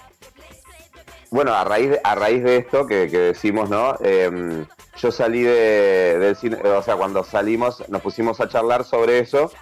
Bueno, 1.31 1.55
a 1.55 1.62
raíz 1.62 1.90
de, 1.90 2.01
a 2.02 2.16
raíz 2.16 2.43
de 2.43 2.56
esto 2.56 2.86
que, 2.86 3.09
que 3.09 3.18
decimos, 3.18 3.70
¿no? 3.70 3.94
Em, 4.02 4.66
yo 5.01 5.12
salí 5.12 5.43
de, 5.43 6.18
del 6.18 6.35
cine, 6.35 6.56
o 6.56 6.82
sea, 6.82 6.97
cuando 6.97 7.22
salimos 7.22 7.89
nos 7.89 8.02
pusimos 8.02 8.40
a 8.40 8.48
charlar 8.48 8.85
sobre 8.85 9.20
eso. 9.20 9.52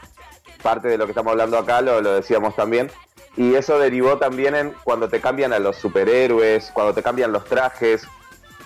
Parte 0.62 0.88
de 0.88 0.96
lo 0.96 1.04
que 1.04 1.12
estamos 1.12 1.32
hablando 1.32 1.58
acá 1.58 1.82
lo, 1.82 2.00
lo 2.00 2.14
decíamos 2.14 2.56
también. 2.56 2.90
Y 3.36 3.54
eso 3.54 3.78
derivó 3.78 4.16
también 4.16 4.54
en 4.56 4.74
cuando 4.82 5.10
te 5.10 5.20
cambian 5.20 5.52
a 5.52 5.58
los 5.58 5.76
superhéroes, 5.76 6.70
cuando 6.72 6.94
te 6.94 7.02
cambian 7.02 7.30
los 7.30 7.44
trajes. 7.44 8.02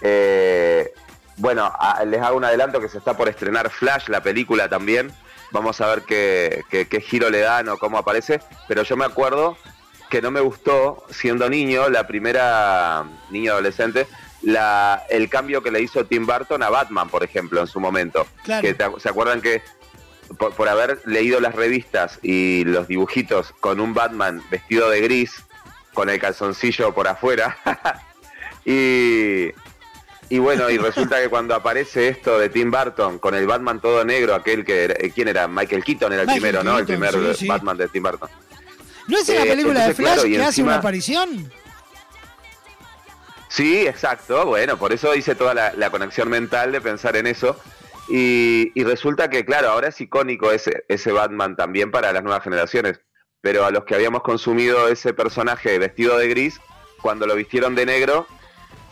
Eh, 0.00 0.92
bueno, 1.36 1.72
a- 1.78 2.04
les 2.04 2.20
hago 2.20 2.36
un 2.36 2.44
adelanto 2.44 2.80
que 2.80 2.88
se 2.88 2.98
está 2.98 3.16
por 3.16 3.28
estrenar 3.28 3.70
Flash, 3.70 4.08
la 4.08 4.22
película 4.22 4.68
también. 4.68 5.12
Vamos 5.50 5.80
a 5.80 5.86
ver 5.88 6.02
qué, 6.02 6.64
qué- 6.70 6.86
qué 6.88 7.00
giro 7.00 7.28
le 7.30 7.40
dan 7.40 7.68
o 7.68 7.78
cómo 7.78 7.98
aparece. 7.98 8.40
Pero 8.68 8.82
yo 8.82 8.96
me 8.96 9.04
acuerdo 9.04 9.56
que 10.10 10.22
no 10.22 10.30
me 10.30 10.40
gustó, 10.40 11.04
siendo 11.10 11.48
niño, 11.48 11.88
la 11.88 12.06
primera, 12.06 13.04
niño 13.30 13.52
adolescente, 13.52 14.06
la, 14.42 15.02
el 15.08 15.28
cambio 15.28 15.62
que 15.62 15.70
le 15.70 15.80
hizo 15.80 16.04
Tim 16.04 16.26
Burton 16.26 16.62
a 16.62 16.68
Batman, 16.70 17.08
por 17.08 17.22
ejemplo, 17.24 17.60
en 17.60 17.66
su 17.66 17.80
momento. 17.80 18.26
Claro. 18.44 18.62
Que 18.62 18.74
te- 18.74 18.90
¿Se 19.00 19.08
acuerdan 19.08 19.40
que 19.40 19.62
por, 20.38 20.52
por 20.54 20.68
haber 20.68 21.00
leído 21.06 21.40
las 21.40 21.54
revistas 21.54 22.18
y 22.22 22.64
los 22.64 22.88
dibujitos 22.88 23.52
con 23.60 23.80
un 23.80 23.92
Batman 23.94 24.42
vestido 24.50 24.88
de 24.90 25.00
gris, 25.00 25.32
con 25.94 26.08
el 26.08 26.18
calzoncillo 26.18 26.92
por 26.94 27.06
afuera, 27.08 27.56
y, 28.64 29.48
Y 30.32 30.38
bueno, 30.38 30.70
y 30.70 30.78
resulta 30.78 31.20
que 31.20 31.28
cuando 31.28 31.54
aparece 31.54 32.08
esto 32.08 32.38
de 32.38 32.48
Tim 32.48 32.70
Burton 32.70 33.18
con 33.18 33.34
el 33.34 33.46
Batman 33.46 33.82
todo 33.82 34.02
negro, 34.02 34.34
aquel 34.34 34.64
que 34.64 34.84
era, 34.84 34.94
eh, 34.98 35.12
¿quién 35.14 35.28
era? 35.28 35.46
Michael 35.46 35.84
Keaton 35.84 36.10
era 36.10 36.22
el 36.22 36.26
Michael 36.26 36.40
primero, 36.40 36.64
¿no? 36.64 36.78
El 36.78 36.86
primer 36.86 37.12
sí, 37.12 37.34
sí. 37.40 37.46
Batman 37.46 37.76
de 37.76 37.88
Tim 37.88 38.02
Burton. 38.02 38.30
¿No 39.08 39.18
es 39.18 39.28
en 39.28 39.34
la 39.36 39.42
Eh, 39.42 39.48
película 39.48 39.86
de 39.88 39.94
Flash 39.94 40.14
claro, 40.14 40.28
que 40.30 40.42
hace 40.42 40.62
una 40.62 40.76
aparición? 40.76 41.52
Sí, 43.48 43.86
exacto. 43.86 44.46
Bueno, 44.46 44.78
por 44.78 44.94
eso 44.94 45.14
hice 45.14 45.34
toda 45.34 45.52
la, 45.52 45.74
la 45.74 45.90
conexión 45.90 46.30
mental 46.30 46.72
de 46.72 46.80
pensar 46.80 47.14
en 47.16 47.26
eso. 47.26 47.60
Y, 48.08 48.72
y 48.74 48.84
resulta 48.84 49.28
que, 49.28 49.44
claro, 49.44 49.68
ahora 49.68 49.88
es 49.88 50.00
icónico 50.00 50.50
ese, 50.50 50.86
ese 50.88 51.12
Batman 51.12 51.56
también 51.56 51.90
para 51.90 52.10
las 52.10 52.22
nuevas 52.22 52.42
generaciones. 52.42 53.00
Pero 53.42 53.66
a 53.66 53.70
los 53.70 53.84
que 53.84 53.96
habíamos 53.96 54.22
consumido 54.22 54.88
ese 54.88 55.12
personaje 55.12 55.78
vestido 55.78 56.16
de 56.16 56.28
gris, 56.28 56.58
cuando 57.02 57.26
lo 57.26 57.34
vistieron 57.34 57.74
de 57.74 57.84
negro, 57.84 58.26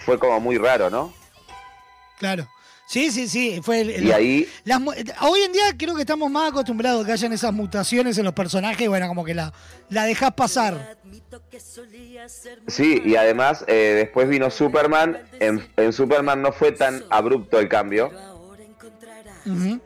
fue 0.05 0.19
como 0.19 0.39
muy 0.39 0.59
raro, 0.59 0.91
¿no? 0.91 1.19
Claro. 2.21 2.47
Sí, 2.87 3.11
sí, 3.11 3.29
sí. 3.29 3.61
Fue 3.63 3.81
el- 3.81 4.05
Y 4.05 4.13
ahí, 4.13 4.49
las 4.65 4.81
hoy 5.23 5.41
en 5.41 5.53
día 5.53 5.63
creo 5.79 5.95
que 5.95 6.03
estamos 6.03 6.31
más 6.31 6.51
acostumbrados 6.51 7.03
a 7.03 7.07
que 7.07 7.13
hayan 7.13 7.33
esas 7.33 7.53
mutaciones 7.53 8.19
en 8.19 8.25
los 8.25 8.35
personajes. 8.35 8.89
Bueno, 8.89 9.09
como 9.09 9.25
que 9.25 9.33
la, 9.33 9.53
la 9.89 10.05
dejás 10.05 10.33
pasar. 10.35 10.97
sí, 12.67 13.01
y 13.05 13.17
además 13.17 13.65
eh, 13.69 13.95
después 13.97 14.29
vino 14.29 14.51
Superman. 14.51 15.19
En, 15.39 15.67
en 15.77 15.93
Superman 15.93 16.43
no 16.43 16.53
fue 16.53 16.73
tan 16.73 17.03
abrupto 17.11 17.59
el 17.59 17.69
cambio. 17.69 18.11
Ujú. 19.47 19.81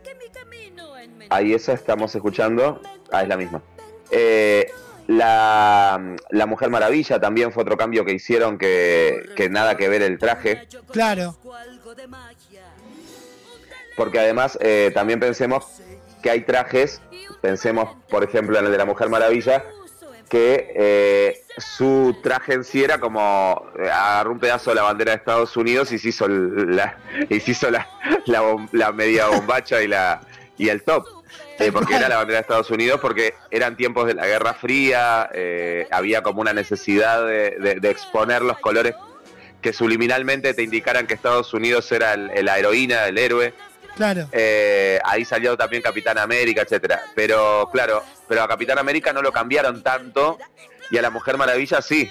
Ahí 1.31 1.53
esa 1.53 1.73
estamos 1.75 2.15
escuchando. 2.15 2.81
Ah, 3.13 3.23
es 3.23 3.29
la 3.29 3.37
misma. 3.37 3.63
Eh, 4.11 4.71
la, 5.07 6.17
la 6.31 6.47
Mujer 6.47 6.71
Maravilla 6.71 7.21
también 7.21 7.53
fue 7.53 7.63
otro 7.63 7.77
cambio 7.77 8.05
que 8.07 8.13
hicieron 8.15 8.57
que, 8.57 9.23
que 9.37 9.51
nada 9.51 9.77
que 9.77 9.89
ver 9.91 10.01
el 10.03 10.19
traje. 10.19 10.67
Claro. 10.91 11.37
Porque 13.97 14.19
además 14.19 14.59
eh, 14.61 14.91
también 14.95 15.21
pensemos 15.21 15.81
que 16.23 16.31
hay 16.31 16.41
trajes, 16.41 17.01
pensemos 17.41 17.97
por 18.09 18.25
ejemplo 18.25 18.59
en 18.59 18.67
el 18.67 18.73
de 18.73 18.79
la 18.79 18.85
Mujer 18.85 19.09
Maravilla, 19.09 19.65
que 20.29 20.73
eh, 20.75 21.43
su 21.59 22.17
traje 22.23 22.55
en 22.55 22.65
sí 22.65 22.83
era 22.83 22.99
como 22.99 23.71
eh, 23.79 23.89
agarró 23.91 24.33
un 24.33 24.41
pedazo 24.41 24.71
de 24.71 24.77
la 24.77 24.83
bandera 24.83 25.13
de 25.13 25.19
Estados 25.19 25.57
Unidos 25.57 25.93
y 25.93 25.99
se 25.99 26.09
hizo, 26.09 26.27
la, 26.27 26.99
y 27.29 27.41
se 27.41 27.51
hizo 27.53 27.71
la, 27.71 27.89
la 28.73 28.93
media 28.93 29.29
bombacha 29.29 29.83
y, 29.83 29.87
la, 29.87 30.23
y 30.57 30.71
el 30.71 30.83
top. 30.83 31.07
Eh, 31.59 31.71
porque 31.71 31.95
era 31.95 32.09
la 32.09 32.17
bandera 32.17 32.39
de 32.39 32.43
Estados 32.43 32.71
Unidos, 32.71 32.99
porque 33.01 33.35
eran 33.51 33.77
tiempos 33.77 34.07
de 34.07 34.15
la 34.15 34.27
Guerra 34.27 34.55
Fría, 34.55 35.31
había 35.93 36.23
como 36.23 36.41
una 36.41 36.53
necesidad 36.53 37.25
de 37.25 37.91
exponer 37.91 38.43
los 38.43 38.59
colores 38.59 38.95
que 39.65 39.73
subliminalmente 39.73 40.53
te 40.53 40.63
indicaran 40.63 41.07
que 41.07 41.15
Estados 41.15 41.55
Unidos 41.55 41.91
era 41.91 42.13
el- 42.13 42.45
la 42.45 42.59
heroína, 42.59 43.07
el 43.07 43.17
héroe. 43.17 43.55
Claro. 43.97 44.29
Eh, 44.31 44.99
ahí 45.05 45.25
salió 45.25 45.57
también 45.57 45.81
Capitán 45.83 46.19
América, 46.19 46.61
etcétera. 46.61 47.01
Pero 47.15 47.71
claro, 47.73 48.03
pero 48.29 48.43
a 48.43 48.49
Capitán 48.49 48.79
América 48.79 49.15
no 49.15 49.23
lo 49.23 49.33
cambiaron 49.33 49.83
tanto 49.83 50.37
y 50.91 50.99
a 50.99 51.03
la 51.03 51.09
Mujer 51.09 51.39
Maravilla 51.39 51.81
sí. 51.81 52.11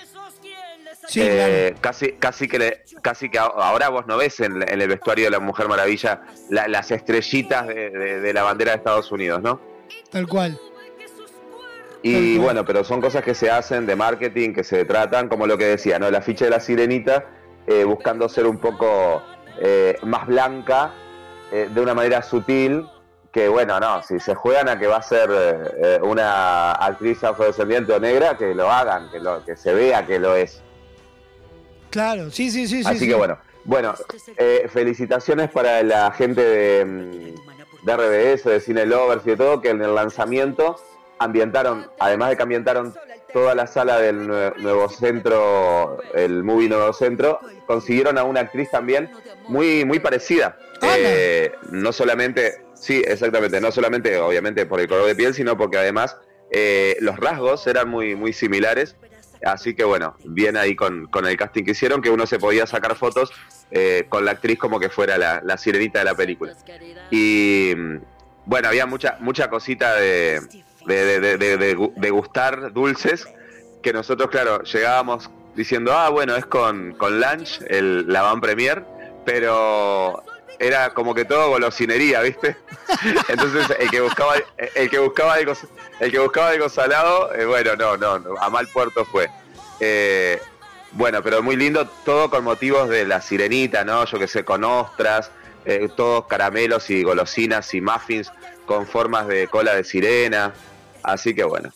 Sí, 1.08 1.20
Eh, 1.22 1.76
casi, 1.80 2.14
casi 2.14 2.48
que 2.48 2.58
le- 2.58 2.84
casi 3.04 3.30
que 3.30 3.38
ahora 3.38 3.90
vos 3.90 4.08
no 4.08 4.18
ves 4.18 4.40
en, 4.40 4.64
en 4.68 4.82
el 4.82 4.88
vestuario 4.88 5.26
de 5.26 5.32
la 5.32 5.40
Mujer 5.40 5.68
Maravilla 5.68 6.22
la- 6.50 6.68
las 6.68 6.90
estrellitas 6.90 7.68
de, 7.68 7.92
de- 7.92 8.20
de 8.22 8.34
la 8.34 8.42
bandera 8.42 8.72
de 8.72 8.78
Estados 8.78 9.12
Unidos, 9.12 9.44
¿no? 9.44 9.62
Tal 10.10 10.26
cual. 10.28 10.60
Y 12.02 12.38
bueno, 12.38 12.66
pero 12.66 12.84
son 12.84 13.00
cosas 13.00 13.24
que 13.24 13.34
se 13.36 13.50
hacen 13.52 13.86
de 13.86 13.96
marketing, 13.96 14.54
que 14.54 14.64
se 14.64 14.84
tratan, 14.86 15.30
como 15.30 15.46
lo 15.48 15.58
que 15.58 15.66
decía, 15.66 16.00
¿no? 16.00 16.10
La 16.12 16.22
ficha 16.22 16.46
de 16.46 16.52
la 16.52 16.60
sirenita, 16.60 17.26
eh, 17.68 17.84
buscando 17.84 18.30
ser 18.30 18.46
un 18.46 18.58
poco 18.58 19.22
eh, 19.60 19.98
más 20.04 20.28
blanca, 20.28 20.92
eh, 21.52 21.70
de 21.74 21.82
una 21.82 21.94
manera 21.94 22.22
sutil, 22.22 22.88
que 23.32 23.48
bueno, 23.48 23.80
no, 23.80 24.04
si 24.04 24.20
se 24.20 24.36
juegan 24.36 24.70
a 24.70 24.78
que 24.78 24.86
va 24.86 24.98
a 24.98 25.02
ser 25.02 26.00
una 26.04 26.74
actriz 26.74 27.24
afrodescendiente 27.24 27.92
o 27.92 28.00
negra, 28.00 28.38
que 28.38 28.54
lo 28.54 28.72
hagan, 28.72 29.10
que, 29.10 29.20
lo, 29.20 29.44
que 29.44 29.56
se 29.56 29.74
vea 29.74 30.06
que 30.06 30.20
lo 30.20 30.36
es. 30.36 30.62
Claro, 31.90 32.30
sí, 32.30 32.52
sí, 32.52 32.68
sí. 32.68 32.84
sí, 32.84 32.90
Así 32.90 33.00
sí. 33.00 33.08
que 33.08 33.16
bueno, 33.16 33.40
bueno, 33.66 33.94
eh, 34.38 34.68
felicitaciones 34.72 35.50
para 35.50 35.82
la 35.84 36.12
gente 36.12 36.42
de, 36.42 36.86
mm, 36.86 37.86
de 37.86 37.98
RBS, 37.98 38.50
de 38.50 38.60
Cine 38.60 38.86
Lovers 38.86 39.26
y 39.26 39.32
de 39.32 39.38
todo, 39.38 39.62
que 39.62 39.70
en 39.70 39.82
el 39.82 39.96
lanzamiento 39.96 40.76
ambientaron, 41.18 41.88
además 42.00 42.30
de 42.30 42.38
que 42.38 42.44
ambientaron 42.44 42.94
toda 43.34 43.56
la 43.56 43.68
sala 43.68 44.00
del 44.00 44.28
nue- 44.28 44.56
nuevo 44.58 44.88
centro, 44.90 45.98
el 46.14 46.44
movie 46.44 46.70
nuevo 46.70 46.94
centro, 46.94 47.40
consiguieron 47.66 48.18
a 48.18 48.24
una 48.24 48.42
actriz 48.42 48.70
también 48.72 49.10
muy, 49.48 49.84
muy 49.86 50.00
parecida. 50.00 50.58
Eh, 50.98 51.52
no 51.72 51.92
solamente, 51.92 52.64
sí, 52.74 53.02
exactamente, 53.06 53.60
no 53.60 53.72
solamente 53.72 54.18
obviamente 54.18 54.66
por 54.66 54.80
el 54.80 54.88
color 54.88 55.08
de 55.08 55.16
piel, 55.16 55.34
sino 55.34 55.58
porque 55.58 55.78
además 55.78 56.16
eh, 56.52 56.96
los 57.00 57.18
rasgos 57.18 57.66
eran 57.68 57.90
muy, 57.90 58.16
muy 58.16 58.32
similares. 58.34 58.96
Así 59.46 59.74
que 59.76 59.84
bueno, 59.84 60.16
bien 60.24 60.56
ahí 60.56 60.74
con, 60.76 61.08
con 61.08 61.26
el 61.28 61.36
casting 61.36 61.64
que 61.66 61.72
hicieron, 61.72 62.02
que 62.02 62.10
uno 62.10 62.26
se 62.26 62.40
podía 62.40 62.66
sacar 62.66 62.96
fotos 62.96 63.32
eh, 63.72 64.06
con 64.08 64.24
la 64.24 64.32
actriz 64.32 64.58
como 64.58 64.80
que 64.80 64.90
fuera 64.90 65.18
la, 65.18 65.42
la 65.44 65.58
sirenita 65.58 66.00
de 66.00 66.06
la 66.06 66.16
película. 66.16 66.54
Y 67.12 67.74
mm, 67.76 67.98
bueno, 68.46 68.70
había 68.70 68.86
mucha, 68.86 69.18
mucha 69.20 69.50
cosita 69.50 69.96
de, 69.96 70.40
de, 70.86 71.06
de- 71.06 71.20
de- 71.20 71.38
de- 71.38 71.58
de 71.58 71.78
gu- 71.78 71.94
de 71.96 72.10
gustar 72.10 72.72
dulces, 72.74 73.28
que 73.82 73.94
nosotros, 73.94 74.30
claro, 74.30 74.64
llegábamos 74.64 75.30
diciendo, 75.56 75.94
ah, 75.94 76.10
bueno, 76.10 76.36
es 76.36 76.46
con, 76.46 76.94
con 76.94 77.20
lunch, 77.20 77.62
el, 77.68 78.08
la 78.12 78.22
van 78.22 78.42
premier, 78.42 78.84
pero 79.26 80.24
era 80.60 80.92
como 80.94 81.14
que 81.14 81.26
todo 81.26 81.50
golosinería, 81.50 82.22
¿viste? 82.22 82.56
Entonces 83.28 83.68
el 83.80 83.90
que 83.90 84.02
buscaba 84.02 84.36
el 84.76 84.90
que 84.90 85.00
buscaba 85.00 85.34
algo 85.34 85.54
el 86.00 86.12
que 86.12 86.20
buscaba 86.20 86.50
algo 86.50 86.70
salado, 86.70 87.34
eh, 87.34 87.46
bueno, 87.46 87.76
no, 87.76 87.98
no, 87.98 88.20
no, 88.20 88.36
a 88.40 88.50
mal 88.50 88.68
puerto 88.68 89.04
fue. 89.06 89.30
Eh, 89.80 90.40
bueno, 90.92 91.22
pero 91.24 91.42
muy 91.42 91.56
lindo, 91.56 91.88
todo 92.06 92.30
con 92.30 92.44
motivos 92.44 92.88
de 92.90 93.06
la 93.06 93.20
sirenita, 93.20 93.84
¿no? 93.84 94.06
Yo 94.06 94.20
que 94.20 94.28
sé, 94.28 94.44
con 94.46 94.64
ostras, 94.64 95.32
eh, 95.66 95.90
todos 95.96 96.26
caramelos 96.28 96.90
y 96.90 97.04
golosinas 97.04 97.74
y 97.74 97.82
muffins 97.82 98.32
con 98.66 98.86
formas 98.88 99.28
de 99.28 99.48
cola 99.48 99.74
de 99.76 99.84
sirena. 99.84 100.54
Así 101.04 101.36
que 101.36 101.44
bueno. 101.44 101.70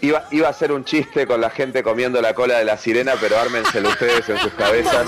Iba, 0.00 0.24
iba 0.32 0.48
a 0.48 0.52
ser 0.52 0.72
un 0.72 0.84
chiste 0.84 1.26
con 1.26 1.40
la 1.40 1.48
gente 1.50 1.82
comiendo 1.82 2.20
la 2.20 2.34
cola 2.34 2.58
de 2.58 2.64
la 2.64 2.76
sirena, 2.76 3.14
pero 3.20 3.38
ármenselo 3.38 3.88
ustedes 3.88 4.28
en 4.28 4.38
sus 4.38 4.52
cabezas. 4.54 5.06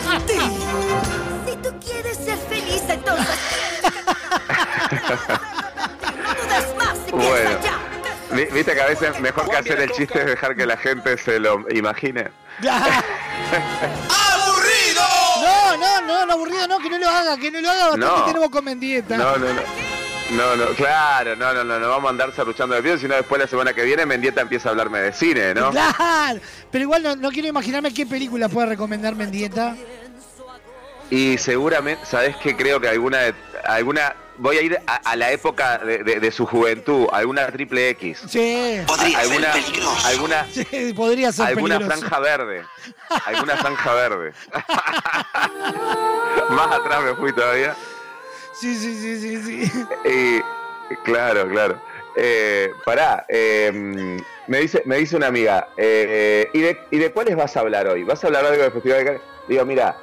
Si 1.47 1.57
tú 1.57 1.75
quieres 1.85 2.17
ser 2.17 2.39
feliz, 2.39 2.83
entonces 2.89 3.39
Bueno. 7.11 7.59
Viste 8.53 8.75
que 8.75 8.81
a 8.81 8.87
veces 8.87 9.21
mejor 9.21 9.49
que 9.49 9.57
hacer 9.57 9.81
el 9.81 9.91
chiste 9.91 10.21
es 10.21 10.27
dejar 10.27 10.57
que 10.57 10.67
la 10.67 10.77
gente 10.77 11.17
se 11.19 11.39
lo 11.39 11.65
imagine. 11.71 12.31
No, 15.45 15.77
no, 15.77 16.01
no, 16.01 16.27
no, 16.27 16.33
aburrido 16.33 16.67
no, 16.69 16.79
que 16.79 16.89
no 16.89 16.99
lo 16.99 17.09
haga, 17.09 17.37
que 17.37 17.51
no 17.51 17.61
lo 17.61 17.69
haga 17.69 17.89
bastante 17.89 18.07
No. 18.07 18.25
tenemos 18.25 18.49
con 18.49 18.65
Mendieta. 18.65 19.17
No, 19.17 19.37
no, 19.37 19.53
no. 19.53 19.84
No, 20.31 20.57
no, 20.57 20.67
claro, 20.69 21.37
no, 21.37 21.53
no, 21.53 21.63
no, 21.65 21.79
no 21.79 21.89
vamos 21.89 22.07
a 22.07 22.11
andar 22.11 22.33
serruchando 22.35 22.75
de 22.75 22.83
pie, 22.83 22.99
sino 22.99 23.15
después 23.15 23.41
la 23.41 23.47
semana 23.47 23.73
que 23.75 23.83
viene 23.85 24.07
Mendieta 24.07 24.41
empieza 24.41 24.69
a 24.69 24.73
hablarme 24.73 24.99
de 25.01 25.13
cine, 25.13 25.55
¿no? 25.55 25.71
Claro, 25.73 26.41
pero 26.71 26.83
igual 26.83 27.03
no, 27.03 27.15
no 27.15 27.31
quiero 27.31 27.47
imaginarme 27.49 27.93
qué 27.93 28.07
película 28.07 28.49
puede 28.49 28.69
recomendar 28.69 29.15
Mendieta. 29.15 29.77
Y 31.11 31.37
seguramente, 31.39 32.05
¿sabes 32.07 32.35
qué? 32.37 32.57
Creo 32.57 32.81
que 32.81 32.89
alguna, 32.89 33.19
de- 33.19 33.35
alguna, 33.67 34.17
voy 34.39 34.57
a 34.57 34.63
ir 34.63 34.79
a, 34.87 34.97
a 34.97 35.15
la 35.15 35.31
época 35.31 35.77
de, 35.79 36.03
de- 36.03 36.19
de 36.19 36.31
su 36.33 36.47
juventud, 36.47 37.07
alguna 37.13 37.47
triple 37.49 37.91
X. 37.91 38.23
Sí. 38.27 38.79
alguna, 39.17 39.53
alguna, 40.07 40.47
Sí, 40.51 40.93
podría 40.97 41.31
ser 41.33 41.47
alguna 41.49 41.77
peligroso. 41.79 42.01
franja 42.09 42.21
verde, 42.21 42.65
alguna 43.27 43.57
franja 43.59 43.93
verde. 43.95 44.33
Más 46.51 46.73
atrás 46.73 47.03
me 47.05 47.15
fui 47.15 47.33
todavía. 47.33 47.77
Sí, 48.55 48.75
sí, 48.77 48.95
sí, 48.95 49.21
sí, 49.21 49.43
sí. 49.69 49.85
Y, 50.91 50.95
claro, 51.05 51.49
claro. 51.49 51.81
Eh, 52.17 52.71
pará, 52.85 53.25
eh, 53.29 54.19
me, 54.47 54.59
dice, 54.61 54.83
me 54.87 54.97
dice 54.99 55.17
una 55.17 55.27
amiga, 55.27 55.69
eh, 55.77 56.49
¿y, 56.53 56.61
de, 56.61 56.79
¿y 56.91 56.99
de 56.99 57.11
cuáles 57.11 57.35
vas 57.37 57.57
a 57.57 57.61
hablar 57.61 57.89
hoy? 57.89 58.05
¿Vas 58.05 58.23
a 58.23 58.29
hablar 58.29 58.45
algo 58.47 58.63
del 58.63 58.73
Festival 58.73 58.99
de 58.99 59.05
Cannes? 59.05 59.23
Digo, 59.49 59.65
mira, 59.65 59.97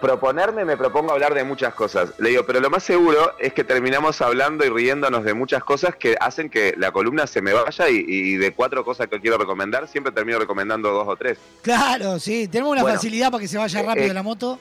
proponerme 0.00 0.64
me 0.64 0.76
propongo 0.76 1.12
hablar 1.12 1.34
de 1.34 1.44
muchas 1.44 1.74
cosas. 1.74 2.10
Le 2.18 2.30
digo, 2.30 2.44
pero 2.46 2.60
lo 2.60 2.70
más 2.70 2.82
seguro 2.82 3.34
es 3.38 3.52
que 3.52 3.64
terminamos 3.64 4.20
hablando 4.22 4.64
y 4.64 4.70
riéndonos 4.70 5.24
de 5.24 5.34
muchas 5.34 5.62
cosas 5.62 5.96
que 5.96 6.16
hacen 6.20 6.48
que 6.48 6.74
la 6.78 6.92
columna 6.92 7.26
se 7.26 7.42
me 7.42 7.52
vaya 7.52 7.88
y, 7.90 8.04
y 8.06 8.36
de 8.36 8.52
cuatro 8.52 8.84
cosas 8.84 9.08
que 9.08 9.20
quiero 9.20 9.36
recomendar, 9.36 9.88
siempre 9.88 10.12
termino 10.12 10.38
recomendando 10.38 10.90
dos 10.90 11.08
o 11.08 11.16
tres. 11.16 11.38
Claro, 11.62 12.18
sí, 12.18 12.48
tenemos 12.48 12.72
una 12.72 12.82
Bueno, 12.82 12.96
facilidad 12.96 13.30
para 13.30 13.42
que 13.42 13.48
se 13.48 13.58
vaya 13.58 13.82
rápido 13.82 14.06
eh, 14.06 14.14
la 14.14 14.22
moto. 14.22 14.58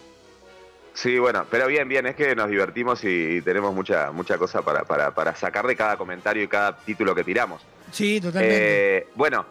Sí, 0.95 1.19
bueno, 1.19 1.45
pero 1.51 1.67
bien, 1.67 1.88
bien, 1.88 2.07
es 2.07 2.15
que 2.15 2.35
nos 2.35 2.49
divertimos 2.49 3.03
y, 3.03 3.41
tenemos 3.41 3.75
mucha, 3.75 4.11
mucha 4.11 4.38
cosa 4.38 4.64
para, 4.64 4.83
para, 4.85 5.14
para 5.14 5.35
sacar 5.35 5.67
de 5.67 5.75
cada 5.75 5.98
comentario 5.98 6.41
y 6.41 6.48
cada 6.48 6.75
título 6.77 7.14
que 7.14 7.24
tiramos. 7.24 7.61
Sí, 7.91 8.19
totalmente. 8.19 8.98
Eh, 8.98 9.07
bueno, 9.14 9.45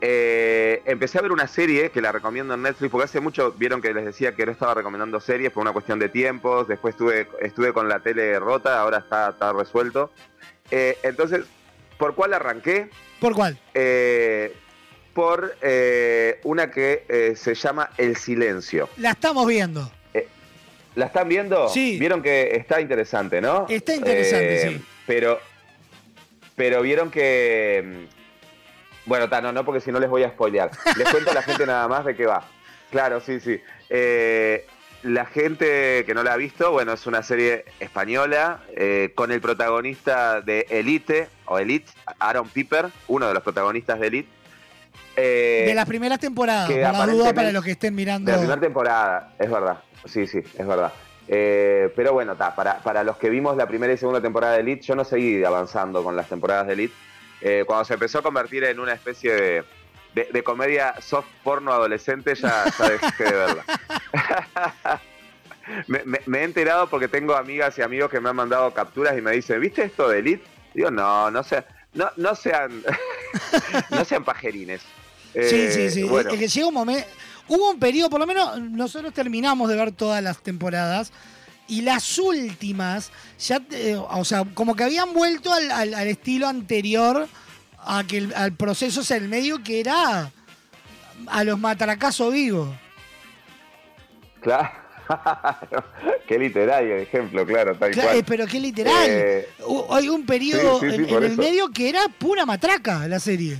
eh, 0.00 0.82
empecé 0.84 1.18
a 1.18 1.22
ver 1.22 1.32
una 1.32 1.46
serie 1.46 1.90
que 1.90 2.02
la 2.02 2.12
recomiendo 2.12 2.54
en 2.54 2.62
Netflix, 2.62 2.90
porque 2.90 3.04
hace 3.04 3.20
mucho 3.20 3.52
vieron 3.52 3.80
que 3.80 3.94
les 3.94 4.04
decía 4.04 4.34
que 4.34 4.44
no 4.44 4.52
estaba 4.52 4.74
recomendando 4.74 5.20
series 5.20 5.52
por 5.52 5.62
una 5.62 5.72
cuestión 5.72 5.98
de 5.98 6.08
tiempos, 6.08 6.68
después 6.68 6.94
estuve, 6.94 7.28
estuve 7.40 7.72
con 7.72 7.88
la 7.88 8.00
tele 8.00 8.38
rota, 8.38 8.80
ahora 8.80 8.98
está, 8.98 9.30
está 9.30 9.52
resuelto. 9.52 10.10
Eh, 10.70 10.98
entonces, 11.04 11.46
¿por 11.98 12.14
cuál 12.14 12.34
arranqué? 12.34 12.90
¿Por 13.20 13.34
cuál? 13.34 13.58
Eh, 13.72 14.54
por 15.14 15.56
eh, 15.62 16.40
una 16.42 16.70
que 16.70 17.06
eh, 17.08 17.34
se 17.36 17.54
llama 17.54 17.90
El 17.96 18.16
Silencio. 18.16 18.88
La 18.96 19.12
estamos 19.12 19.46
viendo. 19.46 19.90
¿La 20.94 21.06
están 21.06 21.28
viendo? 21.28 21.68
Sí. 21.68 21.98
Vieron 21.98 22.22
que 22.22 22.56
está 22.56 22.80
interesante, 22.80 23.40
¿no? 23.40 23.66
Está 23.68 23.94
interesante, 23.94 24.54
Eh, 24.54 24.70
sí. 24.78 24.84
Pero, 25.06 25.40
pero 26.54 26.82
vieron 26.82 27.10
que... 27.10 27.82
mm, 27.84 29.08
Bueno, 29.08 29.28
ta, 29.28 29.40
no, 29.40 29.52
no, 29.52 29.64
porque 29.64 29.80
si 29.80 29.90
no 29.92 29.98
les 30.00 30.08
voy 30.08 30.22
a 30.22 30.30
spoilear. 30.30 30.70
Les 30.96 31.08
cuento 31.10 31.30
a 31.30 31.34
la 31.34 31.42
gente 31.42 31.66
nada 31.66 31.86
más 31.88 32.04
de 32.04 32.14
qué 32.14 32.26
va. 32.26 32.44
Claro, 32.90 33.20
sí, 33.20 33.40
sí. 33.40 33.60
Eh, 33.90 34.66
la 35.02 35.26
gente 35.26 36.04
que 36.06 36.14
no 36.14 36.22
la 36.22 36.32
ha 36.32 36.36
visto, 36.36 36.70
bueno, 36.72 36.92
es 36.94 37.06
una 37.06 37.22
serie 37.22 37.64
española 37.80 38.62
eh, 38.74 39.10
con 39.14 39.32
el 39.32 39.40
protagonista 39.42 40.40
de 40.40 40.66
Elite, 40.70 41.28
o 41.44 41.58
Elite, 41.58 41.90
Aaron 42.20 42.48
Piper, 42.48 42.86
uno 43.08 43.28
de 43.28 43.34
los 43.34 43.42
protagonistas 43.42 44.00
de 44.00 44.06
Elite. 44.06 44.28
Eh, 45.16 45.64
de 45.68 45.74
las 45.74 45.86
primeras 45.86 46.18
temporadas, 46.18 46.68
que 46.68 46.74
por 46.84 46.92
la 46.92 47.06
duda 47.06 47.32
para 47.34 47.52
los 47.52 47.64
que 47.64 47.72
estén 47.72 47.94
mirando. 47.94 48.26
de 48.30 48.36
la 48.36 48.38
primera 48.42 48.60
temporada, 48.60 49.32
es 49.38 49.50
verdad. 49.50 49.78
Sí, 50.06 50.26
sí, 50.26 50.38
es 50.38 50.66
verdad. 50.66 50.92
Eh, 51.28 51.92
pero 51.96 52.12
bueno, 52.12 52.34
ta, 52.36 52.54
para, 52.54 52.78
para 52.78 53.02
los 53.04 53.16
que 53.16 53.30
vimos 53.30 53.56
la 53.56 53.66
primera 53.66 53.92
y 53.92 53.96
segunda 53.96 54.20
temporada 54.20 54.54
de 54.54 54.60
Elite, 54.60 54.82
yo 54.82 54.94
no 54.94 55.04
seguí 55.04 55.42
avanzando 55.44 56.02
con 56.02 56.16
las 56.16 56.28
temporadas 56.28 56.66
de 56.66 56.72
Elite. 56.74 56.94
Eh, 57.40 57.64
cuando 57.66 57.84
se 57.84 57.94
empezó 57.94 58.18
a 58.18 58.22
convertir 58.22 58.64
en 58.64 58.78
una 58.80 58.92
especie 58.92 59.32
de, 59.32 59.64
de- 60.14 60.28
de 60.32 60.42
comedia 60.42 60.94
soft 61.00 61.26
porno 61.42 61.72
adolescente, 61.72 62.34
ya, 62.34 62.64
ya 62.78 62.88
dejé 62.88 63.24
de 63.24 63.32
verla. 63.32 63.64
me, 65.86 66.02
me- 66.04 66.20
me 66.26 66.38
he 66.40 66.44
enterado 66.44 66.88
porque 66.88 67.08
tengo 67.08 67.34
amigas 67.34 67.78
y 67.78 67.82
amigos 67.82 68.10
que 68.10 68.20
me 68.20 68.28
han 68.30 68.36
mandado 68.36 68.72
capturas 68.74 69.16
y 69.16 69.22
me 69.22 69.32
dicen, 69.32 69.60
¿viste 69.60 69.84
esto 69.84 70.08
de 70.08 70.18
Elite? 70.18 70.44
Digo, 70.74 70.90
no, 70.90 71.30
no, 71.30 71.42
sea, 71.42 71.64
no, 71.94 72.10
no 72.16 72.34
sean 72.34 72.82
no 73.90 74.04
sean 74.04 74.24
pajerines. 74.24 74.80
Sí, 75.34 75.40
Eh, 75.40 75.70
sí, 75.72 75.90
sí. 75.90 76.02
bueno. 76.04 76.30
Es 76.30 76.38
que 76.38 76.46
llega 76.46 76.68
un 76.68 76.74
momento. 76.74 77.08
Hubo 77.48 77.72
un 77.72 77.80
periodo, 77.80 78.08
por 78.08 78.20
lo 78.20 78.26
menos 78.26 78.60
nosotros 78.60 79.12
terminamos 79.12 79.68
de 79.68 79.74
ver 79.74 79.90
todas 79.90 80.22
las 80.22 80.38
temporadas. 80.40 81.12
Y 81.66 81.80
las 81.82 82.18
últimas, 82.20 83.10
ya, 83.40 83.60
eh, 83.72 83.96
o 83.96 84.24
sea, 84.24 84.44
como 84.54 84.76
que 84.76 84.84
habían 84.84 85.12
vuelto 85.12 85.52
al, 85.52 85.72
al- 85.72 85.94
al 85.94 86.06
estilo 86.06 86.46
anterior 86.46 87.26
a 87.78 88.04
que 88.04 88.18
el- 88.18 88.34
al 88.34 88.52
proceso, 88.52 89.02
sea, 89.02 89.16
el 89.16 89.28
medio 89.28 89.60
que 89.64 89.80
era 89.80 90.30
a 91.26 91.42
los 91.44 91.58
matracazo 91.58 92.30
vivos. 92.30 92.68
Claro. 94.40 94.70
Qué 96.28 96.38
literario 96.38 96.96
ejemplo, 96.96 97.44
claro, 97.46 97.76
tal 97.76 97.92
Cla- 97.92 98.02
cual. 98.04 98.16
eh, 98.18 98.24
pero 98.26 98.46
qué 98.46 98.58
literal. 98.60 98.94
Eh, 99.08 99.48
Hay 99.90 100.08
un 100.08 100.24
periodo 100.24 100.80
sí, 100.80 100.90
sí, 100.90 100.96
sí, 101.04 101.14
en, 101.14 101.16
el 101.22 101.24
eso. 101.32 101.36
medio 101.42 101.68
que 101.70 101.88
era 101.88 102.00
pura 102.18 102.46
matraca 102.46 103.06
la 103.08 103.20
serie. 103.20 103.58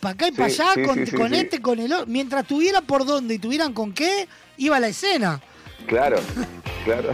Para 0.00 0.14
acá 0.14 0.28
y 0.28 0.32
para 0.32 0.46
allá, 0.46 0.66
con, 0.86 0.98
este, 1.34 1.60
con 1.60 1.78
el 1.78 1.92
otro. 1.92 2.06
Mientras 2.06 2.46
tuviera 2.46 2.80
por 2.80 3.04
dónde 3.04 3.34
y 3.34 3.38
tuvieran 3.38 3.72
con 3.72 3.92
qué, 3.92 4.26
iba 4.56 4.78
la 4.80 4.88
escena. 4.88 5.40
claro, 5.86 6.18
claro. 6.84 7.12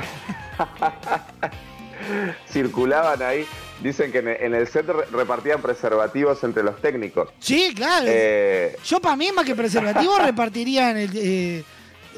Circulaban 2.50 3.22
ahí. 3.22 3.46
Dicen 3.82 4.10
que 4.10 4.18
en 4.18 4.54
el- 4.54 4.66
set 4.68 4.86
re- 4.86 5.04
repartían 5.12 5.60
preservativos 5.60 6.42
entre 6.44 6.62
los 6.62 6.80
técnicos. 6.80 7.28
Sí, 7.40 7.72
claro. 7.74 8.06
Eh, 8.08 8.76
Yo 8.86 9.00
para 9.00 9.16
mí, 9.16 9.30
más 9.32 9.44
que 9.44 9.54
preservativo, 9.54 10.16
repartiría 10.18 10.90
en 10.92 10.96
el, 10.96 11.10
eh, 11.14 11.64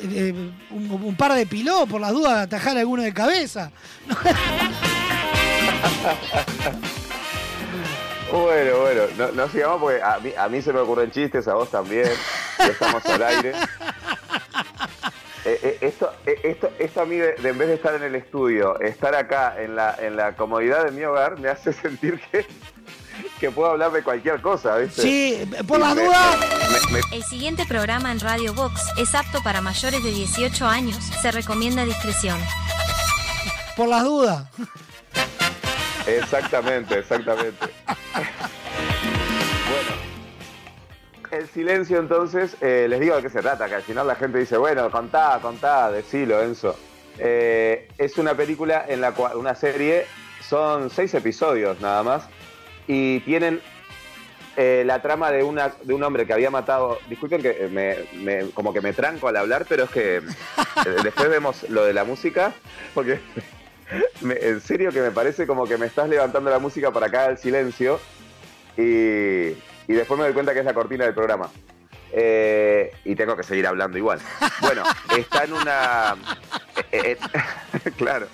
eh, 0.03 0.35
un, 0.71 0.91
un 0.91 1.17
par 1.17 1.35
de 1.35 1.47
piló 1.47 1.87
por 1.87 2.01
las 2.01 2.13
dudas 2.13 2.37
de 2.37 2.43
atajar 2.43 2.77
a 2.77 2.81
alguno 2.81 3.03
de 3.03 3.15
cabeza. 3.15 3.71
bueno, 8.33 8.81
bueno, 8.81 9.03
no, 9.17 9.33
no 9.33 9.49
sigamos 9.49 9.81
porque 9.81 10.03
a 10.03 10.19
mí, 10.19 10.33
a 10.37 10.49
mí 10.49 10.61
se 10.63 10.73
me 10.73 10.81
ocurren 10.81 11.11
chistes, 11.11 11.49
a 11.49 11.55
vos 11.55 11.71
también. 11.71 12.09
Ya 12.59 12.67
estamos 12.67 13.05
al 13.07 13.23
aire. 13.23 13.53
Eh, 15.45 15.59
eh, 15.63 15.79
esto, 15.81 16.13
eh, 16.27 16.41
esto, 16.43 16.71
esto 16.79 17.01
a 17.01 17.07
mí, 17.07 17.17
de 17.17 17.35
en 17.43 17.57
vez 17.57 17.69
de 17.69 17.75
estar 17.75 17.95
en 17.95 18.03
el 18.03 18.15
estudio, 18.15 18.79
estar 18.81 19.15
acá 19.15 19.55
en 19.59 19.77
la, 19.77 19.97
en 19.99 20.15
la 20.15 20.37
comodidad 20.37 20.85
de 20.85 20.91
mi 20.91 21.03
hogar, 21.05 21.39
me 21.39 21.49
hace 21.49 21.73
sentir 21.73 22.21
que, 22.31 22.45
que 23.39 23.51
puedo 23.51 23.71
hablar 23.71 23.93
de 23.93 24.03
cualquier 24.03 24.41
cosa, 24.41 24.77
¿viste? 24.77 25.03
Sí, 25.03 25.51
por 25.67 25.79
las 25.79 25.95
dudas. 25.95 26.37
El 27.13 27.23
siguiente 27.25 27.65
programa 27.67 28.11
en 28.13 28.21
Radio 28.21 28.53
Box 28.55 28.83
es 28.97 29.15
apto 29.15 29.43
para 29.43 29.61
mayores 29.61 30.03
de 30.03 30.11
18 30.11 30.67
años. 30.67 30.97
Se 31.23 31.31
recomienda 31.31 31.85
discreción. 31.85 32.39
Por 33.77 33.89
las 33.89 34.05
dudas. 34.05 34.49
Exactamente, 36.07 36.99
exactamente. 36.99 37.67
bueno, 39.69 39.91
el 41.31 41.49
silencio 41.49 41.99
entonces, 41.99 42.57
eh, 42.61 42.87
les 42.89 43.01
digo 43.01 43.17
de 43.17 43.23
qué 43.23 43.31
se 43.31 43.41
trata, 43.41 43.69
que 43.69 43.75
al 43.75 43.83
final 43.83 44.07
la 44.07 44.15
gente 44.15 44.39
dice, 44.39 44.57
bueno, 44.57 44.91
contá, 44.91 45.39
contá, 45.43 45.91
decilo, 45.91 46.43
Enzo. 46.43 46.77
Eh, 47.19 47.89
es 47.99 48.17
una 48.17 48.35
película 48.35 48.87
en 48.89 49.01
la 49.01 49.13
cual, 49.13 49.37
una 49.37 49.55
serie, 49.55 50.07
son 50.49 50.89
seis 50.89 51.13
episodios 51.15 51.81
nada 51.81 52.03
más, 52.03 52.29
y 52.89 53.21
tienen 53.21 53.61
eh, 54.57 54.83
la 54.85 55.01
trama 55.01 55.31
de, 55.31 55.45
una, 55.45 55.73
de 55.85 55.95
un 55.95 56.03
hombre 56.03 56.27
que 56.27 56.33
había 56.33 56.51
matado, 56.51 56.99
disculpen 57.09 57.41
que 57.41 57.51
eh, 57.51 57.69
me, 57.71 57.97
me- 58.21 58.51
como 58.51 58.73
que 58.73 58.81
me 58.81 58.93
tranco 58.93 59.29
al 59.29 59.37
hablar, 59.37 59.67
pero 59.69 59.85
es 59.85 59.91
que 59.91 60.17
eh, 60.17 60.23
después 61.05 61.29
vemos 61.29 61.65
lo 61.69 61.85
de 61.85 61.93
la 61.93 62.03
música, 62.03 62.53
porque 62.95 63.21
me- 64.23 64.35
en 64.35 64.61
serio 64.61 64.91
que 64.91 65.01
me 65.01 65.13
parece 65.13 65.47
como 65.47 65.65
que 65.67 65.77
me 65.79 65.87
estás 65.87 66.09
levantando 66.09 66.51
la 66.51 66.59
música 66.59 66.91
para 66.91 67.07
acá 67.07 67.27
al 67.27 67.39
silencio 67.39 68.01
y, 68.77 68.83
y 69.87 69.95
después 69.95 70.19
me 70.19 70.25
doy 70.25 70.33
cuenta 70.35 70.53
que 70.55 70.59
es 70.61 70.65
la 70.65 70.75
cortina 70.75 71.05
del 71.05 71.15
programa. 71.15 71.49
Eh, 72.11 72.91
y 73.05 73.15
tengo 73.15 73.37
que 73.37 73.43
seguir 73.43 73.67
hablando 73.67 73.99
igual. 73.99 74.19
Bueno, 74.63 74.83
está 75.17 75.45
en 75.45 75.53
una... 75.53 76.17
eh, 76.91 77.17
claro. 77.99 78.27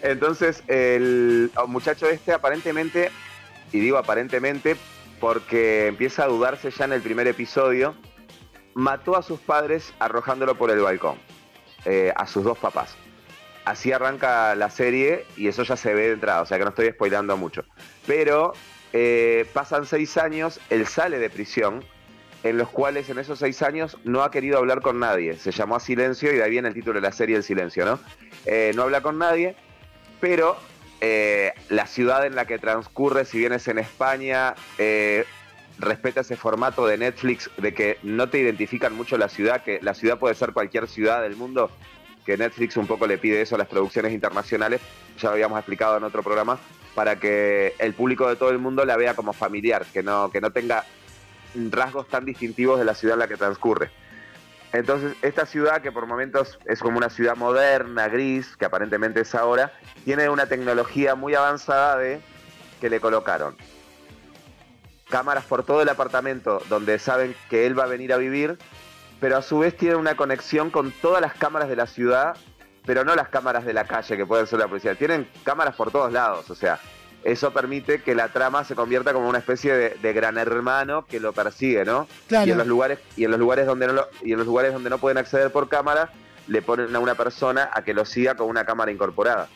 Entonces, 0.00 0.62
el 0.68 1.50
muchacho 1.66 2.08
este 2.08 2.32
aparentemente, 2.32 3.10
y 3.74 3.80
digo 3.80 3.98
aparentemente 3.98 4.76
porque 5.20 5.88
empieza 5.88 6.24
a 6.24 6.28
dudarse 6.28 6.70
ya 6.70 6.86
en 6.86 6.92
el 6.92 7.02
primer 7.02 7.26
episodio, 7.26 7.94
mató 8.74 9.16
a 9.16 9.22
sus 9.22 9.40
padres 9.40 9.92
arrojándolo 9.98 10.54
por 10.56 10.70
el 10.70 10.80
balcón, 10.80 11.18
eh, 11.84 12.12
a 12.16 12.26
sus 12.26 12.44
dos 12.44 12.58
papás 12.58 12.96
así 13.64 13.92
arranca 13.92 14.54
la 14.54 14.70
serie 14.70 15.24
y 15.36 15.48
eso 15.48 15.62
ya 15.62 15.76
se 15.76 15.94
ve 15.94 16.08
de 16.08 16.12
entrada, 16.12 16.42
o 16.42 16.46
sea 16.46 16.58
que 16.58 16.64
no 16.64 16.70
estoy 16.70 16.90
spoilando 16.90 17.36
mucho. 17.36 17.64
Pero 18.06 18.52
eh, 18.92 19.46
pasan 19.52 19.86
seis 19.86 20.16
años, 20.16 20.60
él 20.70 20.86
sale 20.86 21.18
de 21.18 21.30
prisión, 21.30 21.82
en 22.42 22.58
los 22.58 22.68
cuales 22.68 23.08
en 23.08 23.18
esos 23.18 23.38
seis 23.38 23.62
años 23.62 23.96
no 24.04 24.22
ha 24.22 24.30
querido 24.30 24.58
hablar 24.58 24.82
con 24.82 25.00
nadie. 25.00 25.36
Se 25.36 25.50
llamó 25.50 25.76
a 25.76 25.80
silencio 25.80 26.30
y 26.32 26.36
de 26.36 26.42
ahí 26.42 26.50
viene 26.50 26.68
el 26.68 26.74
título 26.74 27.00
de 27.00 27.06
la 27.06 27.12
serie 27.12 27.36
El 27.36 27.42
Silencio, 27.42 27.86
¿no? 27.86 27.98
Eh, 28.44 28.72
no 28.74 28.82
habla 28.82 29.00
con 29.00 29.18
nadie, 29.18 29.56
pero 30.20 30.56
eh, 31.06 31.52
la 31.68 31.86
ciudad 31.86 32.24
en 32.24 32.34
la 32.34 32.46
que 32.46 32.58
transcurre, 32.58 33.26
si 33.26 33.36
bien 33.36 33.52
es 33.52 33.68
en 33.68 33.76
España, 33.76 34.54
eh, 34.78 35.26
respeta 35.78 36.22
ese 36.22 36.34
formato 36.34 36.86
de 36.86 36.96
Netflix 36.96 37.50
de 37.58 37.74
que 37.74 37.98
no 38.02 38.30
te 38.30 38.38
identifican 38.38 38.94
mucho 38.94 39.18
la 39.18 39.28
ciudad, 39.28 39.62
que 39.62 39.80
la 39.82 39.92
ciudad 39.92 40.18
puede 40.18 40.34
ser 40.34 40.54
cualquier 40.54 40.88
ciudad 40.88 41.20
del 41.20 41.36
mundo, 41.36 41.70
que 42.24 42.38
Netflix 42.38 42.78
un 42.78 42.86
poco 42.86 43.06
le 43.06 43.18
pide 43.18 43.42
eso 43.42 43.56
a 43.56 43.58
las 43.58 43.68
producciones 43.68 44.14
internacionales, 44.14 44.80
ya 45.18 45.28
lo 45.28 45.34
habíamos 45.34 45.58
explicado 45.58 45.98
en 45.98 46.04
otro 46.04 46.22
programa, 46.22 46.58
para 46.94 47.16
que 47.16 47.74
el 47.78 47.92
público 47.92 48.26
de 48.26 48.36
todo 48.36 48.48
el 48.48 48.58
mundo 48.58 48.86
la 48.86 48.96
vea 48.96 49.12
como 49.12 49.34
familiar, 49.34 49.84
que 49.92 50.02
no, 50.02 50.30
que 50.30 50.40
no 50.40 50.52
tenga 50.52 50.86
rasgos 51.70 52.08
tan 52.08 52.24
distintivos 52.24 52.78
de 52.78 52.86
la 52.86 52.94
ciudad 52.94 53.16
en 53.16 53.20
la 53.20 53.28
que 53.28 53.36
transcurre. 53.36 53.90
Entonces, 54.74 55.16
esta 55.22 55.46
ciudad, 55.46 55.80
que 55.82 55.92
por 55.92 56.04
momentos 56.06 56.58
es 56.66 56.80
como 56.80 56.98
una 56.98 57.08
ciudad 57.08 57.36
moderna, 57.36 58.08
gris, 58.08 58.56
que 58.56 58.64
aparentemente 58.64 59.20
es 59.20 59.32
ahora, 59.36 59.72
tiene 60.04 60.28
una 60.28 60.46
tecnología 60.46 61.14
muy 61.14 61.36
avanzada 61.36 61.96
de 61.96 62.20
que 62.80 62.90
le 62.90 62.98
colocaron. 62.98 63.54
Cámaras 65.08 65.44
por 65.44 65.64
todo 65.64 65.80
el 65.80 65.88
apartamento 65.88 66.60
donde 66.68 66.98
saben 66.98 67.36
que 67.48 67.66
él 67.66 67.78
va 67.78 67.84
a 67.84 67.86
venir 67.86 68.12
a 68.12 68.16
vivir, 68.16 68.58
pero 69.20 69.36
a 69.36 69.42
su 69.42 69.60
vez 69.60 69.76
tiene 69.76 69.94
una 69.94 70.16
conexión 70.16 70.70
con 70.70 70.90
todas 70.90 71.20
las 71.20 71.34
cámaras 71.34 71.68
de 71.68 71.76
la 71.76 71.86
ciudad, 71.86 72.36
pero 72.84 73.04
no 73.04 73.14
las 73.14 73.28
cámaras 73.28 73.64
de 73.64 73.74
la 73.74 73.84
calle 73.84 74.16
que 74.16 74.26
pueden 74.26 74.48
ser 74.48 74.58
la 74.58 74.66
policía, 74.66 74.96
tienen 74.96 75.30
cámaras 75.44 75.76
por 75.76 75.92
todos 75.92 76.12
lados, 76.12 76.50
o 76.50 76.54
sea, 76.56 76.80
eso 77.24 77.52
permite 77.52 78.02
que 78.02 78.14
la 78.14 78.28
trama 78.28 78.64
se 78.64 78.74
convierta 78.74 79.12
como 79.12 79.28
una 79.28 79.38
especie 79.38 79.74
de, 79.74 79.90
de 80.00 80.12
gran 80.12 80.36
hermano 80.38 81.06
que 81.06 81.18
lo 81.20 81.32
persigue, 81.32 81.84
¿no? 81.84 82.06
Claro. 82.28 82.46
Y 82.46 82.50
en 82.52 82.58
los 82.58 82.66
lugares 82.66 82.98
y 83.16 83.24
en 83.24 83.30
los 83.30 83.40
lugares 83.40 83.66
donde 83.66 83.86
no 83.86 83.92
lo- 83.94 84.08
y 84.22 84.32
en 84.32 84.38
los 84.38 84.46
lugares 84.46 84.72
donde 84.72 84.90
no 84.90 84.98
pueden 84.98 85.18
acceder 85.18 85.50
por 85.50 85.68
cámara, 85.68 86.10
le 86.46 86.60
ponen 86.62 86.94
a 86.94 86.98
una 86.98 87.14
persona 87.14 87.70
a 87.72 87.82
que 87.82 87.94
lo 87.94 88.04
siga 88.04 88.34
con 88.34 88.48
una 88.48 88.64
cámara 88.66 88.92
incorporada. 88.92 89.48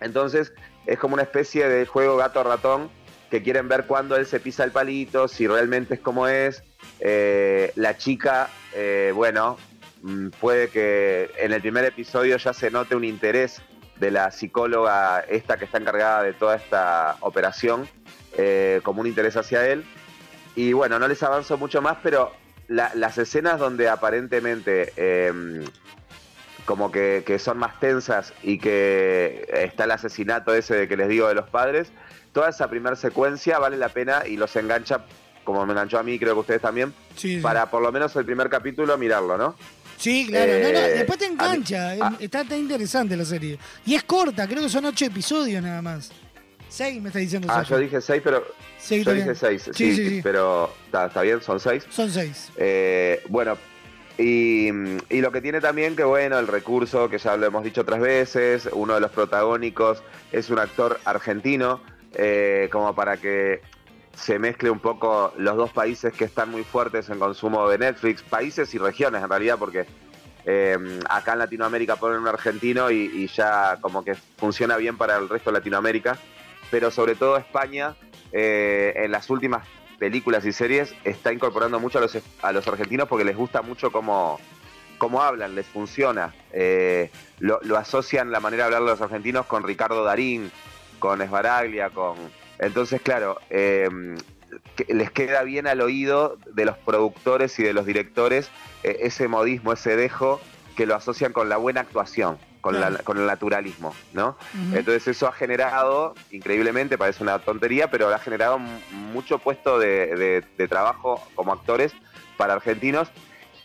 Entonces, 0.00 0.52
es 0.86 0.98
como 0.98 1.14
una 1.14 1.22
especie 1.24 1.68
de 1.68 1.86
juego 1.86 2.16
gato-ratón 2.16 2.90
que 3.30 3.42
quieren 3.42 3.68
ver 3.68 3.86
cuándo 3.86 4.16
él 4.16 4.26
se 4.26 4.38
pisa 4.38 4.62
el 4.62 4.70
palito, 4.70 5.26
si 5.28 5.46
realmente 5.46 5.94
es 5.94 6.00
como 6.00 6.28
es, 6.28 6.62
Eh, 7.00 7.72
la 7.76 7.96
chica, 7.96 8.48
eh, 8.74 9.10
bueno, 9.14 9.56
mm, 10.02 10.28
puede 10.38 10.68
que 10.68 11.30
en 11.38 11.52
el 11.52 11.60
primer 11.60 11.84
episodio 11.86 12.36
ya 12.36 12.52
se 12.52 12.70
note 12.70 12.94
un 12.94 13.04
interés 13.04 13.60
de 13.96 14.10
la 14.10 14.30
psicóloga 14.30 15.20
esta 15.20 15.56
que 15.56 15.64
está 15.66 15.78
encargada 15.78 16.22
de 16.22 16.32
toda 16.32 16.56
esta 16.56 17.16
operación, 17.20 17.88
eh, 18.36 18.80
como 18.82 19.00
un 19.00 19.06
interés 19.06 19.36
hacia 19.36 19.66
él. 19.66 19.84
Y 20.56 20.72
bueno, 20.72 20.98
no 20.98 21.08
les 21.08 21.22
avanzo 21.22 21.56
mucho 21.58 21.80
más, 21.82 21.98
pero 22.02 22.32
la- 22.68 22.92
las 22.94 23.18
escenas 23.18 23.58
donde 23.58 23.88
aparentemente 23.88 24.92
em, 24.96 25.64
como 26.64 26.90
que, 26.90 27.22
que 27.26 27.38
son 27.38 27.58
más 27.58 27.78
tensas 27.78 28.32
y 28.42 28.58
que 28.58 29.46
está 29.52 29.84
el 29.84 29.90
asesinato 29.90 30.54
ese 30.54 30.74
de 30.74 30.88
que 30.88 30.96
les 30.96 31.08
digo 31.08 31.28
de 31.28 31.34
los 31.34 31.48
padres, 31.50 31.92
toda 32.32 32.48
esa 32.48 32.68
primera 32.68 32.96
secuencia 32.96 33.58
vale 33.58 33.76
la 33.76 33.90
pena 33.90 34.22
y 34.26 34.36
los 34.36 34.54
engancha, 34.56 35.04
como 35.44 35.64
me 35.66 35.72
enganchó 35.72 35.98
a 35.98 36.02
mí, 36.02 36.18
creo 36.18 36.34
que 36.34 36.40
ustedes 36.40 36.62
también, 36.62 36.94
Sí, 37.16 37.36
sí. 37.36 37.40
para 37.42 37.66
por 37.70 37.82
lo 37.82 37.92
menos 37.92 38.16
el 38.16 38.24
primer 38.24 38.48
capítulo 38.48 38.96
mirarlo, 38.96 39.36
¿no? 39.36 39.54
Sí, 40.04 40.26
claro. 40.28 40.52
no, 40.52 40.72
no, 40.72 40.78
Eh, 40.78 40.90
después 40.98 41.18
te 41.18 41.26
mí- 41.28 41.32
engancha. 41.32 41.96
ah. 42.00 42.16
Está, 42.20 42.42
está 42.42 42.56
interesante 42.56 43.16
la 43.16 43.24
serie. 43.24 43.58
Y 43.86 43.94
es 43.94 44.02
corta, 44.04 44.46
creo 44.46 44.62
que 44.62 44.68
son 44.68 44.84
ocho 44.84 45.04
episodios 45.06 45.62
nada 45.62 45.80
más. 45.80 46.10
Seis 46.68 47.00
me 47.00 47.08
está 47.08 47.20
diciendo. 47.20 47.48
Ah, 47.50 47.58
Sergio. 47.60 47.76
yo 47.76 47.82
dije 47.84 48.00
seis, 48.00 48.20
pero... 48.22 48.44
Sí, 48.78 49.02
yo 49.02 49.12
dije 49.12 49.24
bien. 49.24 49.36
seis, 49.36 49.62
Sí, 49.62 49.72
sí, 49.72 49.96
sí, 49.96 50.08
sí. 50.16 50.20
pero 50.22 50.74
está, 50.86 51.06
está 51.06 51.22
bien, 51.22 51.40
son 51.40 51.58
seis. 51.58 51.84
Son 51.90 52.10
seis. 52.10 52.50
Eh, 52.56 53.22
bueno, 53.28 53.56
y, 54.18 54.68
y 55.08 55.20
lo 55.20 55.32
que 55.32 55.40
tiene 55.40 55.60
también 55.60 55.96
que, 55.96 56.04
bueno, 56.04 56.38
el 56.38 56.46
recurso, 56.48 57.08
que 57.08 57.18
ya 57.18 57.36
lo 57.36 57.46
hemos 57.46 57.64
dicho 57.64 57.80
otras 57.80 58.00
veces, 58.00 58.68
uno 58.72 58.94
de 58.94 59.00
los 59.00 59.10
protagónicos 59.10 60.02
es 60.32 60.50
un 60.50 60.58
actor 60.58 61.00
argentino, 61.04 61.80
eh, 62.14 62.68
como 62.70 62.94
para 62.94 63.16
que 63.16 63.60
se 64.16 64.38
mezcle 64.38 64.70
un 64.70 64.80
poco 64.80 65.32
los 65.36 65.56
dos 65.56 65.70
países 65.72 66.12
que 66.12 66.24
están 66.24 66.50
muy 66.50 66.64
fuertes 66.64 67.08
en 67.08 67.18
consumo 67.18 67.68
de 67.68 67.78
Netflix, 67.78 68.22
países 68.22 68.74
y 68.74 68.78
regiones 68.78 69.22
en 69.22 69.28
realidad, 69.28 69.56
porque 69.58 69.86
eh, 70.46 70.76
acá 71.08 71.32
en 71.32 71.38
Latinoamérica 71.40 71.96
ponen 71.96 72.18
un 72.18 72.28
argentino 72.28 72.90
y, 72.90 73.10
y 73.14 73.26
ya 73.28 73.78
como 73.80 74.04
que 74.04 74.14
funciona 74.14 74.76
bien 74.76 74.96
para 74.96 75.16
el 75.16 75.28
resto 75.28 75.50
de 75.50 75.58
Latinoamérica, 75.58 76.18
pero 76.70 76.90
sobre 76.90 77.14
todo 77.14 77.36
España, 77.36 77.96
eh, 78.32 78.92
en 78.96 79.10
las 79.10 79.30
últimas 79.30 79.66
películas 79.98 80.44
y 80.44 80.52
series, 80.52 80.94
está 81.04 81.32
incorporando 81.32 81.80
mucho 81.80 81.98
a 81.98 82.02
los, 82.02 82.18
a 82.42 82.52
los 82.52 82.66
argentinos 82.68 83.08
porque 83.08 83.24
les 83.24 83.36
gusta 83.36 83.62
mucho 83.62 83.90
cómo, 83.90 84.38
cómo 84.98 85.22
hablan, 85.22 85.54
les 85.54 85.66
funciona. 85.66 86.34
Eh, 86.52 87.10
lo, 87.38 87.60
lo 87.62 87.76
asocian 87.78 88.30
la 88.30 88.40
manera 88.40 88.64
de 88.64 88.66
hablar 88.66 88.82
de 88.82 88.90
los 88.90 89.00
argentinos 89.00 89.46
con 89.46 89.62
Ricardo 89.62 90.04
Darín, 90.04 90.50
con 90.98 91.22
Esbaraglia, 91.22 91.90
con... 91.90 92.16
Entonces, 92.58 93.00
claro, 93.02 93.36
eh, 93.50 93.88
les 94.88 95.10
queda 95.10 95.42
bien 95.42 95.66
al 95.66 95.80
oído 95.80 96.38
de 96.54 96.64
los 96.64 96.76
productores 96.78 97.58
y 97.58 97.62
de 97.64 97.72
los 97.72 97.86
directores 97.86 98.50
eh, 98.82 98.98
ese 99.00 99.28
modismo, 99.28 99.72
ese 99.72 99.96
dejo 99.96 100.40
que 100.76 100.86
lo 100.86 100.94
asocian 100.94 101.32
con 101.32 101.48
la 101.48 101.56
buena 101.56 101.80
actuación, 101.80 102.38
con, 102.60 102.80
la- 102.80 102.98
con 103.04 103.18
el 103.18 103.26
naturalismo, 103.26 103.94
¿no? 104.12 104.36
Entonces 104.74 105.08
eso 105.08 105.26
ha 105.28 105.32
generado, 105.32 106.16
increíblemente, 106.30 106.98
parece 106.98 107.22
una 107.22 107.38
tontería, 107.40 107.90
pero 107.90 108.08
ha 108.08 108.18
generado 108.18 108.58
mucho 108.58 109.38
puesto 109.38 109.78
de, 109.78 110.14
de- 110.16 110.44
de 110.56 110.68
trabajo 110.68 111.22
como 111.34 111.52
actores 111.52 111.94
para 112.36 112.54
argentinos 112.54 113.10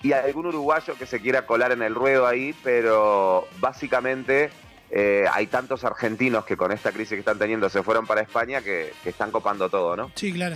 y 0.01 0.14
algún 0.14 0.45
uruguayo 0.48 0.95
que 0.98 1.06
se 1.06 1.19
quiera 1.19 1.45
colar 1.45 1.72
en 1.72 1.82
el 1.82 1.93
ruedo 1.95 2.26
ahí, 2.27 2.53
pero 2.64 3.45
básicamente 3.59 4.50
eh, 4.92 5.26
hay 5.32 5.48
tantos 5.48 5.84
argentinos 5.84 6.45
que 6.45 6.58
con 6.58 6.72
esta 6.72 6.92
crisis 6.92 7.11
que 7.11 7.19
están 7.19 7.38
teniendo 7.38 7.69
se 7.69 7.84
fueron 7.84 8.08
para 8.08 8.22
España 8.22 8.61
que, 8.61 8.93
que 9.03 9.09
están 9.09 9.32
copando 9.32 9.69
todo, 9.69 9.95
¿no? 9.95 10.11
Sí, 10.16 10.34
claro. 10.34 10.56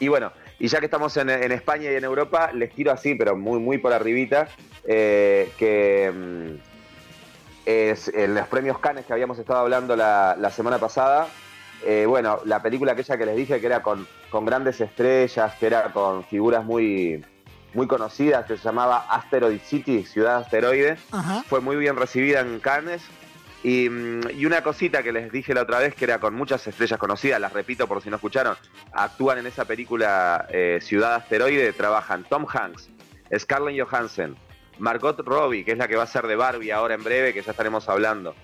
Y 0.00 0.08
bueno, 0.08 0.32
y 0.58 0.68
ya 0.68 0.78
que 0.80 0.86
estamos 0.86 1.16
en, 1.16 1.30
en 1.30 1.52
España 1.52 1.90
y 1.90 1.94
en 1.94 2.04
Europa, 2.04 2.50
les 2.52 2.72
tiro 2.74 2.92
así, 2.92 3.14
pero 3.14 3.36
muy, 3.36 3.58
muy 3.60 3.78
por 3.78 3.92
arribita, 3.92 4.48
eh, 4.84 5.50
que 5.56 6.12
mm, 6.12 6.54
es 7.66 8.08
en 8.08 8.34
los 8.34 8.46
premios 8.48 8.78
Cannes 8.78 9.06
que 9.06 9.12
habíamos 9.12 9.38
estado 9.38 9.60
hablando 9.60 9.96
la, 9.96 10.36
la 10.38 10.50
semana 10.50 10.78
pasada, 10.78 11.28
eh, 11.84 12.04
bueno, 12.06 12.40
la 12.44 12.62
película 12.62 12.92
aquella 12.92 13.16
que 13.18 13.26
les 13.26 13.36
dije 13.36 13.60
que 13.60 13.66
era 13.66 13.82
con, 13.82 14.06
con 14.30 14.44
grandes 14.44 14.80
estrellas, 14.80 15.54
que 15.58 15.66
era 15.66 15.92
con 15.92 16.24
figuras 16.24 16.64
muy, 16.64 17.24
muy 17.74 17.86
conocidas, 17.86 18.46
que 18.46 18.56
se 18.56 18.62
llamaba 18.62 19.06
Asteroid 19.10 19.60
City, 19.60 20.04
Ciudad 20.04 20.36
Asteroide, 20.38 20.96
Ajá. 21.10 21.42
fue 21.48 21.60
muy 21.60 21.76
bien 21.76 21.96
recibida 21.96 22.40
en 22.40 22.60
Cannes. 22.60 23.02
Y, 23.62 23.88
mm, 23.88 24.30
y 24.34 24.46
una 24.46 24.62
cosita 24.62 25.02
que 25.02 25.12
les 25.12 25.30
dije 25.30 25.54
la 25.54 25.62
otra 25.62 25.78
vez, 25.78 25.94
que 25.94 26.04
era 26.04 26.18
con 26.18 26.34
muchas 26.34 26.66
estrellas 26.66 26.98
conocidas, 26.98 27.40
las 27.40 27.52
repito 27.52 27.86
por 27.86 28.02
si 28.02 28.10
no 28.10 28.16
escucharon, 28.16 28.56
actúan 28.92 29.38
en 29.38 29.46
esa 29.46 29.64
película 29.64 30.46
eh, 30.50 30.78
Ciudad 30.82 31.14
Asteroide, 31.14 31.72
trabajan 31.72 32.24
Tom 32.24 32.46
Hanks, 32.52 32.90
Scarlett 33.38 33.80
Johansson, 33.80 34.36
Margot 34.78 35.18
Robbie, 35.20 35.64
que 35.64 35.72
es 35.72 35.78
la 35.78 35.86
que 35.86 35.96
va 35.96 36.02
a 36.02 36.08
ser 36.08 36.26
de 36.26 36.36
Barbie 36.36 36.72
ahora 36.72 36.94
en 36.94 37.04
breve, 37.04 37.32
que 37.32 37.42
ya 37.42 37.52
estaremos 37.52 37.88
hablando, 37.88 38.34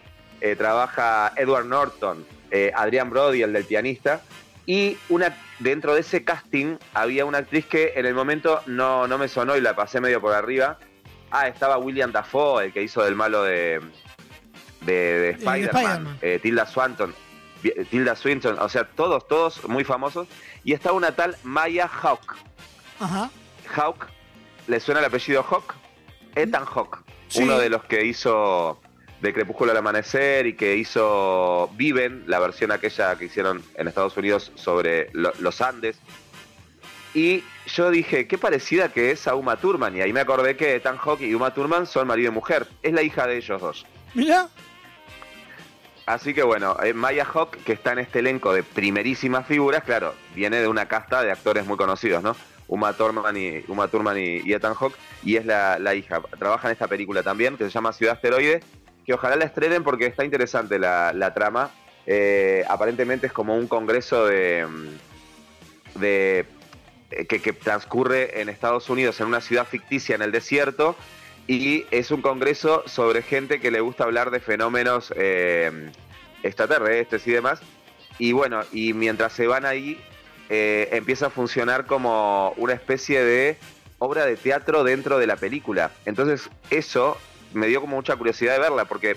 eh, 0.41 0.55
trabaja 0.55 1.33
Edward 1.37 1.67
Norton, 1.67 2.25
eh, 2.51 2.71
Adrián 2.75 3.11
Brody, 3.11 3.43
el 3.43 3.53
del 3.53 3.65
pianista, 3.65 4.23
y 4.67 4.99
una 5.09 5.37
dentro 5.59 5.95
de 5.95 6.01
ese 6.01 6.25
casting 6.25 6.77
había 6.95 7.25
una 7.25 7.39
actriz 7.39 7.67
que 7.67 7.95
en 7.97 8.07
el 8.07 8.15
momento 8.15 8.61
no, 8.67 9.09
no 9.09 9.19
me 9.19 9.27
sonó 9.27 9.57
y 9.57 9.61
la 9.61 9.75
pasé 9.75 10.01
medio 10.01 10.21
por 10.21 10.35
arriba. 10.35 10.79
Ah, 11.31 11.49
estaba 11.49 11.79
William 11.79 12.13
Dafoe, 12.13 12.67
el 12.67 12.73
que 12.73 12.83
hizo 12.83 13.03
del 13.03 13.15
malo 13.15 13.43
de, 13.43 13.81
de, 14.81 14.93
de 14.95 15.31
Spider-Man, 15.31 16.19
eh, 16.23 16.39
Tilda 16.43 16.67
Swanton, 16.67 17.15
Tilda 17.91 18.15
Swinton, 18.17 18.59
o 18.59 18.69
sea, 18.69 18.85
todos, 18.85 19.27
todos 19.29 19.65
muy 19.69 19.85
famosos. 19.85 20.29
Y 20.65 20.73
estaba 20.73 20.95
una 20.97 21.13
tal 21.13 21.37
Maya 21.43 21.89
Hawk. 21.89 22.37
Ajá. 23.01 23.31
Hawk, 23.75 24.07
¿le 24.67 24.81
suena 24.81 25.01
el 25.01 25.07
apellido 25.07 25.43
Hawk? 25.43 25.75
Ethan 26.35 26.65
Hawk, 26.65 27.03
Sí. 27.29 27.43
uno 27.43 27.59
de 27.59 27.69
los 27.69 27.85
que 27.85 28.05
hizo 28.05 28.81
de 29.21 29.35
Crepúsculo 29.35 29.73
al 29.73 29.77
Amanecer 29.79 30.47
y 30.47 30.55
que 30.55 30.77
hizo 30.77 31.69
Viven, 31.75 32.23
la 32.29 32.39
versión 32.39 32.71
aquella 32.71 33.17
que 33.19 33.25
hicieron 33.25 33.63
en 33.75 33.89
Estados 33.89 34.17
Unidos 34.17 34.53
sobre 34.55 35.11
lo- 35.13 35.33
los 35.41 35.61
Andes. 35.61 35.99
Y 37.15 37.43
yo 37.67 37.91
dije, 37.91 38.29
qué 38.29 38.39
parecida 38.39 38.93
que 38.93 39.11
es 39.11 39.27
a 39.27 39.35
Uma 39.35 39.57
Thurman. 39.57 39.97
Y 39.97 40.03
ahí 40.03 40.13
me 40.13 40.21
acordé 40.21 40.57
que 40.57 40.75
Ethan 40.77 40.99
Hawke 40.99 41.23
y 41.23 41.35
Uma 41.35 41.53
Thurman 41.53 41.87
son 41.87 42.07
marido 42.07 42.31
y 42.31 42.35
mujer. 42.35 42.69
Es 42.83 42.93
la 42.93 43.03
hija 43.03 43.27
de 43.27 43.39
ellos 43.39 43.61
dos. 43.61 43.87
Mirá. 44.15 44.49
Así 46.09 46.33
que 46.33 46.43
bueno, 46.43 46.75
eh, 46.83 46.95
Maya 46.95 47.27
Hawk, 47.27 47.59
que 47.65 47.75
está 47.75 47.93
en 47.93 47.99
este 47.99 48.21
elenco 48.21 48.55
de 48.55 48.63
primerísimas 48.63 49.47
figuras, 49.47 49.85
claro, 49.85 50.15
viene 50.35 50.57
de 50.57 50.67
una 50.67 50.89
casta 50.89 51.23
de 51.23 51.31
actores 51.31 51.67
muy 51.67 51.77
conocidos, 51.77 52.23
¿no? 52.23 52.35
Uma 52.67 52.95
Thurman 52.95 53.37
y, 53.37 53.63
Ethan 54.51 54.73
Hawke, 54.73 54.97
y 55.23 55.37
es 55.37 55.45
la, 55.45 55.79
la 55.79 55.95
hija. 55.95 56.23
Trabaja 56.39 56.69
en 56.69 56.73
esta 56.73 56.89
película 56.89 57.23
también, 57.23 57.59
que 57.59 57.65
se 57.65 57.71
llama 57.71 57.93
Ciudad 57.93 58.15
Asteroide, 58.15 58.63
que 59.05 59.13
ojalá 59.13 59.37
la 59.37 59.45
estrenen 59.45 59.85
porque 59.85 60.07
está 60.07 60.25
interesante 60.25 60.79
la, 60.79 61.13
la 61.13 61.35
trama. 61.35 61.73
Eh, 62.07 62.65
aparentemente 62.71 63.27
es 63.27 63.33
como 63.35 63.55
un 63.55 63.69
congreso 63.69 64.25
de, 64.25 64.67
mm, 64.67 66.01
de 66.01 66.47
eh, 67.11 67.27
que, 67.27 67.43
que 67.43 67.53
transcurre 67.53 68.41
en 68.41 68.49
Estados 68.49 68.89
Unidos, 68.89 69.21
en 69.21 69.27
una 69.27 69.43
ciudad 69.43 69.67
ficticia 69.67 70.15
en 70.15 70.23
el 70.23 70.33
desierto, 70.33 70.97
y 71.49 71.87
es 71.91 72.11
un 72.11 72.21
congreso 72.21 72.85
sobre 72.87 73.23
gente 73.23 73.59
que 73.59 73.71
le 73.71 73.81
gusta 73.81 74.05
hablar 74.05 74.31
de 74.31 74.39
fenómenos 74.39 75.13
eh, 75.17 75.91
extraterrestres 76.43 77.27
y 77.27 77.33
demás. 77.33 77.61
Y 78.19 78.33
bueno, 78.33 78.61
y 78.71 78.93
mientras 78.93 79.33
se 79.33 79.47
van 79.47 79.65
ahí, 79.65 79.99
eh, 80.51 80.91
empieza 80.93 81.27
a 81.27 81.31
funcionar 81.31 81.87
como 81.87 82.53
una 82.59 82.75
especie 82.75 83.25
de 83.25 83.57
obra 83.99 84.27
de 84.27 84.37
teatro 84.37 84.85
dentro 84.85 85.19
de 85.19 85.27
la 85.27 85.37
película. 85.37 85.91
Entonces, 86.05 86.51
eso 86.69 87.17
me 87.55 87.67
dio 87.67 87.81
como 87.81 87.97
mucha 87.97 88.15
curiosidad 88.17 88.53
de 88.53 88.61
verla, 88.61 88.85
porque 88.85 89.17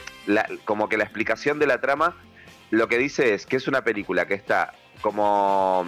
como 0.63 0.87
que 0.87 0.95
la 0.95 1.03
explicación 1.03 1.59
de 1.59 1.67
la 1.67 1.81
trama 1.81 2.15
lo 2.69 2.87
que 2.87 2.97
dice 2.97 3.33
es 3.33 3.45
que 3.45 3.57
es 3.57 3.67
una 3.67 3.83
película 3.83 4.25
que 4.25 4.35
está 4.35 4.73
como 5.01 5.85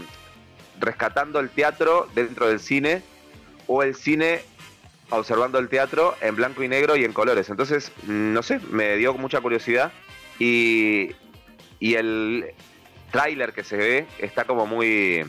rescatando 0.78 1.40
el 1.40 1.50
teatro 1.50 2.10
dentro 2.14 2.50
del 2.50 2.60
cine 2.60 3.02
o 3.68 3.84
el 3.84 3.96
cine 3.96 4.42
observando 5.14 5.60
el 5.60 5.70
teatro 5.70 6.16
en 6.22 6.36
blanco 6.36 6.64
y 6.64 6.68
negro 6.68 6.96
y 6.96 7.04
en 7.04 7.14
colores. 7.14 7.50
Entonces, 7.50 7.92
no 8.06 8.44
sé, 8.44 8.60
me 8.72 8.96
dio 8.98 9.14
mucha 9.14 9.42
curiosidad 9.42 9.92
y, 10.40 11.12
y 11.80 11.96
el 11.96 12.54
tráiler 13.12 13.54
que 13.54 13.64
se 13.64 13.78
ve 13.78 14.08
está 14.20 14.46
como 14.46 14.66
muy, 14.66 15.26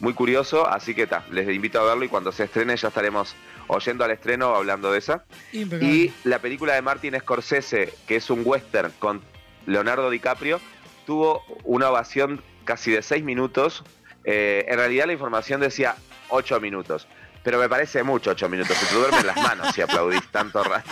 muy 0.00 0.14
curioso, 0.14 0.66
así 0.66 0.94
que 0.94 1.06
ta, 1.06 1.24
les 1.30 1.48
invito 1.48 1.80
a 1.80 1.84
verlo 1.84 2.04
y 2.04 2.08
cuando 2.08 2.32
se 2.32 2.44
estrene 2.44 2.76
ya 2.76 2.88
estaremos 2.88 3.34
oyendo 3.68 4.04
al 4.04 4.10
estreno 4.10 4.50
o 4.50 4.54
hablando 4.54 4.92
de 4.92 4.98
esa. 4.98 5.24
Impecable. 5.52 5.86
Y 5.86 6.14
la 6.24 6.38
película 6.38 6.74
de 6.74 6.82
Martin 6.82 7.18
Scorsese, 7.18 7.92
que 8.06 8.16
es 8.16 8.30
un 8.30 8.42
western 8.44 8.92
con 8.98 9.22
Leonardo 9.66 10.10
DiCaprio, 10.10 10.60
tuvo 11.06 11.42
una 11.64 11.90
ovación 11.90 12.42
casi 12.64 12.90
de 12.90 13.02
seis 13.02 13.24
minutos. 13.24 13.84
Eh, 14.24 14.64
en 14.68 14.76
realidad 14.76 15.06
la 15.06 15.12
información 15.12 15.60
decía 15.60 15.96
ocho 16.28 16.60
minutos, 16.60 17.06
pero 17.46 17.60
me 17.60 17.68
parece 17.68 18.02
mucho 18.02 18.32
ocho 18.32 18.48
minutos. 18.48 18.76
Se 18.76 18.86
te 18.86 18.94
duermen 18.96 19.24
las 19.24 19.36
manos 19.36 19.72
si 19.72 19.80
aplaudís 19.80 20.20
tanto 20.32 20.64
rato. 20.64 20.90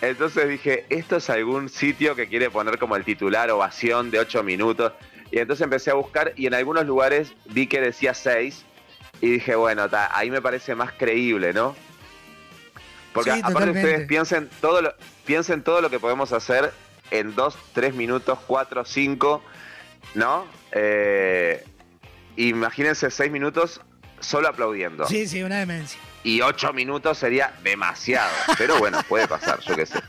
Entonces 0.00 0.48
dije, 0.48 0.86
esto 0.88 1.16
es 1.16 1.28
algún 1.28 1.68
sitio 1.68 2.16
que 2.16 2.28
quiere 2.28 2.48
poner 2.48 2.78
como 2.78 2.96
el 2.96 3.04
titular 3.04 3.50
ovación 3.50 4.10
de 4.10 4.20
ocho 4.20 4.42
minutos. 4.42 4.94
Y 5.30 5.38
entonces 5.38 5.64
empecé 5.64 5.90
a 5.90 5.94
buscar 5.94 6.32
y 6.34 6.46
en 6.46 6.54
algunos 6.54 6.86
lugares 6.86 7.34
vi 7.44 7.66
que 7.66 7.82
decía 7.82 8.14
seis. 8.14 8.64
Y 9.20 9.32
dije, 9.32 9.54
bueno, 9.54 9.86
ta, 9.86 10.16
ahí 10.16 10.30
me 10.30 10.40
parece 10.40 10.74
más 10.74 10.92
creíble, 10.92 11.52
¿no? 11.52 11.76
Porque 13.12 13.32
Sí, 13.32 13.40
aparte 13.40 13.52
totalmente. 13.52 13.88
ustedes 13.90 14.08
piensen 14.08 14.48
todo, 14.62 14.80
lo, 14.80 14.94
piensen 15.26 15.62
todo 15.62 15.82
lo 15.82 15.90
que 15.90 16.00
podemos 16.00 16.32
hacer 16.32 16.72
en 17.10 17.34
dos, 17.34 17.58
tres 17.74 17.94
minutos, 17.94 18.38
cuatro, 18.46 18.86
cinco, 18.86 19.42
¿no? 20.14 20.46
Eh, 20.70 21.62
imagínense 22.36 23.10
seis 23.10 23.30
minutos 23.30 23.82
solo 24.22 24.48
aplaudiendo. 24.48 25.06
Sí, 25.06 25.26
sí, 25.28 25.42
una 25.42 25.58
demencia. 25.58 26.00
Y 26.24 26.40
ocho 26.40 26.72
minutos 26.72 27.18
sería 27.18 27.52
demasiado. 27.62 28.30
Pero 28.56 28.78
bueno, 28.78 29.02
puede 29.08 29.28
pasar, 29.28 29.60
yo 29.60 29.76
qué 29.76 29.84
sé. 29.86 30.00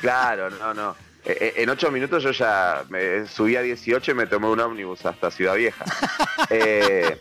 Claro, 0.00 0.50
no, 0.50 0.74
no. 0.74 0.96
Eh, 1.24 1.36
eh, 1.40 1.52
En 1.58 1.68
ocho 1.70 1.90
minutos 1.90 2.22
yo 2.22 2.30
ya 2.32 2.84
me 2.88 3.26
subí 3.26 3.54
a 3.56 3.62
18 3.62 4.10
y 4.10 4.14
me 4.14 4.26
tomé 4.26 4.48
un 4.48 4.60
ómnibus 4.60 5.04
hasta 5.04 5.30
Ciudad 5.30 5.54
Vieja. 5.54 5.84
Eh, 6.50 7.20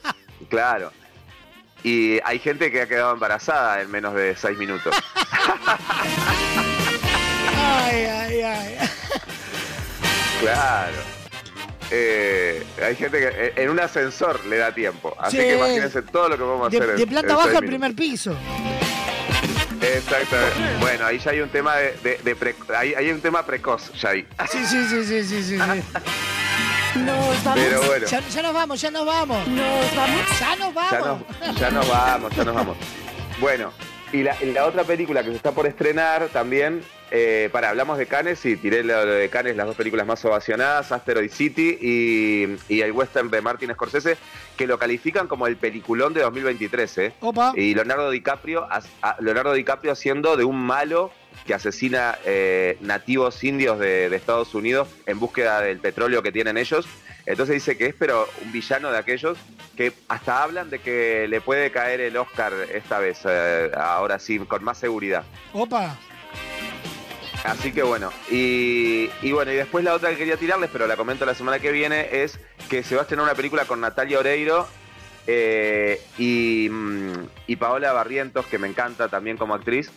claro. 0.49 0.91
Y 1.83 2.19
hay 2.23 2.39
gente 2.39 2.71
que 2.71 2.81
ha 2.81 2.87
quedado 2.87 3.13
embarazada 3.13 3.81
en 3.81 3.91
menos 3.91 4.13
de 4.15 4.35
seis 4.35 4.57
minutos. 4.57 4.95
Ay, 7.89 8.03
ay, 8.05 8.41
ay. 8.41 8.77
Claro. 10.41 11.16
Eh, 11.91 12.65
hay 12.83 12.95
gente 12.95 13.17
que 13.19 13.27
eh, 13.27 13.53
en 13.55 13.69
un 13.69 13.79
ascensor 13.79 14.43
le 14.45 14.57
da 14.57 14.73
tiempo. 14.73 15.15
Así 15.19 15.37
Sí. 15.37 15.43
que 15.43 15.55
imagínense 15.55 16.01
todo 16.01 16.29
lo 16.29 16.37
que 16.37 16.43
vamos 16.43 16.67
a 16.67 16.69
De, 16.69 16.77
hacer. 16.77 16.95
de 16.97 17.07
planta 17.07 17.31
en 17.31 17.37
baja 17.37 17.57
al 17.59 17.65
primer 17.65 17.95
piso. 17.95 18.35
Exactamente. 19.81 20.55
Bueno, 20.79 21.05
ahí 21.05 21.19
ya 21.19 21.31
hay 21.31 21.41
un 21.41 21.49
tema 21.49 21.75
de, 21.75 21.91
de- 22.03 22.17
de 22.23 22.35
pre- 22.35 22.55
ahí 22.75 22.93
hay 22.95 23.11
un 23.11 23.21
tema 23.21 23.43
precoz, 23.45 23.91
ya 23.93 24.09
ahí. 24.09 24.27
Sí, 24.51 24.65
sí, 24.65 24.85
sí, 24.89 25.05
sí, 25.05 25.23
sí, 25.23 25.43
sí. 25.43 25.57
Nos 26.95 27.43
vamos. 27.43 27.63
Pero 27.63 27.81
bueno. 27.83 28.07
Ya, 28.07 28.19
ya 28.27 28.41
nos 28.41 28.53
vamos, 28.53 28.81
ya 28.81 28.91
nos 28.91 29.05
vamos. 29.05 29.47
Nos 29.47 29.95
vamos. 29.95 30.39
Ya 30.39 30.55
nos 30.55 30.73
Ya 30.73 30.99
vamos. 30.99 31.21
nos, 31.39 31.55
ya 31.59 31.69
nos 31.69 31.87
vamos, 31.89 32.35
ya 32.35 32.43
nos 32.43 32.55
vamos. 32.55 32.77
Bueno, 33.39 33.71
y 34.13 34.23
la, 34.23 34.35
y 34.41 34.51
la 34.51 34.65
otra 34.65 34.83
película 34.83 35.23
que 35.23 35.29
se 35.31 35.35
está 35.35 35.51
por 35.51 35.65
estrenar 35.67 36.27
también, 36.29 36.81
eh, 37.11 37.49
para, 37.51 37.69
hablamos 37.69 37.97
de 37.97 38.05
Cannes 38.05 38.45
y 38.45 38.55
tiré 38.57 38.83
lo 38.83 39.05
de 39.05 39.29
Cannes, 39.29 39.55
las 39.55 39.65
dos 39.67 39.75
películas 39.75 40.05
más 40.05 40.23
ovacionadas, 40.25 40.91
Asteroid 40.91 41.31
City 41.31 41.77
y, 41.81 42.47
y 42.73 42.81
el 42.81 42.91
western 42.91 43.29
de 43.29 43.41
Martin 43.41 43.71
Scorsese, 43.73 44.17
que 44.57 44.67
lo 44.67 44.77
califican 44.79 45.27
como 45.27 45.47
el 45.47 45.57
peliculón 45.57 46.13
de 46.13 46.21
2023, 46.21 46.97
¿eh? 46.97 47.13
Opa. 47.21 47.53
Y 47.55 47.73
Leonardo 47.75 48.09
DiCaprio, 48.11 48.67
a- 48.69 49.17
Leonardo 49.19 49.53
DiCaprio 49.53 49.91
haciendo 49.91 50.35
de 50.37 50.43
un 50.43 50.57
malo 50.59 51.11
que 51.45 51.53
asesina 51.53 52.17
eh, 52.25 52.77
nativos 52.81 53.43
indios 53.43 53.79
de, 53.79 54.09
de 54.09 54.15
Estados 54.15 54.53
Unidos 54.55 54.89
en 55.05 55.19
búsqueda 55.19 55.61
del 55.61 55.79
petróleo 55.79 56.21
que 56.23 56.31
tienen 56.31 56.57
ellos. 56.57 56.85
Entonces 57.27 57.55
dice 57.55 57.77
que 57.77 57.87
es 57.87 57.95
pero 57.99 58.27
un 58.41 58.53
villano 58.53 58.89
de 58.89 58.97
aquellos 58.97 59.37
que 59.75 59.91
hasta 60.07 60.41
hablan 60.41 60.69
de 60.69 60.79
que 60.79 61.27
le 61.27 61.41
puede 61.41 61.71
caer 61.71 61.99
el 61.99 62.15
Oscar 62.15 62.53
esta 62.73 62.99
vez, 62.99 63.19
eh, 63.25 63.69
ahora 63.75 64.17
sí, 64.17 64.39
con 64.39 64.63
más 64.63 64.77
seguridad. 64.77 65.25
Opa. 65.51 65.97
Así 67.43 67.73
que 67.73 67.83
bueno, 67.83 68.11
y, 68.31 69.09
y 69.21 69.31
bueno, 69.33 69.51
y 69.51 69.55
después 69.55 69.83
la 69.83 69.93
otra 69.93 70.09
que 70.09 70.15
quería 70.15 70.37
tirarles, 70.37 70.69
pero 70.71 70.87
la 70.87 70.95
comento 70.95 71.25
la 71.25 71.35
semana 71.35 71.59
que 71.59 71.71
viene, 71.71 72.23
es 72.23 72.39
que 72.69 72.81
se 72.81 72.95
va 72.95 73.01
a 73.01 73.03
estrenar 73.03 73.25
una 73.25 73.35
película 73.35 73.65
con 73.65 73.81
Natalia 73.81 74.19
Oreiro 74.19 74.65
eh, 75.27 76.01
y, 76.17 76.69
mm, 76.71 77.27
y 77.47 77.55
Paola 77.57 77.91
Barrientos, 77.91 78.45
que 78.45 78.57
me 78.57 78.69
encanta 78.69 79.09
también 79.09 79.35
como 79.35 79.53
actriz, 79.53 79.91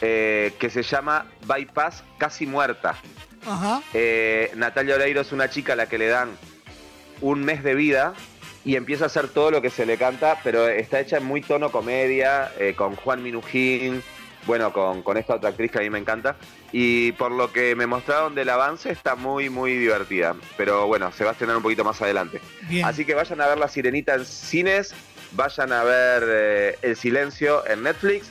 eh, 0.00 0.52
que 0.58 0.68
se 0.68 0.82
llama 0.82 1.26
Bypass 1.46 2.02
Casi 2.18 2.44
Muerta. 2.44 2.96
Ajá. 3.46 3.82
Eh, 3.94 4.50
Natalia 4.56 4.96
Oreiro 4.96 5.20
es 5.20 5.30
una 5.30 5.48
chica 5.48 5.74
a 5.74 5.76
la 5.76 5.86
que 5.88 5.98
le 5.98 6.08
dan 6.08 6.36
un 7.22 7.42
mes 7.44 7.62
de 7.62 7.74
vida 7.74 8.12
y 8.64 8.76
empieza 8.76 9.04
a 9.04 9.06
hacer 9.06 9.28
todo 9.28 9.50
lo 9.50 9.62
que 9.62 9.70
se 9.70 9.86
le 9.86 9.96
canta, 9.96 10.38
pero 10.44 10.68
está 10.68 11.00
hecha 11.00 11.16
en 11.16 11.24
muy 11.24 11.40
tono 11.40 11.72
comedia, 11.72 12.52
eh, 12.58 12.74
con 12.76 12.94
Juan 12.96 13.22
Minujín, 13.22 14.02
bueno, 14.46 14.72
con, 14.72 15.02
con 15.02 15.16
esta 15.16 15.36
otra 15.36 15.50
actriz 15.50 15.70
que 15.70 15.78
a 15.78 15.80
mí 15.82 15.90
me 15.90 15.98
encanta. 15.98 16.36
Y 16.72 17.12
por 17.12 17.30
lo 17.32 17.52
que 17.52 17.74
me 17.76 17.86
mostraron 17.86 18.34
del 18.34 18.48
avance, 18.50 18.90
está 18.90 19.14
muy, 19.14 19.50
muy 19.50 19.76
divertida. 19.76 20.34
Pero 20.56 20.86
bueno, 20.86 21.10
se 21.12 21.22
va 21.24 21.30
a 21.30 21.32
estrenar 21.32 21.56
un 21.56 21.62
poquito 21.62 21.84
más 21.84 22.00
adelante. 22.02 22.40
Bien. 22.68 22.84
Así 22.84 23.04
que 23.04 23.14
vayan 23.14 23.40
a 23.40 23.46
ver 23.48 23.58
La 23.58 23.68
Sirenita 23.68 24.14
en 24.14 24.24
cines, 24.24 24.94
vayan 25.32 25.72
a 25.72 25.84
ver 25.84 26.22
eh, 26.26 26.78
El 26.82 26.96
Silencio 26.96 27.66
en 27.66 27.82
Netflix. 27.84 28.30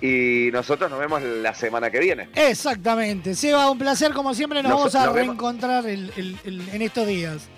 Y 0.00 0.50
nosotros 0.52 0.90
nos 0.90 0.98
vemos 1.00 1.22
la 1.22 1.54
semana 1.54 1.90
que 1.90 2.00
viene. 2.00 2.28
Exactamente. 2.34 3.34
Seba, 3.34 3.70
un 3.70 3.78
placer 3.78 4.12
como 4.12 4.34
siempre. 4.34 4.62
Nos, 4.62 4.70
Nos- 4.70 4.78
vamos 4.80 4.94
a 4.94 5.06
nos 5.06 5.14
reencontrar 5.14 5.86
el- 5.86 6.12
el- 6.16 6.36
el- 6.44 6.68
en 6.70 6.82
estos 6.82 7.06
días. 7.06 7.48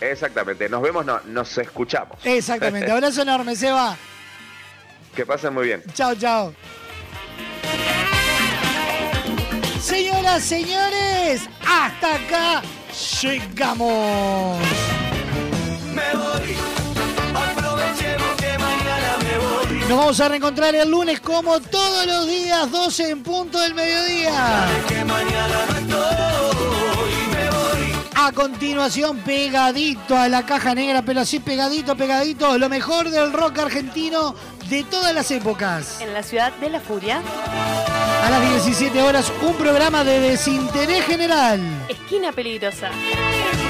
Exactamente. 0.00 0.68
Nos 0.68 0.82
vemos, 0.82 1.04
no, 1.04 1.20
nos 1.26 1.56
escuchamos. 1.58 2.18
Exactamente. 2.24 2.90
Abrazo 2.90 3.22
enorme, 3.22 3.54
Seba. 3.56 3.96
que 5.14 5.26
pasen 5.26 5.52
muy 5.54 5.66
bien. 5.66 5.82
Chao, 5.94 6.14
chao. 6.14 6.54
Señoras, 9.80 10.42
señores, 10.44 11.48
hasta 11.66 12.14
acá 12.14 12.62
llegamos. 13.22 14.58
Me 15.94 16.16
voy, 16.16 16.56
aprovechemos 17.34 18.36
que 18.38 18.58
mañana 18.58 19.16
me 19.22 19.38
voy. 19.38 19.88
Nos 19.88 19.98
vamos 19.98 20.20
a 20.20 20.28
reencontrar 20.28 20.74
el 20.74 20.90
lunes 20.90 21.20
como 21.20 21.60
todos 21.60 22.06
los 22.06 22.26
días, 22.28 22.70
12 22.70 23.10
en 23.10 23.22
punto 23.22 23.58
del 23.58 23.74
mediodía. 23.74 24.66
Que 24.86 25.04
mañana 25.04 25.66
no 25.66 25.76
estoy, 25.76 25.86
me 25.88 27.26
voy. 27.26 27.29
A 28.14 28.32
continuación, 28.32 29.18
pegadito 29.18 30.16
a 30.16 30.28
la 30.28 30.44
caja 30.44 30.74
negra, 30.74 31.02
pero 31.02 31.20
así 31.20 31.40
pegadito, 31.40 31.96
pegadito, 31.96 32.58
lo 32.58 32.68
mejor 32.68 33.10
del 33.10 33.32
rock 33.32 33.58
argentino 33.60 34.34
de 34.70 34.84
todas 34.84 35.12
las 35.12 35.30
épocas. 35.32 36.00
En 36.00 36.14
la 36.14 36.22
ciudad 36.22 36.52
de 36.52 36.70
la 36.70 36.78
furia. 36.78 37.20
A 38.24 38.30
las 38.30 38.62
17 38.62 39.02
horas, 39.02 39.32
un 39.42 39.54
programa 39.56 40.04
de 40.04 40.20
desinterés 40.20 41.04
general. 41.04 41.60
Esquina 41.88 42.30
peligrosa. 42.30 42.90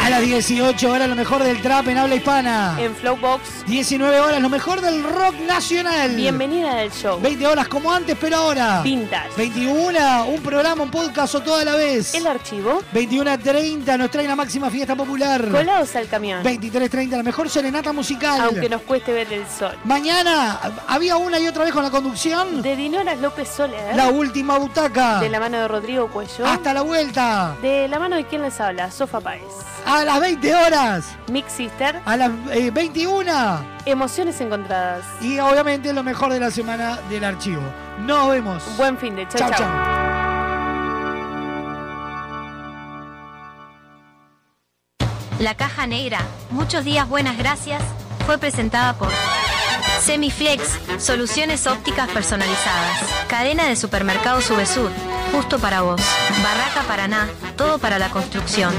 A 0.03 0.11
las 0.11 0.21
18 0.23 0.91
horas, 0.91 1.09
lo 1.09 1.15
mejor 1.15 1.43
del 1.43 1.61
trap 1.63 1.89
en 1.89 1.99
habla 1.99 2.15
hispana. 2.17 2.77
En 2.79 2.95
Flowbox. 2.95 3.67
19 3.67 4.21
horas, 4.21 4.43
lo 4.43 4.49
mejor 4.49 4.81
del 4.81 5.03
rock 5.03 5.35
nacional. 5.47 6.17
Bienvenida 6.17 6.75
del 6.75 6.91
show. 6.91 7.21
20 7.21 7.47
horas 7.47 7.69
como 7.69 7.93
antes, 7.93 8.17
pero 8.21 8.37
ahora. 8.37 8.83
Vintage. 8.83 9.31
21, 9.37 10.27
un 10.27 10.43
programa, 10.43 10.83
un 10.83 10.91
podcast 10.91 11.35
o 11.35 11.41
toda 11.41 11.65
la 11.65 11.77
vez. 11.77 12.15
El 12.15 12.27
archivo. 12.27 12.83
21 12.93 13.31
a 13.31 13.39
30, 13.39 13.97
nos 13.97 14.11
trae 14.11 14.27
la 14.27 14.37
máxima 14.37 14.71
fiesta 14.71 14.97
popular. 14.97 15.49
Colados 15.49 15.95
al 15.97 16.09
camión. 16.09 16.43
23.30, 16.45 17.11
la 17.11 17.23
mejor 17.23 17.49
serenata 17.49 17.93
musical. 17.93 18.41
Aunque 18.41 18.69
nos 18.69 18.83
cueste 18.83 19.13
ver 19.13 19.33
el 19.33 19.47
sol. 19.47 19.77
Mañana 19.85 20.59
había 20.91 21.17
una 21.17 21.39
y 21.39 21.47
otra 21.47 21.63
vez 21.63 21.73
con 21.73 21.85
la 21.85 21.91
conducción. 21.91 22.63
De 22.63 22.75
Dinora 22.75 23.15
López 23.15 23.49
Soler. 23.49 23.95
La 23.95 24.09
última 24.09 24.59
butaca. 24.59 25.21
De 25.21 25.29
la 25.29 25.39
mano 25.39 25.57
de 25.59 25.69
Rodrigo 25.69 26.09
Cuello. 26.09 26.45
Hasta 26.45 26.75
la 26.75 26.83
vuelta. 26.83 27.57
De 27.63 27.87
la 27.87 28.01
mano 28.01 28.17
de 28.17 28.27
quien 28.27 28.43
les 28.43 28.61
habla, 28.61 28.91
Sofa 28.91 29.21
Páez. 29.21 29.45
A 29.87 30.05
las 30.05 30.19
20 30.19 30.53
horas. 30.53 31.05
Mix 31.29 31.53
Sister. 31.53 32.01
A 32.05 32.17
las 32.17 32.33
eh, 32.51 32.73
21. 32.73 33.33
Emociones 33.87 34.41
encontradas. 34.41 35.05
Y 35.21 35.39
obviamente 35.39 35.93
lo 35.93 36.03
mejor 36.03 36.33
de 36.33 36.41
la 36.41 36.51
semana 36.51 36.99
del 37.09 37.23
archivo. 37.23 37.63
Nos 38.01 38.29
vemos. 38.29 38.65
Buen 38.77 38.99
fin 38.99 39.15
de 39.15 39.29
chao, 39.29 39.49
chao. 39.49 39.59
chau. 39.59 39.69
La 45.39 45.55
Caja 45.55 45.87
Negra, 45.87 46.19
muchos 46.51 46.85
días 46.85 47.09
buenas 47.09 47.39
gracias, 47.39 47.81
fue 48.27 48.37
presentada 48.37 48.93
por 48.93 49.09
Semiflex, 50.01 50.79
soluciones 50.99 51.67
ópticas 51.67 52.09
personalizadas. 52.09 52.99
Cadena 53.29 53.67
de 53.67 53.77
supermercados 53.77 54.45
Subesur, 54.45 54.91
justo 55.33 55.59
para 55.59 55.83
vos. 55.83 56.01
Barraca 56.43 56.83
Paraná, 56.89 57.29
todo 57.57 57.79
para 57.79 57.99
la 57.99 58.09
construcción. 58.09 58.73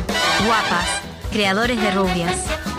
Guapas, 0.46 0.88
creadores 1.32 1.80
de 1.80 1.92
rubias. 1.92 2.36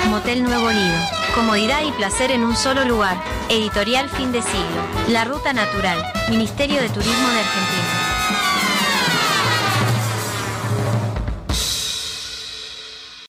Motel 0.09 0.43
Nuevo 0.43 0.71
Lido, 0.71 0.99
comodidad 1.35 1.83
y 1.87 1.93
placer 1.93 2.33
en 2.33 2.43
un 2.43 2.57
solo 2.57 2.85
lugar. 2.85 3.17
Editorial 3.49 4.09
Fin 4.11 4.33
de 4.33 4.43
Siglo. 4.43 4.83
La 5.09 5.25
Ruta 5.25 5.53
Natural, 5.53 6.03
Ministerio 6.29 6.81
de 6.81 6.89
Turismo 6.89 7.29
de 7.29 7.39
Argentina. 7.39 8.01